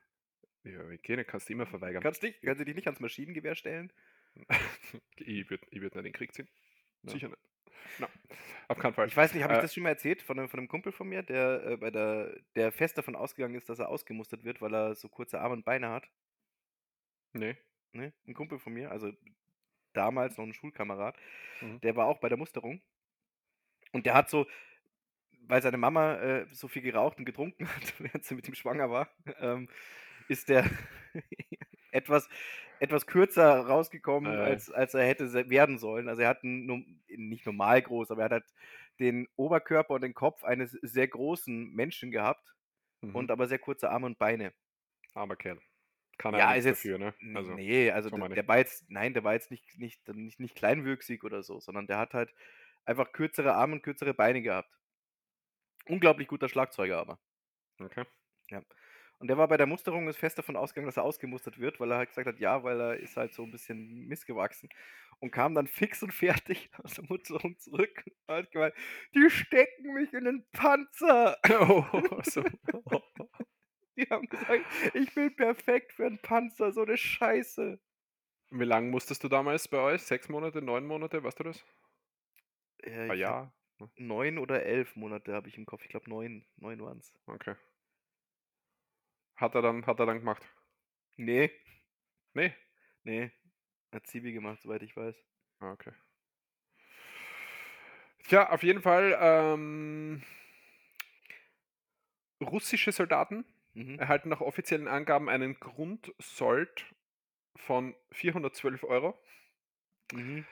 ja, 0.64 0.90
ich 0.90 1.02
gehe 1.02 1.24
kannst 1.24 1.48
du 1.48 1.52
immer 1.52 1.66
verweigern. 1.66 2.02
Kannst, 2.02 2.22
dich, 2.22 2.40
kannst 2.40 2.61
du 2.61 2.64
dich 2.64 2.74
nicht 2.74 2.86
ans 2.86 3.00
Maschinengewehr 3.00 3.54
stellen? 3.54 3.92
ich 5.18 5.48
würde 5.48 5.66
ich 5.70 5.80
würd 5.80 5.94
nicht 5.94 5.96
in 5.96 6.04
den 6.04 6.12
Krieg 6.12 6.34
ziehen. 6.34 6.48
Ja. 7.02 7.12
Sicher 7.12 7.28
nicht. 7.28 7.40
Na, 7.98 8.09
auf 8.68 8.78
keinen 8.78 8.94
Fall. 8.94 9.07
Ich 9.07 9.16
weiß 9.16 9.32
nicht, 9.32 9.42
habe 9.44 9.52
ich 9.54 9.59
Äh, 9.59 9.62
das 9.62 9.72
schon 9.74 9.84
mal 9.84 9.90
erzählt 9.90 10.22
von 10.22 10.38
einem, 10.38 10.48
von 10.48 10.59
einem 10.59 10.68
Kumpel 10.68 10.92
von 10.92 11.09
mir, 11.09 11.22
der 11.22 11.64
äh, 11.66 11.76
bei 11.76 11.90
der, 11.90 12.36
der 12.57 12.72
fest 12.72 12.98
davon 12.98 13.14
ausgegangen 13.14 13.54
ist, 13.54 13.68
dass 13.68 13.78
er 13.78 13.88
ausgemustert 13.88 14.44
wird, 14.44 14.61
weil 14.61 14.74
er 14.74 14.94
so 14.96 15.09
kurze 15.09 15.40
Arme 15.40 15.54
und 15.54 15.64
Beine 15.64 15.90
hat. 15.90 16.09
Nee. 17.32 17.57
Ne? 17.92 18.12
Ein 18.26 18.34
Kumpel 18.34 18.59
von 18.59 18.72
mir, 18.72 18.90
also 18.90 19.12
damals 19.92 20.36
noch 20.36 20.44
ein 20.44 20.52
Schulkamerad, 20.54 21.16
Mhm. 21.61 21.80
der 21.80 21.96
war 21.96 22.07
auch 22.07 22.18
bei 22.18 22.28
der 22.28 22.36
Musterung. 22.38 22.82
Und 23.92 24.04
der 24.04 24.14
hat 24.14 24.28
so, 24.28 24.46
weil 25.49 25.62
seine 25.62 25.76
Mama 25.78 26.14
äh, 26.16 26.47
so 26.53 26.68
viel 26.68 26.82
geraucht 26.82 27.18
und 27.18 27.24
getrunken 27.24 27.66
hat, 27.74 27.94
während 27.99 28.24
sie 28.24 28.34
mit 28.34 28.49
ihm 28.49 28.55
schwanger 28.55 28.90
war, 28.90 29.09
ähm, 29.40 29.68
ist 30.28 30.49
der 30.49 30.64
etwas, 31.92 32.28
etwas 32.80 33.07
kürzer 33.07 33.61
rausgekommen, 33.66 34.32
Äh. 34.32 34.36
als, 34.36 34.70
als 34.70 34.94
er 34.94 35.07
hätte 35.07 35.32
werden 35.51 35.78
sollen. 35.78 36.09
Also 36.09 36.22
er 36.22 36.28
hat 36.28 36.42
einen, 36.44 37.03
nicht 37.09 37.47
normal 37.47 37.82
groß, 37.82 38.11
aber 38.11 38.22
er 38.22 38.24
hat 38.26 38.32
halt 38.32 38.44
den 38.99 39.28
Oberkörper 39.36 39.94
und 39.94 40.03
den 40.03 40.14
Kopf 40.14 40.42
eines 40.44 40.72
sehr 40.82 41.09
großen 41.09 41.72
Menschen 41.72 42.11
gehabt 42.11 42.53
Mhm. 43.03 43.14
und 43.14 43.30
aber 43.30 43.47
sehr 43.47 43.59
kurze 43.59 43.90
Arme 43.90 44.07
und 44.07 44.18
Beine. 44.18 44.55
Armer 45.12 45.36
Kerl. 45.36 45.59
Kann 46.16 46.32
Ja, 46.32 46.53
er 46.53 46.57
ist 46.57 46.64
nichts 46.64 46.82
jetzt- 46.82 46.94
dafür, 46.94 47.14
ne? 47.20 47.36
Also, 47.36 47.53
nee, 47.53 47.90
also 47.90 48.09
der, 48.09 48.18
der 48.20 48.28
nicht. 48.30 48.49
war 48.49 48.57
jetzt, 48.57 48.86
nein, 48.88 49.12
der 49.12 49.22
war 49.22 49.34
jetzt 49.34 49.51
nicht, 49.51 49.78
nicht, 49.78 50.09
nicht, 50.09 50.40
nicht 50.40 50.55
kleinwüchsig 50.57 51.22
oder 51.22 51.42
so, 51.42 51.61
sondern 51.61 51.86
der 51.86 51.99
hat 51.99 52.14
halt 52.14 52.32
einfach 52.86 53.12
kürzere 53.12 53.53
Arme 53.53 53.74
und 53.74 53.82
kürzere 53.82 54.14
Beine 54.14 54.40
gehabt. 54.40 54.70
Unglaublich 55.89 56.28
guter 56.28 56.49
Schlagzeuger 56.49 56.99
aber. 56.99 57.18
okay. 57.80 58.05
Und 59.18 59.28
der 59.28 59.39
war 59.39 59.49
bei 59.49 59.57
der 59.57 59.66
Musterung 59.66 60.09
ist 60.09 60.18
fest 60.18 60.37
davon 60.37 60.57
ausgegangen, 60.57 60.87
dass 60.87 60.99
er 60.99 61.05
ausgemustert 61.05 61.59
wird, 61.59 61.80
weil 61.80 61.91
er 61.91 61.99
halt 61.99 62.11
gesagt 62.11 62.26
hat, 62.26 62.39
ja, 62.39 62.62
weil 62.62 62.80
er 62.80 62.97
ist 62.99 63.16
halt 63.16 63.32
so 63.32 63.45
ein 63.45 63.51
bisschen 63.51 64.07
missgewachsen. 64.07 64.68
Und 65.20 65.30
kam 65.30 65.55
dann 65.55 65.66
fix 65.66 66.03
und 66.03 66.12
fertig 66.12 66.68
aus 66.82 66.95
der 66.95 67.05
Musterung 67.09 67.59
zurück 67.59 68.05
und 68.26 68.34
hat 68.34 68.51
gemeint, 68.51 68.74
die 69.14 69.30
stecken 69.30 69.95
mich 69.95 70.12
in 70.12 70.24
den 70.24 70.47
Panzer. 70.53 71.39
Oh, 71.61 71.84
so. 72.22 72.45
Die 73.99 74.07
haben 74.11 74.28
gesagt, 74.28 74.62
ich 74.93 75.14
bin 75.14 75.34
perfekt 75.34 75.95
für 75.95 76.05
einen 76.05 76.18
Panzer, 76.18 76.70
so 76.70 76.82
eine 76.82 76.99
Scheiße. 76.99 77.80
Wie 78.51 78.64
lange 78.64 78.91
musstest 78.91 79.24
du 79.24 79.28
damals 79.28 79.68
bei 79.68 79.78
euch? 79.78 80.03
Sechs 80.03 80.28
Monate, 80.28 80.61
neun 80.61 80.87
Monate, 80.87 81.24
weißt 81.24 81.41
du 81.41 81.45
das? 81.45 81.64
Äh, 82.82 83.09
Ein 83.09 83.18
ich 83.18 83.26
Jahr? 83.79 83.91
Neun 83.97 84.39
oder 84.39 84.62
elf 84.64 84.97
Monate 84.97 85.35
habe 85.35 85.49
ich 85.49 85.57
im 85.59 85.66
Kopf. 85.66 85.83
Ich 85.85 85.91
glaube 85.91 86.09
neun. 86.11 86.45
Neun 86.57 86.81
waren 86.81 86.99
es. 86.99 87.12
Okay. 87.27 87.55
Hat 89.37 89.55
er 89.55 89.62
dann, 89.62 89.85
hat 89.87 89.99
er 90.01 90.07
dann 90.07 90.18
gemacht? 90.18 90.43
Nee, 91.16 91.51
Nee. 92.35 92.53
nee. 93.05 93.31
Hat 93.93 94.07
Zivi 94.07 94.33
gemacht, 94.33 94.61
soweit 94.62 94.83
ich 94.83 94.95
weiß. 94.97 95.16
Ah, 95.61 95.72
Okay. 95.72 95.93
Tja, 98.29 98.51
auf 98.51 98.62
jeden 98.64 98.83
Fall 98.83 99.16
ähm, 99.20 100.22
russische 102.41 102.93
Soldaten 102.93 103.45
Mhm. 103.74 103.99
erhalten 103.99 104.31
nach 104.31 104.41
offiziellen 104.41 104.89
Angaben 104.89 105.29
einen 105.29 105.61
Grundsold 105.61 106.87
von 107.57 107.95
412 108.11 108.83
Euro. 108.85 109.18
Mhm. 110.12 110.47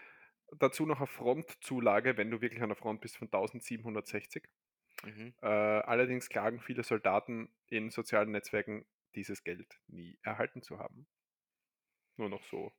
Dazu 0.58 0.86
noch 0.86 0.98
eine 0.98 1.06
Frontzulage, 1.06 2.16
wenn 2.16 2.30
du 2.30 2.40
wirklich 2.40 2.62
an 2.62 2.68
der 2.70 2.76
Front 2.76 3.00
bist, 3.00 3.16
von 3.16 3.28
1760. 3.28 4.44
Mhm. 5.04 5.34
Äh, 5.42 5.46
allerdings 5.46 6.28
klagen 6.28 6.60
viele 6.60 6.82
Soldaten 6.82 7.48
in 7.68 7.90
sozialen 7.90 8.30
Netzwerken, 8.30 8.86
dieses 9.14 9.44
Geld 9.44 9.80
nie 9.86 10.18
erhalten 10.22 10.62
zu 10.62 10.78
haben. 10.78 11.06
Nur 12.16 12.28
noch 12.28 12.42
so 12.44 12.72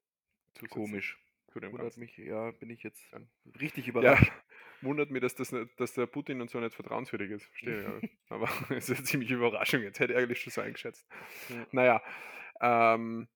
Komisch. 0.70 1.18
zu 1.52 1.60
dem 1.60 1.72
Wundert 1.72 1.96
Ganzen. 1.96 2.00
mich, 2.02 2.18
ja, 2.18 2.52
bin 2.52 2.70
ich 2.70 2.84
jetzt 2.84 3.12
Ja. 3.12 3.20
richtig 3.60 3.88
Ja, 3.88 3.92
überrascht. 3.92 4.32
wundert 4.82 5.12
mich, 5.12 5.22
dass, 5.22 5.36
das 5.36 5.52
nicht, 5.52 5.80
dass 5.80 5.94
der 5.94 6.06
Putin 6.08 6.42
und 6.42 6.50
so 6.50 6.60
nicht 6.60 6.76
vertrauenswürdig 6.76 7.32
ist. 7.32 7.46
Verstehe 7.46 7.84
ja. 7.84 8.10
Aber 8.30 8.46
es 8.78 8.90
ist 8.90 8.98
eine 8.98 9.06
ziemliche 9.06 9.36
Überraschung 9.36 9.82
jetzt. 9.82 10.00
Hätte 10.00 10.14
ich 10.14 10.20
eigentlich 10.20 10.42
schon 10.42 10.52
so 10.52 10.62
eingeschätzt. 10.62 11.08
Ja. 11.50 11.68
Naja, 11.72 12.04
ähm, 12.62 13.28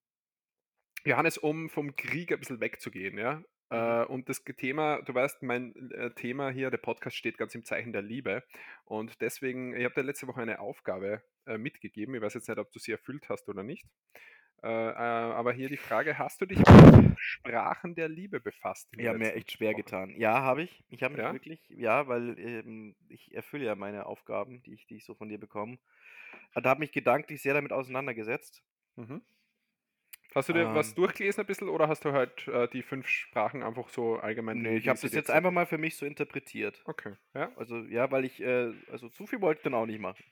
Johannes, 1.05 1.37
um 1.37 1.69
vom 1.69 1.95
Krieg 1.95 2.31
ein 2.31 2.39
bisschen 2.39 2.59
wegzugehen, 2.59 3.17
ja. 3.17 3.41
Äh, 3.69 4.03
und 4.05 4.29
das 4.29 4.43
Thema, 4.43 5.01
du 5.01 5.13
weißt, 5.13 5.43
mein 5.43 5.91
äh, 5.91 6.11
Thema 6.11 6.49
hier, 6.49 6.71
der 6.71 6.77
Podcast 6.77 7.15
steht 7.15 7.37
ganz 7.37 7.53
im 7.55 7.63
Zeichen 7.63 7.93
der 7.93 8.01
Liebe. 8.01 8.43
Und 8.85 9.21
deswegen, 9.21 9.75
ich 9.75 9.85
habe 9.85 9.95
dir 9.95 10.03
letzte 10.03 10.27
Woche 10.27 10.41
eine 10.41 10.59
Aufgabe 10.59 11.21
äh, 11.45 11.57
mitgegeben. 11.57 12.15
Ich 12.15 12.21
weiß 12.21 12.33
jetzt 12.33 12.49
nicht, 12.49 12.57
ob 12.57 12.71
du 12.71 12.79
sie 12.79 12.91
erfüllt 12.91 13.29
hast 13.29 13.47
oder 13.49 13.63
nicht. 13.63 13.85
Aber 14.61 15.53
hier 15.53 15.69
die 15.69 15.77
Frage, 15.77 16.17
hast 16.17 16.41
du 16.41 16.45
dich 16.45 16.57
mit 16.57 17.17
Sprachen 17.17 17.95
der 17.95 18.09
Liebe 18.09 18.41
befasst? 18.41 18.89
Ja, 18.97 19.13
mir 19.13 19.33
echt 19.33 19.53
schwer 19.53 19.69
Wochen? 19.71 19.77
getan. 19.77 20.09
Ja, 20.17 20.41
habe 20.41 20.63
ich. 20.63 20.83
Ich 20.89 21.01
habe 21.01 21.13
mich 21.13 21.23
Ja? 21.23 21.31
wirklich, 21.31 21.61
ja, 21.69 22.09
weil 22.09 22.37
ähm, 22.37 22.97
ich 23.07 23.33
erfülle 23.33 23.63
ja 23.63 23.75
meine 23.75 24.05
Aufgaben, 24.05 24.61
die 24.63 24.73
ich, 24.73 24.85
die 24.85 24.97
ich 24.97 25.05
so 25.05 25.15
von 25.15 25.29
dir 25.29 25.39
bekomme. 25.39 25.77
Und 26.55 26.65
habe 26.65 26.81
mich 26.81 26.91
gedanklich 26.91 27.41
sehr 27.41 27.53
damit 27.53 27.71
auseinandergesetzt. 27.71 28.61
Mhm. 28.97 29.21
Hast 30.35 30.49
du 30.49 30.53
dir 30.53 30.73
was 30.75 30.89
Ähm, 30.89 30.95
durchgelesen 30.95 31.41
ein 31.41 31.47
bisschen 31.47 31.69
oder 31.69 31.87
hast 31.87 32.05
du 32.05 32.11
halt 32.11 32.47
äh, 32.47 32.67
die 32.67 32.83
fünf 32.83 33.07
Sprachen 33.07 33.63
einfach 33.63 33.89
so 33.89 34.17
allgemein, 34.17 34.61
nee, 34.61 34.77
ich 34.77 34.87
habe 34.87 34.99
das 35.01 35.11
jetzt 35.13 35.31
einfach 35.31 35.51
mal 35.51 35.65
für 35.65 35.77
mich 35.79 35.97
so 35.97 36.05
interpretiert. 36.05 36.81
Okay, 36.85 37.15
ja. 37.33 37.51
Also, 37.55 37.79
ja, 37.79 38.11
weil 38.11 38.25
ich, 38.25 38.39
äh, 38.41 38.71
also 38.91 39.09
zu 39.09 39.25
viel 39.25 39.41
wollte 39.41 39.59
ich 39.59 39.63
dann 39.63 39.73
auch 39.73 39.87
nicht 39.87 39.99
machen. 39.99 40.23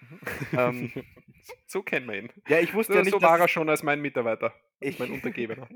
Mhm. 0.00 0.20
Ähm, 0.58 0.92
so 1.66 1.82
kennen 1.82 2.08
wir 2.08 2.16
ihn. 2.16 2.32
ja, 2.46 2.60
ich 2.60 2.72
wusste 2.74 2.94
ja 2.94 3.02
nicht, 3.02 3.10
so 3.10 3.20
war 3.20 3.40
er 3.40 3.48
schon 3.48 3.68
als 3.68 3.82
mein 3.82 4.00
Mitarbeiter, 4.00 4.54
als 4.80 4.94
ich, 4.94 4.98
mein 4.98 5.10
Untergebener. 5.10 5.68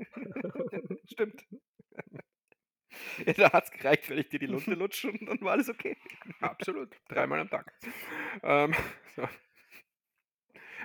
stimmt. 1.11 1.45
Ja, 3.25 3.33
da 3.33 3.53
hat 3.53 3.65
es 3.65 3.71
gereicht, 3.71 4.09
wenn 4.09 4.17
ich 4.19 4.29
dir 4.29 4.39
die 4.39 4.45
Lunte 4.45 4.73
lutsche 4.75 5.11
und 5.11 5.25
dann 5.25 5.41
war 5.41 5.51
alles 5.51 5.69
okay. 5.69 5.97
Absolut, 6.39 6.95
dreimal 7.09 7.39
am 7.39 7.49
Tag. 7.49 7.73
Ähm, 8.41 8.73
so. 9.15 9.27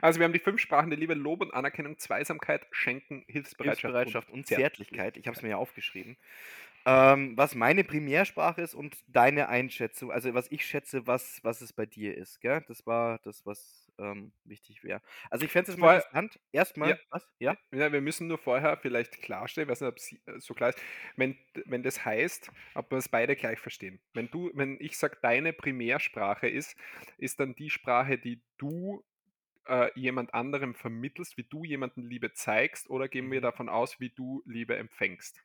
Also 0.00 0.18
wir 0.18 0.24
haben 0.24 0.32
die 0.32 0.38
fünf 0.38 0.60
Sprachen 0.60 0.90
der 0.90 0.98
Liebe, 0.98 1.14
Lob 1.14 1.40
und 1.40 1.52
Anerkennung, 1.52 1.98
Zweisamkeit, 1.98 2.66
Schenken, 2.70 3.24
Hilfsbereitschaft, 3.26 3.82
Hilfsbereitschaft 3.82 4.30
und 4.30 4.46
Zärtlichkeit. 4.46 4.70
Zärtlichkeit. 4.76 5.16
Ich 5.16 5.26
habe 5.26 5.36
es 5.36 5.42
mir 5.42 5.50
ja 5.50 5.56
aufgeschrieben. 5.56 6.16
Ähm, 6.86 7.36
was 7.36 7.54
meine 7.54 7.84
Primärsprache 7.84 8.62
ist 8.62 8.74
und 8.74 8.96
deine 9.06 9.50
Einschätzung, 9.50 10.10
also 10.10 10.32
was 10.32 10.50
ich 10.50 10.64
schätze, 10.64 11.06
was, 11.06 11.40
was 11.44 11.60
es 11.60 11.74
bei 11.74 11.84
dir 11.84 12.16
ist, 12.16 12.40
gell? 12.40 12.64
Das 12.68 12.86
war 12.86 13.18
das, 13.18 13.44
was 13.44 13.92
ähm, 13.98 14.32
wichtig 14.44 14.82
wäre. 14.82 15.02
Also 15.28 15.44
ich 15.44 15.52
fände 15.52 15.70
es 15.72 15.76
mal 15.76 15.96
interessant. 15.96 16.34
ja, 16.36 16.40
Erstmal, 16.52 16.98
was? 17.10 17.28
Ja? 17.38 17.54
ja, 17.70 17.92
wir 17.92 18.00
müssen 18.00 18.28
nur 18.28 18.38
vorher 18.38 18.78
vielleicht 18.78 19.20
klarstellen, 19.20 19.68
ich 19.68 19.72
weiß 19.72 19.82
nicht, 19.82 19.88
ob 19.90 19.96
es 19.98 20.12
äh, 20.12 20.40
so 20.40 20.54
klar 20.54 20.70
ist, 20.70 20.78
wenn, 21.16 21.36
wenn 21.66 21.82
das 21.82 22.02
heißt, 22.02 22.50
ob 22.74 22.90
wir 22.90 22.96
es 22.96 23.10
beide 23.10 23.36
gleich 23.36 23.58
verstehen. 23.58 24.00
Wenn 24.14 24.30
du, 24.30 24.50
wenn 24.54 24.78
ich 24.80 24.96
sage, 24.96 25.18
deine 25.20 25.52
Primärsprache 25.52 26.48
ist, 26.48 26.76
ist 27.18 27.40
dann 27.40 27.54
die 27.54 27.68
Sprache, 27.68 28.16
die 28.16 28.40
du 28.56 29.04
äh, 29.66 29.90
jemand 29.98 30.34
anderem 30.34 30.74
vermittelst, 30.74 31.36
wie 31.36 31.44
du 31.44 31.64
jemanden 31.64 32.02
Liebe 32.02 32.32
zeigst, 32.32 32.90
oder 32.90 33.08
gehen 33.08 33.30
wir 33.30 33.40
Mhm. 33.40 33.42
davon 33.42 33.68
aus, 33.68 34.00
wie 34.00 34.10
du 34.10 34.42
Liebe 34.46 34.76
empfängst? 34.76 35.42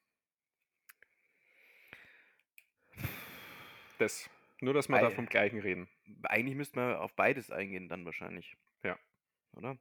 Das. 3.98 4.30
Nur, 4.62 4.74
dass 4.74 4.88
wir 4.90 5.00
da 5.00 5.12
vom 5.12 5.26
Gleichen 5.28 5.60
reden. 5.60 5.90
Eigentlich 6.24 6.56
müsste 6.56 6.80
man 6.80 6.96
auf 6.96 7.14
beides 7.16 7.52
eingehen 7.52 7.90
dann 7.90 8.06
wahrscheinlich, 8.06 8.56
Ja. 8.84 8.98
oder? 9.54 9.78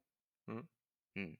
Mhm. 0.47 0.69
Hm. 1.17 1.37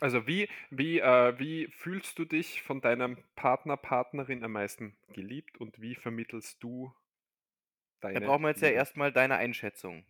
Also 0.00 0.26
wie, 0.28 0.48
wie, 0.70 1.00
äh, 1.00 1.38
wie 1.38 1.66
fühlst 1.68 2.18
du 2.18 2.24
dich 2.24 2.62
von 2.62 2.80
deinem 2.80 3.18
Partner, 3.34 3.76
Partnerin 3.76 4.44
am 4.44 4.52
meisten 4.52 4.96
geliebt 5.12 5.58
und 5.58 5.80
wie 5.80 5.94
vermittelst 5.96 6.62
du 6.62 6.94
Da 8.12 8.20
deine 8.20 8.20
brauchen 8.20 8.42
wir 8.44 8.50
jetzt 8.50 8.62
ja 8.62 8.68
Liebe? 8.68 8.70
erstmal 8.70 9.12
deine 9.12 9.36
Einschätzung. 9.36 10.06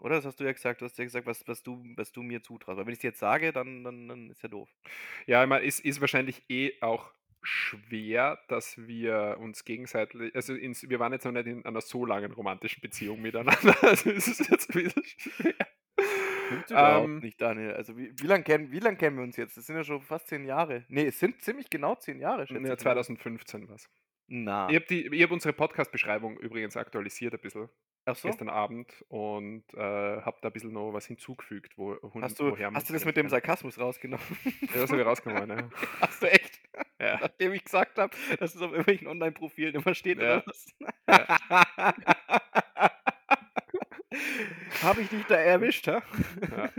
Oder? 0.00 0.16
Das 0.16 0.24
hast 0.24 0.40
du 0.40 0.44
ja 0.44 0.52
gesagt. 0.52 0.80
Du 0.80 0.86
hast 0.86 0.98
ja 0.98 1.04
gesagt, 1.04 1.26
was, 1.26 1.46
was, 1.46 1.62
du, 1.62 1.82
was 1.96 2.12
du 2.12 2.22
mir 2.22 2.42
zutraust. 2.42 2.78
Weil 2.78 2.86
wenn 2.86 2.92
ich 2.92 2.98
es 2.98 3.04
jetzt 3.04 3.20
sage, 3.20 3.52
dann, 3.52 3.84
dann, 3.84 4.08
dann 4.08 4.30
ist 4.30 4.42
ja 4.42 4.48
doof. 4.48 4.68
Ja, 5.26 5.42
ich 5.42 5.48
meine, 5.48 5.64
es 5.64 5.78
ist 5.80 6.00
wahrscheinlich 6.00 6.42
eh 6.48 6.72
auch 6.80 7.12
schwer, 7.42 8.38
dass 8.48 8.76
wir 8.86 9.36
uns 9.40 9.64
gegenseitig, 9.64 10.34
also 10.34 10.54
ins, 10.54 10.88
wir 10.88 10.98
waren 11.00 11.12
jetzt 11.12 11.24
noch 11.24 11.32
nicht 11.32 11.46
in 11.46 11.64
einer 11.64 11.80
so 11.80 12.04
langen 12.04 12.32
romantischen 12.32 12.82
Beziehung 12.82 13.22
miteinander, 13.22 13.74
also 13.82 14.10
es 14.10 14.28
ist 14.28 14.50
jetzt 14.50 14.74
ein 14.74 14.82
bisschen 14.82 15.04
schwer. 15.04 15.54
Stimmt 16.46 16.70
überhaupt 16.70 17.06
Ähm, 17.06 17.18
nicht, 17.20 17.40
Daniel. 17.40 17.72
Also 17.74 17.96
wie, 17.96 18.12
wie 18.18 18.26
lange 18.26 18.44
kennen, 18.44 18.72
wie 18.72 18.80
lang 18.80 18.98
kennen 18.98 19.16
wir 19.16 19.22
uns 19.22 19.36
jetzt? 19.36 19.56
Das 19.56 19.66
sind 19.66 19.76
ja 19.76 19.84
schon 19.84 20.02
fast 20.02 20.28
zehn 20.28 20.44
Jahre. 20.44 20.84
Nee, 20.88 21.06
es 21.06 21.18
sind 21.18 21.40
ziemlich 21.40 21.70
genau 21.70 21.94
zehn 21.94 22.18
Jahre, 22.18 22.46
schätze 22.46 22.66
ja, 22.66 22.74
ich 22.74 22.84
mal. 22.84 22.96
2015 22.96 23.68
was. 23.68 23.88
Na. 24.32 24.68
Ich 24.70 24.76
habe 24.76 25.22
hab 25.24 25.30
unsere 25.32 25.52
Podcast-Beschreibung 25.52 26.38
übrigens 26.38 26.76
aktualisiert 26.76 27.34
ein 27.34 27.40
bisschen 27.40 27.68
so? 28.06 28.28
gestern 28.28 28.48
Abend 28.48 29.04
und 29.08 29.64
äh, 29.74 30.22
habe 30.22 30.38
da 30.40 30.48
ein 30.48 30.52
bisschen 30.52 30.72
noch 30.72 30.92
was 30.92 31.06
hinzugefügt, 31.06 31.76
wo, 31.76 31.96
Hast 32.20 32.38
du, 32.38 32.56
hast 32.56 32.88
du 32.88 32.92
das 32.92 33.04
mit 33.04 33.16
dem 33.16 33.28
Sarkasmus 33.28 33.76
rausgenommen? 33.78 34.24
Ja, 34.44 34.82
das 34.82 34.90
habe 34.90 35.00
ich 35.00 35.06
rausgenommen, 35.06 35.58
ja. 35.58 35.68
Hast 36.00 36.22
du 36.22 36.30
echt? 36.30 36.60
Ja, 37.00 37.18
Nachdem 37.20 37.52
ich 37.54 37.64
gesagt 37.64 37.98
habe, 37.98 38.16
dass 38.38 38.54
es 38.54 38.62
auf 38.62 38.70
irgendwelchen 38.70 39.08
Online-Profilen 39.08 39.74
immer 39.74 39.94
steht, 39.96 40.18
Ja. 40.18 40.36
oder 40.36 40.44
was? 40.46 40.74
ja, 41.08 41.38
habe 44.82 45.02
ich 45.02 45.08
dich 45.08 45.24
da 45.26 45.34
erwischt, 45.34 45.88
ha? 45.88 46.02
ja. 46.50 46.70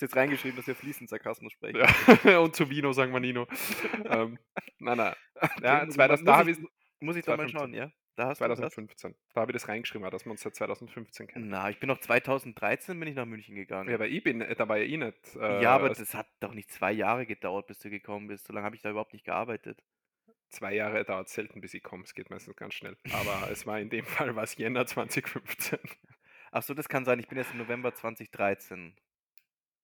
Hast 0.00 0.12
jetzt 0.12 0.16
reingeschrieben, 0.16 0.56
dass 0.56 0.66
wir 0.66 0.74
fließend 0.74 1.10
Sarkasmus 1.10 1.52
sprechen? 1.52 1.76
ja. 2.24 2.38
Und 2.40 2.56
zu 2.56 2.70
Vino 2.70 2.90
sagen 2.94 3.12
wir 3.12 3.20
Nino. 3.20 3.46
ähm, 4.06 4.38
nein, 4.78 4.96
nein. 4.96 5.14
Ja, 5.62 5.82
Okay, 5.82 5.90
2000, 5.90 6.08
muss, 6.08 6.24
da 6.24 6.36
habe 6.38 6.50
ich, 6.50 6.58
muss 7.00 7.16
ich 7.16 7.24
doch 7.26 7.36
mal 7.36 7.46
2015. 7.46 7.50
schauen, 7.50 7.74
ja? 7.74 7.92
Da 8.16 8.28
hast 8.28 8.40
du 8.40 8.48
das? 8.48 8.58
2015. 8.60 9.14
Da 9.34 9.42
habe 9.42 9.52
ich 9.52 9.56
das 9.56 9.68
reingeschrieben, 9.68 10.10
dass 10.10 10.24
wir 10.24 10.30
uns 10.32 10.40
seit 10.40 10.54
2015 10.54 11.26
kennen. 11.26 11.48
Na, 11.50 11.68
ich 11.68 11.78
bin 11.80 11.88
noch 11.88 11.98
2013 12.00 12.98
bin 12.98 13.08
ich 13.10 13.14
nach 13.14 13.26
München 13.26 13.54
gegangen. 13.54 13.90
Ja, 13.90 13.96
aber 13.96 14.08
ich 14.08 14.24
bin, 14.24 14.38
da 14.40 14.68
war 14.70 14.78
ja 14.78 14.84
ich 14.84 14.96
nicht. 14.96 15.36
Äh, 15.36 15.62
Ja, 15.62 15.74
aber 15.74 15.90
das 15.90 16.14
hat 16.14 16.28
doch 16.40 16.54
nicht 16.54 16.70
zwei 16.72 16.92
Jahre 16.92 17.26
gedauert, 17.26 17.66
bis 17.66 17.78
du 17.80 17.90
gekommen 17.90 18.26
bist. 18.28 18.46
So 18.46 18.54
lange 18.54 18.64
habe 18.64 18.76
ich 18.76 18.80
da 18.82 18.88
überhaupt 18.90 19.12
nicht 19.12 19.26
gearbeitet. 19.26 19.82
zwei 20.48 20.74
Jahre 20.74 21.04
dauert 21.04 21.28
selten, 21.28 21.60
bis 21.60 21.74
ich 21.74 21.82
komme. 21.82 22.04
Es 22.04 22.14
geht 22.14 22.30
meistens 22.30 22.56
ganz 22.56 22.72
schnell. 22.72 22.96
Aber 23.12 23.50
es 23.50 23.66
war 23.66 23.78
in 23.78 23.90
dem 23.90 24.06
Fall 24.06 24.34
was 24.34 24.56
Jänner 24.56 24.86
2015. 24.86 25.78
Ach 26.52 26.62
so, 26.62 26.72
das 26.72 26.88
kann 26.88 27.04
sein. 27.04 27.18
Ich 27.20 27.28
bin 27.28 27.36
erst 27.36 27.52
im 27.52 27.58
November 27.58 27.94
2013. 27.94 28.96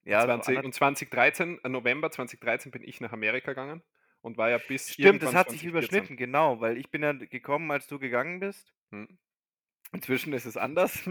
Ja, 0.06 0.20
so 0.20 0.26
20, 0.28 0.48
anderth- 0.48 0.64
und 0.64 0.72
2013, 0.72 1.60
äh, 1.64 1.68
November 1.68 2.10
2013 2.10 2.70
bin 2.70 2.82
ich 2.82 3.00
nach 3.00 3.12
Amerika 3.12 3.52
gegangen 3.52 3.82
und 4.22 4.38
war 4.38 4.50
ja 4.50 4.58
bis 4.58 4.92
Stimmt, 4.92 5.22
das 5.22 5.34
hat 5.34 5.50
sich 5.50 5.62
2014. 5.62 5.68
überschnitten, 5.70 6.16
genau, 6.16 6.60
weil 6.60 6.78
ich 6.78 6.90
bin 6.90 7.02
ja 7.02 7.12
gekommen, 7.12 7.70
als 7.70 7.86
du 7.86 7.98
gegangen 7.98 8.40
bist. 8.40 8.72
Hm. 8.90 9.18
Inzwischen 9.92 10.32
ist 10.32 10.46
es 10.46 10.56
anders. 10.56 10.98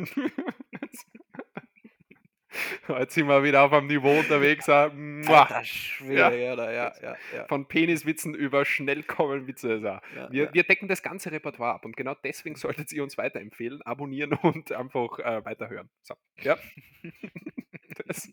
Jetzt 2.88 3.16
sind 3.16 3.28
wir 3.28 3.44
wieder 3.44 3.64
auf 3.64 3.74
einem 3.74 3.88
Niveau 3.88 4.18
unterwegs. 4.18 4.70
Alter 4.70 5.64
Schwede, 5.64 6.42
ja, 6.42 6.56
da, 6.56 6.72
ja, 6.72 6.94
ja, 7.02 7.16
ja. 7.36 7.46
Von 7.48 7.68
Peniswitzen 7.68 8.34
über 8.34 8.64
schnell 8.64 9.04
kommen 9.04 9.48
Witze. 9.48 9.72
Also. 9.72 9.88
ja, 9.88 10.02
Wir, 10.30 10.44
ja. 10.46 10.54
wir 10.54 10.64
decken 10.64 10.88
das 10.88 11.04
ganze 11.04 11.32
Repertoire 11.32 11.74
ab 11.74 11.86
und 11.86 11.98
genau 11.98 12.16
deswegen 12.24 12.56
solltet 12.56 12.92
ihr 12.94 13.04
uns 13.04 13.18
weiterempfehlen, 13.18 13.82
abonnieren 13.82 14.34
und 14.42 14.72
einfach 14.72 15.20
äh, 15.20 15.44
weiterhören. 15.44 15.90
So, 16.02 16.16
ja. 16.42 16.58
das. 18.08 18.32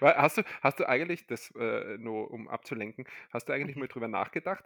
Hast 0.00 0.38
du, 0.38 0.42
hast 0.62 0.80
du 0.80 0.88
eigentlich, 0.88 1.26
das 1.26 1.50
äh, 1.56 1.96
nur 1.98 2.30
um 2.30 2.48
abzulenken, 2.48 3.06
hast 3.32 3.48
du 3.48 3.52
eigentlich 3.52 3.76
Mhm. 3.76 3.80
mal 3.82 3.88
drüber 3.88 4.08
nachgedacht, 4.08 4.64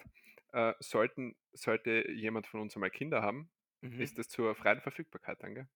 äh, 0.52 0.72
sollten, 0.80 1.34
sollte 1.52 2.10
jemand 2.10 2.46
von 2.46 2.60
uns 2.60 2.74
einmal 2.76 2.90
Kinder 2.90 3.22
haben, 3.22 3.50
Mhm. 3.82 4.00
ist 4.00 4.18
das 4.18 4.28
zur 4.28 4.54
freien 4.54 4.80
Verfügbarkeit 4.80 5.42
dann, 5.42 5.54
gell? 5.54 5.68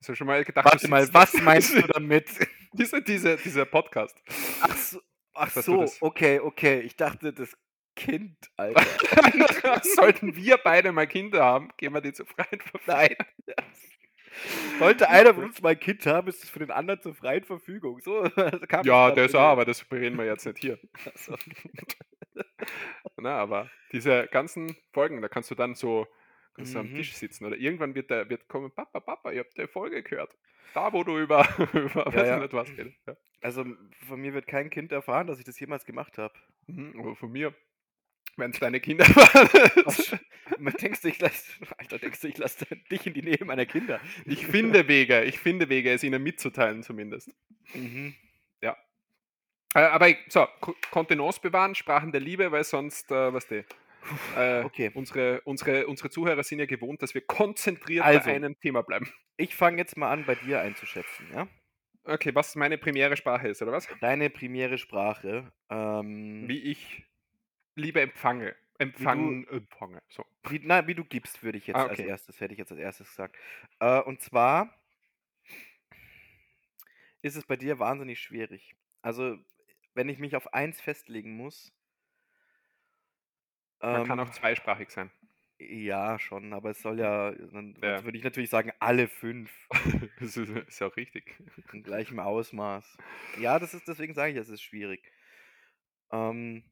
Hast 0.00 0.08
du 0.10 0.14
schon 0.14 0.26
mal 0.26 0.44
gedacht, 0.44 0.64
Warte 0.64 0.88
mal, 0.88 1.06
was 1.12 1.32
meinst 1.42 1.74
du 1.74 1.82
damit? 1.82 2.28
diese, 2.72 3.02
diese, 3.02 3.36
dieser 3.36 3.64
Podcast. 3.66 4.16
Ach 4.62 4.76
so, 4.76 5.00
ach 5.34 5.50
so 5.50 5.86
okay, 6.00 6.40
okay. 6.40 6.80
Ich 6.80 6.96
dachte, 6.96 7.32
das 7.32 7.56
Kind, 7.96 8.36
Alter. 8.56 8.82
Sollten 9.82 10.34
wir 10.36 10.56
beide 10.58 10.92
mal 10.92 11.06
Kinder 11.06 11.44
haben, 11.44 11.68
gehen 11.76 11.92
wir 11.92 12.00
die 12.00 12.12
zur 12.12 12.24
freien 12.26 12.60
Verfügbarkeit. 12.60 13.18
Nein. 13.18 13.56
Sollte 14.78 15.08
einer 15.08 15.34
von 15.34 15.44
uns 15.44 15.60
mal 15.60 15.70
ein 15.70 15.80
Kind 15.80 16.06
haben, 16.06 16.28
ist 16.28 16.44
es 16.44 16.50
für 16.50 16.60
den 16.60 16.70
anderen 16.70 17.00
zur 17.00 17.14
freien 17.14 17.44
Verfügung. 17.44 18.00
So 18.00 18.22
kam 18.68 18.84
Ja, 18.86 19.10
das 19.10 19.34
auch, 19.34 19.40
aber 19.40 19.64
das 19.64 19.84
bereden 19.84 20.16
wir 20.18 20.24
jetzt 20.26 20.46
nicht 20.46 20.58
hier. 20.58 20.78
So. 21.16 21.34
Na, 23.16 23.36
aber 23.38 23.70
diese 23.92 24.28
ganzen 24.30 24.76
Folgen, 24.92 25.20
da 25.20 25.28
kannst 25.28 25.50
du 25.50 25.54
dann 25.54 25.74
so 25.74 26.06
kannst 26.54 26.74
du 26.74 26.78
am 26.78 26.90
Mhm. 26.90 26.96
Tisch 26.96 27.14
sitzen 27.14 27.44
oder 27.44 27.56
irgendwann 27.56 27.94
wird 27.94 28.10
der 28.10 28.28
wird 28.30 28.48
kommen, 28.48 28.70
Papa, 28.70 29.00
Papa, 29.00 29.32
ihr 29.32 29.40
habt 29.40 29.56
die 29.58 29.66
Folge 29.66 30.02
gehört. 30.02 30.36
Da, 30.74 30.92
wo 30.92 31.02
du 31.04 31.18
über, 31.18 31.40
über 31.74 32.06
weiß 32.06 32.28
ja. 32.28 32.36
ich 32.36 32.42
nicht 32.42 32.52
was 32.52 32.68
redest. 32.70 32.96
Ja. 33.06 33.16
Also 33.40 33.64
von 34.06 34.20
mir 34.20 34.34
wird 34.34 34.46
kein 34.46 34.70
Kind 34.70 34.92
erfahren, 34.92 35.26
dass 35.26 35.38
ich 35.38 35.44
das 35.44 35.58
jemals 35.58 35.84
gemacht 35.84 36.18
habe. 36.18 36.34
Mhm, 36.66 36.94
aber 37.00 37.16
von 37.16 37.30
mir, 37.32 37.54
wenn 38.36 38.50
es 38.52 38.58
deine 38.60 38.80
Kinder 38.80 39.04
waren. 39.16 40.72
denkst 40.80 41.00
du, 41.02 41.08
ich 41.08 41.20
lass, 41.20 41.46
Alter, 41.78 41.98
denkst 41.98 42.20
du, 42.20 42.28
ich 42.28 42.38
lasse 42.38 42.64
dich 42.90 43.06
in 43.06 43.14
die 43.14 43.22
Nähe 43.22 43.44
meiner 43.44 43.66
Kinder? 43.66 44.00
ich 44.26 44.46
finde 44.46 44.88
Wege, 44.88 45.24
ich 45.24 45.38
finde 45.38 45.68
Wege, 45.68 45.92
es 45.92 46.02
ihnen 46.02 46.22
mitzuteilen 46.22 46.82
zumindest. 46.82 47.30
Mhm. 47.74 48.14
Äh, 49.74 49.80
aber 49.82 50.08
so, 50.28 50.46
Ko- 50.60 50.74
Kontenance 50.90 51.40
bewahren, 51.40 51.74
Sprachen 51.74 52.10
der 52.10 52.20
Liebe, 52.20 52.50
weil 52.50 52.64
sonst, 52.64 53.10
äh, 53.12 53.32
was 53.32 53.46
die, 53.46 53.62
äh, 54.36 54.64
Okay. 54.64 54.90
unsere, 54.94 55.40
unsere, 55.42 55.86
unsere 55.86 56.10
Zuhörer 56.10 56.42
sind 56.42 56.58
ja 56.58 56.66
gewohnt, 56.66 57.02
dass 57.02 57.14
wir 57.14 57.20
konzentriert 57.20 58.04
Also. 58.04 58.28
bei 58.30 58.34
einem 58.34 58.58
Thema 58.58 58.82
bleiben. 58.82 59.08
Ich 59.36 59.54
fange 59.54 59.78
jetzt 59.78 59.96
mal 59.96 60.10
an, 60.10 60.24
bei 60.26 60.34
dir 60.34 60.60
einzuschätzen, 60.60 61.26
ja? 61.32 61.46
Okay, 62.02 62.34
was 62.34 62.56
meine 62.56 62.78
primäre 62.78 63.16
Sprache 63.16 63.46
ist, 63.48 63.62
oder 63.62 63.70
was? 63.72 63.86
Deine 64.00 64.28
primäre 64.30 64.76
Sprache. 64.78 65.52
Ähm, 65.70 66.48
Wie 66.48 66.62
ich 66.62 67.04
Liebe 67.80 68.00
empfange. 68.00 68.54
Empfangen, 68.78 69.46
empfange. 69.48 70.02
So. 70.08 70.24
wie, 70.48 70.60
na, 70.62 70.86
wie 70.86 70.94
du 70.94 71.04
gibst, 71.04 71.42
würde 71.42 71.58
ich 71.58 71.66
jetzt 71.66 71.82
Ah, 71.82 71.86
als 71.86 72.00
okay. 72.00 72.02
erstes, 72.02 72.40
hätte 72.40 72.52
ich 72.54 72.58
jetzt 72.58 72.72
als 72.72 72.80
erstes 72.80 73.08
gesagt. 73.10 73.36
Äh, 73.80 74.00
und 74.00 74.20
zwar 74.20 74.74
ist 77.22 77.36
es 77.36 77.46
bei 77.46 77.56
dir 77.56 77.78
wahnsinnig 77.78 78.20
schwierig. 78.20 78.74
Also, 79.02 79.38
wenn 79.94 80.08
ich 80.08 80.18
mich 80.18 80.36
auf 80.36 80.52
eins 80.54 80.80
festlegen 80.80 81.36
muss, 81.36 81.72
Man 83.88 84.02
kann 84.02 84.18
ähm, 84.18 84.20
auch 84.20 84.30
zweisprachig 84.30 84.88
sein. 84.90 85.10
ja, 85.58 86.18
schon, 86.18 86.52
aber 86.54 86.70
es 86.70 86.80
soll 86.82 86.98
ja, 86.98 87.32
dann 87.32 87.76
Ja. 87.82 88.04
würde 88.04 88.16
ich 88.18 88.24
natürlich 88.24 88.50
sagen, 88.50 88.72
alle 88.78 89.08
fünf 89.08 89.50
Das 90.20 90.36
ist, 90.36 90.48
ist 90.50 90.82
auch 90.82 90.96
richtig. 90.96 91.36
in 91.72 91.82
gleichem 91.82 92.18
Ausmaß. 92.20 92.96
Ja, 93.34 93.58
das 93.58 93.74
ist, 93.74 93.86
deswegen 93.88 94.14
sage 94.14 94.32
ich, 94.32 94.38
es 94.38 94.48
ist 94.48 94.62
schwierig. 94.62 95.12
Ähm, 96.12 96.64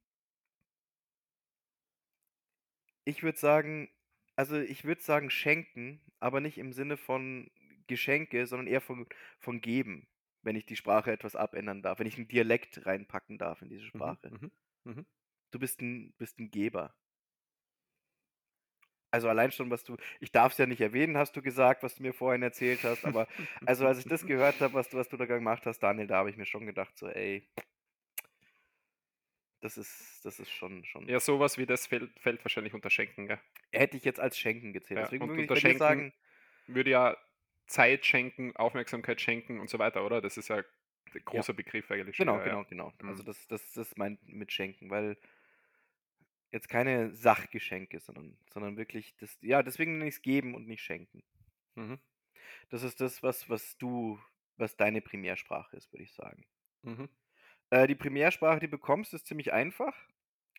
ich 3.08 3.22
würde 3.22 3.38
sagen, 3.38 3.90
also 4.36 4.58
ich 4.58 4.84
würde 4.84 5.02
sagen 5.02 5.30
schenken, 5.30 6.00
aber 6.20 6.40
nicht 6.40 6.58
im 6.58 6.72
Sinne 6.72 6.96
von 6.96 7.50
Geschenke, 7.86 8.46
sondern 8.46 8.66
eher 8.66 8.80
von, 8.80 9.06
von 9.38 9.60
geben, 9.60 10.08
wenn 10.42 10.56
ich 10.56 10.66
die 10.66 10.76
Sprache 10.76 11.12
etwas 11.12 11.36
abändern 11.36 11.82
darf, 11.82 11.98
wenn 11.98 12.06
ich 12.06 12.16
einen 12.16 12.28
Dialekt 12.28 12.86
reinpacken 12.86 13.38
darf 13.38 13.62
in 13.62 13.68
diese 13.70 13.86
Mhm, 13.94 14.16
Sprache. 14.24 14.30
mhm, 14.30 14.50
mhm. 14.84 15.06
Du 15.50 15.58
bist 15.58 15.82
ein, 15.82 16.14
bist 16.16 16.38
ein 16.38 16.50
Geber. 16.50 16.94
Also 19.10 19.28
allein 19.28 19.50
schon, 19.52 19.70
was 19.70 19.84
du, 19.84 19.96
ich 20.20 20.32
darf 20.32 20.52
es 20.52 20.58
ja 20.58 20.66
nicht 20.66 20.80
erwähnen, 20.82 21.16
hast 21.16 21.34
du 21.36 21.40
gesagt, 21.42 21.82
was 21.82 21.94
du 21.96 22.02
mir 22.02 22.12
vorhin 22.12 22.42
erzählt 22.42 22.84
hast, 22.84 23.04
aber 23.06 23.26
also 23.64 23.86
als 23.86 23.98
ich 23.98 24.06
das 24.06 24.26
gehört 24.26 24.60
habe, 24.60 24.74
was 24.74 24.90
du, 24.90 24.98
was 24.98 25.08
du 25.08 25.16
da 25.16 25.24
gemacht 25.26 25.64
hast, 25.66 25.78
Daniel, 25.82 26.06
da 26.06 26.16
habe 26.18 26.28
ich 26.30 26.36
mir 26.36 26.44
schon 26.46 26.66
gedacht, 26.66 26.98
so, 26.98 27.08
ey, 27.08 27.48
das 29.60 29.76
ist, 29.76 30.24
das 30.24 30.38
ist 30.40 30.50
schon, 30.50 30.84
schon. 30.84 31.08
Ja, 31.08 31.20
sowas 31.20 31.58
wie 31.58 31.66
das 31.66 31.86
fällt, 31.86 32.18
fällt 32.20 32.44
wahrscheinlich 32.44 32.74
unter 32.74 32.90
Schenken, 32.90 33.26
gell? 33.26 33.40
Hätte 33.72 33.96
ich 33.96 34.04
jetzt 34.04 34.20
als 34.20 34.38
Schenken 34.38 34.72
gezählt. 34.72 34.98
Ja, 34.98 35.04
Deswegen 35.06 35.24
und 35.24 35.36
würde 35.36 35.54
ich 35.54 35.60
Schenken 35.60 35.78
sagen, 35.78 36.12
würde 36.66 36.90
ja 36.90 37.16
Zeit 37.66 38.06
schenken, 38.06 38.56
Aufmerksamkeit 38.56 39.20
schenken 39.20 39.60
und 39.60 39.68
so 39.68 39.78
weiter, 39.78 40.04
oder? 40.04 40.20
Das 40.20 40.36
ist 40.36 40.48
ja 40.48 40.56
ein 40.56 41.24
ja, 41.32 41.42
großer 41.42 41.52
Begriff 41.52 41.90
eigentlich 41.90 42.16
schon 42.16 42.26
genau, 42.26 42.38
ja. 42.38 42.44
genau, 42.44 42.64
genau. 42.64 42.92
Also 43.06 43.22
Mhm. 43.22 43.26
das, 43.26 43.46
das, 43.48 43.72
das 43.72 43.96
meint 43.96 44.26
mit 44.26 44.52
Schenken, 44.52 44.90
weil 44.90 45.16
jetzt 46.50 46.68
keine 46.68 47.14
Sachgeschenke, 47.14 48.00
sondern, 48.00 48.38
sondern 48.52 48.76
wirklich 48.76 49.14
das, 49.16 49.36
ja, 49.42 49.62
deswegen 49.62 49.92
nenne 49.98 50.08
ich 50.08 50.16
es 50.16 50.22
geben 50.22 50.54
und 50.54 50.66
nicht 50.66 50.82
schenken. 50.82 51.22
Mhm. 51.76 51.98
Das 52.70 52.82
ist 52.82 53.00
das, 53.00 53.22
was, 53.22 53.50
was 53.50 53.76
du, 53.78 54.18
was 54.56 54.76
deine 54.76 55.00
Primärsprache 55.02 55.76
ist, 55.76 55.92
würde 55.92 56.04
ich 56.04 56.12
sagen. 56.14 56.46
Mhm. 56.82 57.08
Äh, 57.70 57.86
die 57.86 57.94
Primärsprache, 57.94 58.60
die 58.60 58.66
du 58.66 58.72
bekommst, 58.72 59.14
ist 59.14 59.26
ziemlich 59.26 59.52
einfach. 59.52 59.94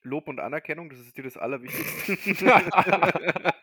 Lob 0.04 0.28
und 0.28 0.40
Anerkennung, 0.40 0.90
das 0.90 1.00
ist 1.00 1.18
dir 1.18 1.24
das 1.24 1.38
Allerwichtigste. 1.38 2.18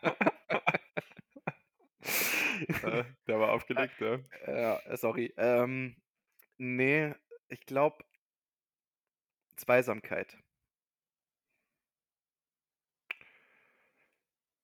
Äh, 2.83 3.03
Der 3.27 3.39
war 3.39 3.51
aufgelegt, 3.51 3.99
ja. 3.99 4.19
ja, 4.47 4.79
äh, 4.79 4.97
sorry. 4.97 5.33
Ähm, 5.37 5.95
nee, 6.57 7.13
ich 7.49 7.65
glaube 7.65 8.03
Zweisamkeit. 9.57 10.37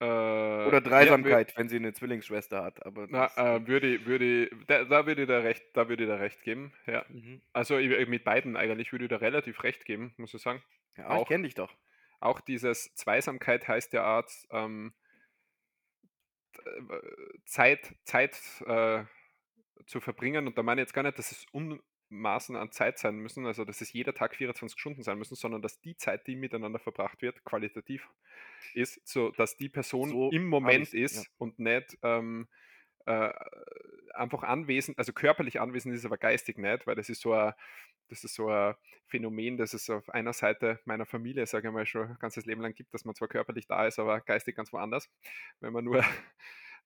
Äh, 0.04 0.68
Oder 0.68 0.74
ja, 0.74 0.80
Dreisamkeit, 0.82 1.56
wenn 1.58 1.70
sie 1.70 1.78
eine 1.78 1.94
Zwillingsschwester 1.94 2.64
hat. 2.64 2.86
Aber 2.86 3.08
na, 3.10 3.28
äh, 3.38 3.68
würde, 3.68 4.06
würde, 4.06 4.50
da, 4.68 4.84
da 4.86 5.06
würde 5.06 5.22
ich 5.24 5.28
da 5.28 5.40
recht, 5.40 5.64
da 5.74 5.88
würde 5.88 6.04
ich 6.04 6.10
da 6.10 6.16
recht 6.18 6.44
geben, 6.44 6.74
ja. 6.88 7.06
mhm. 7.10 7.42
Also 7.54 7.78
ich- 7.78 8.08
mit 8.10 8.24
beiden 8.24 8.58
eigentlich 8.58 8.92
würde 8.92 9.06
ich 9.06 9.10
da 9.10 9.18
relativ 9.18 9.64
recht 9.64 9.86
geben, 9.86 10.14
muss 10.18 10.34
ich 10.34 10.42
sagen. 10.42 10.62
Ja, 10.98 11.06
ich 11.06 11.10
Auch, 11.12 11.28
kenne 11.28 11.44
dich 11.44 11.56
doch. 11.56 11.74
auch 12.20 12.42
dieses 12.42 12.94
Zweisamkeit 12.96 13.68
heißt 13.68 13.94
ja 13.94 14.04
Art, 14.04 14.32
ähm, 14.52 14.94
äh, 16.66 17.00
Zeit, 17.46 17.96
Zeit 18.04 18.38
äh, 18.66 19.04
zu 19.86 20.00
verbringen. 20.02 20.48
Und 20.48 20.58
da 20.58 20.64
meine 20.64 20.82
ich 20.82 20.86
jetzt 20.88 20.94
gar 20.94 21.04
nicht, 21.04 21.18
dass 21.18 21.32
es 21.32 21.46
Unmaßen 22.14 22.56
an 22.56 22.72
Zeit 22.72 23.00
sein 23.00 23.18
müssen, 23.18 23.46
also 23.46 23.66
dass 23.66 23.82
es 23.82 23.92
jeder 23.92 24.14
Tag 24.14 24.36
24 24.36 24.80
Stunden 24.80 25.04
sein 25.04 25.18
müssen, 25.18 25.36
sondern 25.36 25.62
dass 25.62 25.82
die 25.82 25.98
Zeit, 25.98 26.28
die 26.28 26.36
miteinander 26.36 26.80
verbracht 26.80 27.22
wird, 27.22 27.44
qualitativ 27.44 28.08
ist, 28.74 29.06
so 29.08 29.32
dass 29.32 29.58
die 29.58 29.70
Person 29.70 30.10
So 30.10 30.30
im 30.32 30.48
Moment 30.48 30.94
ich 30.94 31.04
es. 31.04 31.16
Ja. 31.16 31.22
ist 31.22 31.32
und 31.38 31.60
nicht 31.60 31.98
ähm, 32.04 32.48
äh, 33.06 33.34
einfach 34.14 34.44
anwesend, 34.44 34.98
also 34.98 35.12
körperlich 35.12 35.60
anwesend 35.60 35.96
ist, 35.96 36.06
aber 36.06 36.18
geistig 36.18 36.58
nicht, 36.58 36.86
weil 36.88 36.96
das 36.96 37.10
ist 37.10 37.22
so 37.22 37.34
ein, 37.34 37.54
das 38.10 38.24
ist 38.24 38.36
so 38.36 38.50
ein 38.50 38.76
Phänomen, 39.08 39.58
das 39.58 39.74
es 39.74 39.90
auf 39.90 40.10
einer 40.10 40.34
Seite 40.34 40.80
meiner 40.86 41.06
Familie, 41.06 41.46
sage 41.48 41.68
ich 41.68 41.74
mal, 41.74 41.86
schon 41.86 42.10
ein 42.10 42.18
ganzes 42.20 42.46
Leben 42.46 42.62
lang 42.62 42.74
gibt, 42.74 42.94
dass 42.94 43.06
man 43.06 43.16
zwar 43.16 43.28
körperlich 43.28 43.68
da 43.68 43.88
ist, 43.88 44.00
aber 44.00 44.22
geistig 44.22 44.56
ganz 44.56 44.72
woanders, 44.72 45.10
wenn 45.60 45.74
man 45.74 45.84
nur, 45.84 46.04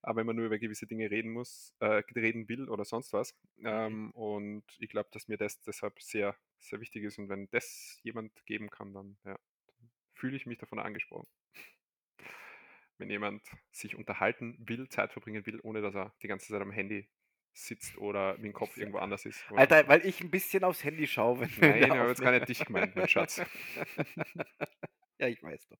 aber 0.01 0.19
wenn 0.19 0.27
man 0.27 0.35
nur 0.35 0.45
über 0.45 0.59
gewisse 0.59 0.87
Dinge 0.87 1.09
reden 1.11 1.31
muss, 1.31 1.73
äh, 1.79 2.03
reden 2.15 2.47
will 2.49 2.69
oder 2.69 2.85
sonst 2.85 3.13
was. 3.13 3.35
Mhm. 3.57 3.65
Ähm, 3.65 4.11
und 4.11 4.63
ich 4.79 4.89
glaube, 4.89 5.09
dass 5.11 5.27
mir 5.27 5.37
das 5.37 5.61
deshalb 5.61 6.01
sehr, 6.01 6.35
sehr 6.59 6.79
wichtig 6.79 7.03
ist. 7.03 7.17
Und 7.19 7.29
wenn 7.29 7.49
das 7.49 7.99
jemand 8.03 8.45
geben 8.45 8.69
kann, 8.69 8.93
dann, 8.93 9.17
ja, 9.25 9.37
dann 9.67 9.89
fühle 10.13 10.37
ich 10.37 10.45
mich 10.45 10.57
davon 10.57 10.79
angesprochen. 10.79 11.27
Wenn 12.99 13.11
jemand 13.11 13.43
sich 13.71 13.95
unterhalten 13.95 14.57
will, 14.59 14.89
Zeit 14.89 15.11
verbringen 15.11 15.45
will, 15.45 15.59
ohne 15.61 15.81
dass 15.81 15.93
er 15.93 16.15
die 16.23 16.27
ganze 16.27 16.51
Zeit 16.51 16.61
am 16.61 16.71
Handy 16.71 17.07
sitzt 17.53 17.97
oder 17.97 18.33
mit 18.35 18.45
dem 18.45 18.53
Kopf 18.53 18.77
irgendwo 18.77 18.99
anders 18.99 19.25
ist. 19.25 19.43
Alter, 19.51 19.87
weil 19.87 20.05
ich 20.05 20.21
ein 20.21 20.31
bisschen 20.31 20.63
aufs 20.63 20.83
Handy 20.83 21.07
schaue, 21.07 21.41
wenn 21.41 21.49
Nein, 21.59 21.83
ich 21.83 21.89
habe 21.89 22.09
jetzt 22.09 22.21
gar 22.21 22.31
nicht 22.31 22.49
dich 22.49 22.65
gemeint, 22.65 22.95
mein 22.95 23.07
Schatz. 23.07 23.37
ja, 25.19 25.27
ich 25.27 25.41
weiß 25.41 25.67
doch. 25.67 25.77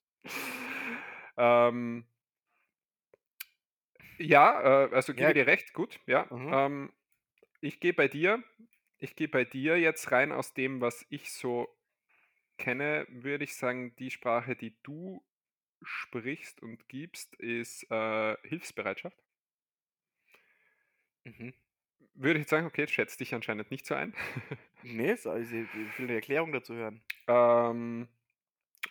Ähm, 1.38 2.06
ja, 4.20 4.86
äh, 4.88 4.94
also 4.96 5.14
gebe 5.14 5.34
Ja. 5.34 5.34
dir 5.34 5.48
recht, 5.48 5.74
gut, 5.74 6.00
ja. 6.06 6.32
Mhm. 6.32 6.58
Ähm, 6.66 6.94
ich 7.62 7.80
gehe 7.80 7.94
bei 7.94 8.08
dir, 8.08 8.44
ich 9.00 9.16
gehe 9.16 9.30
bei 9.30 9.46
dir 9.46 9.80
jetzt 9.80 10.12
rein 10.12 10.32
aus 10.32 10.54
dem, 10.54 10.82
was 10.82 11.06
ich 11.10 11.32
so 11.32 11.68
kenne, 12.58 13.08
würde 13.10 13.46
ich 13.46 13.56
sagen, 13.56 13.96
die 13.98 14.12
Sprache, 14.12 14.56
die 14.56 14.78
du 14.84 15.26
sprichst 15.84 16.62
und 16.62 16.90
gibst, 16.90 17.36
ist 17.36 17.90
äh, 17.92 18.38
Hilfsbereitschaft. 18.44 19.18
Mhm. 21.26 21.54
Würde 22.16 22.40
ich 22.40 22.44
jetzt 22.44 22.50
sagen, 22.52 22.68
okay, 22.68 22.82
jetzt 22.82 22.94
schätzt 22.94 23.20
dich 23.20 23.34
anscheinend 23.36 23.72
nicht 23.72 23.86
so 23.86 23.96
ein. 23.96 24.16
Nee, 24.82 25.16
so, 25.16 25.32
also 25.32 25.56
ich 25.56 25.74
will 25.74 26.06
eine 26.06 26.14
Erklärung 26.16 26.52
dazu 26.52 26.74
hören. 26.76 27.02
Ähm, 27.28 28.08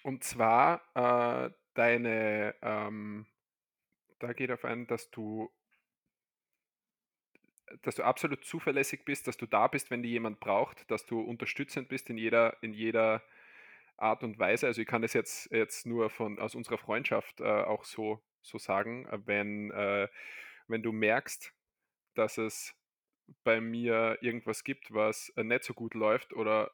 und 0.02 0.24
zwar 0.24 0.82
äh, 0.94 1.50
deine, 1.74 2.56
ähm, 2.62 3.26
da 4.18 4.32
geht 4.32 4.50
auf 4.50 4.64
ein, 4.64 4.86
dass 4.86 5.11
du, 5.11 5.50
dass 7.82 7.96
du 7.96 8.03
absolut 8.03 8.45
zuverlässig 8.45 9.04
bist, 9.04 9.26
dass 9.26 9.36
du 9.36 9.46
da 9.46 9.66
bist, 9.66 9.91
wenn 9.91 10.03
die 10.03 10.11
jemand 10.11 10.41
braucht, 10.41 10.91
dass 10.91 11.07
du 11.07 11.20
unterstützend 11.20 11.88
bist 11.88 12.11
in 12.11 12.18
jeder, 12.18 12.57
in 12.62 12.72
jeder 12.72 13.22
Art 13.96 14.22
und 14.22 14.38
Weise. 14.38 14.66
Also 14.66 14.80
ich 14.82 14.86
kann 14.86 15.03
das 15.03 15.12
jetzt, 15.12 15.50
jetzt 15.50 15.86
nur 15.86 16.11
von 16.11 16.38
aus 16.38 16.54
unserer 16.54 16.78
Freundschaft 16.78 17.41
äh, 17.41 17.45
auch 17.45 17.84
so, 17.84 18.22
so 18.42 18.58
sagen, 18.58 19.07
äh, 19.07 19.18
wenn, 19.26 19.70
äh, 19.70 20.08
wenn 20.68 20.82
du 20.82 20.92
merkst, 20.92 21.53
dass 22.14 22.38
es 22.38 22.74
bei 23.45 23.61
mir 23.61 24.18
irgendwas 24.20 24.64
gibt, 24.64 24.92
was 24.92 25.30
äh, 25.30 25.45
nicht 25.45 25.64
so 25.64 25.74
gut 25.74 25.95
läuft 25.95 26.32
oder 26.32 26.70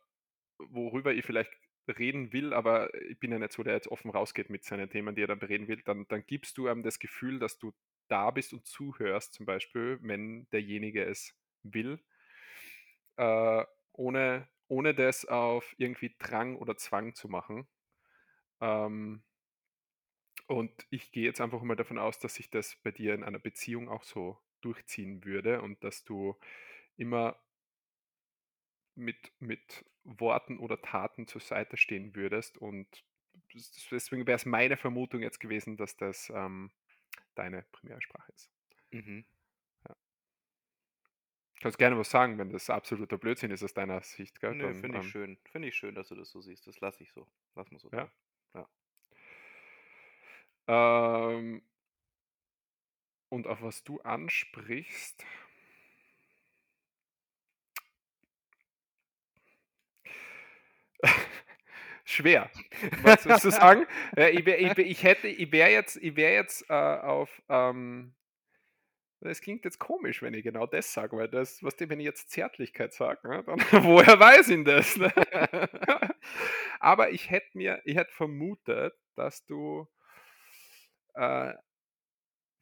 worüber 0.58 1.12
ich 1.12 1.24
vielleicht 1.24 1.52
reden 1.88 2.32
will, 2.32 2.52
aber 2.52 2.92
ich 2.94 3.18
bin 3.18 3.32
ja 3.32 3.38
nicht 3.38 3.52
so, 3.52 3.62
der 3.62 3.74
jetzt 3.74 3.88
offen 3.88 4.10
rausgeht 4.10 4.50
mit 4.50 4.64
seinen 4.64 4.90
Themen, 4.90 5.14
die 5.14 5.22
er 5.22 5.26
dann 5.26 5.38
bereden 5.38 5.68
will, 5.68 5.82
dann, 5.84 6.06
dann 6.08 6.24
gibst 6.26 6.58
du 6.58 6.68
einem 6.68 6.82
das 6.82 6.98
Gefühl, 6.98 7.38
dass 7.38 7.58
du 7.58 7.72
da 8.08 8.30
bist 8.30 8.52
und 8.52 8.66
zuhörst, 8.66 9.34
zum 9.34 9.46
Beispiel, 9.46 9.98
wenn 10.02 10.48
derjenige 10.50 11.04
es 11.04 11.34
will, 11.62 12.00
äh, 13.16 13.64
ohne, 13.92 14.48
ohne 14.68 14.94
das 14.94 15.24
auf 15.24 15.74
irgendwie 15.78 16.14
Drang 16.18 16.56
oder 16.56 16.76
Zwang 16.76 17.14
zu 17.14 17.28
machen. 17.28 17.66
Ähm, 18.60 19.22
und 20.46 20.86
ich 20.90 21.12
gehe 21.12 21.24
jetzt 21.24 21.40
einfach 21.40 21.62
mal 21.62 21.76
davon 21.76 21.98
aus, 21.98 22.18
dass 22.18 22.34
sich 22.34 22.50
das 22.50 22.76
bei 22.82 22.90
dir 22.90 23.14
in 23.14 23.24
einer 23.24 23.38
Beziehung 23.38 23.88
auch 23.88 24.02
so 24.02 24.38
durchziehen 24.60 25.24
würde 25.24 25.62
und 25.62 25.82
dass 25.84 26.04
du 26.04 26.36
immer 26.96 27.38
mit, 28.94 29.32
mit 29.40 29.84
Worten 30.04 30.58
oder 30.58 30.80
Taten 30.80 31.26
zur 31.26 31.40
Seite 31.40 31.76
stehen 31.76 32.14
würdest. 32.14 32.58
Und 32.58 32.86
deswegen 33.90 34.26
wäre 34.26 34.36
es 34.36 34.46
meine 34.46 34.76
Vermutung 34.76 35.22
jetzt 35.22 35.40
gewesen, 35.40 35.76
dass 35.76 35.96
das 35.96 36.30
ähm, 36.34 36.70
deine 37.34 37.62
Primärsprache 37.72 38.32
ist. 38.32 38.50
Mhm. 38.90 39.24
Kannst 41.62 41.78
gerne 41.78 41.96
was 41.96 42.10
sagen, 42.10 42.38
wenn 42.38 42.50
das 42.50 42.68
absoluter 42.70 43.18
Blödsinn 43.18 43.52
ist 43.52 43.62
aus 43.62 43.72
deiner 43.72 44.02
Sicht. 44.02 44.40
Gell? 44.40 44.56
Nö, 44.56 44.74
finde 44.74 44.98
ich 44.98 45.04
ähm, 45.04 45.10
schön. 45.10 45.38
Finde 45.44 45.68
ich 45.68 45.76
schön, 45.76 45.94
dass 45.94 46.08
du 46.08 46.16
das 46.16 46.28
so 46.28 46.40
siehst. 46.40 46.66
Das 46.66 46.80
lasse 46.80 47.04
ich 47.04 47.12
so. 47.12 47.28
Lass 47.54 47.70
mal 47.70 47.78
so. 47.78 47.88
Ja. 47.92 48.10
da. 48.52 48.68
Ähm, 51.36 51.62
und 53.28 53.46
auf 53.46 53.62
was 53.62 53.84
du 53.84 54.00
ansprichst. 54.00 55.24
Schwer. 62.12 62.50
Was 63.02 63.24
willst 63.26 63.44
du 63.44 63.50
sagen? 63.50 63.86
Ja, 64.16 64.28
ich, 64.28 64.44
wär, 64.44 64.60
ich, 64.60 64.76
wär, 64.76 64.86
ich 64.86 65.02
hätte, 65.02 65.28
ich 65.28 65.50
wäre 65.50 65.70
jetzt, 65.70 65.96
ich 65.96 66.14
wär 66.14 66.32
jetzt 66.34 66.68
äh, 66.68 66.74
auf, 66.74 67.42
ähm, 67.48 68.14
Das 69.20 69.40
klingt 69.40 69.64
jetzt 69.64 69.78
komisch, 69.78 70.20
wenn 70.20 70.34
ich 70.34 70.42
genau 70.44 70.66
das 70.66 70.92
sage, 70.92 71.16
weil 71.16 71.28
das, 71.28 71.62
was 71.62 71.74
wenn 71.78 72.00
ich 72.00 72.04
jetzt 72.04 72.30
Zärtlichkeit 72.30 72.92
sage, 72.92 73.28
ne, 73.28 73.42
dann 73.44 73.58
woher 73.84 74.20
weiß 74.20 74.48
ich 74.50 74.64
das? 74.64 74.96
Ne? 74.96 75.12
Aber 76.80 77.10
ich 77.10 77.30
hätte 77.30 77.56
mir, 77.56 77.80
ich 77.84 77.96
hätte 77.96 78.12
vermutet, 78.12 78.94
dass 79.14 79.44
du 79.46 79.88
äh, 81.14 81.54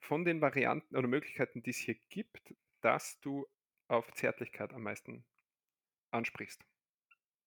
von 0.01 0.25
den 0.25 0.41
Varianten 0.41 0.97
oder 0.97 1.09
Möglichkeiten, 1.09 1.63
die 1.63 1.71
es 1.71 1.79
hier 1.79 1.97
gibt, 2.09 2.55
dass 2.83 3.19
du 3.21 3.47
auf 3.89 4.13
Zärtlichkeit 4.15 4.73
am 4.73 4.83
meisten 4.83 5.25
ansprichst. 6.13 6.63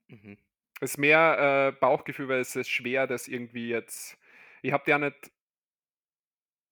Mhm. 0.08 0.38
Es 0.84 0.92
ist 0.92 0.98
mehr 0.98 1.72
äh, 1.76 1.80
Bauchgefühl, 1.80 2.28
weil 2.28 2.42
es 2.42 2.56
ist 2.56 2.70
schwer, 2.70 3.08
das 3.08 3.28
irgendwie 3.30 3.70
jetzt. 3.70 4.18
Ich 4.62 4.74
habe 4.74 4.84
ja 4.92 5.00
nicht 5.00 5.32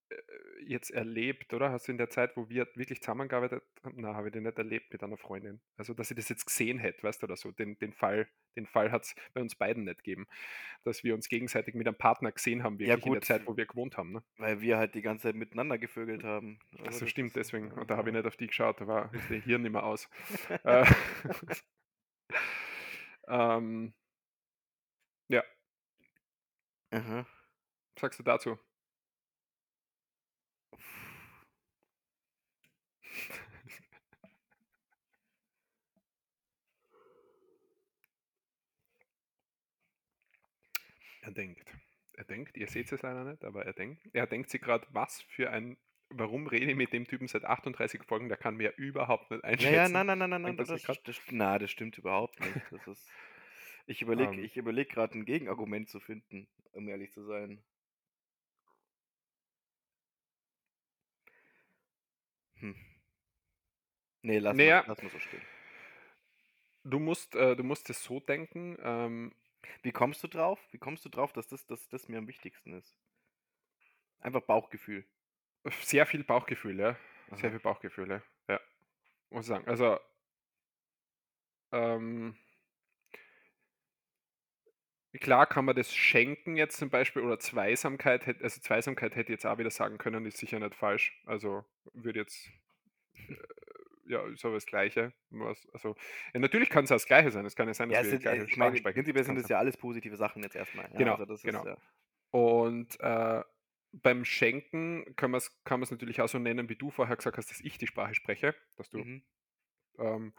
äh, 0.10 0.16
jetzt 0.66 0.92
erlebt, 0.92 1.54
oder? 1.54 1.72
Hast 1.72 1.88
du 1.88 1.94
in 1.94 1.98
der 1.98 2.10
Zeit, 2.10 2.36
wo 2.36 2.50
wir 2.50 2.68
wirklich 2.76 3.02
zusammengearbeitet 3.02 3.64
haben, 3.84 3.96
na, 4.02 4.14
habe 4.14 4.28
ich 4.28 4.34
den 4.34 4.44
nicht 4.44 4.58
erlebt 4.58 4.92
mit 4.92 5.02
einer 5.02 5.16
Freundin. 5.18 5.62
Also, 5.78 5.94
dass 5.94 6.12
ich 6.12 6.18
das 6.18 6.28
jetzt 6.28 6.46
gesehen 6.46 6.78
hätte, 6.78 7.04
weißt 7.04 7.22
du, 7.22 7.26
oder 7.26 7.38
so. 7.38 7.52
Den, 7.52 7.80
den 7.80 7.94
Fall, 7.94 8.28
den 8.58 8.66
Fall 8.66 8.92
hat 8.92 9.04
es 9.04 9.16
bei 9.34 9.40
uns 9.42 9.56
beiden 9.56 9.86
nicht 9.86 10.04
gegeben, 10.04 10.28
dass 10.84 11.06
wir 11.06 11.16
uns 11.16 11.30
gegenseitig 11.30 11.74
mit 11.74 11.88
einem 11.88 11.98
Partner 11.98 12.34
gesehen 12.34 12.64
haben, 12.64 12.78
Ja, 12.80 12.88
wirklich 12.88 13.06
in 13.06 13.12
der 13.14 13.20
gut. 13.22 13.26
Zeit, 13.28 13.48
wo 13.48 13.56
wir 13.56 13.66
gewohnt 13.66 13.96
haben. 13.98 14.12
Ne? 14.12 14.24
Weil 14.38 14.60
wir 14.60 14.78
halt 14.78 14.94
die 14.94 15.02
ganze 15.02 15.24
Zeit 15.30 15.36
miteinander 15.36 15.78
gevögelt 15.78 16.26
haben. 16.26 16.60
Aber 16.78 16.90
Achso, 16.90 17.00
das 17.02 17.10
stimmt, 17.10 17.28
ist- 17.30 17.38
deswegen. 17.38 17.72
Und 17.72 17.90
da 17.90 17.96
habe 17.96 18.10
ich 18.10 18.14
ja. 18.16 18.20
nicht 18.22 18.28
auf 18.28 18.36
die 18.36 18.48
geschaut, 18.48 18.82
da 18.82 18.88
war 18.88 19.10
das 19.14 19.24
Hirn 19.46 19.62
nicht 19.62 19.72
mehr 19.72 19.86
aus. 19.86 20.10
äh, 20.66 20.86
ähm, 23.30 23.94
ja, 25.32 25.44
Aha. 26.92 27.26
was 27.96 28.02
sagst 28.02 28.20
du 28.20 28.24
dazu? 28.24 28.58
Er 41.22 41.32
denkt. 41.32 41.74
Er 42.14 42.26
denkt, 42.26 42.58
ihr 42.58 42.68
seht 42.68 42.92
es 42.92 43.02
leider 43.02 43.24
nicht, 43.24 43.44
aber 43.44 43.66
er 43.66 43.74
denkt. 43.74 44.02
Er 44.14 44.28
denkt 44.28 44.50
sich 44.50 44.62
gerade, 44.62 44.86
was 44.92 45.22
für 45.22 45.50
ein. 45.52 45.78
Warum 46.10 46.48
rede 46.48 46.66
ich 46.72 46.76
mit 46.76 46.92
dem 46.94 47.08
Typen 47.08 47.28
seit 47.28 47.46
38 47.46 48.04
Folgen? 48.04 48.28
Der 48.28 48.38
kann 48.38 48.56
mir 48.58 48.74
überhaupt 48.78 49.32
nicht 49.32 49.44
Ja, 49.44 49.50
einschätzen. 49.50 49.74
ja, 49.74 49.88
nein, 49.88 50.06
nein, 50.08 50.20
nein, 50.20 50.30
nein, 50.30 50.42
nein, 50.42 50.58
Denkt 50.58 50.60
das, 50.60 50.68
das 50.68 51.02
das, 51.04 51.22
na, 51.30 51.58
das 51.58 51.72
stimmt 51.72 51.98
überhaupt 51.98 52.40
nicht. 52.42 52.62
Das 52.72 52.86
ist, 52.88 53.16
ich 53.86 54.02
überlege 54.02 54.34
Ähm. 54.34 54.44
ich 54.44 54.58
überleg 54.58 54.90
gerade 54.90 55.18
ein 55.18 55.26
Gegenargument 55.26 55.90
zu 55.90 56.00
finden, 56.00 56.48
um 56.72 56.88
ehrlich 56.88 57.12
zu 57.12 57.24
sein. 57.24 57.64
Hm. 62.60 62.76
Nee, 64.24 64.40
lass, 64.40 64.56
Naja. 64.58 64.82
mal, 64.82 64.84
lass 64.88 65.02
mal 65.04 65.10
so 65.12 65.20
stehen. 65.20 65.48
Du 66.84 67.00
musst, 67.00 67.36
äh, 67.36 67.56
du 67.56 67.64
musst 67.64 67.90
es 67.90 68.04
so 68.04 68.20
denken. 68.20 68.78
Ähm, 68.82 69.34
Wie 69.84 69.92
kommst 69.92 70.24
du 70.24 70.28
drauf? 70.28 70.60
Wie 70.72 70.78
kommst 70.80 71.06
du 71.06 71.10
drauf, 71.10 71.34
dass 71.34 71.48
das, 71.48 71.66
dass 71.68 71.88
das 71.90 72.08
mir 72.10 72.18
am 72.20 72.28
wichtigsten 72.28 72.74
ist? 72.74 72.96
Einfach 74.20 74.42
Bauchgefühl. 74.42 75.06
sehr 75.82 76.06
viel 76.06 76.24
Bauchgefühl, 76.24 76.80
ja. 76.80 76.98
Sehr 77.34 77.50
Aha. 77.50 77.52
viel 77.52 77.60
Bauchgefühl, 77.60 78.10
ja. 78.10 78.22
ja. 78.48 78.60
Muss 79.32 79.46
ich 79.46 79.50
sagen. 79.50 79.68
Also, 79.68 80.00
ähm, 81.72 82.36
klar 85.20 85.46
kann 85.46 85.66
man 85.66 85.76
das 85.76 85.94
schenken 85.94 86.56
jetzt 86.56 86.78
zum 86.78 86.90
Beispiel 86.90 87.22
oder 87.22 87.40
Zweisamkeit, 87.40 88.26
hätte- 88.26 88.44
also 88.44 88.62
Zweisamkeit 88.62 89.16
hätte 89.16 89.32
ich 89.32 89.38
jetzt 89.38 89.46
auch 89.46 89.58
wieder 89.58 89.70
sagen 89.72 89.98
können, 89.98 90.26
ist 90.26 90.38
sicher 90.38 90.60
nicht 90.60 90.76
falsch. 90.76 91.22
Also 91.26 91.66
würde 91.94 92.20
jetzt, 92.20 92.50
äh, 93.16 93.36
ja, 94.08 94.26
ist 94.28 94.44
aber 94.46 94.56
das 94.56 94.66
Gleiche. 94.66 95.14
Also, 95.74 95.96
ja, 96.34 96.40
natürlich 96.40 96.70
kann 96.70 96.84
es 96.86 96.92
auch 96.92 96.96
das 96.96 97.06
Gleiche 97.06 97.32
sein. 97.32 97.46
Es 97.46 97.56
kann 97.56 97.68
ja 97.68 97.74
sein, 97.74 97.90
dass 97.90 97.98
Ja, 97.98 98.04
wir 98.04 98.10
sind, 98.10 98.20
die 98.20 98.24
gleiche 98.24 98.44
äh, 98.44 98.46
ich 98.46 98.58
meine, 98.58 98.82
prinzipiell 98.82 99.14
Das 99.16 99.28
sind 99.28 99.38
es 99.38 99.48
ja 99.50 99.58
alles 99.60 99.78
positive 99.78 100.16
Sachen 100.18 100.44
jetzt 100.44 100.56
erstmal. 100.56 100.90
Ja, 100.92 100.98
Genau, 100.98 101.12
also 101.14 101.26
das 101.26 101.42
genau. 101.42 101.60
Ist, 101.60 101.68
ja, 101.68 101.78
Und 102.32 103.00
äh, 103.00 103.44
beim 103.94 104.24
Schenken 104.26 105.16
kann 105.16 105.32
man 105.32 105.40
es 105.40 105.64
kann 105.64 105.80
man's 105.80 105.92
natürlich 105.92 106.22
auch 106.22 106.30
so 106.30 106.40
nennen, 106.40 106.70
wie 106.70 106.76
du 106.76 106.90
vorher 106.92 107.16
gesagt 107.18 107.38
hast, 107.38 107.52
dass 107.52 107.60
ich 107.60 107.78
die 107.78 107.88
Sprache 107.88 108.16
spreche. 108.16 108.56
Dass 108.78 108.90
du, 108.90 109.00
mhm. 109.00 109.24
ähm, 110.00 110.34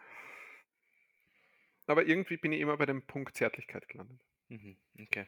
aber 1.85 2.05
irgendwie 2.05 2.37
bin 2.37 2.51
ich 2.51 2.61
immer 2.61 2.77
bei 2.77 2.85
dem 2.85 3.05
Punkt 3.05 3.35
Zärtlichkeit 3.35 3.87
gelandet. 3.89 4.19
Mhm. 4.53 4.77
Okay. 5.01 5.25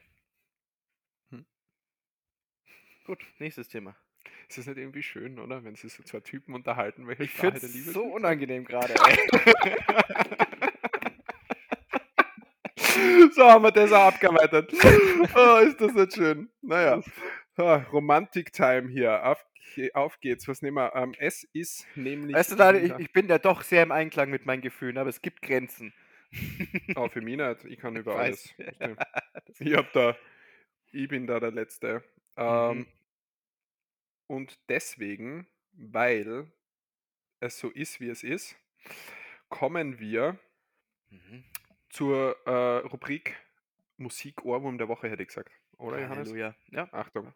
Hm. 1.32 1.46
Gut, 3.06 3.26
nächstes 3.40 3.70
Thema. 3.70 3.96
Ist 4.48 4.60
das 4.60 4.68
nicht 4.68 4.78
irgendwie 4.78 5.02
schön, 5.02 5.40
oder? 5.40 5.64
Wenn 5.64 5.76
sich 5.76 5.94
so 5.94 6.04
zwei 6.04 6.20
Typen 6.20 6.54
unterhalten, 6.54 7.08
welche 7.08 7.24
Ich 7.24 7.32
Sprache 7.32 7.54
finde 7.54 7.62
der 7.62 7.70
Liebe 7.70 7.88
es 7.88 7.94
so 7.94 8.04
sind? 8.04 8.12
unangenehm 8.12 8.66
gerade. 8.66 8.94
so 13.34 13.50
haben 13.50 13.64
wir 13.64 13.72
das 13.72 13.92
auch 13.92 14.14
abgearbeitet. 14.14 14.72
Oh, 15.36 15.58
ist 15.58 15.82
das 15.82 15.94
nicht 15.94 16.14
schön? 16.14 16.52
Naja, 16.62 17.02
ah, 17.58 17.78
Romantik-Time 17.92 18.90
hier. 18.90 19.26
Auf, 19.26 19.44
auf 19.94 20.20
geht's. 20.20 20.48
Was 20.48 20.62
nehmen 20.62 20.78
wir? 20.78 20.94
Ähm, 20.96 21.16
es 21.18 21.44
ist 21.52 21.88
nämlich. 21.96 22.36
Weißt 22.36 22.60
du, 22.60 22.80
ich, 22.80 22.94
ich 23.00 23.12
bin 23.12 23.28
ja 23.28 23.40
doch 23.40 23.64
sehr 23.64 23.82
im 23.82 23.92
Einklang 23.92 24.30
mit 24.30 24.46
meinen 24.46 24.62
Gefühlen, 24.62 25.00
aber 25.00 25.10
es 25.10 25.24
gibt 25.24 25.42
Grenzen. 25.42 25.96
Oh, 26.96 27.08
für 27.10 27.22
mich 27.22 27.38
nicht. 27.38 27.66
Ich 27.66 27.80
kann 27.80 27.96
über 27.98 28.16
alles. 28.18 28.54
Ich 29.60 29.74
hab 29.76 29.92
da, 29.94 30.16
ich 30.92 31.08
bin 31.08 31.28
da 31.28 31.40
der 31.40 31.52
Letzte. 31.52 32.04
Ähm, 32.38 32.80
Mhm. 32.80 32.88
Und 34.28 34.60
deswegen, 34.70 35.48
weil 35.74 36.52
es 37.40 37.60
so 37.60 37.70
ist, 37.70 38.00
wie 38.00 38.10
es 38.10 38.24
ist, 38.24 38.56
kommen 39.50 40.00
wir 40.00 40.40
Mhm. 41.10 41.44
zur 41.90 42.36
äh, 42.48 42.78
Rubrik 42.88 43.36
Musik-Ohrwurm 43.98 44.78
der 44.80 44.88
Woche, 44.88 45.10
hätte 45.10 45.22
ich 45.22 45.28
gesagt. 45.30 45.52
Oder, 45.78 46.00
Johannes? 46.00 46.30
Halleluja. 46.30 46.56
Ja. 46.72 46.92
Achtung. 46.92 47.34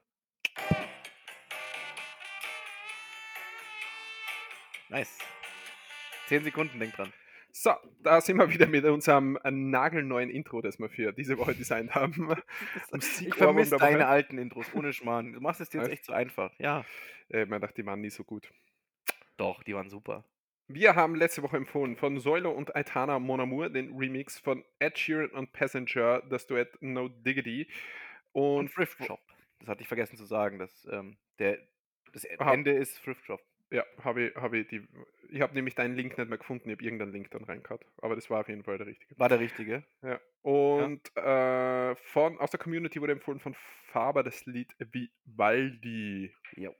Nice. 4.89 5.19
Zehn 6.27 6.43
Sekunden, 6.43 6.79
denk 6.79 6.95
dran. 6.95 7.13
So, 7.51 7.71
da 8.03 8.21
sind 8.21 8.37
wir 8.37 8.51
wieder 8.51 8.67
mit 8.67 8.85
unserem 8.85 9.37
nagelneuen 9.43 10.29
Intro, 10.29 10.61
das 10.61 10.79
wir 10.79 10.89
für 10.89 11.11
diese 11.13 11.37
Woche 11.37 11.55
designt 11.55 11.95
haben. 11.95 12.35
Ich 13.21 13.35
vermisse 13.35 13.77
deine 13.77 14.07
alten 14.07 14.37
Intros, 14.37 14.67
ohne 14.73 14.93
Schmarrn. 14.93 15.33
Du 15.33 15.41
machst 15.41 15.61
es 15.61 15.69
dir 15.69 15.81
jetzt 15.81 15.91
Echt? 15.91 16.05
zu 16.05 16.13
einfach. 16.13 16.51
Ja. 16.59 16.85
Äh, 17.29 17.45
man 17.45 17.61
dachte, 17.61 17.81
die 17.81 17.85
waren 17.85 18.01
nie 18.01 18.09
so 18.09 18.23
gut. 18.23 18.51
Doch, 19.37 19.63
die 19.63 19.73
waren 19.73 19.89
super. 19.89 20.23
Wir 20.67 20.95
haben 20.95 21.15
letzte 21.15 21.41
Woche 21.41 21.57
empfohlen 21.57 21.95
von 21.95 22.19
Soilo 22.19 22.51
und 22.51 22.75
Aitana 22.75 23.17
Mon 23.17 23.39
Amour 23.39 23.69
den 23.69 23.97
Remix 23.97 24.37
von 24.37 24.63
Ed 24.77 24.99
Sheeran 24.99 25.31
und 25.31 25.51
Passenger, 25.51 26.21
das 26.29 26.45
Duett 26.45 26.77
No 26.81 27.07
Diggity. 27.07 27.67
Und 28.33 28.57
Und 28.57 28.73
Thrift 28.73 29.03
Shop. 29.03 29.19
Das 29.59 29.69
hatte 29.69 29.81
ich 29.81 29.87
vergessen 29.87 30.15
zu 30.17 30.25
sagen. 30.25 30.59
Dass, 30.59 30.87
ähm, 30.91 31.17
der, 31.39 31.57
das 32.13 32.27
Aha. 32.37 32.53
Ende 32.53 32.71
ist 32.71 33.03
Thrift 33.03 33.25
Shop. 33.25 33.41
Ja, 33.71 33.83
habe 34.03 34.27
ich, 34.27 34.35
habe 34.35 34.59
ich 34.59 34.67
die. 34.67 34.87
Ich 35.31 35.41
habe 35.41 35.53
nämlich 35.53 35.75
deinen 35.75 35.95
Link 35.95 36.17
nicht 36.17 36.29
mehr 36.29 36.39
gefunden, 36.39 36.69
ich 36.69 36.75
habe 36.75 36.83
irgendeinen 36.83 37.11
Link 37.11 37.29
dann 37.29 37.43
reingehauen. 37.43 37.81
Aber 38.01 38.15
das 38.15 38.29
war 38.31 38.39
auf 38.41 38.49
jeden 38.49 38.63
Fall 38.63 38.79
der 38.79 38.87
richtige. 38.87 39.19
War 39.19 39.29
der 39.29 39.39
richtige? 39.39 39.83
Ja. 40.01 40.19
Und 40.41 41.15
äh, 41.15 41.95
von, 41.95 42.39
aus 42.39 42.49
der 42.49 42.59
Community 42.59 42.99
wurde 42.99 43.13
empfohlen 43.13 43.39
von 43.39 43.55
Faber 43.91 44.23
das 44.23 44.45
Lied 44.47 44.73
Vivaldi. 44.79 46.33
Jo. 46.55 46.75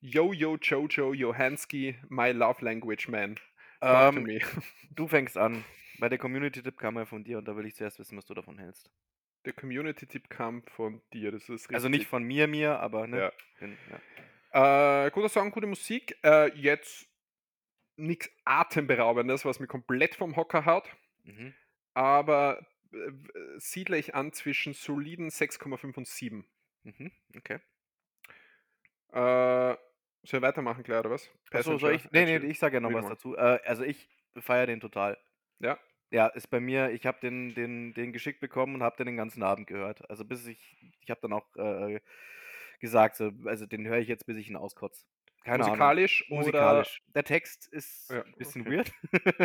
Yo, 0.00 0.32
yo, 0.32 0.56
Jojo, 0.56 1.14
Johansky, 1.14 1.96
My 2.08 2.32
Love 2.32 2.64
Language 2.64 3.06
Man. 3.06 3.36
To 3.80 3.86
Ähm, 3.86 4.40
du 4.90 5.06
fängst 5.06 5.38
an. 5.38 5.64
Bei 6.00 6.08
der 6.08 6.18
Community-Tipp 6.18 6.78
kam 6.78 6.96
er 6.96 7.06
von 7.06 7.22
dir 7.22 7.38
und 7.38 7.46
da 7.46 7.56
will 7.56 7.66
ich 7.66 7.76
zuerst 7.76 8.00
wissen, 8.00 8.18
was 8.18 8.26
du 8.26 8.34
davon 8.34 8.58
hältst. 8.58 8.90
Der 9.44 9.52
Community-Tipp 9.52 10.28
kam 10.28 10.64
von 10.64 11.00
dir, 11.12 11.30
das 11.30 11.42
ist 11.42 11.50
richtig. 11.50 11.74
Also 11.74 11.88
nicht 11.88 12.08
von 12.08 12.24
mir, 12.24 12.48
mir, 12.48 12.80
aber 12.80 13.06
ne? 13.06 13.18
Ja. 13.18 13.32
Bin, 13.60 13.76
ja. 13.90 14.00
Äh, 14.52 15.10
guter 15.10 15.28
Song, 15.28 15.50
gute 15.50 15.66
Musik. 15.66 16.18
Äh, 16.22 16.52
jetzt 16.58 17.08
nichts 17.96 18.30
Atemberaubendes, 18.44 19.44
was 19.44 19.60
mich 19.60 19.68
komplett 19.68 20.14
vom 20.14 20.36
Hocker 20.36 20.64
haut. 20.66 20.88
Mhm. 21.24 21.54
Aber 21.94 22.66
äh, 22.92 23.10
siedle 23.58 23.96
ich 23.98 24.14
an 24.14 24.32
zwischen 24.32 24.74
soliden 24.74 25.30
6,5 25.30 25.96
und 25.96 26.06
7. 26.06 26.46
Mhm. 26.84 27.12
Okay. 27.36 27.60
Äh, 29.12 29.76
soll 30.24 30.38
ich 30.38 30.42
weitermachen, 30.42 30.84
klar, 30.84 31.00
oder 31.00 31.10
was? 31.10 31.30
Achso, 31.50 31.78
soll 31.78 31.94
ich? 31.94 32.10
Nee, 32.12 32.24
nee, 32.38 32.46
ich 32.46 32.58
sage 32.58 32.74
ja 32.74 32.80
noch 32.80 32.92
was 32.92 33.04
mal. 33.04 33.10
dazu. 33.10 33.36
Äh, 33.36 33.60
also 33.64 33.82
ich 33.84 34.08
feiere 34.38 34.66
den 34.66 34.80
total. 34.80 35.18
Ja, 35.58 35.78
Ja, 36.10 36.26
ist 36.28 36.48
bei 36.48 36.60
mir, 36.60 36.90
ich 36.90 37.06
habe 37.06 37.18
den, 37.20 37.54
den, 37.54 37.94
den 37.94 38.12
geschickt 38.12 38.40
bekommen 38.40 38.76
und 38.76 38.82
habe 38.82 38.96
den 38.96 39.06
den 39.06 39.16
ganzen 39.16 39.42
Abend 39.42 39.66
gehört. 39.66 40.08
Also 40.10 40.24
bis 40.24 40.46
ich, 40.46 40.76
ich 41.00 41.10
habe 41.10 41.20
dann 41.22 41.32
auch 41.32 41.46
äh, 41.56 42.00
gesagt, 42.82 43.16
so, 43.16 43.32
also 43.46 43.64
den 43.64 43.86
höre 43.86 43.98
ich 43.98 44.08
jetzt, 44.08 44.26
bis 44.26 44.36
ich 44.36 44.50
ihn 44.50 44.56
auskotze. 44.56 45.06
Keine 45.44 45.64
musikalisch 45.64 46.24
Ahnung. 46.28 46.38
oder 46.44 46.46
Musikalisch. 46.52 47.02
Der 47.14 47.24
Text 47.24 47.66
ist 47.72 48.10
Ja, 48.10 48.22
ein 48.22 48.34
bisschen 48.36 48.60
okay. 48.66 48.76
weird, 48.76 48.92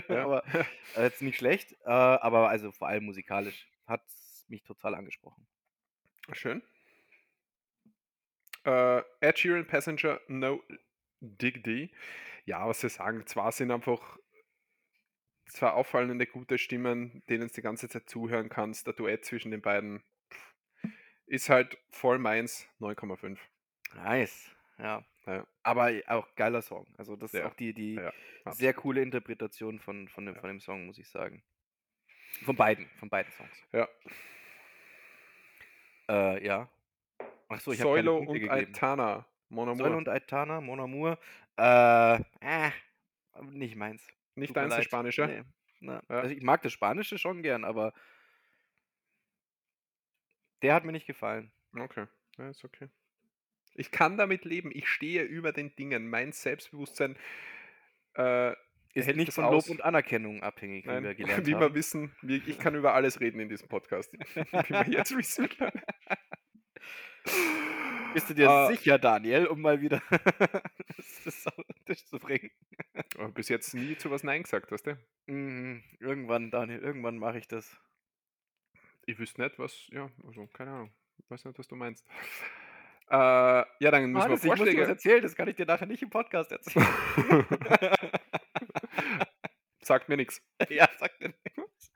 Ja. 0.10 0.24
aber 0.26 0.44
äh, 0.96 1.04
jetzt 1.04 1.22
nicht 1.22 1.38
schlecht. 1.38 1.72
Äh, 1.86 1.90
aber 1.90 2.50
also 2.50 2.72
vor 2.74 2.88
allem 2.90 3.06
musikalisch 3.06 3.68
hat 3.88 4.04
mich 4.50 4.64
total 4.64 4.94
angesprochen. 4.96 5.48
Schön. 6.34 6.62
Äh, 8.66 9.02
Ed 9.22 9.40
Sheeran 9.40 9.66
Passenger 9.66 10.20
No 10.28 10.62
Dig 11.20 11.64
die. 11.64 11.92
Ja, 12.46 12.68
was 12.68 12.82
sie 12.82 12.90
sagen, 12.90 13.26
zwar 13.26 13.52
sind 13.52 13.72
einfach 13.72 14.18
zwei 15.50 15.70
auffallende 15.72 16.28
gute 16.28 16.58
Stimmen, 16.58 17.24
denen 17.30 17.48
du 17.48 17.54
die 17.54 17.62
ganze 17.62 17.90
Zeit 17.90 18.10
zuhören 18.10 18.50
kannst. 18.50 18.86
Der 18.88 18.94
Duett 18.94 19.26
zwischen 19.26 19.52
den 19.52 19.62
beiden 19.62 20.04
ist 21.28 21.50
halt 21.50 21.78
voll 21.92 22.18
meins, 22.20 22.68
9,5. 22.80 23.38
Nice. 23.96 24.50
Ja. 24.80 25.04
Ja. 25.26 25.46
Aber 25.64 25.92
auch 26.08 26.34
geiler 26.36 26.62
Song. 26.62 26.88
Also 26.98 27.16
das 27.16 27.34
ist 27.34 27.40
Ja, 27.42 27.48
auch 27.48 27.54
die, 27.54 27.74
die 27.74 27.96
Ja, 27.96 28.14
sehr 28.52 28.74
coole 28.74 29.02
Interpretation 29.02 29.80
von, 29.80 30.08
von, 30.08 30.26
dem, 30.26 30.36
von 30.36 30.48
dem 30.48 30.60
Song, 30.62 30.86
muss 30.86 30.98
ich 30.98 31.10
sagen. 31.10 31.44
Von 32.46 32.56
beiden, 32.56 32.88
von 32.98 33.10
beiden 33.10 33.32
Songs. 33.34 33.68
Ja. 33.74 33.88
Äh, 36.10 36.46
ja. 36.46 36.70
Ach 37.50 37.60
so, 37.60 37.72
ich 37.72 37.82
habe 37.82 37.92
Punkte 37.94 38.12
und 38.12 38.34
gegeben. 38.34 38.52
Aitana, 38.52 39.26
Mon 39.50 39.68
Amour. 39.70 39.84
Soilo 39.84 39.98
und 39.98 40.10
Aitana, 40.10 40.62
Mon 40.62 40.80
Amour. 40.80 41.18
Äh, 41.58 42.16
äh, 42.42 42.72
nicht 43.52 43.76
meins. 43.76 44.08
Nicht 44.36 44.50
Tut 44.50 44.58
deins, 44.58 44.76
das. 44.76 44.86
Spanische? 44.86 45.26
Nee. 45.28 45.44
Na, 45.80 46.02
Ja. 46.10 46.20
also 46.22 46.34
ich 46.36 46.44
mag 46.44 46.62
das 46.62 46.74
Spanische 46.74 47.18
schon 47.18 47.42
gern, 47.44 47.66
aber 47.66 47.94
der 50.62 50.74
hat 50.74 50.86
mir 50.86 50.92
nicht 50.92 51.08
gefallen. 51.08 51.52
Okay, 51.78 52.06
ja, 52.38 52.50
ist 52.50 52.64
okay. 52.64 52.90
Ich 53.76 53.92
kann 53.92 54.18
damit 54.18 54.44
leben. 54.46 54.72
Ich 54.74 54.88
stehe 54.88 55.24
über 55.24 55.52
den 55.52 55.76
Dingen. 55.76 56.10
Mein 56.10 56.32
Selbstbewusstsein 56.32 57.16
äh, 58.16 58.54
Ist 58.94 59.16
nicht 59.16 59.34
von 59.34 59.46
aus. 59.46 59.68
Lob 59.68 59.78
und 59.78 59.84
Anerkennung 59.84 60.42
abhängig, 60.42 60.86
wie 60.86 60.90
Nein, 60.90 61.04
wir 61.04 61.14
gelernt 61.16 61.46
wie 61.46 61.54
wir 61.60 61.74
wissen, 61.76 62.16
ich 62.24 62.58
kann 62.58 62.74
über 62.76 62.94
alles 62.94 63.20
reden 63.20 63.40
in 63.40 63.50
diesem 63.50 63.68
Podcast. 63.68 64.12
wie 64.36 64.70
wir 64.70 64.88
jetzt 64.90 65.16
wissen. 65.16 65.48
Bist 68.14 68.30
du 68.30 68.34
dir 68.34 68.50
Äh, 68.50 68.76
sicher, 68.76 68.98
Daniel, 68.98 69.46
um 69.48 69.62
mal 69.62 69.80
wieder 69.82 70.02
das 71.26 71.46
auf 71.46 71.56
den 71.56 71.86
Tisch 71.86 72.06
zu 72.06 72.18
bringen? 72.18 72.50
bis 73.36 73.50
jetzt 73.50 73.74
nie 73.76 73.96
zu 73.98 74.10
was 74.10 74.24
Nein 74.24 74.44
gesagt, 74.44 74.72
weißt 74.72 74.88
du? 74.88 74.98
Mhm, 75.28 75.84
irgendwann, 76.00 76.50
Daniel, 76.50 76.80
irgendwann 76.80 77.18
mache 77.18 77.38
ich 77.38 77.48
das. 77.48 77.78
Ich 79.08 79.18
wüsste 79.18 79.42
nicht, 79.42 79.58
was, 79.58 79.88
ja, 79.88 80.10
also 80.26 80.48
keine 80.48 80.72
Ahnung. 80.72 80.92
Ich 81.18 81.32
weiß 81.32 81.46
nicht, 81.46 81.58
was 81.58 81.68
du 81.68 81.76
meinst. 81.76 82.06
Äh, 83.10 83.16
ja, 83.16 83.66
dann 83.80 84.12
müssen 84.12 84.22
Hannes, 84.22 84.44
wir 84.44 84.52
ich 84.52 84.60
muss 84.60 84.68
dir 84.68 84.76
was 84.76 84.76
Vorschläge. 84.76 84.82
erzählen, 84.82 85.22
das 85.22 85.34
kann 85.34 85.48
ich 85.48 85.56
dir 85.56 85.66
nachher 85.66 85.86
nicht 85.86 86.04
im 86.04 86.10
Podcast 86.10 86.52
erzählen. 86.52 86.86
Sagt 89.80 90.10
mir 90.10 90.18
nichts. 90.18 90.42
ja, 90.70 90.90
sag 91.00 91.18
dir 91.20 91.34
nichts. 91.56 91.94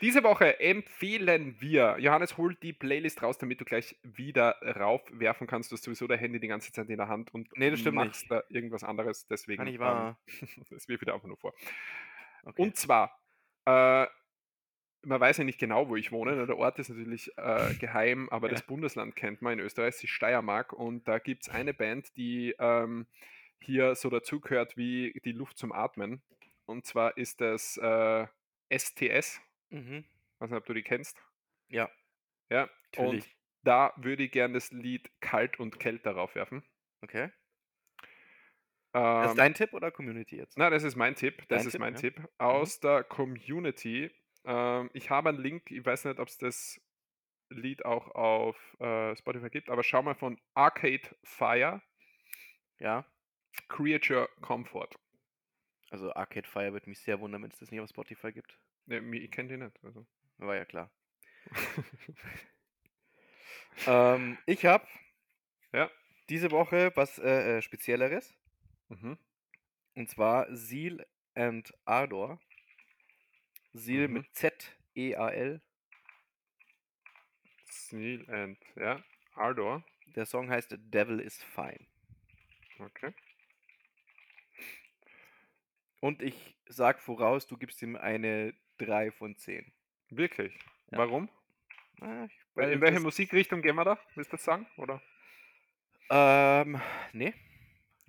Diese 0.00 0.22
Woche 0.24 0.60
empfehlen 0.60 1.60
wir, 1.60 1.96
Johannes, 1.98 2.38
hol 2.38 2.54
die 2.54 2.72
Playlist 2.72 3.22
raus, 3.22 3.36
damit 3.36 3.60
du 3.60 3.66
gleich 3.66 3.98
wieder 4.02 4.56
raufwerfen 4.62 5.46
kannst. 5.46 5.70
Du 5.70 5.76
hast 5.76 5.84
sowieso 5.84 6.06
dein 6.06 6.20
Handy 6.20 6.40
die 6.40 6.48
ganze 6.48 6.72
Zeit 6.72 6.88
in 6.88 6.96
der 6.96 7.08
Hand 7.08 7.34
und 7.34 7.54
Nee, 7.58 7.68
das 7.70 7.80
stimmt 7.80 7.96
machst 7.96 8.24
da 8.30 8.42
irgendwas 8.48 8.82
anderes. 8.82 9.26
Deswegen, 9.26 9.58
Kann 9.58 9.66
nicht 9.66 9.74
ähm, 9.74 9.80
wahr. 9.82 10.18
das 10.70 10.88
wirft 10.88 11.02
wieder 11.02 11.12
einfach 11.12 11.28
nur 11.28 11.36
vor. 11.36 11.52
Okay. 12.44 12.62
Und 12.62 12.76
zwar, 12.76 13.20
äh, 13.66 14.06
man 15.04 15.20
weiß 15.20 15.38
ja 15.38 15.44
nicht 15.44 15.58
genau, 15.58 15.88
wo 15.88 15.96
ich 15.96 16.12
wohne. 16.12 16.36
ne, 16.36 16.46
Der 16.46 16.56
Ort 16.58 16.78
ist 16.78 16.88
natürlich 16.90 17.30
äh, 17.38 17.74
geheim, 17.80 18.28
aber 18.30 18.48
das 18.48 18.62
Bundesland 18.62 19.16
kennt 19.16 19.42
man 19.42 19.54
in 19.54 19.60
Österreich, 19.64 19.94
ist 20.02 20.08
Steiermark. 20.08 20.72
Und 20.72 21.06
da 21.08 21.18
gibt 21.18 21.42
es 21.42 21.48
eine 21.48 21.74
Band, 21.74 22.16
die 22.16 22.54
ähm, 22.58 23.06
hier 23.60 23.94
so 23.94 24.10
dazugehört 24.10 24.76
wie 24.76 25.20
die 25.24 25.32
Luft 25.32 25.58
zum 25.58 25.72
Atmen. 25.72 26.22
Und 26.66 26.86
zwar 26.86 27.16
ist 27.18 27.40
das 27.40 27.76
äh, 27.76 28.26
STS. 28.72 29.40
mhm. 29.70 30.04
weiß 30.38 30.50
nicht, 30.50 30.58
ob 30.58 30.66
du 30.66 30.74
die 30.74 30.82
kennst. 30.82 31.22
Ja, 31.68 31.90
Ja, 32.50 32.64
und 32.96 33.22
natürlich. 33.22 33.36
da 33.62 33.92
würde 33.96 34.24
ich 34.24 34.32
gerne 34.32 34.54
das 34.54 34.70
Lied 34.72 35.10
Kalt 35.20 35.58
und 35.60 35.78
Kält 35.80 36.04
darauf 36.06 36.34
werfen. 36.34 36.62
Okay. 37.02 37.30
Das 38.92 39.24
Ähm, 39.24 39.30
ist 39.30 39.38
dein 39.38 39.54
Tipp 39.54 39.72
oder 39.72 39.90
Community 39.90 40.36
jetzt? 40.36 40.56
na, 40.56 40.70
das 40.70 40.84
ist 40.84 40.94
mein 40.96 41.14
Tipp. 41.16 41.42
Das 41.48 41.62
Dein 41.62 41.66
ist 41.66 41.72
Tipp, 41.72 41.80
mein 41.80 41.94
ja. 41.94 42.00
Tipp. 42.00 42.28
Aus 42.38 42.80
der 42.80 43.02
Community. 43.04 44.10
Ähm, 44.44 44.90
ich 44.92 45.10
habe 45.10 45.30
einen 45.30 45.38
Link, 45.38 45.70
ich 45.70 45.84
weiß 45.84 46.04
nicht, 46.04 46.18
ob 46.18 46.28
es 46.28 46.38
das 46.38 46.80
Lied 47.50 47.84
auch 47.84 48.08
auf 48.14 48.56
äh, 48.80 49.14
Spotify 49.16 49.50
gibt, 49.50 49.68
aber 49.70 49.82
schau 49.82 50.02
mal 50.02 50.14
von 50.14 50.40
Arcade 50.54 51.02
Fire, 51.22 51.82
Ja. 52.78 53.04
Creature 53.68 54.28
Comfort. 54.40 54.90
Also 55.90 56.12
Arcade 56.14 56.48
Fire 56.48 56.72
würde 56.72 56.88
mich 56.88 56.98
sehr 57.00 57.20
wundern, 57.20 57.42
wenn 57.42 57.50
es 57.50 57.58
das 57.58 57.70
nicht 57.70 57.80
auf 57.80 57.88
Spotify 57.88 58.32
gibt. 58.32 58.58
Ne, 58.86 59.00
mi- 59.00 59.18
ich 59.20 59.30
kenne 59.30 59.48
die 59.50 59.56
nicht. 59.56 59.78
Also. 59.84 60.06
War 60.38 60.56
ja 60.56 60.64
klar. 60.64 60.90
Ähm, 63.86 64.38
ich 64.46 64.64
habe 64.66 64.86
ja. 65.72 65.90
diese 66.28 66.50
Woche 66.50 66.92
was 66.94 67.18
äh, 67.18 67.58
äh, 67.58 67.62
Spezielleres. 67.62 68.32
Mhm. 68.88 69.18
Und 69.94 70.08
zwar 70.08 70.46
Seal 70.54 71.04
and 71.34 71.72
Ardor. 71.84 72.40
Seal 73.74 74.08
Mhm. 74.08 74.14
mit 74.14 74.34
Z-E-A-L. 74.34 75.60
Sneal 77.70 78.28
and, 78.30 78.58
ja, 78.76 79.02
Ardor. 79.34 79.84
Der 80.14 80.26
Song 80.26 80.48
heißt 80.48 80.74
Devil 80.78 81.20
is 81.20 81.42
Fine. 81.42 81.86
Okay. 82.78 83.12
Und 86.00 86.22
ich 86.22 86.56
sag 86.66 87.00
voraus, 87.00 87.46
du 87.46 87.56
gibst 87.56 87.80
ihm 87.82 87.96
eine 87.96 88.54
3 88.78 89.10
von 89.10 89.36
10. 89.36 89.72
Wirklich? 90.10 90.54
Ja. 90.90 90.98
Warum? 90.98 91.28
Ich- 92.26 92.38
Weil 92.54 92.72
in 92.72 92.80
welche 92.80 93.00
Musikrichtung 93.00 93.62
gehen 93.62 93.76
wir 93.76 93.84
da? 93.84 93.98
Willst 94.14 94.32
du 94.32 94.36
das 94.36 94.44
sagen? 94.44 94.66
Oder? 94.76 95.00
Ähm, 96.10 96.80
nee, 97.12 97.32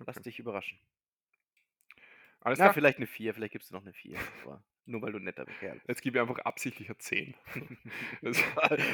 lass 0.00 0.16
Okay. 0.18 0.24
dich 0.24 0.38
überraschen. 0.38 0.78
Alles 2.40 2.58
Na, 2.58 2.66
klar. 2.66 2.74
vielleicht 2.74 2.98
eine 2.98 3.06
4, 3.06 3.32
vielleicht 3.34 3.52
gibst 3.52 3.70
du 3.70 3.74
noch 3.74 3.82
eine 3.82 3.92
4. 3.94 4.18
Nur 4.86 5.02
weil 5.02 5.12
du 5.12 5.18
netter 5.18 5.44
Kerl 5.44 5.74
bist. 5.74 5.88
Jetzt 5.88 6.02
gebe 6.02 6.18
ich 6.18 6.22
einfach 6.22 6.38
absichtlich 6.44 6.88
eine 6.88 6.98
10. 6.98 7.34
Das- 8.22 8.42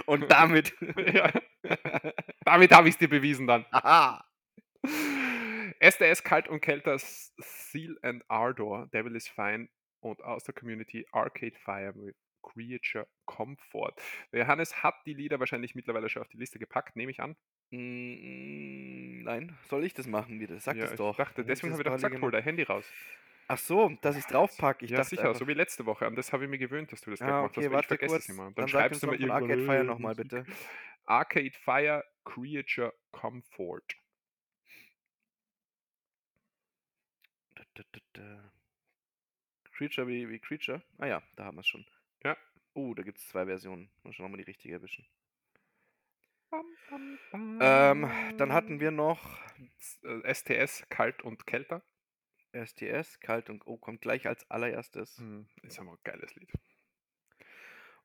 Und 0.06 0.31
damit. 0.31 0.74
ja. 1.12 1.31
Damit 2.44 2.73
habe 2.73 2.89
ich 2.89 2.94
es 2.94 2.98
dir 2.98 3.09
bewiesen 3.09 3.47
dann. 3.47 3.66
Aha! 3.70 4.24
SDS 5.81 6.23
Kalt 6.24 6.48
und 6.48 6.60
Kälter 6.60 6.97
Seal 6.98 7.97
and 8.02 8.24
Ardor, 8.28 8.86
Devil 8.93 9.14
is 9.16 9.28
Fine 9.28 9.69
und 10.01 10.23
aus 10.23 10.44
der 10.44 10.55
Community 10.55 11.06
Arcade 11.12 11.55
Fire 11.64 11.93
with 11.94 12.14
Creature 12.43 13.06
Comfort. 13.27 13.94
Der 14.32 14.40
Johannes 14.40 14.82
hat 14.82 14.94
die 15.06 15.14
Lieder 15.14 15.39
wahrscheinlich 15.40 15.74
mittlerweile 15.74 16.09
schon 16.09 16.23
auf 16.23 16.28
die 16.28 16.36
Liste 16.39 16.59
gepackt, 16.59 16.97
nehme 16.97 17.10
ich 17.12 17.20
an. 17.20 17.36
Mm, 17.70 19.23
Nein, 19.23 19.56
soll 19.69 19.85
ich 19.85 19.94
das 19.94 20.06
machen 20.06 20.40
wieder? 20.40 20.59
Sag 20.60 20.77
ja, 20.77 20.82
das 20.86 20.97
doch. 20.97 21.12
Ich 21.12 21.16
dachte, 21.16 21.44
deswegen 21.44 21.73
habe 21.73 21.82
ich 21.82 21.86
doch 21.86 21.94
gesagt, 21.94 22.20
hol 22.20 22.31
dein 22.31 22.43
Handy 22.43 22.62
raus. 22.64 22.85
Ach 23.52 23.58
so, 23.58 23.90
dass 24.00 24.16
ich 24.16 24.22
es 24.24 24.28
draufpacke. 24.28 24.86
Ich 24.86 24.92
ja, 24.92 25.04
sicher, 25.04 25.24
einfach- 25.24 25.38
so 25.38 25.46
wie 25.46 25.52
letzte 25.52 25.84
Woche. 25.84 26.06
An 26.06 26.16
das 26.16 26.32
habe 26.32 26.44
ich 26.44 26.48
mir 26.50 26.56
gewöhnt, 26.56 26.90
dass 26.90 27.02
du 27.02 27.10
das 27.10 27.18
gleich 27.18 27.30
Ah, 27.30 27.42
machst. 27.42 27.58
okay, 27.58 27.66
ich 27.66 27.72
warte 27.72 27.88
vergesse 27.88 28.14
kurz. 28.14 28.24
es 28.24 28.28
immer. 28.30 28.44
Dann 28.44 28.54
dann 28.54 28.68
schreibst 28.68 29.02
du 29.02 29.08
mir 29.08 29.16
irgendwo 29.16 29.34
Arcade 29.34 29.64
Fire 29.66 29.84
nochmal, 29.84 30.14
bitte. 30.14 30.46
Arcade 31.04 31.50
Fire 31.62 32.02
Creature 32.24 32.94
Comfort. 33.10 33.82
Da, 37.54 37.62
da, 37.74 37.82
da. 38.14 38.52
Creature 39.72 40.06
wie, 40.08 40.30
wie 40.30 40.38
Creature? 40.38 40.82
Ah 40.96 41.06
ja, 41.06 41.22
da 41.36 41.44
haben 41.44 41.56
wir 41.56 41.60
es 41.60 41.68
schon. 41.68 41.84
Ja. 42.24 42.38
Oh, 42.72 42.94
da 42.94 43.02
gibt 43.02 43.18
es 43.18 43.28
zwei 43.28 43.44
Versionen. 43.44 43.90
Mal 44.02 44.14
schauen, 44.14 44.26
ob 44.26 44.32
wir 44.32 44.38
die 44.38 44.50
richtige 44.50 44.72
erwischen. 44.74 45.06
Bam, 46.50 46.64
bam, 47.30 47.58
Ähm, 47.60 48.36
dann 48.38 48.52
hatten 48.54 48.80
wir 48.80 48.90
noch 48.92 49.20
bam. 50.02 50.22
Äh, 50.24 50.32
STS 50.34 50.86
Kalt 50.88 51.22
und 51.22 51.46
Kälter. 51.46 51.82
STS, 52.52 53.20
Kalt 53.20 53.50
und 53.50 53.66
Oh, 53.66 53.76
kommt 53.76 54.00
gleich 54.00 54.26
als 54.26 54.48
allererstes. 54.50 55.18
Hm, 55.18 55.46
Ist 55.62 55.78
aber 55.78 55.92
ein 55.92 55.98
geiles 56.04 56.34
Lied. 56.34 56.50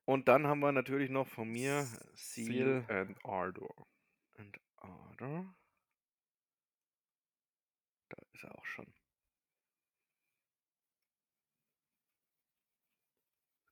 Und 0.05 0.27
dann 0.29 0.47
haben 0.47 0.59
wir 0.59 0.71
natürlich 0.71 1.09
noch 1.09 1.27
von 1.27 1.49
mir 1.49 1.85
Seal 2.15 2.85
and 2.87 3.17
Ardor. 3.25 3.87
and 4.37 4.57
Order. 4.77 5.53
Da 8.09 8.17
ist 8.33 8.43
er 8.45 8.55
auch 8.57 8.65
schon. 8.65 8.87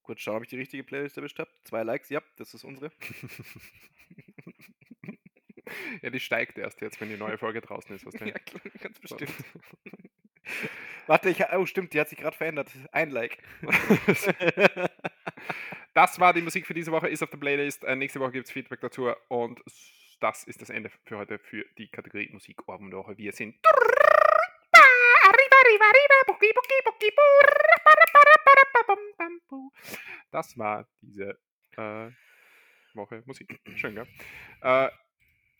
Kurz 0.01 0.21
schauen, 0.21 0.37
ob 0.37 0.43
ich 0.43 0.49
die 0.49 0.57
richtige 0.57 0.83
Playlist 0.83 1.17
erwischt 1.17 1.39
habe. 1.39 1.49
Zwei 1.63 1.83
Likes, 1.83 2.09
ja, 2.09 2.21
das 2.35 2.53
ist 2.53 2.63
unsere. 2.63 2.91
ja, 6.01 6.09
die 6.11 6.19
steigt 6.19 6.57
erst 6.59 6.81
jetzt, 6.81 6.99
wenn 7.01 7.09
die 7.09 7.17
neue 7.17 7.37
Folge 7.37 7.61
draußen 7.61 7.95
ist. 7.95 8.05
Was 8.05 8.13
ja, 8.19 8.31
klar, 8.37 8.61
ganz 8.81 8.99
bestimmt. 8.99 9.33
Warte, 11.07 11.29
ich, 11.29 11.43
oh 11.53 11.65
stimmt, 11.65 11.93
die 11.93 11.99
hat 11.99 12.09
sich 12.09 12.17
gerade 12.17 12.35
verändert. 12.35 12.71
Ein 12.91 13.11
Like. 13.11 13.37
das 15.93 16.19
war 16.19 16.33
die 16.33 16.41
Musik 16.41 16.65
für 16.65 16.73
diese 16.73 16.91
Woche, 16.91 17.07
ist 17.07 17.21
auf 17.21 17.29
der 17.29 17.37
Playlist. 17.37 17.83
Äh, 17.83 17.95
nächste 17.95 18.19
Woche 18.19 18.31
gibt 18.31 18.47
es 18.47 18.51
Feedback 18.51 18.81
dazu 18.81 19.11
und 19.27 19.61
das 20.19 20.43
ist 20.45 20.61
das 20.61 20.69
Ende 20.69 20.89
für 21.05 21.17
heute 21.17 21.37
für 21.37 21.65
die 21.77 21.89
Kategorie 21.89 22.29
Musik 22.31 22.67
Ohrwurm 22.67 22.89
der 22.89 22.99
Woche. 22.99 23.17
Wir 23.17 23.31
sind 23.33 23.55
Das 30.31 30.57
war 30.57 30.87
diese 31.01 31.39
äh, 31.77 32.09
Woche 32.93 33.23
Musik. 33.25 33.59
Schön, 33.75 33.95
gell? 33.95 34.07
Äh, 34.61 34.89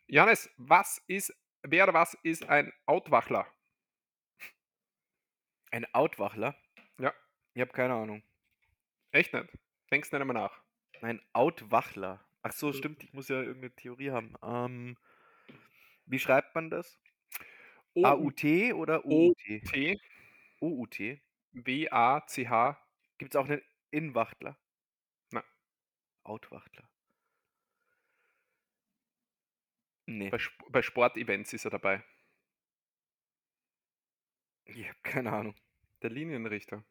Johannes, 0.08 0.50
was 0.58 1.02
ist 1.08 1.34
wer 1.64 1.84
oder 1.86 1.94
was 1.94 2.14
ist 2.24 2.48
ein 2.50 2.72
Outwachler? 2.86 3.48
Ein 5.72 5.86
Outwachler? 5.94 6.56
Ja. 7.00 7.14
Ich 7.54 7.62
habe 7.62 7.72
keine 7.72 7.94
Ahnung. 7.94 8.24
Echt 9.12 9.34
nicht? 9.34 9.50
Denkst 9.92 10.12
nicht 10.12 10.22
einmal 10.22 10.36
nach. 10.36 10.62
Ein 11.02 11.22
Outwachler. 11.34 12.26
Ach 12.42 12.52
so, 12.52 12.70
Äh. 12.70 12.74
stimmt, 12.74 13.04
ich 13.04 13.14
muss 13.14 13.28
ja 13.30 13.42
irgendeine 13.42 13.76
Theorie 13.76 14.12
haben. 14.12 14.36
Ähm, 14.44 14.98
wie 16.06 16.20
schreibt 16.20 16.54
man 16.56 16.70
das? 16.70 17.00
AUT 17.96 18.44
oder 18.74 19.06
OUT? 19.06 19.38
OUT. 20.62 21.00
W-A-C-H. 21.54 22.88
Gibt 23.18 23.34
es 23.36 23.40
auch 23.40 23.48
einen 23.48 23.62
Inwachtler? 23.92 24.58
Na. 25.32 25.44
Outwachtler. 26.24 26.90
Nee, 30.08 30.30
Bei, 30.30 30.38
Sp 30.38 30.54
bei 30.70 30.82
Sportevents 30.82 31.54
ist 31.54 31.66
er 31.66 31.72
dabei. 31.72 32.04
Ich 34.66 34.88
habe 34.88 35.00
keine 35.04 35.32
Ahnung. 35.32 35.56
Der 36.02 36.10
Linienrichter, 36.10 36.84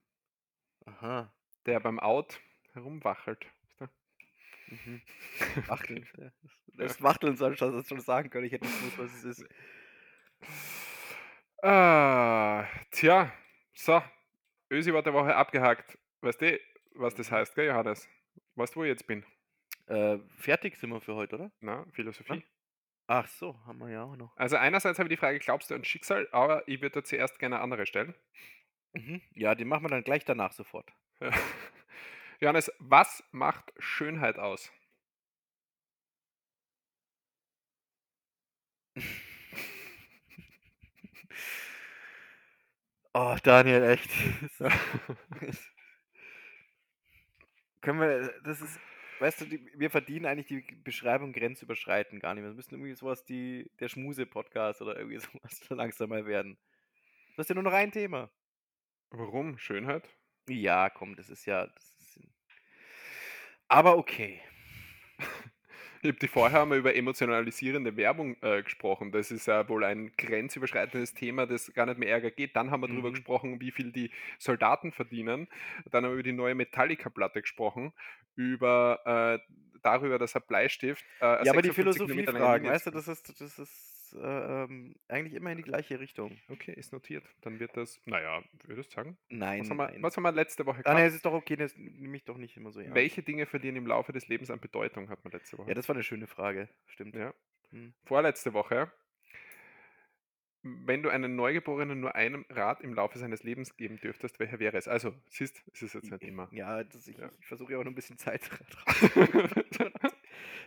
Aha. 0.86 1.32
der 1.66 1.80
beim 1.80 2.00
Out 2.00 2.40
herumwachelt. 2.72 3.46
Mhm. 4.68 5.02
Wachteln. 5.66 6.08
ja. 6.16 6.30
Das 6.78 7.02
Wachteln 7.02 7.36
soll 7.36 7.52
ich 7.52 7.58
das 7.58 7.86
schon 7.86 8.00
sagen 8.00 8.30
können. 8.30 8.46
Ich 8.46 8.52
hätte 8.52 8.64
nicht 8.64 8.80
gewusst, 8.80 8.98
was 8.98 9.14
es 9.14 9.24
ist. 9.24 9.48
Ah, 11.62 12.66
tja, 12.90 13.32
so. 13.74 14.02
Ösi 14.70 14.92
war 14.92 15.02
der 15.02 15.12
Woche 15.14 15.34
abgehakt. 15.34 15.98
Weißt 16.20 16.40
du, 16.40 16.58
was 16.94 17.14
das 17.14 17.30
heißt, 17.30 17.54
gell, 17.54 17.66
Johannes? 17.66 18.08
Weißt 18.54 18.74
du, 18.74 18.80
wo 18.80 18.84
ich 18.84 18.88
jetzt 18.88 19.06
bin? 19.06 19.24
Äh, 19.86 20.18
fertig 20.36 20.76
sind 20.76 20.90
wir 20.90 21.00
für 21.00 21.14
heute, 21.14 21.36
oder? 21.36 21.52
Na, 21.60 21.86
Philosophie. 21.92 22.44
Ach 23.06 23.28
so, 23.28 23.54
haben 23.66 23.78
wir 23.80 23.90
ja 23.90 24.02
auch 24.04 24.16
noch. 24.16 24.36
Also 24.36 24.56
einerseits 24.56 24.98
habe 24.98 25.08
ich 25.08 25.14
die 25.14 25.20
Frage, 25.20 25.38
glaubst 25.38 25.70
du 25.70 25.74
an 25.74 25.84
Schicksal? 25.84 26.28
Aber 26.32 26.66
ich 26.68 26.80
würde 26.80 27.02
zuerst 27.02 27.38
gerne 27.38 27.56
eine 27.56 27.62
andere 27.64 27.86
stellen. 27.86 28.14
Mhm. 28.94 29.22
Ja, 29.32 29.54
die 29.54 29.64
machen 29.66 29.84
wir 29.84 29.90
dann 29.90 30.04
gleich 30.04 30.24
danach 30.24 30.52
sofort. 30.52 30.90
Ja. 31.20 31.30
Johannes, 32.40 32.72
was 32.80 33.24
macht 33.32 33.72
Schönheit 33.78 34.38
aus? 34.38 34.72
Oh, 43.14 43.36
Daniel, 43.42 43.82
echt. 43.84 44.10
Können 47.80 48.00
wir, 48.00 48.32
das 48.44 48.60
ist, 48.60 48.80
weißt 49.20 49.42
du, 49.42 49.44
die, 49.46 49.70
wir 49.74 49.90
verdienen 49.90 50.26
eigentlich 50.26 50.46
die 50.46 50.74
Beschreibung 50.76 51.32
grenzüberschreitend 51.32 52.22
gar 52.22 52.34
nicht 52.34 52.42
mehr. 52.42 52.52
Wir 52.52 52.56
müssen 52.56 52.74
irgendwie 52.74 52.94
sowas, 52.94 53.24
die, 53.24 53.70
der 53.80 53.88
Schmuse-Podcast 53.88 54.82
oder 54.82 54.96
irgendwie 54.96 55.18
sowas 55.20 55.60
langsam 55.70 56.10
mal 56.10 56.26
werden. 56.26 56.58
Du 57.34 57.38
hast 57.38 57.48
ja 57.48 57.54
nur 57.54 57.64
noch 57.64 57.72
ein 57.72 57.92
Thema. 57.92 58.30
Warum 59.10 59.58
Schönheit? 59.58 60.08
Ja, 60.48 60.90
komm, 60.90 61.16
das 61.16 61.30
ist 61.30 61.46
ja, 61.46 61.66
das 61.66 61.94
ist, 61.98 62.20
aber 63.68 63.96
okay. 63.96 64.40
Ich 66.04 66.08
habe 66.10 66.18
die 66.18 66.28
vorher 66.28 66.60
einmal 66.60 66.76
über 66.76 66.94
emotionalisierende 66.94 67.96
Werbung 67.96 68.36
äh, 68.42 68.62
gesprochen. 68.62 69.10
Das 69.10 69.30
ist 69.30 69.46
ja 69.46 69.66
wohl 69.70 69.84
ein 69.84 70.12
grenzüberschreitendes 70.18 71.14
Thema, 71.14 71.46
das 71.46 71.72
gar 71.72 71.86
nicht 71.86 71.98
mehr 71.98 72.10
Ärger 72.10 72.30
geht. 72.30 72.54
Dann 72.56 72.70
haben 72.70 72.82
wir 72.82 72.88
darüber 72.88 73.08
Mhm. 73.08 73.14
gesprochen, 73.14 73.60
wie 73.62 73.70
viel 73.70 73.90
die 73.90 74.10
Soldaten 74.38 74.92
verdienen. 74.92 75.48
Dann 75.90 76.04
haben 76.04 76.10
wir 76.10 76.16
über 76.16 76.22
die 76.22 76.32
neue 76.32 76.54
Metallica-Platte 76.54 77.40
gesprochen, 77.40 77.94
über 78.36 79.40
äh, 79.40 79.78
darüber, 79.82 80.18
dass 80.18 80.36
ein 80.36 80.42
Bleistift. 80.46 81.02
Äh, 81.22 81.42
Ja, 81.46 81.52
aber 81.52 81.62
die 81.62 81.68
56 81.68 82.02
Kilometer 82.04 82.32
lange 82.32 82.44
Philosophiefragen, 82.44 82.68
weißt 82.68 82.86
du, 82.86 82.90
das 82.90 83.08
ist, 83.08 83.40
das 83.40 83.58
ist 83.58 83.93
äh, 84.14 84.64
ähm, 84.64 84.94
eigentlich 85.08 85.34
immer 85.34 85.50
in 85.50 85.56
die 85.58 85.62
gleiche 85.64 85.98
Richtung. 86.00 86.38
Okay, 86.48 86.72
ist 86.72 86.92
notiert. 86.92 87.24
Dann 87.42 87.58
wird 87.60 87.76
das, 87.76 88.00
naja, 88.06 88.42
würdest 88.64 88.92
du 88.92 88.96
sagen? 88.96 89.18
Nein, 89.28 89.60
Was 89.60 89.70
haben, 89.70 89.76
wir, 89.76 89.90
nein. 89.90 90.02
was 90.02 90.16
haben 90.16 90.22
wir 90.22 90.32
letzte 90.32 90.64
Woche 90.66 90.78
Ah, 90.80 90.82
gehabt? 90.82 90.98
nee, 91.00 91.06
es 91.06 91.14
ist 91.14 91.24
doch 91.24 91.32
okay, 91.32 91.56
das 91.56 91.76
nehme 91.76 92.16
ich 92.16 92.24
doch 92.24 92.36
nicht 92.36 92.56
immer 92.56 92.70
so 92.72 92.80
ernst. 92.80 92.94
Welche 92.94 93.22
Dinge 93.22 93.46
verlieren 93.46 93.76
im 93.76 93.86
Laufe 93.86 94.12
des 94.12 94.28
Lebens 94.28 94.50
an 94.50 94.60
Bedeutung, 94.60 95.08
hat 95.08 95.22
man 95.24 95.32
letzte 95.32 95.58
Woche. 95.58 95.68
Ja, 95.68 95.74
das 95.74 95.88
war 95.88 95.94
eine 95.96 96.02
schöne 96.04 96.26
Frage, 96.26 96.68
stimmt. 96.86 97.14
Ja. 97.16 97.34
Hm. 97.70 97.92
Vorletzte 98.04 98.52
Woche. 98.52 98.90
Wenn 100.66 101.02
du 101.02 101.10
einem 101.10 101.36
Neugeborenen 101.36 102.00
nur 102.00 102.14
einen 102.14 102.46
Rat 102.48 102.80
im 102.80 102.94
Laufe 102.94 103.18
seines 103.18 103.42
Lebens 103.42 103.76
geben 103.76 103.98
dürftest, 104.00 104.40
welcher 104.40 104.58
wäre 104.60 104.78
es? 104.78 104.88
Also, 104.88 105.14
siehst, 105.28 105.62
es 105.74 105.82
ist 105.82 105.92
jetzt 105.94 106.10
nicht 106.10 106.22
immer. 106.22 106.48
Ja, 106.52 106.82
das, 106.82 107.06
ich, 107.06 107.18
Ja. 107.18 107.30
ich 107.38 107.46
versuche 107.46 107.72
ja 107.72 107.78
auch 107.78 107.84
noch 107.84 107.92
ein 107.92 107.94
bisschen 107.94 108.16
Zeit 108.16 108.40
drauf. 108.70 110.16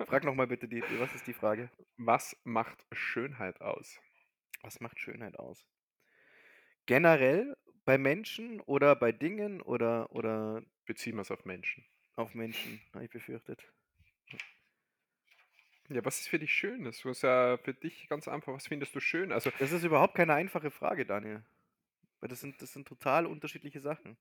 Frag 0.06 0.23
nochmal 0.23 0.48
bitte, 0.48 0.68
die, 0.68 0.81
was 0.99 1.14
ist 1.15 1.27
die 1.27 1.34
Frage? 1.34 1.69
Was 1.98 2.35
macht 2.44 2.85
Schönheit 2.91 3.61
aus? 3.61 3.99
Was 4.61 4.80
macht 4.80 4.99
Schönheit 4.99 5.38
aus? 5.39 5.65
Generell 6.85 7.56
bei 7.85 7.98
Menschen 7.98 8.60
oder 8.61 8.95
bei 8.95 9.11
Dingen 9.11 9.61
oder, 9.61 10.11
oder 10.11 10.64
Beziehen 10.85 11.15
wir 11.15 11.22
es 11.22 11.31
auf 11.31 11.45
Menschen. 11.45 11.85
auf 12.15 12.34
Menschen, 12.34 12.81
habe 12.94 13.06
ich 13.06 13.11
befürchtet. 13.11 13.72
Ja, 15.89 16.03
was 16.03 16.19
ist 16.19 16.27
für 16.27 16.39
dich 16.39 16.53
schön? 16.53 16.84
Das 16.84 17.03
ist 17.06 17.22
ja 17.23 17.57
für 17.57 17.73
dich 17.73 18.10
ganz 18.10 18.27
einfach. 18.27 18.53
Was 18.53 18.68
findest 18.68 18.94
du 18.94 18.99
schön? 18.99 19.31
Also, 19.31 19.52
Das 19.60 19.72
ist 19.72 19.84
überhaupt 19.84 20.15
keine 20.15 20.34
einfache 20.34 20.69
Frage, 20.69 21.06
Daniel. 21.06 21.44
Weil 22.19 22.30
das 22.30 22.41
sind, 22.41 22.61
das 22.61 22.73
sind 22.73 22.88
total 22.88 23.26
unterschiedliche 23.26 23.80
Sachen. 23.80 24.18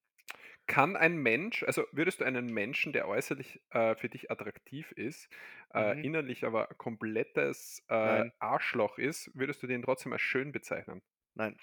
Kann 0.66 0.96
ein 0.96 1.16
Mensch, 1.16 1.62
also 1.62 1.84
würdest 1.92 2.20
du 2.20 2.24
einen 2.24 2.46
Menschen, 2.52 2.92
der 2.92 3.08
äußerlich 3.08 3.62
äh, 3.70 3.94
für 3.96 4.08
dich 4.08 4.30
attraktiv 4.30 4.92
ist, 4.92 5.28
äh, 5.74 5.94
Mhm. 5.94 6.06
innerlich 6.06 6.44
aber 6.44 6.66
komplettes 6.78 7.84
äh, 7.88 7.94
Nein. 8.02 8.32
Arschloch 8.38 8.98
ist, 8.98 9.30
würdest 9.34 9.62
du 9.62 9.66
den 9.66 9.82
trotzdem 9.82 10.12
als 10.12 10.22
schön 10.22 10.52
bezeichnen? 10.52 11.02
Nein. 11.34 11.56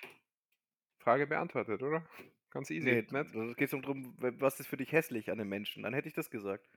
Frage 0.98 1.28
beantwortet, 1.28 1.84
oder? 1.84 2.10
Ganz 2.50 2.72
easy, 2.72 2.96
Nee, 2.96 3.02
nicht? 3.12 3.36
es 3.50 3.56
geht 3.56 3.74
darum, 3.74 4.16
was 4.20 4.60
ist 4.60 4.68
für 4.68 4.78
dich 4.78 4.92
hässlich 4.92 5.32
an 5.32 5.40
einem 5.40 5.50
Menschen? 5.50 5.84
Dann 5.84 5.94
hätte 5.94 6.08
ich 6.08 6.14
das 6.14 6.30
gesagt. 6.30 6.70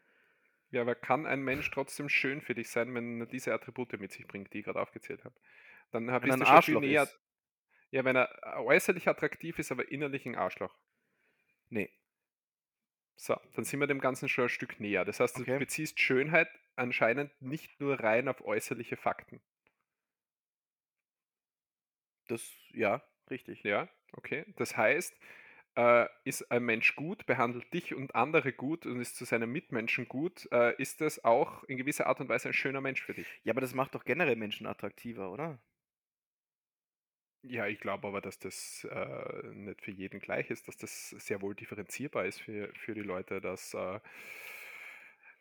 Ja, 0.70 0.82
aber 0.82 0.94
kann 0.94 1.26
ein 1.26 1.42
Mensch 1.42 1.70
trotzdem 1.70 2.08
schön 2.08 2.40
für 2.40 2.54
dich 2.54 2.70
sein, 2.70 2.94
wenn 2.94 3.20
er 3.20 3.26
diese 3.26 3.52
Attribute 3.54 3.98
mit 4.00 4.12
sich 4.12 4.26
bringt, 4.26 4.52
die 4.52 4.60
ich 4.60 4.64
gerade 4.64 4.80
aufgezählt 4.80 5.24
habe? 5.24 5.34
Dann 5.92 6.10
hab- 6.10 6.22
Wenn 6.22 6.30
er 6.30 6.34
bist 6.34 6.38
ein 6.38 6.42
du 6.42 6.46
schon 6.46 6.60
viel 6.60 6.76
Arschloch 6.76 6.78
näher. 6.78 7.08
ist. 7.08 7.18
Ja, 7.90 8.04
wenn 8.04 8.16
er 8.16 8.30
äh, 8.42 8.58
äußerlich 8.60 9.08
attraktiv 9.08 9.58
ist, 9.58 9.72
aber 9.72 9.90
innerlich 9.92 10.26
ein 10.26 10.36
Arschloch. 10.36 10.78
Nee. 11.70 11.90
So, 13.16 13.36
dann 13.54 13.64
sind 13.64 13.80
wir 13.80 13.86
dem 13.86 14.00
Ganzen 14.00 14.26
schon 14.28 14.44
ein 14.44 14.48
Stück 14.48 14.80
näher. 14.80 15.04
Das 15.04 15.20
heißt, 15.20 15.38
du 15.38 15.42
Okay. 15.42 15.58
beziehst 15.58 16.00
Schönheit 16.00 16.48
anscheinend 16.76 17.30
nicht 17.42 17.78
nur 17.80 18.00
rein 18.00 18.26
auf 18.28 18.42
äußerliche 18.42 18.96
Fakten. 18.96 19.42
Das, 22.28 22.52
ja, 22.72 23.02
richtig. 23.30 23.62
Ja, 23.62 23.88
okay. 24.12 24.44
Das 24.56 24.76
heißt, 24.76 25.14
äh, 25.76 26.06
ist 26.24 26.50
ein 26.50 26.64
Mensch 26.64 26.96
gut, 26.96 27.26
behandelt 27.26 27.72
dich 27.72 27.94
und 27.94 28.14
andere 28.14 28.52
gut 28.52 28.86
und 28.86 29.00
ist 29.00 29.16
zu 29.16 29.24
seinen 29.24 29.50
Mitmenschen 29.50 30.08
gut, 30.08 30.48
äh, 30.52 30.74
ist 30.80 31.00
das 31.00 31.24
auch 31.24 31.64
in 31.64 31.76
gewisser 31.76 32.06
Art 32.06 32.20
und 32.20 32.28
Weise 32.28 32.48
ein 32.48 32.54
schöner 32.54 32.80
Mensch 32.80 33.02
für 33.02 33.14
dich. 33.14 33.28
Ja, 33.44 33.52
aber 33.54 33.60
das 33.62 33.74
macht 33.74 33.94
doch 33.94 34.04
generell 34.04 34.36
Menschen 34.36 34.66
attraktiver, 34.66 35.30
oder? 35.32 35.58
Ja, 37.48 37.66
ich 37.66 37.80
glaube 37.80 38.08
aber, 38.08 38.20
dass 38.20 38.38
das 38.38 38.86
äh, 38.90 39.48
nicht 39.52 39.82
für 39.82 39.90
jeden 39.90 40.20
gleich 40.20 40.50
ist, 40.50 40.68
dass 40.68 40.76
das 40.76 41.10
sehr 41.10 41.42
wohl 41.42 41.54
differenzierbar 41.54 42.26
ist 42.26 42.40
für, 42.40 42.72
für 42.74 42.94
die 42.94 43.02
Leute, 43.02 43.40
dass 43.40 43.74
äh, 43.74 44.00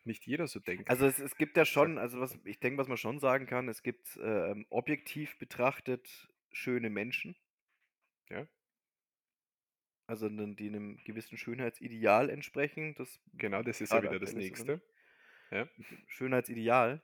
nicht 0.04 0.26
jeder 0.26 0.46
so 0.46 0.60
denkt. 0.60 0.88
Also 0.88 1.06
es, 1.06 1.18
es 1.18 1.36
gibt 1.36 1.56
ja 1.56 1.64
schon, 1.64 1.98
also 1.98 2.20
was 2.20 2.38
ich 2.44 2.60
denke, 2.60 2.78
was 2.78 2.88
man 2.88 2.96
schon 2.96 3.18
sagen 3.18 3.46
kann, 3.46 3.68
es 3.68 3.82
gibt 3.82 4.18
ähm, 4.22 4.66
objektiv 4.70 5.36
betrachtet 5.38 6.28
schöne 6.52 6.90
Menschen. 6.90 7.36
Ja. 8.30 8.46
Also 10.06 10.28
die 10.28 10.68
einem 10.68 10.98
gewissen 11.04 11.36
Schönheitsideal 11.36 12.30
entsprechen. 12.30 12.94
Das 12.94 13.20
genau, 13.34 13.62
das 13.62 13.80
ist 13.80 13.92
ja 13.92 14.02
wieder 14.02 14.20
das 14.20 14.34
Nächste. 14.34 14.80
Schönheitsideal. 16.06 17.02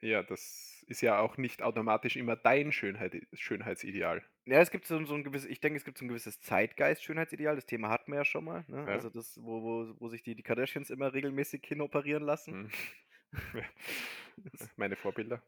Ja, 0.00 0.22
das 0.22 0.84
ist 0.88 1.00
ja 1.00 1.18
auch 1.18 1.36
nicht 1.36 1.62
automatisch 1.62 2.16
immer 2.16 2.36
dein 2.36 2.72
Schönheit, 2.72 3.26
Schönheitsideal. 3.32 4.22
Ja, 4.46 4.60
es 4.60 4.70
gibt 4.70 4.86
so, 4.86 5.02
so 5.04 5.14
ein 5.14 5.24
gewisses, 5.24 5.48
ich 5.48 5.60
denke, 5.60 5.78
es 5.78 5.84
gibt 5.84 5.98
so 5.98 6.04
ein 6.04 6.08
gewisses 6.08 6.40
Zeitgeist-Schönheitsideal. 6.40 7.56
Das 7.56 7.66
Thema 7.66 7.88
hatten 7.88 8.12
wir 8.12 8.18
ja 8.18 8.24
schon 8.24 8.44
mal. 8.44 8.64
Ne? 8.68 8.78
Ja. 8.78 8.86
Also 8.86 9.08
das, 9.08 9.38
wo, 9.42 9.62
wo, 9.62 9.94
wo 9.98 10.08
sich 10.08 10.22
die, 10.22 10.34
die 10.34 10.42
Kardashians 10.42 10.90
immer 10.90 11.12
regelmäßig 11.12 11.64
hinoperieren 11.66 12.24
lassen. 12.24 12.70
Hm. 13.50 13.60
Ja. 13.60 13.64
Meine 14.76 14.94
Vorbilder. 14.94 15.42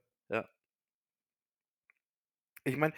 Ich 2.64 2.76
meine, 2.76 2.94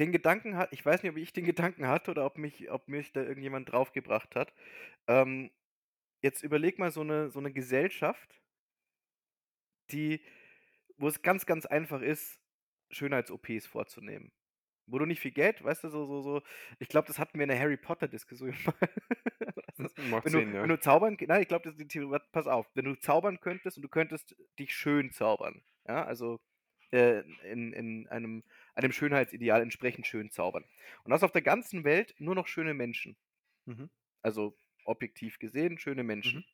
den 0.00 0.10
Gedanken 0.10 0.56
hat, 0.56 0.72
ich 0.72 0.84
weiß 0.84 1.02
nicht, 1.02 1.12
ob 1.12 1.16
ich 1.16 1.32
den 1.32 1.44
Gedanken 1.44 1.86
hatte 1.86 2.10
oder 2.10 2.26
ob 2.26 2.38
mich, 2.38 2.70
ob 2.72 2.88
mich 2.88 3.12
da 3.12 3.22
irgendjemand 3.22 3.70
draufgebracht 3.70 4.34
hat. 4.34 4.52
Ähm, 5.06 5.50
jetzt 6.22 6.42
überleg 6.42 6.78
mal 6.80 6.90
so 6.90 7.02
eine, 7.02 7.30
so 7.30 7.38
eine 7.38 7.52
Gesellschaft, 7.52 8.42
die, 9.92 10.20
wo 11.02 11.08
es 11.08 11.20
ganz, 11.22 11.46
ganz 11.46 11.66
einfach 11.66 12.00
ist, 12.00 12.38
Schönheits-OPs 12.90 13.66
vorzunehmen. 13.66 14.32
Wo 14.86 14.98
du 14.98 15.06
nicht 15.06 15.20
viel 15.20 15.32
Geld, 15.32 15.62
weißt 15.62 15.84
du, 15.84 15.88
so, 15.88 16.06
so, 16.06 16.22
so. 16.22 16.42
Ich 16.78 16.88
glaube, 16.88 17.08
das 17.08 17.18
hatten 17.18 17.38
wir 17.38 17.42
in 17.42 17.48
der 17.48 17.58
Harry 17.58 17.76
Potter-Diskussion 17.76 18.54
mal. 18.66 18.74
Das 19.66 19.78
ist- 19.78 19.98
Macht 19.98 20.24
wenn, 20.26 20.32
Sinn, 20.32 20.50
du, 20.50 20.56
ja. 20.56 20.62
wenn 20.62 20.68
du 20.68 20.78
zaubern, 20.78 21.16
nein, 21.26 21.42
ich 21.42 21.48
glaube, 21.48 21.64
das 21.64 21.72
ist 21.74 21.80
die 21.80 21.88
Theorie, 21.88 22.18
pass 22.30 22.46
auf, 22.46 22.68
wenn 22.74 22.84
du 22.84 22.94
zaubern 22.94 23.40
könntest 23.40 23.76
und 23.78 23.82
du 23.82 23.88
könntest 23.88 24.36
dich 24.58 24.74
schön 24.74 25.10
zaubern, 25.10 25.62
ja, 25.88 26.04
also 26.04 26.40
äh, 26.92 27.20
in, 27.50 27.72
in 27.72 28.06
einem 28.08 28.44
einem 28.74 28.92
Schönheitsideal 28.92 29.60
entsprechend 29.60 30.06
schön 30.06 30.30
zaubern. 30.30 30.64
Und 31.04 31.10
das 31.10 31.22
auf 31.22 31.32
der 31.32 31.42
ganzen 31.42 31.84
Welt 31.84 32.14
nur 32.18 32.34
noch 32.34 32.46
schöne 32.46 32.74
Menschen. 32.74 33.16
Mhm. 33.66 33.90
Also 34.22 34.56
objektiv 34.84 35.38
gesehen 35.38 35.78
schöne 35.78 36.04
Menschen. 36.04 36.38
Mhm. 36.40 36.44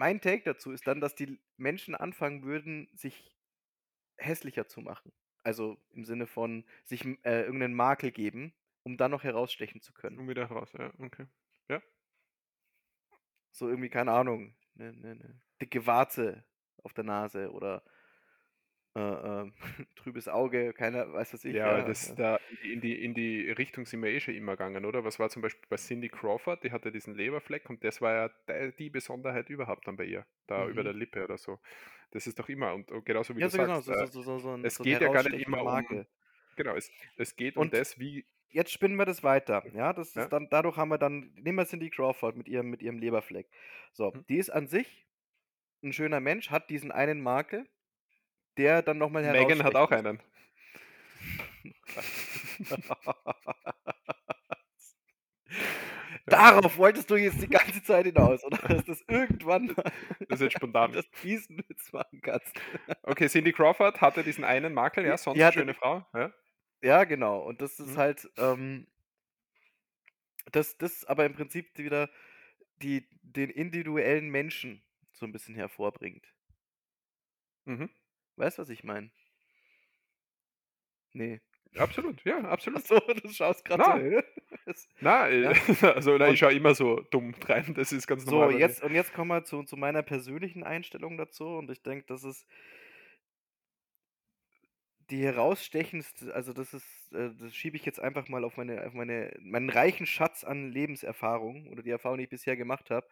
Mein 0.00 0.22
Take 0.22 0.44
dazu 0.44 0.72
ist 0.72 0.86
dann, 0.86 1.02
dass 1.02 1.14
die 1.14 1.38
Menschen 1.58 1.94
anfangen 1.94 2.42
würden, 2.42 2.88
sich 2.94 3.36
hässlicher 4.16 4.66
zu 4.66 4.80
machen. 4.80 5.12
Also 5.42 5.76
im 5.90 6.06
Sinne 6.06 6.26
von 6.26 6.64
sich 6.84 7.04
äh, 7.04 7.42
irgendeinen 7.42 7.74
Makel 7.74 8.10
geben, 8.10 8.54
um 8.82 8.96
dann 8.96 9.10
noch 9.10 9.24
herausstechen 9.24 9.82
zu 9.82 9.92
können. 9.92 10.18
Und 10.18 10.26
wieder 10.26 10.46
raus, 10.46 10.72
ja, 10.72 10.90
okay. 11.00 11.26
Ja. 11.68 11.82
So 13.50 13.68
irgendwie, 13.68 13.90
keine 13.90 14.12
Ahnung, 14.12 14.54
eine 14.74 14.94
ne, 14.94 15.16
ne 15.16 15.40
dicke 15.60 15.86
Warze 15.86 16.44
auf 16.82 16.94
der 16.94 17.04
Nase 17.04 17.52
oder 17.52 17.84
äh, 18.94 19.00
äh, 19.00 19.50
trübes 19.96 20.28
Auge, 20.28 20.72
keiner 20.72 21.12
weiß 21.12 21.32
was 21.34 21.44
ich. 21.44 21.54
Ja, 21.54 21.78
ja, 21.78 21.84
das 21.84 22.14
da 22.14 22.38
in 22.62 22.80
die, 22.80 23.04
in 23.04 23.14
die 23.14 23.50
Richtung 23.50 23.86
sind 23.86 24.02
wir 24.02 24.10
eh 24.10 24.20
schon 24.20 24.34
immer 24.34 24.52
gegangen, 24.52 24.84
oder? 24.84 25.04
Was 25.04 25.18
war 25.18 25.28
zum 25.30 25.42
Beispiel 25.42 25.64
bei 25.68 25.76
Cindy 25.76 26.08
Crawford, 26.08 26.64
die 26.64 26.72
hatte 26.72 26.90
diesen 26.92 27.14
Leberfleck 27.14 27.70
und 27.70 27.84
das 27.84 28.00
war 28.00 28.14
ja 28.48 28.70
die 28.72 28.90
Besonderheit 28.90 29.48
überhaupt 29.48 29.86
dann 29.86 29.96
bei 29.96 30.04
ihr, 30.04 30.26
da 30.46 30.66
über 30.68 30.82
Mhm. 30.82 30.84
der 30.84 30.92
Lippe 30.94 31.24
oder 31.24 31.38
so. 31.38 31.60
Das 32.10 32.26
ist 32.26 32.38
doch 32.38 32.48
immer, 32.48 32.74
und 32.74 32.88
genauso 33.04 33.36
wie 33.36 33.40
Ja, 33.40 33.46
du 33.46 33.50
so 33.50 33.58
genau, 33.58 33.80
sagst, 33.80 33.84
so, 33.86 33.92
äh, 33.92 34.06
so, 34.06 34.22
so, 34.22 34.38
so, 34.38 34.50
ein, 34.54 34.64
es 34.64 34.78
geht 34.80 35.00
ja 35.00 35.08
gar 35.08 35.22
nicht 35.22 35.38
immer 35.46 35.62
um, 35.62 35.64
Makel. 35.64 36.06
genau, 36.56 36.74
es, 36.76 36.90
es 37.16 37.36
geht 37.36 37.56
um 37.56 37.62
Und 37.62 37.74
das, 37.74 37.98
wie, 37.98 38.26
jetzt 38.48 38.72
spinnen 38.72 38.96
wir 38.96 39.06
das 39.06 39.22
weiter. 39.22 39.64
Ja, 39.74 39.92
das 39.92 40.14
ja, 40.14 40.22
ist 40.24 40.32
dann, 40.32 40.48
dadurch 40.50 40.76
haben 40.76 40.88
wir 40.90 40.98
dann, 40.98 41.32
nehmen 41.36 41.58
wir 41.58 41.66
Cindy 41.66 41.90
Crawford 41.90 42.36
mit 42.36 42.48
ihrem, 42.48 42.70
mit 42.70 42.82
ihrem 42.82 42.98
Leberfleck. 42.98 43.48
So, 43.92 44.12
hm. 44.12 44.24
die 44.28 44.38
ist 44.38 44.50
an 44.50 44.66
sich 44.66 45.06
ein 45.82 45.92
schöner 45.92 46.20
Mensch, 46.20 46.50
hat 46.50 46.70
diesen 46.70 46.92
einen 46.92 47.20
Makel, 47.22 47.66
der 48.60 48.82
dann 48.82 48.98
nochmal 48.98 49.22
Megan 49.32 49.62
hat 49.64 49.74
auch 49.74 49.90
einen. 49.90 50.20
Darauf 56.26 56.76
wolltest 56.76 57.10
du 57.10 57.16
jetzt 57.16 57.42
die 57.42 57.48
ganze 57.48 57.82
Zeit 57.82 58.06
hinaus, 58.06 58.44
oder? 58.44 58.56
Dass 58.68 58.84
das 58.84 59.04
irgendwann 59.08 59.66
mal 59.66 59.84
das 60.28 60.40
ist 60.40 60.40
jetzt 60.42 60.52
spontan. 60.56 60.92
das 60.92 61.06
fiesen 61.12 61.58
Witz 61.68 61.92
machen 61.92 62.20
kannst. 62.22 62.52
Okay, 63.02 63.28
Cindy 63.28 63.52
Crawford 63.52 64.00
hatte 64.00 64.22
diesen 64.22 64.44
einen 64.44 64.72
Makel, 64.74 65.04
ja, 65.04 65.16
sonst 65.16 65.42
hatte, 65.42 65.60
schöne 65.60 65.74
Frau, 65.74 66.06
ja. 66.14 66.32
ja, 66.82 67.04
genau. 67.04 67.40
Und 67.40 67.60
das 67.62 67.80
ist 67.80 67.94
Mhm. 67.94 67.96
halt, 67.96 68.28
ähm, 68.36 68.86
das, 70.52 70.76
das 70.78 71.04
aber 71.04 71.24
im 71.24 71.34
Prinzip 71.34 71.76
wieder 71.78 72.10
die, 72.82 73.08
den 73.22 73.50
individuellen 73.50 74.28
Menschen 74.30 74.82
so 75.12 75.26
ein 75.26 75.32
bisschen 75.32 75.54
hervorbringt. 75.54 76.26
Mhm. 77.66 77.90
Weißt 78.40 78.56
du, 78.56 78.62
was 78.62 78.70
ich 78.70 78.84
meine? 78.84 79.10
Nee. 81.12 81.40
Absolut, 81.76 82.24
ja, 82.24 82.38
Ach 82.44 82.52
absolut. 82.52 82.86
so, 82.86 82.98
du 82.98 83.28
schaust 83.28 83.64
gerade 83.66 83.84
so. 83.84 84.74
Na, 85.00 85.28
na, 85.28 85.28
äh, 85.28 85.42
ja. 85.42 85.52
also 85.94 86.16
na, 86.16 86.28
ich 86.30 86.38
schaue 86.38 86.54
immer 86.54 86.74
so 86.74 87.00
dumm 87.10 87.34
rein, 87.46 87.74
das 87.74 87.92
ist 87.92 88.06
ganz 88.06 88.24
so, 88.24 88.30
normal 88.30 88.54
mir. 88.54 88.60
jetzt, 88.60 88.82
und 88.82 88.94
jetzt 88.94 89.12
kommen 89.12 89.28
wir 89.28 89.44
zu, 89.44 89.62
zu 89.64 89.76
meiner 89.76 90.02
persönlichen 90.02 90.64
Einstellung 90.64 91.18
dazu. 91.18 91.44
Und 91.44 91.70
ich 91.70 91.82
denke, 91.82 92.06
das 92.06 92.24
ist 92.24 92.46
die 95.10 95.22
herausstechendste, 95.22 96.34
also 96.34 96.54
das 96.54 96.72
ist, 96.72 97.12
äh, 97.12 97.30
das 97.38 97.54
schiebe 97.54 97.76
ich 97.76 97.84
jetzt 97.84 98.00
einfach 98.00 98.28
mal 98.28 98.42
auf 98.42 98.56
meine, 98.56 98.86
auf 98.86 98.94
meine, 98.94 99.36
meinen 99.40 99.68
reichen 99.68 100.06
Schatz 100.06 100.44
an 100.44 100.72
Lebenserfahrung 100.72 101.68
oder 101.68 101.82
die 101.82 101.90
Erfahrung, 101.90 102.16
die 102.16 102.24
ich 102.24 102.30
bisher 102.30 102.56
gemacht 102.56 102.90
habe, 102.90 103.06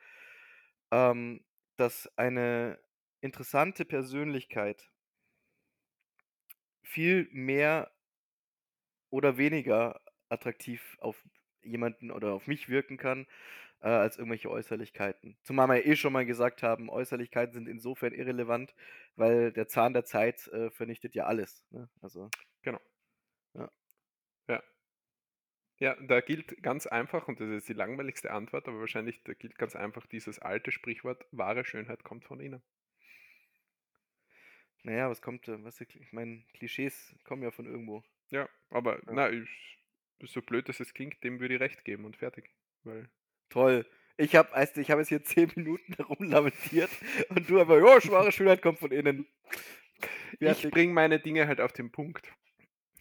ähm, 0.91 1.45
dass 1.77 2.11
eine 2.17 2.79
interessante 3.21 3.85
Persönlichkeit 3.85 4.91
viel 6.89 7.29
mehr 7.33 7.91
oder 9.11 9.39
weniger 9.39 10.01
attraktiv 10.29 10.97
auf 11.01 11.17
jemanden 11.63 12.11
oder 12.11 12.33
auf 12.33 12.47
mich 12.47 12.69
wirken 12.69 12.97
kann, 12.97 13.27
äh, 13.81 13.89
als 13.89 14.19
irgendwelche 14.19 14.51
Äußerlichkeiten. 14.51 15.37
Zumal 15.43 15.69
wir 15.69 15.77
ja 15.77 15.93
eh 15.93 15.97
schon 15.97 16.13
mal 16.13 16.27
gesagt 16.27 16.63
haben, 16.63 16.91
Äußerlichkeiten 16.91 17.55
sind 17.55 17.69
insofern 17.69 18.13
irrelevant, 18.13 18.75
weil 19.17 19.53
der 19.53 19.69
Zahn 19.69 19.93
der 19.93 20.05
Zeit 20.05 20.49
äh, 20.49 20.71
vernichtet 20.71 21.15
ja 21.15 21.27
alles. 21.27 21.65
Ne? 21.71 21.89
Also, 22.01 22.29
Genau. 22.63 22.81
ja. 23.55 23.71
Ja. 24.49 24.63
Ja, 25.81 25.95
da 26.01 26.21
gilt 26.21 26.63
ganz 26.63 26.87
einfach, 26.87 27.29
und 27.29 27.41
das 27.41 27.49
ist 27.51 27.69
die 27.69 27.73
langweiligste 27.73 28.33
Antwort, 28.33 28.67
aber 28.69 28.81
wahrscheinlich 28.81 29.23
da 29.25 29.33
gilt 29.35 29.57
ganz 29.59 29.77
einfach 29.77 30.07
dieses 30.07 30.39
alte 30.41 30.73
Sprichwort, 30.73 31.27
wahre 31.31 31.65
Schönheit 31.65 32.03
kommt 32.05 32.25
von 32.25 32.41
innen. 32.41 32.63
Naja, 34.83 35.09
was 35.11 35.23
kommt, 35.23 35.47
äh, 35.49 35.63
was, 35.65 35.81
ich 35.81 36.13
meine, 36.13 36.45
Klischees 36.55 37.15
kommen 37.25 37.43
ja 37.43 37.51
von 37.51 37.67
irgendwo. 37.67 38.03
Ja, 38.31 38.49
aber 38.71 39.03
Ja. 39.07 39.19
na, 39.19 39.31
ich, 39.31 39.79
so 40.23 40.41
blöd 40.43 40.69
dass 40.69 40.81
es 40.81 40.95
klingt, 40.95 41.23
dem 41.25 41.41
würde 41.41 41.55
ich 41.55 41.61
recht 41.61 41.85
geben 41.85 42.05
und 42.07 42.17
fertig. 42.17 42.51
Weil 42.85 43.11
Toll. 43.51 43.87
Ich 44.17 44.35
habe 44.35 44.53
du, 44.77 44.81
ich 44.81 44.91
hab 44.91 44.99
jetzt 44.99 45.09
hier 45.09 45.23
zehn 45.25 45.51
Minuten 45.55 45.95
herumlamentiert 45.95 46.91
und 47.29 47.49
du 47.49 47.61
aber, 47.61 47.79
ja, 47.79 48.01
schwere 48.01 48.33
Schönheit 48.33 48.63
kommt 48.63 48.79
von 48.79 48.91
innen. 48.91 49.27
ich 50.41 50.69
Fertig. 50.69 50.71
bringe 50.71 50.93
meine 50.93 51.21
Dinge 51.21 51.47
halt 51.47 51.61
auf 51.61 51.73
den 51.73 51.91
Punkt. 51.93 52.33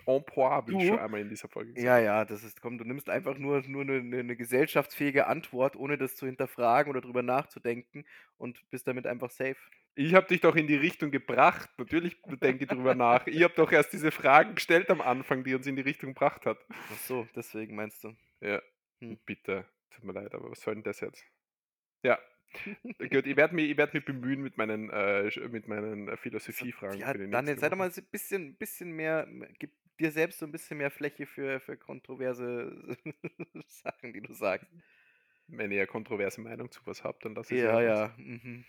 En 0.07 0.23
point, 0.25 0.67
wie 0.67 0.73
ich 0.77 0.85
schon 0.85 0.97
einmal 0.97 1.21
in 1.21 1.29
dieser 1.29 1.49
Folge 1.49 1.73
gesagt 1.73 1.83
Ja, 1.83 1.97
habe. 1.99 2.09
ja, 2.09 2.25
das 2.25 2.43
ist, 2.43 2.59
komm, 2.61 2.77
du 2.79 2.83
nimmst 2.85 3.09
einfach 3.09 3.37
nur, 3.37 3.61
nur 3.67 3.83
eine, 3.83 3.97
eine, 3.99 4.19
eine 4.19 4.35
gesellschaftsfähige 4.35 5.27
Antwort, 5.27 5.75
ohne 5.77 5.97
das 5.97 6.15
zu 6.17 6.25
hinterfragen 6.25 6.89
oder 6.89 7.01
drüber 7.01 7.21
nachzudenken 7.21 8.05
und 8.37 8.67
bist 8.71 8.87
damit 8.87 9.05
einfach 9.07 9.29
safe. 9.29 9.57
Ich 9.98 10.14
habe 10.14 10.28
dich 10.28 10.41
doch 10.41 10.56
in 10.56 10.68
die 10.68 10.76
Richtung 10.76 11.11
gebracht. 11.11 11.69
Natürlich 11.78 12.18
denke 12.24 12.65
ich 12.65 12.69
drüber 12.69 12.94
nach. 12.94 13.26
Ich 13.28 13.41
habe 13.44 13.53
doch 13.56 13.72
erst 13.72 13.94
diese 13.94 14.11
Fragen 14.11 14.56
gestellt 14.56 14.90
am 14.91 15.02
Anfang, 15.02 15.44
die 15.44 15.56
uns 15.56 15.65
in 15.65 15.76
die 15.76 15.82
Richtung 15.82 16.14
gebracht 16.14 16.45
hat. 16.45 16.60
Ach 16.90 16.98
so, 16.98 17.28
deswegen 17.36 17.76
meinst 17.76 18.03
du. 18.03 18.15
Ja, 18.41 18.61
Hm. 19.02 19.18
bitte. 19.26 19.65
Tut 19.91 20.03
mir 20.06 20.14
leid, 20.14 20.34
aber 20.36 20.52
was 20.52 20.61
soll 20.61 20.76
denn 20.76 20.84
das 20.84 21.02
jetzt? 21.02 21.26
Ja, 22.03 22.19
gut, 23.11 23.28
ich 23.28 23.36
werde 23.38 23.56
mich, 23.56 23.72
ich 23.72 23.78
werd 23.78 23.94
mich 23.94 24.06
bemühen 24.06 24.41
mit 24.41 24.57
meinen, 24.57 24.90
äh, 24.90 25.32
mit 25.49 25.68
meinen 25.68 26.07
äh, 26.10 26.18
So, 26.49 26.65
Philosophiefragen 26.68 26.99
ja, 26.99 27.14
Daniel, 27.30 27.57
sei 27.57 27.69
doch 27.69 27.78
mal 27.78 27.91
ein 27.91 28.07
bisschen, 28.11 28.57
bisschen 28.57 28.91
mehr, 28.91 29.28
gib 29.60 29.72
dir 29.99 30.11
selbst 30.11 30.40
so 30.40 30.45
ein 30.45 30.52
bisschen 30.52 30.78
mehr 30.78 30.91
Fläche 30.91 31.26
für, 31.26 31.60
für 31.60 31.78
kontroverse 31.78 32.98
Sachen, 33.68 34.14
die 34.14 34.22
du 34.22 34.34
sagst. 34.34 34.72
Wenn 35.48 35.72
ihr 35.72 35.88
kontroverse 35.88 36.41
Meinung 36.41 36.72
zu 36.72 36.86
was 36.86 37.03
habt, 37.03 37.26
dann 37.26 37.36
lasst 37.36 37.52
es 37.52 37.64
Ja, 37.64 37.82
ja. 37.82 38.14
Mhm. 38.18 38.65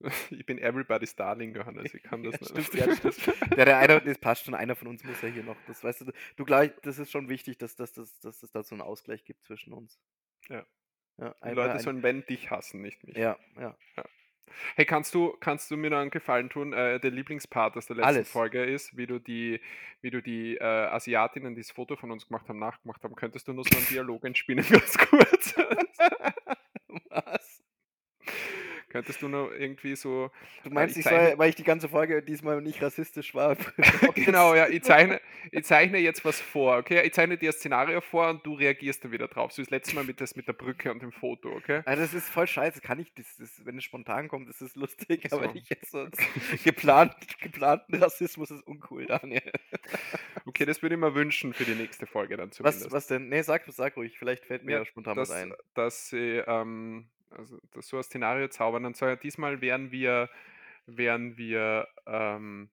Ich 0.30 0.44
bin 0.46 0.58
everybody's 0.58 1.14
darling, 1.16 1.54
Johannes. 1.54 1.94
Ich 1.94 2.02
kann 2.02 2.22
das 2.24 2.34
Ja, 2.40 2.56
nicht. 2.56 2.66
stimmt, 2.66 2.86
ja, 3.04 3.12
stimmt. 3.12 3.56
Ja, 3.56 3.64
der 3.64 3.78
eine, 3.78 4.00
das 4.00 4.18
passt 4.18 4.44
schon, 4.44 4.54
einer 4.54 4.74
von 4.76 4.88
uns 4.88 5.02
muss 5.04 5.20
ja 5.22 5.28
hier 5.28 5.44
noch, 5.44 5.56
das 5.66 5.82
weißt 5.82 6.02
du, 6.02 6.12
du 6.36 6.44
gleich, 6.44 6.72
das 6.82 6.98
ist 6.98 7.10
schon 7.10 7.28
wichtig, 7.28 7.58
dass, 7.58 7.76
dass, 7.76 7.92
dass, 7.92 8.18
dass 8.20 8.42
es 8.42 8.50
da 8.52 8.62
so 8.62 8.74
einen 8.74 8.82
Ausgleich 8.82 9.24
gibt 9.24 9.44
zwischen 9.44 9.72
uns. 9.72 9.98
Ja. 10.48 10.64
Ja, 11.16 11.34
Die 11.44 11.50
Leute 11.50 11.74
ein, 11.74 11.78
sollen 11.78 12.02
wenn 12.02 12.26
dich 12.26 12.50
hassen, 12.50 12.82
nicht 12.82 13.04
mich. 13.04 13.16
ja, 13.16 13.38
ja. 13.56 13.76
Ja. 13.96 14.04
Hey, 14.76 14.84
kannst 14.84 15.14
du, 15.14 15.30
kannst 15.40 15.70
du 15.70 15.76
mir 15.76 15.90
noch 15.90 15.98
einen 15.98 16.10
Gefallen 16.10 16.50
tun? 16.50 16.72
Äh, 16.72 17.00
der 17.00 17.10
Lieblingspart 17.12 17.76
aus 17.76 17.86
der 17.86 17.96
letzten 17.96 18.08
Alles. 18.08 18.30
Folge 18.30 18.62
ist, 18.64 18.96
wie 18.96 19.06
du 19.06 19.18
die, 19.18 19.60
wie 20.02 20.10
du 20.10 20.20
die 20.22 20.56
äh, 20.56 20.62
Asiatinnen, 20.62 21.54
die 21.54 21.62
das 21.62 21.70
Foto 21.70 21.96
von 21.96 22.10
uns 22.10 22.26
gemacht 22.28 22.48
haben, 22.48 22.58
nachgemacht 22.58 23.02
haben. 23.04 23.14
Könntest 23.16 23.48
du 23.48 23.52
nur 23.52 23.64
so 23.64 23.76
einen 23.76 23.86
Dialog 23.86 24.24
entspinnen, 24.24 24.64
ganz 24.70 24.98
kurz? 24.98 25.54
Könntest 28.94 29.22
du 29.22 29.28
nur 29.28 29.52
irgendwie 29.56 29.96
so. 29.96 30.30
Du 30.62 30.70
meinst, 30.70 30.96
ich 30.96 31.04
ich 31.04 31.10
soll, 31.10 31.34
weil 31.36 31.48
ich 31.48 31.56
die 31.56 31.64
ganze 31.64 31.88
Folge 31.88 32.22
diesmal 32.22 32.62
nicht 32.62 32.80
rassistisch 32.80 33.34
war, 33.34 33.56
genau, 34.14 34.54
ja, 34.54 34.68
ich 34.68 34.84
zeichne, 34.84 35.20
ich 35.50 35.64
zeichne 35.64 35.98
jetzt 35.98 36.24
was 36.24 36.40
vor, 36.40 36.76
okay? 36.76 37.02
Ich 37.04 37.12
zeichne 37.12 37.36
dir 37.36 37.50
ein 37.50 37.54
Szenario 37.54 38.00
vor 38.00 38.28
und 38.30 38.46
du 38.46 38.54
reagierst 38.54 39.02
dann 39.02 39.10
wieder 39.10 39.26
drauf. 39.26 39.50
So 39.50 39.58
wie 39.58 39.64
das 39.64 39.70
letzte 39.70 39.96
Mal 39.96 40.04
mit, 40.04 40.20
das, 40.20 40.36
mit 40.36 40.46
der 40.46 40.52
Brücke 40.52 40.92
und 40.92 41.02
dem 41.02 41.10
Foto, 41.10 41.50
okay? 41.50 41.82
Also 41.86 42.02
das 42.04 42.14
ist 42.14 42.28
voll 42.28 42.46
scheiße, 42.46 42.82
kann 42.82 43.00
ich, 43.00 43.12
das, 43.14 43.36
das, 43.36 43.66
wenn 43.66 43.76
es 43.76 43.82
spontan 43.82 44.28
kommt, 44.28 44.48
ist 44.48 44.62
es 44.62 44.76
lustig, 44.76 45.32
aber 45.32 45.46
So. 45.46 45.52
nicht 45.54 45.70
jetzt 45.70 45.90
so 45.90 46.06
geplant, 46.64 47.16
geplanten 47.40 47.96
Rassismus 47.96 48.52
ist 48.52 48.64
uncool, 48.64 49.06
Daniel. 49.06 49.50
Okay, 50.46 50.66
das 50.66 50.82
würde 50.82 50.94
ich 50.94 51.00
mir 51.00 51.16
wünschen 51.16 51.52
für 51.52 51.64
die 51.64 51.74
nächste 51.74 52.06
Folge 52.06 52.36
dann 52.36 52.52
zumindest. 52.52 52.84
Was, 52.86 52.92
was 52.92 53.06
denn? 53.08 53.28
Nee, 53.28 53.42
sag, 53.42 53.64
sag 53.72 53.96
ruhig, 53.96 54.16
vielleicht 54.16 54.44
fällt 54.44 54.62
mir 54.62 54.78
Ja, 54.78 54.84
spontan 54.84 55.16
dass, 55.16 55.30
was 55.30 55.36
ein. 55.36 55.52
dass 55.74 56.08
sie 56.10 56.40
ähm, 56.46 57.08
also, 57.36 57.58
dass 57.72 57.88
so 57.88 57.96
ein 57.96 58.02
Szenario 58.02 58.48
zaubern 58.48 58.84
und 58.84 58.96
sagen, 58.96 59.18
diesmal 59.22 59.60
wären 59.60 59.90
wir, 59.90 60.28
wären 60.86 61.36
wir, 61.36 61.88
ähm, 62.06 62.70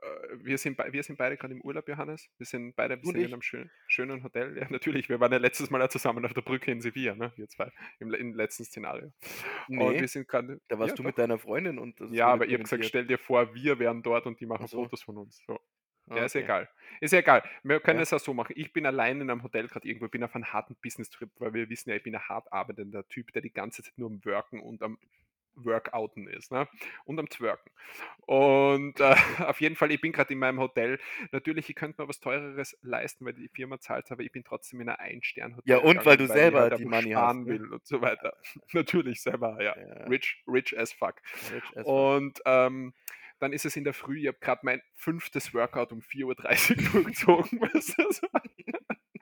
äh, 0.00 0.06
wir 0.40 0.58
sind, 0.58 0.78
wir 0.78 1.02
sind 1.02 1.16
beide 1.18 1.36
gerade 1.36 1.54
im 1.54 1.60
Urlaub, 1.62 1.88
Johannes. 1.88 2.28
Wir 2.38 2.46
sind 2.46 2.76
beide 2.76 2.94
und 2.94 3.06
sind 3.06 3.16
in 3.16 3.26
einem 3.26 3.42
schön, 3.42 3.70
schönen 3.86 4.22
Hotel. 4.22 4.56
Ja, 4.56 4.66
natürlich. 4.70 5.08
Wir 5.08 5.20
waren 5.20 5.32
ja 5.32 5.38
letztes 5.38 5.70
Mal 5.70 5.80
ja 5.80 5.88
zusammen 5.88 6.24
auf 6.24 6.34
der 6.34 6.42
Brücke 6.42 6.70
in 6.70 6.80
Sevilla, 6.80 7.14
ne? 7.14 7.32
Wir 7.36 7.48
zwei, 7.48 7.70
im, 7.98 8.12
im 8.14 8.34
letzten 8.34 8.64
Szenario. 8.64 9.12
Und 9.68 9.78
Nee, 9.78 10.00
wir 10.00 10.08
sind 10.08 10.28
gerade. 10.28 10.60
da 10.68 10.78
warst 10.78 10.90
ja, 10.90 10.96
du 10.96 11.02
doch. 11.02 11.08
mit 11.08 11.18
deiner 11.18 11.38
Freundin 11.38 11.78
und 11.78 12.00
das 12.00 12.10
Ja, 12.12 12.28
aber 12.28 12.46
ich 12.46 12.52
habe 12.52 12.62
gesagt, 12.62 12.84
stell 12.84 13.06
dir 13.06 13.18
vor, 13.18 13.54
wir 13.54 13.78
wären 13.78 14.02
dort 14.02 14.26
und 14.26 14.40
die 14.40 14.46
machen 14.46 14.64
Ach 14.64 14.68
so. 14.68 14.82
Fotos 14.82 15.02
von 15.02 15.16
uns. 15.18 15.42
So. 15.46 15.58
Ah, 16.10 16.16
Ja, 16.16 16.24
ist 16.24 16.36
okay. 16.36 16.44
egal. 16.44 16.68
Ist 17.00 17.12
egal. 17.12 17.42
Wir 17.62 17.80
können 17.80 17.98
Ja. 17.98 18.02
es 18.02 18.12
auch 18.12 18.18
so 18.20 18.34
machen. 18.34 18.54
Ich 18.56 18.72
bin 18.72 18.86
allein 18.86 19.20
in 19.20 19.30
einem 19.30 19.42
Hotel 19.42 19.68
gerade 19.68 19.86
irgendwo, 19.86 20.08
bin 20.08 20.24
auf 20.24 20.34
einem 20.34 20.52
harten 20.52 20.76
Business-Trip, 20.82 21.30
weil 21.38 21.54
wir 21.54 21.68
wissen 21.68 21.90
ja, 21.90 21.96
ich 21.96 22.02
bin 22.02 22.14
ein 22.14 22.28
hart 22.28 22.52
arbeitender 22.52 23.06
Typ, 23.08 23.32
der 23.32 23.42
die 23.42 23.52
ganze 23.52 23.82
Zeit 23.82 23.96
nur 23.96 24.10
am 24.10 24.24
Worken 24.24 24.60
und 24.60 24.82
am 24.82 24.98
Workouten 25.64 26.28
ist 26.28 26.52
ne? 26.52 26.68
und 27.04 27.18
am 27.18 27.28
Twerken. 27.28 27.70
Und 28.26 29.00
äh, 29.00 29.14
auf 29.50 29.60
jeden 29.60 29.76
Fall, 29.76 29.90
ich 29.90 30.00
bin 30.00 30.12
gerade 30.12 30.32
in 30.32 30.38
meinem 30.38 30.60
Hotel. 30.60 30.98
Natürlich, 31.32 31.68
ich 31.68 31.76
könnte 31.76 32.00
mir 32.00 32.08
was 32.08 32.20
Teureres 32.20 32.78
leisten, 32.82 33.24
weil 33.24 33.32
die 33.34 33.48
Firma 33.48 33.80
zahlt, 33.80 34.10
aber 34.10 34.22
ich 34.22 34.32
bin 34.32 34.44
trotzdem 34.44 34.80
in 34.80 34.88
einer 34.88 35.00
Ein-Stern-Hotel. 35.00 35.64
Ja, 35.66 35.78
und 35.78 36.04
weil 36.06 36.16
du 36.16 36.24
gegangen, 36.24 36.38
ich 36.38 36.42
selber 36.42 36.60
halt 36.60 36.78
die 36.78 36.84
Money 36.84 37.10
sparen 37.12 37.38
hast, 37.38 37.46
ne? 37.46 37.46
will 37.46 37.72
und 37.72 37.86
so 37.86 38.00
weiter. 38.00 38.36
Natürlich 38.72 39.20
selber, 39.22 39.60
ja. 39.62 39.76
Ja. 39.76 40.04
Rich, 40.04 40.42
rich 40.46 40.78
as 40.78 40.92
fuck. 40.92 41.16
Rich 41.52 41.62
as 41.76 41.84
fuck. 41.84 41.86
Und 41.86 42.40
ähm, 42.44 42.94
dann 43.38 43.52
ist 43.52 43.64
es 43.64 43.76
in 43.76 43.84
der 43.84 43.94
Früh, 43.94 44.20
ich 44.20 44.28
habe 44.28 44.38
gerade 44.40 44.60
mein 44.64 44.82
fünftes 44.94 45.54
Workout 45.54 45.92
um 45.92 46.00
4.30 46.00 46.24
Uhr 46.24 46.36
durchgezogen. 46.92 47.60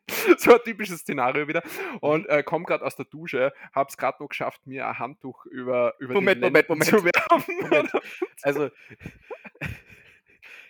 so. 0.38 0.54
ein 0.54 0.60
typisches 0.64 1.00
Szenario 1.00 1.48
wieder. 1.48 1.62
Und 2.00 2.26
äh, 2.28 2.42
komme 2.42 2.64
gerade 2.64 2.84
aus 2.84 2.96
der 2.96 3.06
Dusche, 3.06 3.52
habe 3.74 3.88
es 3.88 3.96
gerade 3.96 4.22
noch 4.22 4.28
geschafft, 4.28 4.66
mir 4.66 4.86
ein 4.86 4.98
Handtuch 4.98 5.46
über, 5.46 5.94
über 5.98 6.14
Moment, 6.14 6.40
Moment, 6.40 6.68
Moment. 6.68 6.90
zu 6.90 7.04
werfen. 7.04 7.54
Moment. 7.60 7.90
Also, 8.42 8.70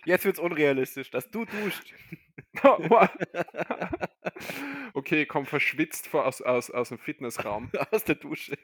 jetzt 0.07 0.25
wird's 0.25 0.39
unrealistisch, 0.39 1.11
dass 1.11 1.29
du 1.29 1.45
duscht. 1.45 1.93
okay, 4.93 5.25
komm 5.25 5.45
verschwitzt 5.45 6.07
vor, 6.07 6.25
aus, 6.25 6.41
aus, 6.41 6.71
aus 6.71 6.89
dem 6.89 6.97
Fitnessraum. 6.97 7.69
Aus 7.91 8.03
der 8.03 8.15
Dusche. 8.15 8.57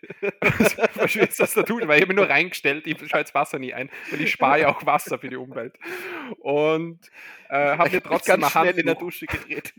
verschwitzt 0.94 1.42
aus 1.42 1.54
der 1.54 1.64
Dusche, 1.64 1.88
weil 1.88 1.98
ich 1.98 2.02
habe 2.02 2.14
mich 2.14 2.18
nur 2.18 2.30
reingestellt, 2.30 2.88
ich 2.88 2.98
schaue 3.08 3.20
jetzt 3.20 3.36
Wasser 3.36 3.60
nie 3.60 3.74
ein, 3.74 3.90
weil 4.10 4.22
ich 4.22 4.32
spare 4.32 4.62
ja 4.62 4.70
auch 4.70 4.86
Wasser 4.86 5.20
für 5.20 5.30
die 5.30 5.36
Umwelt. 5.36 5.78
Und 6.40 7.00
äh, 7.50 7.78
habe 7.78 7.92
mir 7.92 8.02
trotzdem 8.02 8.42
ganz 8.42 8.52
schnell 8.52 8.80
in 8.80 8.86
der 8.86 8.96
Dusche 8.96 9.28
gedreht. 9.28 9.74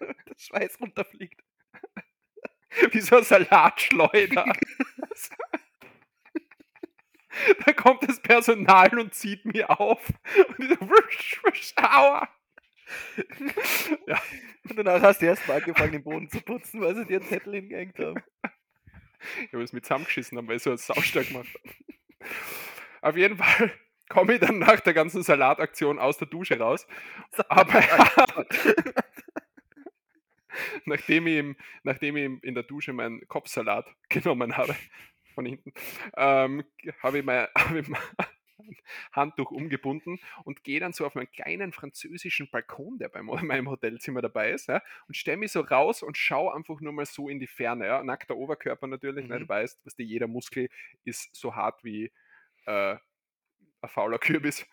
Der 0.00 0.14
Schweiß 0.38 0.80
runterfliegt. 0.80 1.40
wie 2.92 3.00
so 3.00 3.16
ein 3.16 3.24
Salatschleuder. 3.24 4.44
Da 7.66 7.72
kommt 7.72 8.08
das 8.08 8.20
Personal 8.20 8.98
und 8.98 9.14
zieht 9.14 9.44
mich 9.44 9.68
auf. 9.68 10.08
Und 10.48 10.58
ich 10.58 10.68
so, 10.68 10.88
wusch, 10.88 11.40
wusch, 11.44 11.74
aua. 11.76 12.28
Ja, 14.06 14.20
Und 14.68 14.76
danach 14.76 15.02
hast 15.02 15.22
du 15.22 15.26
erst 15.26 15.46
mal 15.48 15.58
angefangen, 15.58 15.92
den 15.92 16.02
Boden 16.02 16.28
zu 16.28 16.40
putzen, 16.40 16.80
weil 16.80 16.94
sie 16.94 17.04
dir 17.06 17.20
einen 17.20 17.28
Zettel 17.28 17.54
hingehängt 17.54 17.98
haben. 17.98 18.22
ich 19.42 19.52
habe 19.52 19.62
es 19.62 19.72
mit 19.72 19.84
zusammengeschissen, 19.84 20.38
haben, 20.38 20.48
weil 20.48 20.56
ich 20.56 20.62
so 20.62 20.70
einen 20.70 20.78
Saustall 20.78 21.24
gemacht 21.24 21.48
habe. 21.48 21.74
Auf 23.02 23.16
jeden 23.16 23.36
Fall 23.36 23.72
komme 24.08 24.34
ich 24.34 24.40
dann 24.40 24.58
nach 24.58 24.80
der 24.80 24.94
ganzen 24.94 25.22
Salataktion 25.22 25.98
aus 25.98 26.18
der 26.18 26.28
Dusche 26.28 26.58
raus. 26.58 26.86
Aber 27.48 27.82
nachdem 30.84 31.26
ich, 31.26 31.36
im, 31.36 31.56
nachdem 31.82 32.16
ich 32.16 32.42
in 32.42 32.54
der 32.54 32.64
Dusche 32.64 32.92
meinen 32.92 33.26
Kopfsalat 33.28 33.86
genommen 34.08 34.56
habe, 34.56 34.74
von 35.34 35.46
hinten, 35.46 35.72
ähm, 36.16 36.64
habe 37.02 37.18
ich 37.18 37.24
mein, 37.24 37.46
habe 37.58 37.80
ich 37.80 37.88
mein 37.88 38.00
Handtuch 39.12 39.50
umgebunden 39.50 40.20
und 40.44 40.64
gehe 40.64 40.80
dann 40.80 40.92
so 40.92 41.06
auf 41.06 41.14
meinen 41.14 41.30
kleinen 41.30 41.72
französischen 41.72 42.50
Balkon, 42.50 42.98
der 42.98 43.08
bei 43.08 43.22
meinem 43.42 43.68
Hotelzimmer 43.68 44.22
dabei 44.22 44.50
ist, 44.52 44.68
ja, 44.68 44.82
und 45.08 45.16
stelle 45.16 45.36
mich 45.38 45.52
so 45.52 45.60
raus 45.60 46.02
und 46.02 46.16
schaue 46.16 46.54
einfach 46.54 46.80
nur 46.80 46.92
mal 46.92 47.06
so 47.06 47.28
in 47.28 47.40
die 47.40 47.46
Ferne. 47.46 47.86
Ja. 47.86 48.02
Nackter 48.04 48.36
Oberkörper 48.36 48.86
natürlich, 48.86 49.28
ne, 49.28 49.38
Mhm. 49.38 49.40
du 49.40 49.48
weißt, 49.48 49.84
was 49.84 49.94
jeder 49.98 50.26
Muskel 50.28 50.68
ist 51.04 51.34
so 51.34 51.54
hart 51.54 51.82
wie 51.84 52.12
äh, 52.66 52.96
ein 53.82 53.88
fauler 53.88 54.18
Kürbis. 54.18 54.66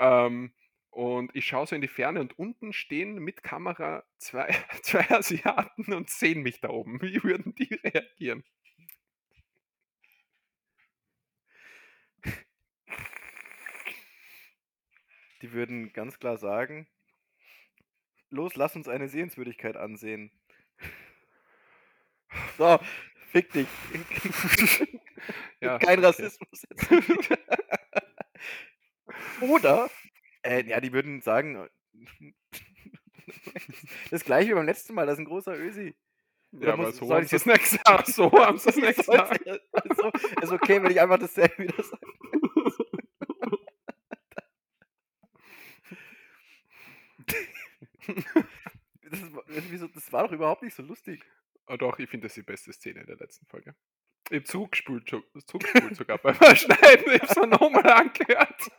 Ähm, 0.00 0.52
und 0.90 1.30
ich 1.34 1.46
schaue 1.46 1.66
so 1.66 1.74
in 1.76 1.82
die 1.82 1.88
Ferne 1.88 2.20
und 2.20 2.38
unten 2.38 2.72
stehen 2.72 3.16
mit 3.18 3.42
Kamera 3.42 4.04
zwei, 4.18 4.48
zwei 4.82 5.08
Asiaten 5.10 5.92
und 5.94 6.10
sehen 6.10 6.42
mich 6.42 6.60
da 6.60 6.70
oben. 6.70 7.00
Wie 7.02 7.22
würden 7.22 7.54
die 7.54 7.74
reagieren? 7.74 8.44
Die 15.42 15.52
würden 15.52 15.92
ganz 15.92 16.18
klar 16.18 16.36
sagen: 16.38 16.88
Los, 18.30 18.54
lass 18.56 18.76
uns 18.76 18.88
eine 18.88 19.08
Sehenswürdigkeit 19.08 19.76
ansehen. 19.76 20.30
So, 22.58 22.78
fick 23.30 23.50
dich. 23.52 23.66
Ja, 25.60 25.78
Kein 25.78 25.98
okay. 25.98 26.06
Rassismus 26.06 26.62
jetzt. 26.68 26.90
Oder, 29.40 29.90
äh, 30.42 30.62
ja, 30.64 30.80
die 30.80 30.92
würden 30.92 31.20
sagen, 31.22 31.68
das 34.10 34.24
gleiche 34.24 34.50
wie 34.50 34.54
beim 34.54 34.66
letzten 34.66 34.94
Mal, 34.94 35.06
das 35.06 35.14
ist 35.14 35.20
ein 35.20 35.24
großer 35.24 35.58
Ösi. 35.58 35.96
Ja, 36.52 36.74
aber 36.74 36.84
muss- 36.84 36.96
so 36.96 37.06
soll 37.06 37.16
haben 37.16 37.26
sie 37.26 37.36
das 37.36 37.44
jetzt- 37.44 37.46
nicht 37.46 37.70
gesagt. 37.70 38.06
So 38.08 38.30
haben 38.32 38.58
sie 38.58 38.66
das 38.66 38.76
nicht 38.76 38.96
gesagt. 38.98 39.48
Also, 39.72 40.10
ist 40.42 40.52
okay, 40.52 40.82
wenn 40.82 40.90
ich 40.92 41.00
einfach 41.00 41.18
dasselbe 41.18 41.58
wieder 41.64 41.82
sage. 41.82 42.06
Das, 49.10 49.32
war- 49.34 49.44
wieso- 49.46 49.88
das 49.88 50.12
war 50.12 50.24
doch 50.24 50.32
überhaupt 50.32 50.62
nicht 50.62 50.74
so 50.74 50.82
lustig. 50.82 51.22
Oh, 51.66 51.76
doch, 51.76 51.98
ich 51.98 52.08
finde 52.08 52.26
das 52.26 52.34
die 52.34 52.42
beste 52.42 52.72
Szene 52.72 53.00
in 53.00 53.06
der 53.06 53.16
letzten 53.16 53.46
Folge. 53.46 53.74
Ich 54.30 54.36
habe 54.36 54.44
zurückgespult, 54.44 55.08
so- 55.08 55.22
zurückgespult 55.46 55.96
sogar 55.96 56.18
beim 56.22 56.34
Schneiden. 56.56 57.12
Ich 57.12 57.22
habe 57.22 57.26
es 57.30 57.36
mir 57.36 57.46
nochmal 57.46 57.86
angehört. 57.90 58.70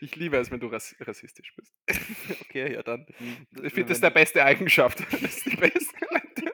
Ich 0.00 0.14
liebe 0.16 0.36
es, 0.36 0.50
wenn 0.50 0.60
du 0.60 0.68
rass 0.68 0.94
rassistisch 1.00 1.52
bist. 1.56 1.74
Okay, 2.42 2.72
ja 2.74 2.82
dann. 2.82 3.06
Ich 3.62 3.72
finde 3.72 3.90
das 3.90 4.00
der 4.00 4.10
beste 4.10 4.44
Eigenschaft. 4.44 5.00
Das 5.12 5.22
ist 5.22 5.46
die 5.46 5.56
beste. 5.56 5.96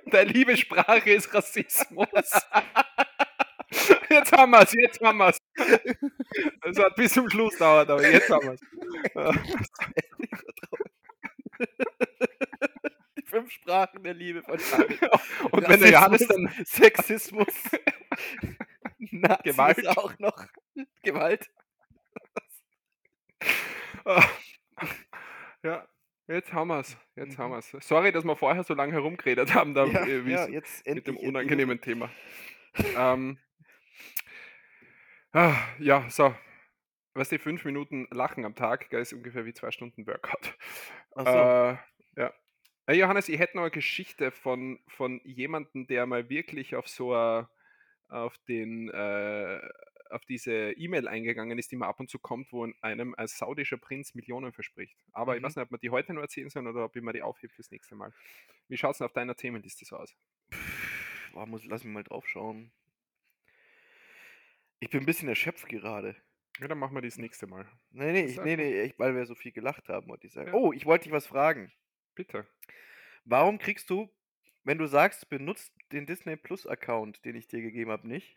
Der 0.06 0.24
liebe 0.24 0.56
Sprache 0.56 1.10
ist 1.10 1.32
Rassismus. 1.34 2.08
Jetzt 4.10 4.32
haben 4.32 4.50
wir 4.50 4.60
es, 4.60 4.72
jetzt 4.74 5.00
haben 5.00 5.16
wir 5.18 5.32
es. 6.72 6.78
Hat 6.84 6.96
bis 6.96 7.12
zum 7.12 7.28
Schluss 7.30 7.56
dauert, 7.58 7.88
aber 7.90 8.06
jetzt 8.08 8.28
haben 8.30 8.46
wir 8.46 8.52
es. 8.54 8.60
Die 13.18 13.22
fünf 13.26 13.50
Sprachen 13.50 14.02
der 14.02 14.14
Liebe 14.14 14.42
von 14.42 14.58
David. 14.58 15.00
Und 15.52 15.68
wenn 15.68 15.80
der 15.80 15.90
Johannes 15.90 16.22
Rassismus, 16.22 16.54
dann 16.54 16.64
Sexismus, 16.66 17.46
Nazis 18.98 19.52
Gewalt. 19.52 19.88
auch 19.96 20.18
noch. 20.18 20.46
Gewalt. 21.02 21.50
Ja, 25.64 25.86
jetzt 26.26 26.52
haben 26.52 26.68
wir 26.68 26.80
es. 26.80 26.96
Jetzt 27.14 27.38
Mhm. 27.38 27.42
haben 27.42 27.50
wir 27.52 27.58
es. 27.58 27.70
Sorry, 27.86 28.10
dass 28.10 28.24
wir 28.24 28.34
vorher 28.34 28.64
so 28.64 28.74
lange 28.74 28.92
herumgeredet 28.92 29.54
haben, 29.54 29.74
da, 29.74 29.84
Ja, 29.84 30.04
äh, 30.04 30.28
ja, 30.28 30.48
jetzt 30.48 30.84
mit 30.88 31.06
dem 31.06 31.14
endlich 31.14 31.28
unangenehmen 31.28 31.80
Thema. 31.80 32.10
ähm, 32.96 33.38
ah, 35.32 35.54
ja, 35.78 36.04
so. 36.10 36.34
Was 37.14 37.28
die 37.28 37.38
fünf 37.38 37.64
Minuten 37.64 38.06
Lachen 38.10 38.44
am 38.44 38.54
Tag, 38.54 38.88
gell, 38.90 39.02
ist 39.02 39.12
ungefähr 39.12 39.44
wie 39.44 39.52
zwei 39.52 39.70
Stunden 39.70 40.06
Workout. 40.06 40.56
Ach 41.14 41.26
so. 41.26 41.38
Äh, 41.38 41.76
ja. 42.16 42.32
Äh, 42.86 42.94
Johannes, 42.94 43.28
ich 43.28 43.38
hätte 43.38 43.56
noch 43.56 43.62
eine 43.64 43.70
Geschichte 43.70 44.30
von, 44.30 44.80
von 44.88 45.20
jemandem, 45.24 45.86
der 45.86 46.06
mal 46.06 46.28
wirklich 46.30 46.74
auf 46.74 46.88
so 46.88 47.14
a, 47.14 47.50
auf 48.08 48.36
den 48.48 48.88
äh, 48.90 49.60
auf 50.10 50.24
diese 50.26 50.72
E-Mail 50.72 51.08
eingegangen 51.08 51.58
ist, 51.58 51.72
die 51.72 51.76
man 51.76 51.88
ab 51.88 51.98
und 51.98 52.10
zu 52.10 52.18
kommt, 52.18 52.52
wo 52.52 52.68
einem 52.82 53.14
als 53.14 53.38
saudischer 53.38 53.78
Prinz 53.78 54.14
Millionen 54.14 54.52
verspricht. 54.52 54.98
Aber 55.12 55.36
ich 55.36 55.42
Mhm. 55.42 55.42
weiß 55.42 55.56
nicht, 55.56 55.64
ob 55.64 55.70
wir 55.70 55.78
die 55.78 55.90
heute 55.90 56.12
noch 56.12 56.20
erzählen 56.22 56.50
sollen 56.50 56.66
oder 56.66 56.84
ob 56.84 56.94
ich 56.96 57.02
mir 57.02 57.14
die 57.14 57.22
aufhebe 57.22 57.52
fürs 57.54 57.70
nächste 57.70 57.94
Mal. 57.94 58.12
Wie 58.68 58.76
schaut 58.76 58.92
es 58.92 58.98
denn 58.98 59.06
auf 59.06 59.14
deiner 59.14 59.36
Themenliste 59.36 59.84
so 59.86 59.96
aus? 59.96 60.14
Boah, 61.32 61.46
muss, 61.46 61.64
lass 61.64 61.84
mich 61.84 61.92
mal 61.92 62.04
drauf 62.04 62.26
schauen. 62.28 62.72
Ich 64.80 64.90
bin 64.90 65.00
ein 65.00 65.06
bisschen 65.06 65.28
erschöpft 65.28 65.68
gerade. 65.68 66.16
Ja, 66.62 66.68
dann 66.68 66.78
machen 66.78 66.94
wir 66.94 67.02
das 67.02 67.18
nächste 67.18 67.48
Mal. 67.48 67.66
Nee, 67.90 68.12
nee, 68.12 68.24
ich, 68.26 68.40
nee, 68.40 68.54
nee, 68.54 68.82
ich, 68.82 68.96
weil 68.96 69.16
wir 69.16 69.26
so 69.26 69.34
viel 69.34 69.50
gelacht 69.50 69.88
haben, 69.88 70.06
wollte 70.06 70.28
ich 70.28 70.32
sagen. 70.32 70.46
Ja. 70.46 70.54
Oh, 70.54 70.72
ich 70.72 70.86
wollte 70.86 71.04
dich 71.04 71.12
was 71.12 71.26
fragen. 71.26 71.72
Bitte. 72.14 72.46
Warum 73.24 73.58
kriegst 73.58 73.90
du, 73.90 74.08
wenn 74.62 74.78
du 74.78 74.86
sagst, 74.86 75.28
benutzt 75.28 75.72
den 75.90 76.06
Disney 76.06 76.36
Plus 76.36 76.64
Account, 76.68 77.24
den 77.24 77.34
ich 77.34 77.48
dir 77.48 77.62
gegeben 77.62 77.90
habe, 77.90 78.06
nicht? 78.06 78.36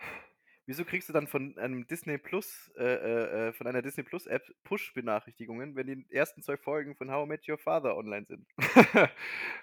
Wieso 0.67 0.83
kriegst 0.83 1.09
du 1.09 1.13
dann 1.13 1.27
von 1.27 1.57
einem 1.57 1.85
Disney 1.87 2.17
Plus, 2.17 2.71
äh, 2.77 2.83
äh, 2.83 3.47
äh, 3.49 3.53
von 3.53 3.67
einer 3.67 3.81
Disney 3.83 4.03
Plus 4.03 4.25
App 4.25 4.43
Push-Benachrichtigungen, 4.63 5.75
wenn 5.75 5.87
die 5.87 6.05
ersten 6.09 6.41
zwei 6.41 6.57
Folgen 6.57 6.95
von 6.95 7.11
How 7.11 7.25
I 7.25 7.29
Met 7.29 7.47
Your 7.47 7.57
Father 7.57 7.95
online 7.95 8.25
sind? 8.25 8.47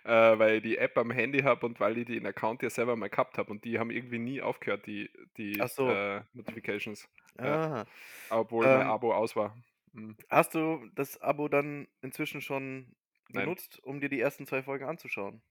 äh, 0.04 0.38
weil 0.38 0.56
ich 0.56 0.62
die 0.62 0.78
App 0.78 0.96
am 0.96 1.10
Handy 1.10 1.40
habe 1.40 1.66
und 1.66 1.80
weil 1.80 1.98
ich 1.98 2.06
den 2.06 2.26
Account 2.26 2.62
ja 2.62 2.70
selber 2.70 2.94
mal 2.94 3.08
gehabt 3.08 3.36
habe 3.36 3.50
und 3.50 3.64
die 3.64 3.78
haben 3.78 3.90
irgendwie 3.90 4.18
nie 4.20 4.40
aufgehört, 4.40 4.86
die, 4.86 5.10
die 5.36 5.60
so. 5.66 5.88
äh, 5.88 6.22
Notifications. 6.34 7.08
Ah. 7.38 7.86
obwohl 8.28 8.66
mein 8.66 8.82
Ähm, 8.82 8.86
Abo 8.88 9.14
aus 9.14 9.34
war. 9.34 9.56
Hm. 9.94 10.16
Hast 10.28 10.54
du 10.54 10.88
das 10.94 11.20
Abo 11.20 11.48
dann 11.48 11.88
inzwischen 12.02 12.40
schon 12.40 12.94
Nein. 13.30 13.44
genutzt, 13.44 13.80
um 13.82 14.00
dir 14.00 14.08
die 14.08 14.20
ersten 14.20 14.46
zwei 14.46 14.62
Folgen 14.62 14.84
anzuschauen? 14.84 15.42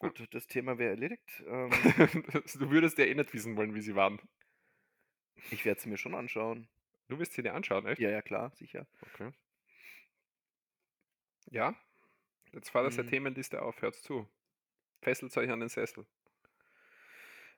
Gut, 0.00 0.34
das 0.34 0.46
Thema 0.46 0.78
wäre 0.78 0.90
erledigt. 0.90 1.22
Ähm, 1.46 1.70
du 1.70 2.70
würdest 2.70 2.98
ja 2.98 3.04
eh 3.04 3.14
nicht 3.14 3.32
wissen 3.34 3.56
wollen, 3.56 3.74
wie 3.74 3.82
sie 3.82 3.94
waren. 3.94 4.18
ich 5.50 5.64
werde 5.64 5.78
es 5.80 5.86
mir 5.86 5.98
schon 5.98 6.14
anschauen. 6.14 6.68
Du 7.08 7.18
wirst 7.18 7.32
sie 7.34 7.42
dir 7.42 7.54
anschauen, 7.54 7.86
echt? 7.86 8.00
Ja, 8.00 8.10
ja, 8.10 8.22
klar, 8.22 8.50
sicher. 8.54 8.86
Okay. 9.02 9.32
Ja? 11.50 11.74
Jetzt 12.52 12.70
fahrt 12.70 12.86
das 12.86 12.96
der 12.96 13.04
Mhm. 13.04 13.04
Themenliste 13.04 13.62
auf, 13.62 13.80
hört's 13.82 14.02
zu. 14.02 14.28
Fesselt 15.02 15.36
euch 15.36 15.50
an 15.50 15.60
den 15.60 15.68
Sessel. 15.68 16.06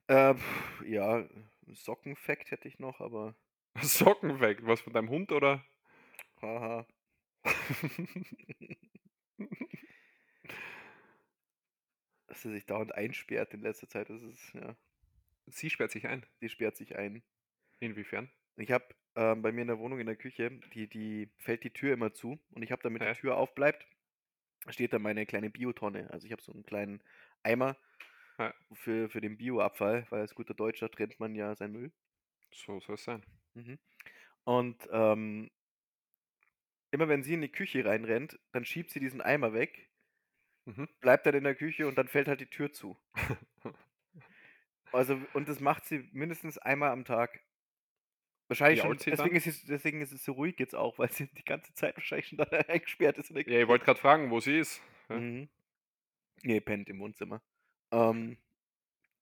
Äh, 0.07 0.35
pff, 0.35 0.83
ja, 0.87 1.29
Sockenfact 1.67 2.51
hätte 2.51 2.69
ich 2.69 2.79
noch, 2.79 3.01
aber 3.01 3.35
Socken 3.83 4.41
weg. 4.41 4.59
Was 4.63 4.81
von 4.81 4.93
deinem 4.93 5.09
Hund 5.09 5.33
oder? 5.33 5.65
haha. 6.43 6.87
Dass 12.33 12.47
er 12.47 12.53
sich 12.53 12.65
dauernd 12.65 12.95
einsperrt 12.95 13.53
in 13.53 13.61
letzter 13.61 13.91
Zeit, 13.91 14.09
das 14.09 14.23
ist, 14.23 14.55
ja, 14.55 14.75
Sie 15.49 15.69
sperrt 15.69 15.91
sich 15.91 16.07
ein. 16.07 16.25
die 16.41 16.49
sperrt 16.49 16.77
sich 16.79 16.97
ein. 16.97 17.23
Inwiefern? 17.79 18.31
Ich 18.57 18.71
habe 18.73 18.87
ähm, 19.17 19.43
bei 19.43 19.53
mir 19.53 19.61
in 19.61 19.67
der 19.69 19.79
Wohnung 19.79 20.01
in 20.01 20.07
der 20.07 20.17
Küche, 20.17 20.51
die, 20.73 20.89
die 20.89 21.29
fällt 21.37 21.63
die 21.63 21.75
Tür 21.75 21.93
immer 21.93 22.15
zu 22.15 22.41
und 22.53 22.63
ich 22.63 22.73
habe, 22.73 22.83
damit 22.83 23.03
Ja. 23.03 23.13
die 23.13 23.21
Tür 23.21 23.37
aufbleibt, 23.37 23.87
steht 24.71 24.95
da 24.95 24.99
meine 24.99 25.27
kleine 25.27 25.51
Biotonne. 25.51 26.11
Also 26.11 26.25
ich 26.25 26.33
habe 26.33 26.41
so 26.41 26.53
einen 26.55 26.65
kleinen 26.65 27.03
Eimer 27.43 27.77
Ja. 28.39 28.55
für, 28.73 29.11
für 29.11 29.21
den 29.21 29.37
Bioabfall, 29.37 30.07
weil 30.09 30.21
als 30.23 30.35
guter 30.35 30.55
Deutscher 30.55 30.91
trennt 30.91 31.21
man 31.21 31.35
ja 31.35 31.55
seinen 31.55 31.73
Müll. 31.73 31.93
So 32.51 32.81
soll 32.81 32.95
es 32.95 33.05
sein. 33.05 33.23
Mhm. 33.53 33.79
Und 34.45 34.89
ähm, 34.91 35.51
immer 36.93 37.09
wenn 37.09 37.23
sie 37.23 37.35
in 37.35 37.43
die 37.43 37.53
Küche 37.53 37.85
reinrennt, 37.85 38.39
dann 38.53 38.65
schiebt 38.65 38.91
sie 38.91 39.01
diesen 39.01 39.21
Eimer 39.21 39.53
weg, 39.53 39.91
Mhm. 40.67 40.85
bleibt 41.01 41.27
dann 41.27 41.35
in 41.35 41.45
der 41.45 41.55
Küche 41.55 41.87
und 41.87 41.97
dann 41.97 42.09
fällt 42.09 42.29
halt 42.29 42.41
die 42.41 42.47
Tür 42.51 42.73
zu. 42.73 42.97
Also, 44.91 45.19
und 45.35 45.49
das 45.49 45.61
macht 45.61 45.85
sie 45.85 46.09
mindestens 46.13 46.57
einmal 46.59 46.91
am 46.93 47.05
Tag. 47.05 47.41
Wahrscheinlich 48.49 48.81
schon, 48.81 48.99
deswegen 49.09 49.35
ist, 49.37 49.47
es, 49.47 49.65
deswegen 49.65 50.01
ist 50.03 50.13
es 50.13 50.25
so 50.25 50.33
ruhig 50.33 50.57
jetzt 50.59 50.75
auch, 50.75 50.99
weil 50.99 51.11
sie 51.11 51.27
die 51.39 51.45
ganze 51.45 51.73
Zeit 51.75 51.97
wahrscheinlich 51.97 52.29
schon 52.29 52.39
da 52.39 52.45
eingesperrt 52.69 53.19
ist 53.19 53.31
in 53.31 53.37
der 53.37 53.45
Ja, 53.47 53.61
ich 53.61 53.69
wollte 53.69 53.85
gerade 53.85 53.99
fragen, 54.01 54.31
wo 54.31 54.41
sie 54.41 54.59
ist. 54.59 54.81
Ja. 55.09 55.19
Mhm. 55.19 55.49
Nee, 56.45 56.61
pennt 56.61 56.89
im 56.91 57.01
Wohnzimmer. 57.01 57.43
Ähm, 57.93 58.39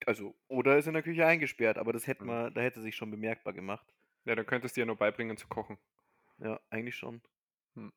also, 0.06 0.36
oder 0.48 0.78
ist 0.78 0.86
in 0.88 0.94
der 0.94 1.02
Küche 1.02 1.26
eingesperrt, 1.26 1.78
aber 1.78 1.92
das 1.92 2.06
hätte 2.06 2.24
Mhm. 2.24 2.26
man, 2.26 2.54
da 2.54 2.60
hätte 2.62 2.82
sich 2.82 2.96
schon 2.96 3.10
bemerkbar 3.10 3.54
gemacht. 3.54 3.94
Ja, 4.24 4.34
dann 4.34 4.46
könntest 4.46 4.76
du 4.76 4.80
ihr 4.80 4.86
nur 4.86 4.96
beibringen 4.96 5.36
zu 5.36 5.46
kochen. 5.46 5.76
Ja, 6.38 6.60
eigentlich 6.70 6.96
schon. 6.96 7.22
Hm. 7.76 7.90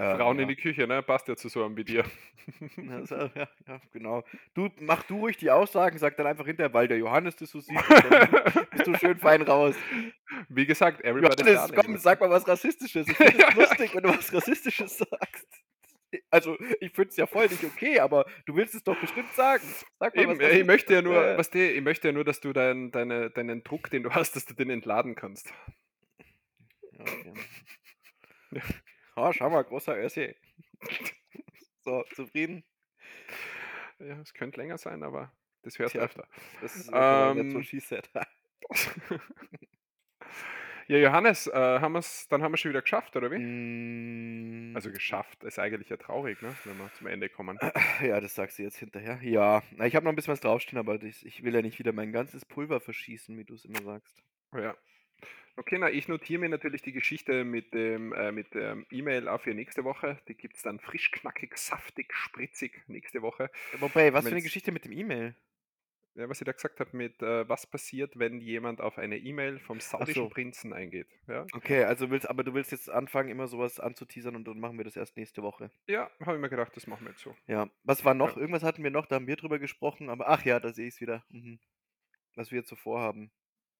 Ähm, 0.00 0.16
Frauen 0.16 0.36
ja. 0.38 0.42
in 0.44 0.48
die 0.48 0.56
Küche, 0.56 0.86
ne? 0.86 1.02
Passt 1.02 1.28
ja 1.28 1.36
zu 1.36 1.48
so 1.50 1.62
einem 1.62 1.76
wie 1.76 1.84
dir. 1.84 2.04
Ja, 2.76 3.04
so, 3.06 3.16
ja, 3.16 3.48
ja, 3.68 3.80
genau. 3.92 4.24
Du, 4.54 4.70
mach 4.80 5.02
du 5.02 5.18
ruhig 5.18 5.36
die 5.36 5.50
Aussagen, 5.50 5.98
sag 5.98 6.16
dann 6.16 6.26
einfach 6.26 6.46
hinterher, 6.46 6.72
weil 6.72 6.88
der 6.88 6.96
Johannes 6.96 7.36
das 7.36 7.50
so 7.50 7.60
sieht, 7.60 7.76
bist 8.70 8.86
du 8.86 8.94
schön 8.96 9.18
fein 9.18 9.42
raus. 9.42 9.74
Wie 10.48 10.64
gesagt, 10.64 11.02
everybody's 11.04 11.46
Johannes, 11.46 11.72
komm, 11.74 11.96
sag 11.98 12.18
mal 12.20 12.30
was 12.30 12.48
Rassistisches. 12.48 13.08
Ich 13.08 13.16
finde 13.16 13.32
es 13.46 13.54
Ja. 13.54 13.60
lustig, 13.60 13.94
wenn 13.94 14.02
du 14.02 14.08
was 14.08 14.32
Rassistisches 14.32 14.96
sagst. 14.98 15.46
Also, 16.30 16.56
ich 16.80 16.92
finde 16.92 17.10
es 17.10 17.16
ja 17.18 17.26
voll 17.26 17.46
nicht 17.48 17.62
okay, 17.62 18.00
aber 18.00 18.24
du 18.46 18.56
willst 18.56 18.74
es 18.74 18.82
doch 18.82 18.98
bestimmt 18.98 19.32
sagen. 19.34 19.62
Sag 19.98 20.16
mal 20.16 20.22
Eben, 20.22 20.32
was 20.32 20.40
ja, 20.40 20.48
ich 20.48 20.64
möchte 20.64 20.94
ja 20.94 21.02
nur, 21.02 21.14
Rassistisches. 21.16 21.38
was 21.38 21.50
die, 21.50 21.64
ich 21.66 21.82
möchte 21.82 22.08
ja 22.08 22.12
nur, 22.12 22.24
dass 22.24 22.40
du 22.40 22.52
dein, 22.52 22.90
deine, 22.90 23.30
deinen 23.30 23.62
Druck, 23.62 23.90
den 23.90 24.02
du 24.02 24.10
hast, 24.10 24.34
dass 24.34 24.46
du 24.46 24.54
den 24.54 24.70
entladen 24.70 25.14
kannst. 25.14 25.52
Ja, 26.92 27.02
okay. 27.02 27.34
Ja. 28.52 28.62
Ah, 29.20 29.32
schau 29.32 29.50
mal, 29.50 29.62
großer 29.64 29.96
Össi. 29.98 30.34
So, 31.82 32.04
zufrieden? 32.14 32.62
Ja, 33.98 34.20
es 34.20 34.34
könnte 34.34 34.60
länger 34.60 34.76
sein, 34.76 35.02
aber 35.02 35.32
das 35.62 35.78
hörst 35.78 35.94
du 35.94 35.98
öfter. 35.98 36.26
Das 36.60 36.76
ist 36.76 36.90
ähm, 36.92 37.50
so 37.50 37.78
said. 37.80 38.10
ja, 40.88 40.98
Johannes, 40.98 41.46
äh, 41.46 41.52
haben 41.80 41.92
wir's, 41.92 42.28
dann 42.28 42.42
haben 42.42 42.52
wir 42.52 42.58
schon 42.58 42.70
wieder 42.70 42.82
geschafft, 42.82 43.16
oder 43.16 43.30
wie? 43.30 43.38
Mm, 43.38 44.76
Also 44.76 44.90
geschafft 44.90 45.42
ist 45.44 45.58
eigentlich 45.58 45.88
ja 45.88 45.96
traurig, 45.96 46.40
ne? 46.42 46.54
wenn 46.64 46.76
wir 46.78 46.92
zum 46.94 47.06
Ende 47.06 47.28
kommen. 47.28 47.58
Ja, 48.02 48.20
das 48.20 48.34
sagst 48.34 48.58
du 48.58 48.62
jetzt 48.62 48.76
hinterher. 48.76 49.18
Ja, 49.22 49.62
ich 49.84 49.96
habe 49.96 50.04
noch 50.04 50.12
ein 50.12 50.16
bisschen 50.16 50.32
was 50.32 50.40
draufstehen, 50.40 50.78
aber 50.78 50.98
das, 50.98 51.22
ich 51.22 51.42
will 51.42 51.54
ja 51.54 51.62
nicht 51.62 51.78
wieder 51.78 51.92
mein 51.92 52.12
ganzes 52.12 52.44
Pulver 52.44 52.80
verschießen, 52.80 53.36
wie 53.38 53.44
du 53.44 53.54
es 53.54 53.64
immer 53.64 53.82
sagst. 53.82 54.22
Ja. 54.54 54.76
Okay, 55.60 55.76
na, 55.76 55.90
ich 55.90 56.08
notiere 56.08 56.40
mir 56.40 56.48
natürlich 56.48 56.80
die 56.80 56.92
Geschichte 56.92 57.44
mit 57.44 57.74
dem 57.74 58.14
äh, 58.14 58.32
mit 58.32 58.54
dem 58.54 58.86
E-Mail 58.90 59.28
auf 59.28 59.42
für 59.42 59.52
nächste 59.52 59.84
Woche. 59.84 60.18
Die 60.26 60.34
gibt 60.34 60.56
es 60.56 60.62
dann 60.62 60.80
frisch, 60.80 61.10
knackig, 61.10 61.54
saftig, 61.58 62.14
spritzig 62.14 62.82
nächste 62.86 63.20
Woche. 63.20 63.50
Wobei, 63.78 64.14
was 64.14 64.24
für 64.24 64.30
eine 64.30 64.40
Geschichte 64.40 64.72
mit 64.72 64.86
dem 64.86 64.92
E-Mail? 64.92 65.34
Ja, 66.14 66.30
was 66.30 66.40
ich 66.40 66.46
da 66.46 66.52
gesagt 66.52 66.80
habe 66.80 66.96
mit, 66.96 67.20
äh, 67.20 67.46
was 67.46 67.66
passiert, 67.66 68.18
wenn 68.18 68.40
jemand 68.40 68.80
auf 68.80 68.96
eine 68.96 69.18
E-Mail 69.18 69.58
vom 69.58 69.80
saudischen 69.80 70.24
so. 70.24 70.28
Prinzen 70.30 70.72
eingeht. 70.72 71.08
Ja, 71.28 71.44
Okay, 71.52 71.84
also 71.84 72.08
willst, 72.08 72.28
aber 72.28 72.42
du 72.42 72.54
willst 72.54 72.72
jetzt 72.72 72.88
anfangen, 72.88 73.28
immer 73.28 73.46
sowas 73.46 73.78
anzuteasern 73.78 74.36
und 74.36 74.48
dann 74.48 74.58
machen 74.58 74.78
wir 74.78 74.84
das 74.86 74.96
erst 74.96 75.18
nächste 75.18 75.42
Woche. 75.42 75.70
ja 75.88 76.10
habe 76.20 76.36
ich 76.36 76.40
mir 76.40 76.48
gedacht, 76.48 76.74
das 76.74 76.86
machen 76.86 77.04
wir 77.04 77.10
jetzt 77.10 77.22
so. 77.22 77.36
Ja, 77.46 77.68
was 77.84 78.02
war 78.06 78.14
noch? 78.14 78.34
Ja. 78.34 78.40
Irgendwas 78.40 78.62
hatten 78.62 78.82
wir 78.82 78.90
noch, 78.90 79.04
da 79.04 79.16
haben 79.16 79.26
wir 79.26 79.36
drüber 79.36 79.58
gesprochen, 79.58 80.08
aber 80.08 80.26
ach 80.26 80.42
ja, 80.46 80.58
da 80.58 80.72
sehe 80.72 80.88
ich 80.88 80.94
es 80.94 81.00
wieder. 81.02 81.22
Mhm. 81.28 81.60
Was 82.34 82.50
wir 82.50 82.60
jetzt 82.60 82.70
so 82.70 82.76
vorhaben. 82.76 83.30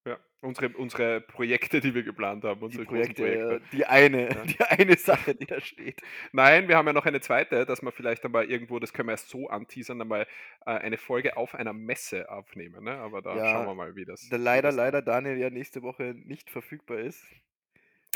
Ja, 0.07 0.19
unsere, 0.41 0.71
unsere 0.79 1.21
Projekte, 1.21 1.81
die 1.81 1.95
wir 1.95 2.03
geplant 2.03 2.43
haben, 2.45 2.59
Die 2.61 2.65
unsere 2.65 2.85
Projekte, 2.87 3.23
großen 3.23 3.49
Projekte. 3.49 3.67
äh, 3.67 3.77
die 3.77 3.85
eine, 3.87 4.29
Ja. 4.35 4.45
die 4.45 4.61
eine 4.63 4.97
Sache, 4.97 5.35
die 5.35 5.45
da 5.47 5.61
steht. 5.61 6.01
Nein, 6.33 6.69
wir 6.69 6.77
haben 6.79 6.87
ja 6.87 6.95
noch 6.95 7.05
eine 7.05 7.21
zweite, 7.21 7.67
dass 7.67 7.83
wir 7.83 7.93
vielleicht 7.93 8.25
einmal 8.25 8.51
irgendwo, 8.51 8.79
das 8.79 8.93
können 8.95 9.09
wir 9.09 9.13
erst 9.13 9.29
so 9.29 9.49
anteasern, 9.49 10.01
einmal 10.01 10.23
äh, 10.65 10.71
eine 10.71 10.97
Folge 10.97 11.37
auf 11.37 11.55
einer 11.55 11.75
Messe 11.75 12.31
aufnehmen. 12.31 12.85
Ne? 12.85 12.93
Aber 12.97 13.21
da 13.21 13.37
Ja, 13.37 13.45
schauen 13.53 13.67
wir 13.67 13.75
mal, 13.75 13.95
wie 13.95 14.07
das. 14.07 14.27
Da 14.31 14.37
leider, 14.37 14.69
das 14.69 14.77
leider 14.77 15.03
Daniel 15.03 15.37
ja 15.37 15.51
nächste 15.51 15.83
Woche 15.83 16.15
nicht 16.17 16.49
verfügbar 16.51 16.99
ist. 17.01 17.23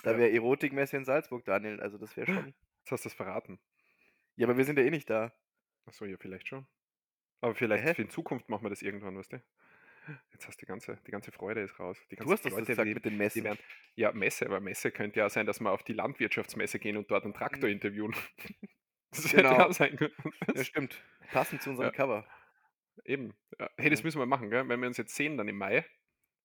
Da 0.02 0.12
Ja. 0.12 0.18
wäre 0.18 0.30
Erotikmesse 0.32 0.96
in 0.96 1.04
Salzburg, 1.04 1.44
Daniel. 1.44 1.80
Also 1.80 1.98
das 1.98 2.16
wäre 2.16 2.26
schon. 2.26 2.54
Jetzt 2.80 2.92
hast 2.92 3.04
du 3.04 3.08
es 3.10 3.14
verraten. 3.14 3.58
Ja, 4.36 4.46
aber 4.46 4.56
wir 4.56 4.64
sind 4.64 4.78
ja 4.78 4.84
eh 4.84 4.90
nicht 4.90 5.08
da. 5.10 5.32
Achso, 5.86 6.06
ja, 6.06 6.16
vielleicht 6.18 6.48
schon. 6.48 6.66
Aber 7.42 7.54
vielleicht 7.54 7.84
Hä? 7.84 7.94
für 7.94 8.02
in 8.02 8.10
Zukunft 8.10 8.48
machen 8.48 8.64
wir 8.64 8.70
das 8.70 8.80
irgendwann, 8.82 9.16
weißt 9.18 9.34
du? 9.34 9.42
Jetzt 10.32 10.46
hast 10.46 10.56
du 10.60 10.66
die 10.66 10.68
ganze, 10.68 10.98
die 11.06 11.10
ganze 11.10 11.32
Freude 11.32 11.62
ist 11.62 11.78
raus. 11.78 11.98
Die 12.10 12.16
Du 12.18 12.26
ganzen 12.26 12.32
hast 12.32 12.44
das 12.44 12.56
Leute, 12.56 12.66
gesagt 12.66 12.86
die, 12.86 12.94
mit 12.94 13.04
den 13.04 13.16
Messen. 13.16 13.44
werden, 13.44 13.58
ja, 13.94 14.12
Messe, 14.12 14.46
aber 14.46 14.60
Messe 14.60 14.90
könnte 14.92 15.20
ja 15.20 15.28
sein, 15.30 15.46
dass 15.46 15.60
wir 15.60 15.70
auf 15.70 15.82
die 15.84 15.92
Landwirtschaftsmesse 15.94 16.78
gehen 16.78 16.96
und 16.96 17.10
dort 17.10 17.24
einen 17.24 17.34
Traktor 17.34 17.68
Mhm. 17.68 17.74
interviewen. 17.74 18.14
Das 19.12 19.32
hätte 19.32 19.36
Genau. 19.36 19.58
ja 19.58 19.72
sein 19.72 19.96
können. 19.96 20.12
Ja, 20.54 20.64
stimmt. 20.64 21.00
Passend 21.30 21.62
zu 21.62 21.70
unserem 21.70 21.88
Ja. 21.88 21.92
Cover. 21.92 22.26
Eben. 23.04 23.34
Ja. 23.60 23.70
Hey, 23.78 23.90
das 23.90 24.02
müssen 24.04 24.18
wir 24.18 24.26
machen, 24.26 24.50
gell? 24.50 24.68
Wenn 24.68 24.80
wir 24.80 24.88
uns 24.88 24.96
jetzt 24.96 25.14
sehen, 25.14 25.36
dann 25.38 25.48
im 25.48 25.56
Mai, 25.58 25.86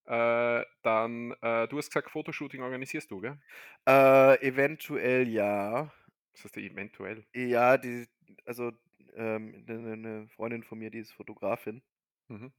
äh, 0.06 0.64
dann, 0.82 1.32
äh, 1.42 1.68
du 1.68 1.78
hast 1.78 1.90
gesagt, 1.90 2.10
Fotoshooting 2.10 2.62
organisierst 2.62 3.10
du, 3.10 3.20
gell? 3.20 3.40
Äh, 3.88 4.40
eventuell 4.46 5.28
ja. 5.28 5.92
Das 6.32 6.44
heißt 6.44 6.56
eventuell. 6.58 7.26
Ja, 7.34 7.76
die, 7.78 8.06
also 8.46 8.72
ähm, 9.14 9.64
eine 9.68 9.92
eine 9.92 10.28
Freundin 10.28 10.62
von 10.62 10.78
mir, 10.78 10.90
die 10.90 10.98
ist 11.00 11.12
Fotografin. 11.12 11.82
Mhm. 12.28 12.52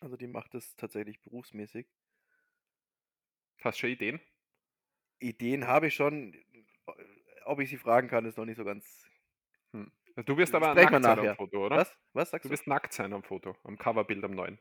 Also 0.00 0.16
die 0.16 0.26
macht 0.26 0.54
das 0.54 0.74
tatsächlich 0.74 1.20
berufsmäßig. 1.20 1.86
Hast 3.62 3.78
du 3.78 3.80
schon 3.82 3.90
Ideen? 3.90 4.20
Ideen 5.20 5.66
habe 5.66 5.86
ich 5.88 5.94
schon. 5.94 6.34
Ob 7.44 7.60
ich 7.60 7.70
sie 7.70 7.78
fragen 7.78 8.08
kann, 8.08 8.24
ist 8.24 8.36
noch 8.36 8.44
nicht 8.44 8.56
so 8.56 8.64
ganz. 8.64 9.08
Hm. 9.72 9.90
Also 10.16 10.26
du 10.26 10.36
wirst 10.36 10.54
aber 10.54 10.74
Sprechen 10.74 10.92
wir 10.92 11.00
nackt 11.00 11.02
sein 11.02 11.18
nachher. 11.18 11.30
am 11.30 11.30
Foto, 11.30 11.64
oder? 11.66 11.76
Was? 11.76 11.96
Was 12.12 12.30
sagst 12.30 12.44
Du 12.44 12.50
du? 12.50 12.54
wirst 12.54 12.66
nackt 12.66 12.92
sein 12.92 13.12
am 13.12 13.22
Foto, 13.24 13.56
am 13.64 13.78
Coverbild 13.78 14.24
am 14.24 14.32
neuen. 14.32 14.60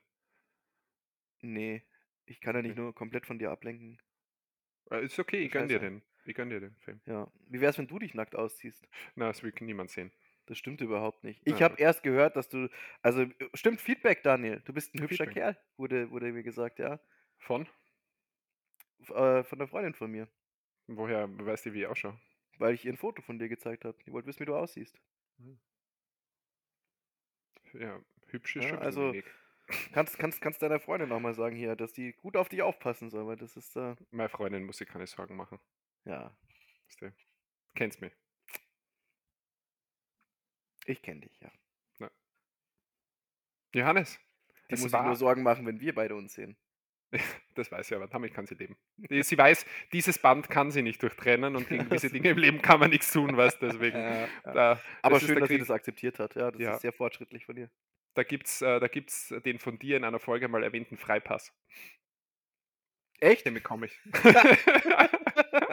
Nee, 1.42 1.84
ich 2.26 2.40
kann 2.42 2.56
ja 2.56 2.62
nicht 2.62 2.76
Okay. 2.76 2.76
nur 2.76 2.94
komplett 2.94 3.26
von 3.26 3.40
dir 3.40 3.50
ablenken. 3.50 4.00
Äh, 4.92 5.06
ist 5.06 5.18
okay, 5.20 5.40
ich 5.46 5.52
gönn 5.52 5.68
dir 5.70 5.80
den. 5.80 6.04
Ich 6.26 6.36
gönn 6.36 6.50
dir 6.50 6.60
den 6.60 6.76
Film. 6.78 7.02
Ja. 7.06 7.32
Wie 7.48 7.60
wär's, 7.62 7.78
wenn 7.80 7.88
du 7.88 7.98
dich 8.00 8.14
nackt 8.14 8.36
ausziehst? 8.36 8.88
Na, 9.16 9.28
das 9.28 9.44
will 9.44 9.54
niemand 9.62 9.90
sehen. 9.92 10.12
Das 10.48 10.58
stimmt 10.58 10.82
überhaupt 10.82 11.24
nicht. 11.24 11.42
Ich 11.46 11.60
Ja. 11.60 11.66
habe 11.66 11.80
erst 11.80 12.04
gehört, 12.04 12.36
dass 12.36 12.50
du. 12.50 12.70
Also, 13.02 13.22
äh, 13.24 13.50
stimmt, 13.54 13.82
Feedback, 13.82 14.24
Daniel. 14.24 14.62
Du 14.66 14.74
bist 14.74 14.96
ein 14.96 15.02
hübscher 15.02 15.26
Feedback. 15.26 15.34
Kerl, 15.34 15.58
wurde, 15.78 16.10
wurde 16.10 16.32
mir 16.32 16.44
gesagt, 16.44 16.80
ja. 16.80 17.00
Von? 17.38 17.68
Äh, 19.10 19.44
von 19.44 19.60
der 19.60 19.68
Freundin 19.68 19.94
von 19.94 20.12
mir. 20.12 20.28
Woher 20.88 21.28
weißt 21.30 21.66
du, 21.68 21.74
wie 21.74 21.82
ich 21.82 21.88
ausschaue? 21.88 22.20
Weil 22.58 22.74
ich 22.74 22.86
ihr 22.86 22.94
ein 22.94 22.98
Foto 22.98 23.22
von 23.22 23.40
dir 23.40 23.50
gezeigt 23.50 23.86
habe. 23.86 23.98
Die 24.06 24.12
wollte 24.12 24.28
wissen, 24.28 24.42
wie 24.42 24.46
du 24.46 24.56
aussiehst. 24.56 25.00
Ja, 27.74 28.02
hübsch 28.28 28.56
ist 28.56 28.66
Ja, 28.66 28.74
ein 28.74 28.80
bisschen 28.80 28.86
also-. 28.86 29.14
Kannst, 29.94 30.18
kannst, 30.18 30.40
kannst 30.42 30.62
deiner 30.62 30.80
Freundin 30.80 31.12
auch 31.12 31.20
mal 31.20 31.34
sagen 31.34 31.56
hier, 31.58 31.76
dass 31.76 31.92
die 31.92 32.14
gut 32.14 32.38
auf 32.38 32.48
dich 32.48 32.62
aufpassen 32.62 33.10
soll, 33.10 33.28
weil 33.28 33.36
das 33.36 33.58
ist, 33.58 33.76
äh, 33.76 33.96
Meine 34.12 34.28
Freundin 34.30 34.64
muss 34.66 34.78
sich 34.78 34.88
keine 34.88 35.08
Sorgen 35.08 35.36
machen. 35.36 35.60
ja? 36.06 36.36
Kennst 37.76 38.02
mich. 38.02 38.14
Ich 40.88 41.02
kenne 41.02 41.22
dich, 41.22 41.40
ja. 41.42 41.52
Johannes, 43.76 44.18
Die 44.70 44.74
es 44.76 44.80
muss 44.80 44.88
ich 44.88 44.94
war, 44.94 45.06
nur 45.06 45.16
Sorgen 45.16 45.44
machen, 45.44 45.66
wenn 45.68 45.80
wir 45.80 45.94
beide 45.94 46.16
uns 46.16 46.34
sehen. 46.34 46.58
das 47.56 47.72
weiß 47.72 47.88
sie 47.88 47.96
aber, 47.96 48.08
damit 48.08 48.34
kann 48.34 48.48
sie 48.48 48.56
leben. 48.56 48.76
Die- 48.98 49.22
Sie 49.24 49.38
weiß, 49.38 49.66
dieses 49.94 50.18
Band 50.20 50.50
kann 50.50 50.72
sie 50.72 50.82
nicht 50.82 51.02
durchtrennen 51.04 51.56
und 51.56 51.68
gegen 51.70 51.90
diese 51.90 52.10
Dinge 52.10 52.30
im 52.30 52.38
Leben 52.38 52.62
kann 52.62 52.80
man 52.80 52.90
nichts 52.90 53.12
tun, 53.12 53.36
weißt 53.38 53.62
du, 53.62 53.68
deswegen. 53.70 53.98
Ja, 53.98 54.22
ja. 54.22 54.28
Da, 54.46 54.82
Aber 55.02 55.20
schön, 55.20 55.40
dass 55.40 55.50
sie 55.50 55.58
das 55.60 55.70
akzeptiert 55.70 56.18
hat. 56.20 56.36
Ja, 56.36 56.50
das 56.52 56.62
Ja. 56.62 56.74
ist 56.76 56.82
sehr 56.82 56.94
fortschrittlich 56.94 57.46
von 57.46 57.56
dir. 57.56 57.70
Da 58.16 58.24
gibt 58.24 58.48
es 58.48 58.62
äh, 58.62 58.80
da 58.80 58.88
gibt's 58.88 59.34
den 59.46 59.60
von 59.60 59.78
dir 59.78 59.96
in 59.98 60.04
einer 60.04 60.20
Folge 60.20 60.48
mal 60.48 60.64
erwähnten 60.64 60.98
Freipass. 60.98 61.54
Echt? 63.20 63.46
Den 63.46 63.54
bekomme 63.54 63.86
ich. 63.88 64.00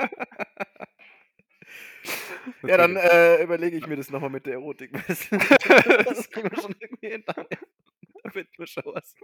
Ja, 2.63 2.77
dann 2.77 2.97
äh, 2.97 3.43
überlege 3.43 3.77
ich 3.77 3.87
mir 3.87 3.97
das 3.97 4.11
nochmal 4.11 4.31
mit 4.31 4.47
der 4.47 4.55
Erotik. 4.55 4.93
das 5.09 6.31
kriegen 6.31 6.51
wir 6.51 6.61
schon 6.61 6.75
irgendwie 6.79 7.09
hin. 7.09 7.25
Daniel. 7.27 8.49
Zuschauers. 8.57 9.15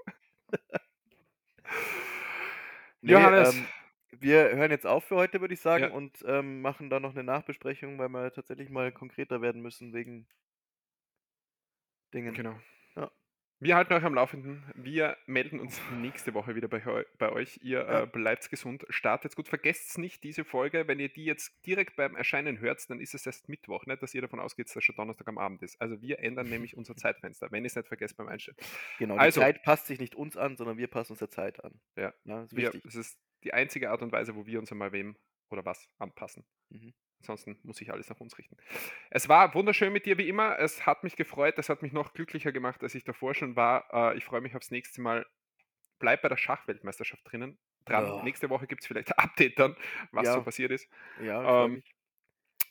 Nee, 3.02 3.12
Johannes. 3.12 3.54
ähm, 3.54 3.66
wir 4.12 4.50
hören 4.56 4.70
jetzt 4.70 4.86
auf 4.86 5.04
für 5.04 5.16
heute, 5.16 5.40
würde 5.40 5.54
ich 5.54 5.60
sagen, 5.60 5.84
Ja. 5.84 5.90
und 5.90 6.22
ähm, 6.26 6.60
machen 6.60 6.90
dann 6.90 7.02
noch 7.02 7.12
eine 7.14 7.24
Nachbesprechung, 7.24 7.98
weil 7.98 8.08
wir 8.10 8.32
tatsächlich 8.32 8.68
mal 8.70 8.92
konkreter 8.92 9.40
werden 9.40 9.62
müssen 9.62 9.92
wegen 9.92 10.26
Dingen. 12.12 12.34
Genau. 12.34 12.58
Wir 13.62 13.76
halten 13.76 13.92
euch 13.92 14.04
am 14.04 14.14
Laufenden. 14.14 14.64
Wir 14.74 15.18
melden 15.26 15.60
uns 15.60 15.78
nächste 16.00 16.32
Woche 16.32 16.54
wieder 16.54 16.66
bei, 16.66 16.82
bei 17.18 17.30
euch. 17.30 17.60
Ihr 17.62 17.86
äh, 17.86 18.06
bleibt 18.06 18.48
gesund, 18.48 18.86
startet 18.88 19.36
gut. 19.36 19.48
Vergesst 19.48 19.98
nicht 19.98 20.24
diese 20.24 20.44
Folge. 20.44 20.88
Wenn 20.88 20.98
ihr 20.98 21.10
die 21.10 21.26
jetzt 21.26 21.52
direkt 21.66 21.96
beim 21.96 22.16
Erscheinen 22.16 22.58
hört, 22.60 22.88
dann 22.88 23.00
ist 23.00 23.14
es 23.14 23.26
erst 23.26 23.50
Mittwoch. 23.50 23.84
Nicht, 23.84 24.02
dass 24.02 24.14
ihr 24.14 24.22
davon 24.22 24.40
ausgeht, 24.40 24.68
dass 24.68 24.76
es 24.76 24.84
schon 24.84 24.96
Donnerstag 24.96 25.28
am 25.28 25.36
Abend 25.36 25.62
ist. 25.62 25.78
Also 25.78 26.00
wir 26.00 26.20
ändern 26.20 26.48
nämlich 26.48 26.74
unser 26.74 26.96
Zeitfenster, 26.96 27.52
wenn 27.52 27.62
ihr 27.62 27.66
es 27.66 27.76
nicht 27.76 27.86
vergesst 27.88 28.16
beim 28.16 28.28
Einstellen. 28.28 28.56
Genau, 28.98 29.14
die 29.14 29.20
Also- 29.20 29.40
Zeit 29.42 29.62
passt 29.62 29.86
sich 29.88 30.00
nicht 30.00 30.14
uns 30.14 30.38
an, 30.38 30.56
sondern 30.56 30.78
wir 30.78 30.86
passen 30.88 31.12
uns 31.12 31.18
der 31.18 31.28
Zeit 31.30 31.62
an. 31.62 31.78
Ja. 31.96 32.14
Ja, 32.24 32.42
ist 32.44 32.56
Wir, 32.56 32.72
wichtig. 32.72 32.84
es 32.86 32.94
ist 32.94 33.18
die 33.44 33.52
einzige 33.52 33.90
Art 33.90 34.00
und 34.00 34.10
Weise, 34.10 34.34
wo 34.36 34.46
wir 34.46 34.58
uns 34.58 34.72
einmal 34.72 34.92
wem 34.92 35.16
oder 35.50 35.66
was 35.66 35.86
anpassen. 35.98 36.46
Mhm. 36.70 36.94
Ansonsten 37.20 37.58
muss 37.62 37.76
sich 37.76 37.92
alles 37.92 38.08
nach 38.08 38.18
uns 38.20 38.36
richten. 38.38 38.56
Es 39.10 39.28
war 39.28 39.54
wunderschön 39.54 39.92
mit 39.92 40.06
dir 40.06 40.16
wie 40.18 40.28
immer. 40.28 40.58
Es 40.58 40.86
hat 40.86 41.04
mich 41.04 41.16
gefreut. 41.16 41.58
Es 41.58 41.68
hat 41.68 41.82
mich 41.82 41.92
noch 41.92 42.12
glücklicher 42.14 42.50
gemacht, 42.52 42.82
als 42.82 42.94
ich 42.94 43.04
davor 43.04 43.34
schon 43.34 43.56
war. 43.56 44.12
Äh, 44.12 44.16
ich 44.16 44.24
freue 44.24 44.40
mich 44.40 44.56
aufs 44.56 44.70
nächste 44.70 45.00
Mal. 45.02 45.26
Bleib 45.98 46.22
bei 46.22 46.28
der 46.30 46.38
Schachweltmeisterschaft 46.38 47.22
drinnen. 47.30 47.58
Dran. 47.84 48.06
Ja. 48.06 48.22
Nächste 48.22 48.48
Woche 48.50 48.66
gibt 48.66 48.82
es 48.82 48.86
vielleicht 48.86 49.08
ein 49.16 49.18
Update 49.24 49.58
dann, 49.58 49.76
was 50.12 50.26
Ja. 50.26 50.34
so 50.34 50.42
passiert 50.42 50.70
ist. 50.70 50.88
Ja, 51.22 51.42
ich 51.66 51.72
Ähm. 51.72 51.82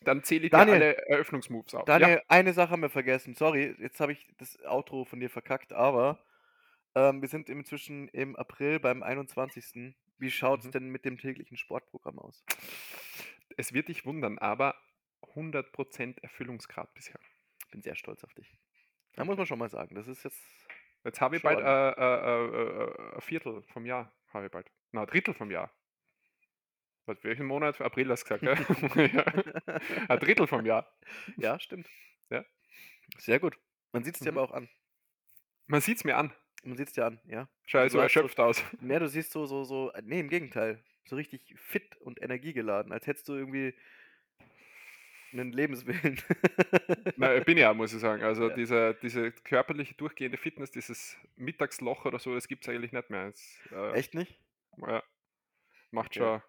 Dann 0.02 0.24
zähle 0.24 0.46
ich 0.46 0.52
Daniel. 0.52 0.80
dir 0.80 0.86
alle 0.86 1.08
Eröffnungsmoves 1.10 1.76
auf. 1.76 1.84
Daniel, 1.86 2.22
eine 2.30 2.54
Sache 2.54 2.70
haben 2.72 2.82
wir 2.82 2.90
vergessen. 2.90 3.36
Sorry, 3.36 3.76
jetzt 3.80 4.00
habe 4.00 4.14
ich 4.14 4.34
das 4.38 4.58
Outro 4.66 5.04
von 5.04 5.20
dir 5.20 5.30
verkackt, 5.30 5.74
aber 5.74 6.24
ähm, 6.96 7.22
wir 7.22 7.28
sind 7.28 7.50
inzwischen 7.50 8.08
im 8.10 8.36
April 8.38 8.80
beim 8.80 9.04
21. 9.04 9.94
Wie 10.18 10.32
schaut 10.32 10.62
es 10.62 10.68
Mhm. 10.68 10.72
denn 10.72 10.90
mit 10.90 11.04
dem 11.06 11.18
täglichen 11.18 11.58
Sportprogramm 11.58 12.18
aus? 12.18 12.46
Es 13.60 13.74
wird 13.74 13.90
dich 13.90 14.06
wundern, 14.06 14.38
aber 14.38 14.74
100% 15.36 16.22
Erfüllungsgrad 16.22 16.94
bisher. 16.94 17.20
Ich 17.60 17.68
bin 17.68 17.82
sehr 17.82 17.96
stolz 17.98 18.24
auf 18.24 18.34
dich. 18.34 18.58
Da 19.16 19.26
muss 19.26 19.36
man 19.36 19.46
schon 19.46 19.60
mal 19.60 19.68
sagen, 19.68 19.96
das 19.96 20.08
ist 20.08 20.24
jetzt. 20.24 20.42
Jetzt 21.04 21.20
habe 21.20 21.36
ich 21.36 21.44
bald 21.44 21.60
äh, 21.60 21.90
äh, 21.90 22.46
äh, 22.46 22.86
äh, 22.86 23.16
ein 23.16 23.22
Viertel 23.22 23.62
vom 23.64 23.86
Jahr. 23.86 24.14
Habe 24.30 24.46
ich 24.46 24.52
bald. 24.52 24.72
Na, 24.94 25.02
ein 25.02 25.08
Drittel 25.08 25.34
vom 25.34 25.52
Jahr. 25.52 25.74
Was, 27.06 27.22
welchen 27.26 27.48
Monat? 27.48 27.82
April 27.82 28.10
hast 28.10 28.30
du 28.30 28.38
gesagt, 28.38 28.96
gell? 28.96 29.12
ja. 29.14 29.26
Ein 30.08 30.20
Drittel 30.20 30.48
vom 30.48 30.66
Jahr. 30.66 30.90
ja, 31.36 31.60
stimmt. 31.60 31.90
Ja. 32.30 32.46
Sehr 33.18 33.42
gut. 33.42 33.60
Man 33.92 34.06
sieht 34.06 34.16
es 34.16 34.22
dir 34.22 34.32
Mhm. 34.32 34.38
aber 34.38 34.48
auch 34.50 34.54
an. 34.54 34.70
Man 35.68 35.82
sieht 35.82 35.98
es 35.98 36.06
mir 36.06 36.16
an. 36.16 36.34
Man 36.64 36.78
sieht 36.78 36.88
es 36.88 36.94
dir 36.94 37.06
an, 37.06 37.20
ja. 37.26 37.48
Also 37.72 37.72
so 37.72 37.80
hast 37.80 37.92
so- 37.94 38.00
erschöpft 38.00 38.40
aus. 38.40 38.64
Ja, 38.82 39.00
du 39.00 39.08
siehst 39.08 39.32
so, 39.32 39.46
so, 39.46 39.64
so. 39.64 39.92
Nee, 40.04 40.20
im 40.20 40.30
Gegenteil. 40.30 40.84
So 41.06 41.16
richtig 41.16 41.56
fit 41.58 41.96
und 41.98 42.22
energiegeladen, 42.22 42.92
als 42.92 43.08
hättest 43.08 43.28
du 43.30 43.34
irgendwie 43.34 43.74
einen 45.32 45.52
Lebenswillen. 45.54 46.20
Na, 47.16 47.36
ich 47.36 47.46
bin 47.46 47.58
ja, 47.58 47.74
muss 47.74 47.94
ich 47.94 48.00
sagen. 48.00 48.24
Also 48.24 48.50
Ja. 48.50 48.56
diese, 48.56 48.96
diese 49.02 49.32
körperliche 49.32 49.94
durchgehende 49.96 50.38
Fitness, 50.38 50.72
dieses 50.72 51.18
Mittagsloch 51.36 52.06
oder 52.06 52.20
so, 52.20 52.34
das 52.34 52.48
gibt 52.48 52.64
es 52.64 52.70
eigentlich 52.70 52.92
nicht 52.92 53.10
mehr. 53.10 53.28
Es, 53.28 53.60
äh, 53.72 53.92
Echt 53.94 54.14
nicht? 54.16 54.40
Ja, 54.78 55.04
macht, 55.92 56.10
Okay. 56.12 56.20
schon, 56.20 56.42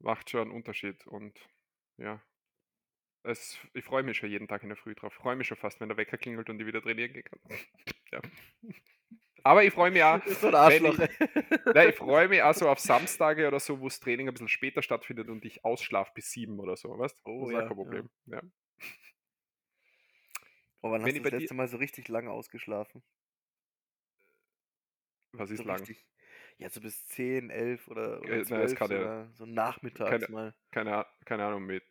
macht 0.00 0.30
schon 0.30 0.42
einen 0.42 0.50
Unterschied. 0.52 1.06
Und 1.06 1.38
ja, 1.96 2.20
es, 3.24 3.58
ich 3.74 3.84
freue 3.84 4.02
mich 4.02 4.16
schon 4.18 4.30
jeden 4.30 4.46
Tag 4.48 4.62
in 4.62 4.68
der 4.68 4.76
Früh 4.76 4.94
drauf. 4.94 5.12
Ich 5.16 5.20
freue 5.22 5.36
mich 5.36 5.48
schon 5.48 5.56
fast, 5.56 5.80
wenn 5.80 5.88
der 5.88 5.96
Wecker 5.96 6.16
klingelt 6.18 6.48
und 6.50 6.60
ich 6.60 6.66
wieder 6.66 6.82
trainieren 6.82 7.12
gehen 7.12 7.24
kann. 7.24 7.40
ja. 8.12 8.20
Aber 9.42 9.62
ich 9.64 9.72
freue 9.74 9.90
mich 9.90 10.02
auch, 10.02 10.24
ist 10.24 10.40
so 10.40 10.48
Arschloch. 10.50 10.96
nein, 11.74 11.88
ich 11.90 11.96
freue 11.96 12.28
mich 12.28 12.42
auch 12.42 12.54
so 12.54 12.68
auf 12.68 12.78
Samstage 12.78 13.46
oder 13.48 13.60
so, 13.60 13.78
wo 13.80 13.84
das 13.88 14.00
Training 14.00 14.28
ein 14.28 14.32
bisschen 14.34 14.48
später 14.48 14.82
stattfindet 14.82 15.28
und 15.28 15.44
ich 15.44 15.64
ausschlafe 15.64 16.12
bis 16.14 16.30
sieben 16.30 16.58
oder 16.60 16.76
so, 16.76 16.96
weißt 16.98 17.20
Oh, 17.24 17.40
Das 17.40 17.48
ist 17.50 17.52
ja, 17.52 17.58
auch 17.58 17.62
ja. 17.62 17.68
kein 17.68 17.76
Problem. 17.76 18.10
Ja. 18.26 18.42
Oh, 20.80 20.90
wann 20.90 21.00
Wenn 21.00 21.02
hast 21.02 21.08
ich 21.08 21.14
du 21.16 21.22
bei 21.22 21.30
das 21.30 21.38
dir- 21.38 21.40
letzte 21.40 21.54
Mal 21.54 21.68
so 21.68 21.76
richtig 21.78 22.08
lange 22.08 22.30
ausgeschlafen? 22.30 23.02
Was 25.32 25.50
ist 25.50 25.58
so 25.58 25.64
lang? 25.64 25.78
richtig. 25.78 26.04
Ja, 26.58 26.68
so 26.70 26.80
bis 26.80 27.04
10, 27.08 27.50
11 27.50 27.88
oder, 27.88 28.18
Äh, 28.18 28.20
oder 28.20 28.36
nein, 28.36 28.44
12, 28.44 28.62
das 28.70 28.74
kann 28.76 28.88
so, 28.88 28.94
ja- 28.94 29.00
oder 29.00 29.30
so 29.32 29.46
nachmittags 29.46 30.10
keine- 30.10 30.28
mal. 30.28 30.54
Keine, 30.70 31.06
keine 31.24 31.44
Ahnung, 31.46 31.64
mit 31.66 31.84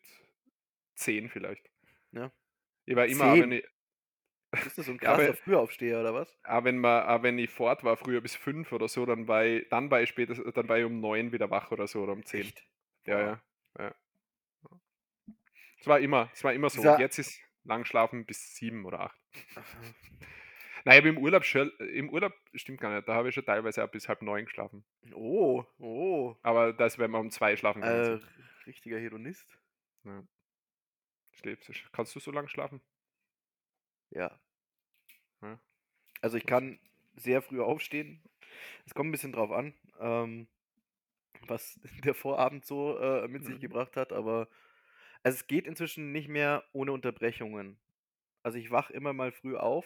zehn 0.95 1.29
vielleicht. 1.29 1.69
Ja. 2.11 2.31
Ich 2.85 2.95
war 2.95 3.05
immer, 3.05 3.33
Zehn? 3.33 3.41
wenn 3.43 3.51
ich, 3.53 3.65
Bist 4.51 4.77
du 4.77 4.81
so 4.83 4.91
ein 4.93 4.99
Ja, 5.01 5.13
aber- 5.13 5.25
krasser 5.25 5.33
Frühaufsteher 5.43 5.99
oder 6.01 6.13
was? 6.13 6.37
auch 6.43 6.63
wenn, 6.63 6.77
man, 6.77 7.07
auch 7.07 7.23
wenn 7.23 7.37
ich 7.39 7.49
fort 7.49 7.83
war, 7.83 7.97
früher 7.97 8.21
bis 8.21 8.35
fünf 8.35 8.71
oder 8.71 8.87
so, 8.87 9.05
dann 9.05 9.27
war 9.27 9.45
ich, 9.45 9.67
dann 9.69 9.89
war 9.89 10.01
ich 10.01 10.09
spätestens, 10.09 10.53
dann 10.53 10.67
war 10.69 10.77
ich 10.77 10.85
um 10.85 10.99
neun 10.99 11.31
wieder 11.31 11.49
wach 11.49 11.71
oder 11.71 11.87
so 11.87 12.01
oder 12.03 12.13
um 12.13 12.23
zehn. 12.25 12.41
Echt? 12.41 12.65
Ja, 13.05 13.19
ja, 13.19 13.41
ja. 13.79 13.95
Es 15.79 15.87
war 15.87 15.99
immer, 15.99 16.29
es 16.33 16.43
war 16.43 16.53
immer 16.53 16.69
so. 16.69 16.81
Dieser- 16.81 16.99
jetzt 16.99 17.19
ist 17.19 17.39
lang 17.65 17.83
schlafen 17.85 18.25
bis 18.25 18.55
sieben 18.55 18.85
oder 18.85 18.99
acht. 19.01 19.19
Nein, 20.85 20.97
aber 20.99 21.07
im 21.07 21.17
Urlaub 21.17 21.45
schon, 21.45 21.71
im 21.79 22.09
Urlaub 22.09 22.33
stimmt 22.53 22.81
gar 22.81 22.93
nicht, 22.93 23.07
da 23.07 23.13
habe 23.15 23.29
ich 23.29 23.35
schon 23.35 23.45
teilweise 23.45 23.83
auch 23.83 23.89
bis 23.89 24.09
halb 24.09 24.21
neun 24.21 24.43
geschlafen. 24.45 24.83
Oh, 25.13 25.63
oh. 25.79 26.35
Aber 26.41 26.73
das, 26.73 26.99
wenn 26.99 27.11
wir 27.11 27.19
um 27.19 27.31
zwei 27.31 27.55
schlafen 27.55 27.81
Äh, 27.81 27.85
können. 27.85 28.19
sind. 28.19 28.27
richtiger 28.67 28.99
Hedonist. 28.99 29.57
Ja. 30.03 30.23
Schläfst 31.33 31.67
du- 31.69 31.73
Kannst 31.91 32.15
du 32.15 32.19
so 32.21 32.31
lange 32.31 32.47
schlafen? 32.49 32.81
Ja. 34.11 34.39
Ja. 35.41 35.59
Also 36.21 36.37
ich 36.37 36.45
kann 36.45 36.79
sehr 37.15 37.41
früh 37.41 37.61
aufstehen. 37.61 38.23
Es 38.85 38.93
kommt 38.93 39.09
ein 39.09 39.11
bisschen 39.13 39.33
drauf 39.33 39.51
an, 39.51 39.73
ähm, 39.99 40.47
was 41.47 41.79
der 42.05 42.15
Vorabend 42.15 42.65
so 42.65 42.97
äh, 42.99 43.27
mit 43.27 43.45
sich 43.45 43.55
Mhm. 43.55 43.61
gebracht 43.61 43.97
hat, 43.97 44.13
aber 44.13 44.49
also 45.23 45.37
es 45.37 45.47
geht 45.47 45.67
inzwischen 45.67 46.11
nicht 46.11 46.29
mehr 46.29 46.65
ohne 46.73 46.93
Unterbrechungen. 46.93 47.79
Also 48.43 48.57
ich 48.59 48.71
wach 48.71 48.89
immer 48.91 49.13
mal 49.13 49.31
früh 49.31 49.57
auf, 49.57 49.85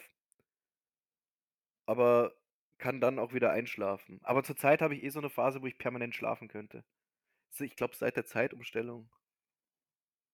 aber 1.86 2.34
kann 2.78 3.00
dann 3.00 3.18
auch 3.18 3.32
wieder 3.32 3.50
einschlafen. 3.50 4.20
Aber 4.22 4.44
zurzeit 4.44 4.80
habe 4.82 4.94
ich 4.94 5.02
eh 5.02 5.08
so 5.10 5.18
eine 5.18 5.30
Phase, 5.30 5.60
wo 5.62 5.66
ich 5.66 5.78
permanent 5.78 6.14
schlafen 6.14 6.46
könnte. 6.48 6.84
Ich 7.60 7.76
glaube, 7.76 7.96
seit 7.96 8.16
der 8.16 8.26
Zeitumstellung. 8.26 9.10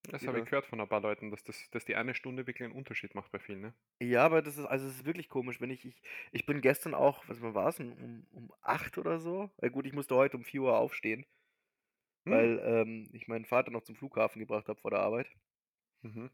Das 0.09 0.27
habe 0.27 0.39
ich 0.39 0.45
gehört 0.47 0.65
von 0.67 0.81
ein 0.81 0.89
paar 0.89 1.01
Leuten, 1.03 1.31
dass, 1.31 1.43
das, 1.45 1.69
dass 1.71 1.85
die 1.85 1.95
eine 1.97 2.15
Stunde 2.15 2.47
wirklich 2.47 2.65
einen 2.65 2.77
Unterschied 2.77 3.15
macht 3.15 3.31
bei 3.33 3.39
vielen. 3.39 3.61
Ne? 3.61 3.75
Ja, 4.01 4.25
aber 4.25 4.41
das 4.43 4.57
ist, 4.59 4.67
also 4.67 4.87
es 4.87 4.97
ist 4.97 5.05
wirklich 5.07 5.29
komisch, 5.29 5.61
wenn 5.61 5.71
ich, 5.71 5.85
ich, 5.85 6.01
ich 6.33 6.47
bin 6.47 6.61
gestern 6.61 6.95
auch, 6.95 7.29
was 7.29 7.41
war 7.43 7.69
es, 7.69 7.81
um, 7.81 8.27
um 8.31 8.53
8 8.61 8.99
oder 8.99 9.19
so? 9.21 9.51
Weil 9.59 9.71
gut, 9.71 9.87
ich 9.87 9.93
musste 9.93 10.15
heute 10.17 10.37
um 10.37 10.45
4 10.45 10.63
Uhr 10.63 10.77
aufstehen, 10.79 11.27
Hm. 12.27 12.31
weil 12.31 12.61
ähm, 12.65 13.09
ich 13.13 13.29
meinen 13.29 13.45
Vater 13.47 13.71
noch 13.71 13.83
zum 13.83 13.97
Flughafen 13.97 14.41
gebracht 14.41 14.69
habe 14.69 14.81
vor 14.81 14.91
der 14.91 15.01
Arbeit. 15.01 15.29
Mhm. 16.03 16.31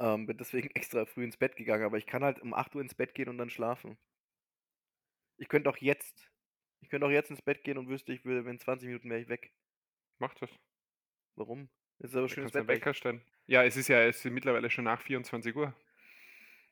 Ähm, 0.00 0.26
bin 0.26 0.36
deswegen 0.36 0.68
extra 0.74 1.06
früh 1.06 1.24
ins 1.24 1.38
Bett 1.38 1.56
gegangen, 1.56 1.84
aber 1.84 1.96
ich 1.96 2.04
kann 2.06 2.22
halt 2.24 2.40
um 2.40 2.52
8 2.52 2.74
Uhr 2.74 2.82
ins 2.82 2.94
Bett 2.94 3.14
gehen 3.14 3.30
und 3.30 3.38
dann 3.38 3.48
schlafen. 3.50 3.96
Ich 5.36 5.48
könnte 5.50 5.68
auch 5.68 5.76
jetzt, 5.76 6.32
ich 6.80 6.88
könnte 6.88 7.06
auch 7.06 7.10
jetzt 7.10 7.28
ins 7.30 7.42
Bett 7.42 7.64
gehen 7.64 7.76
und 7.76 7.88
wüsste, 7.88 8.14
ich 8.14 8.24
will, 8.24 8.46
in 8.46 8.58
20 8.58 8.86
Minuten 8.88 9.10
wäre 9.10 9.20
ich 9.20 9.28
weg. 9.28 9.52
Macht 10.18 10.42
das. 10.42 10.50
Warum? 11.36 11.68
Das 12.02 12.10
ist 12.10 12.16
aber 12.16 12.26
Da 12.26 12.34
einen 12.34 12.46
Wetter. 12.54 12.68
Wecker 12.68 12.94
stellen. 12.94 13.22
Ja, 13.46 13.62
es 13.64 13.76
ist 13.76 13.88
ja 13.88 14.02
es 14.02 14.24
ist 14.24 14.30
mittlerweile 14.32 14.68
schon 14.70 14.84
nach 14.84 15.00
24 15.00 15.54
Uhr. 15.54 15.72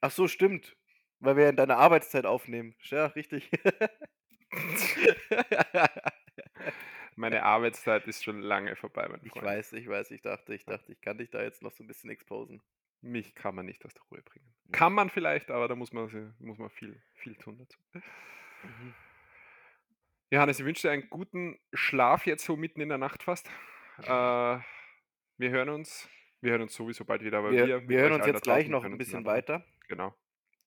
Ach 0.00 0.10
so, 0.10 0.26
stimmt. 0.26 0.76
Weil 1.20 1.36
wir 1.36 1.48
in 1.50 1.56
deiner 1.56 1.76
Arbeitszeit 1.78 2.26
aufnehmen. 2.26 2.74
Ja, 2.84 3.06
richtig. 3.06 3.50
Meine 7.16 7.42
Arbeitszeit 7.44 8.06
ist 8.08 8.24
schon 8.24 8.40
lange 8.40 8.74
vorbei, 8.74 9.06
mein 9.08 9.20
Ich 9.22 9.30
Freund. 9.32 9.44
weiß, 9.44 9.72
ich 9.74 9.88
weiß, 9.88 10.10
ich 10.10 10.22
dachte, 10.22 10.54
ich 10.54 10.64
dachte, 10.64 10.90
ich 10.92 11.00
kann 11.00 11.18
dich 11.18 11.30
da 11.30 11.42
jetzt 11.42 11.62
noch 11.62 11.72
so 11.72 11.84
ein 11.84 11.86
bisschen 11.86 12.10
exposen. 12.10 12.60
Mich 13.02 13.34
kann 13.34 13.54
man 13.54 13.66
nicht 13.66 13.84
aus 13.86 13.94
der 13.94 14.02
Ruhe 14.10 14.22
bringen. 14.22 14.52
Ja. 14.66 14.72
Kann 14.72 14.92
man 14.94 15.10
vielleicht, 15.10 15.50
aber 15.50 15.68
da 15.68 15.74
muss 15.76 15.92
man, 15.92 16.34
muss 16.38 16.58
man 16.58 16.70
viel, 16.70 17.00
viel 17.14 17.36
tun 17.36 17.58
dazu. 17.58 17.78
Mhm. 17.92 18.94
Johannes, 20.30 20.58
ich 20.60 20.64
wünsche 20.66 20.82
dir 20.88 20.92
einen 20.92 21.08
guten 21.10 21.58
Schlaf 21.72 22.26
jetzt 22.26 22.44
so 22.44 22.56
mitten 22.56 22.80
in 22.80 22.88
der 22.88 22.98
Nacht 22.98 23.22
fast. 23.22 23.48
Äh, 24.02 24.58
wir 25.40 25.50
hören 25.50 25.70
uns. 25.70 26.08
Wir 26.40 26.52
hören 26.52 26.62
uns 26.62 26.74
sowieso 26.74 27.04
bald 27.04 27.22
wieder. 27.22 27.38
Aber 27.38 27.50
Wir, 27.50 27.66
wir, 27.66 27.88
wir, 27.88 28.00
hören 28.00 28.12
uns 28.12 28.26
jetzt 28.26 28.42
gleich 28.42 28.68
noch 28.68 28.84
ein 28.84 28.96
bisschen 28.98 29.24
weiter. 29.24 29.64
Genau. 29.88 30.14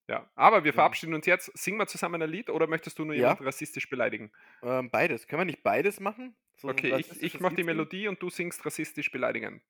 Ja. 0.07 0.29
Aber 0.35 0.63
wir 0.63 0.71
Ja. 0.71 0.75
verabschieden 0.75 1.13
uns 1.13 1.25
jetzt. 1.25 1.55
Singen 1.57 1.77
wir 1.77 1.87
zusammen 1.87 2.21
ein 2.21 2.29
Lied 2.29 2.49
oder 2.49 2.67
möchtest 2.67 2.99
du 2.99 3.05
nur 3.05 3.15
Ja. 3.15 3.21
jemanden 3.21 3.45
rassistisch 3.45 3.89
beleidigen? 3.89 4.31
Ähm, 4.61 4.89
beides. 4.89 5.27
Können 5.27 5.41
wir 5.41 5.45
nicht 5.45 5.63
beides 5.63 5.99
machen? 5.99 6.35
So 6.57 6.67
Okay, 6.69 6.95
ich, 6.99 7.23
ich 7.23 7.39
mache 7.39 7.55
die? 7.55 7.63
Melodie 7.63 8.07
und 8.07 8.21
du 8.21 8.29
singst 8.29 8.65
rassistisch 8.65 9.11
beleidigen. 9.11 9.61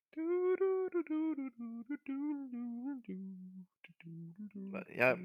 Ja. 4.96 5.16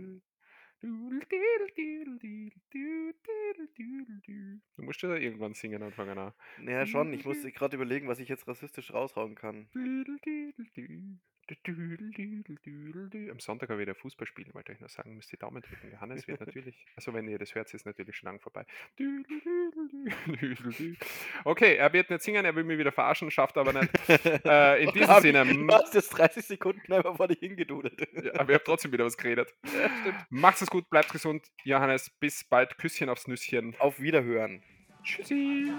Du 4.77 4.83
musst 4.83 5.03
ja 5.03 5.15
irgendwann 5.15 5.55
singen 5.55 5.83
anfangen. 5.83 6.19
Auch. 6.19 6.33
Naja, 6.59 6.87
schon. 6.87 7.13
Ich 7.13 7.25
musste 7.25 7.51
gerade 7.51 7.77
überlegen, 7.77 8.07
was 8.07 8.21
ich 8.21 8.29
jetzt 8.29 8.47
rassistisch 8.47 8.93
raushauen 8.93 9.35
kann. 9.35 9.69
Am 13.31 13.41
Sonntag 13.41 13.71
habe 13.71 13.81
ich 13.81 13.87
wieder 13.89 13.95
Fußball 13.95 14.27
spielen, 14.27 14.53
wollte 14.55 14.73
ich 14.73 14.81
noch 14.81 14.89
sagen, 14.89 15.15
müsst 15.15 15.33
ihr 15.33 15.39
Daumen 15.39 15.63
drücken. 15.63 15.91
Johannes 15.93 16.27
wird 16.29 16.41
natürlich, 16.47 16.87
also 16.97 17.15
wenn 17.15 17.29
ihr 17.29 17.39
das 17.39 17.55
hört, 17.55 17.73
ist 17.73 17.87
natürlich 17.87 18.17
schon 18.17 18.29
lang 18.29 18.41
vorbei. 18.41 18.65
Okay, 21.45 21.77
er 21.77 21.93
wird 21.93 22.11
nicht 22.11 22.23
singen, 22.23 22.45
er 22.45 22.55
will 22.55 22.65
mich 22.65 22.79
wieder 22.79 22.93
verarschen, 22.93 23.31
schafft 23.31 23.57
aber 23.57 23.73
nicht. 23.73 23.91
Äh, 24.45 24.85
in 24.85 24.91
diesem 24.93 25.21
Sinne, 25.21 25.45
Du 25.45 25.69
hast 25.75 25.95
jetzt 25.95 26.11
30 26.11 26.45
Sekunden 26.45 26.93
einfach 26.93 27.17
vor 27.17 27.29
dich 27.29 27.39
hingedudelt. 27.39 28.01
ja, 28.13 28.35
aber 28.35 28.51
ich 28.51 28.55
habe 28.55 28.65
trotzdem 28.65 28.93
wieder 28.93 29.05
was 29.05 29.17
geredet. 29.17 29.55
Ja. 29.65 29.91
Macht 30.31 30.61
es 30.63 30.69
gut, 30.71 30.89
bleibt 30.91 31.11
gesund. 31.13 31.47
Johannes, 31.65 32.11
bis 32.11 32.45
bald. 32.45 32.79
Küsschen 32.79 33.09
aufs 33.09 33.27
Nüsschen. 33.27 33.75
Auf 33.79 34.01
Wiederhören. 34.01 34.63
Tschüssi. 35.09 35.73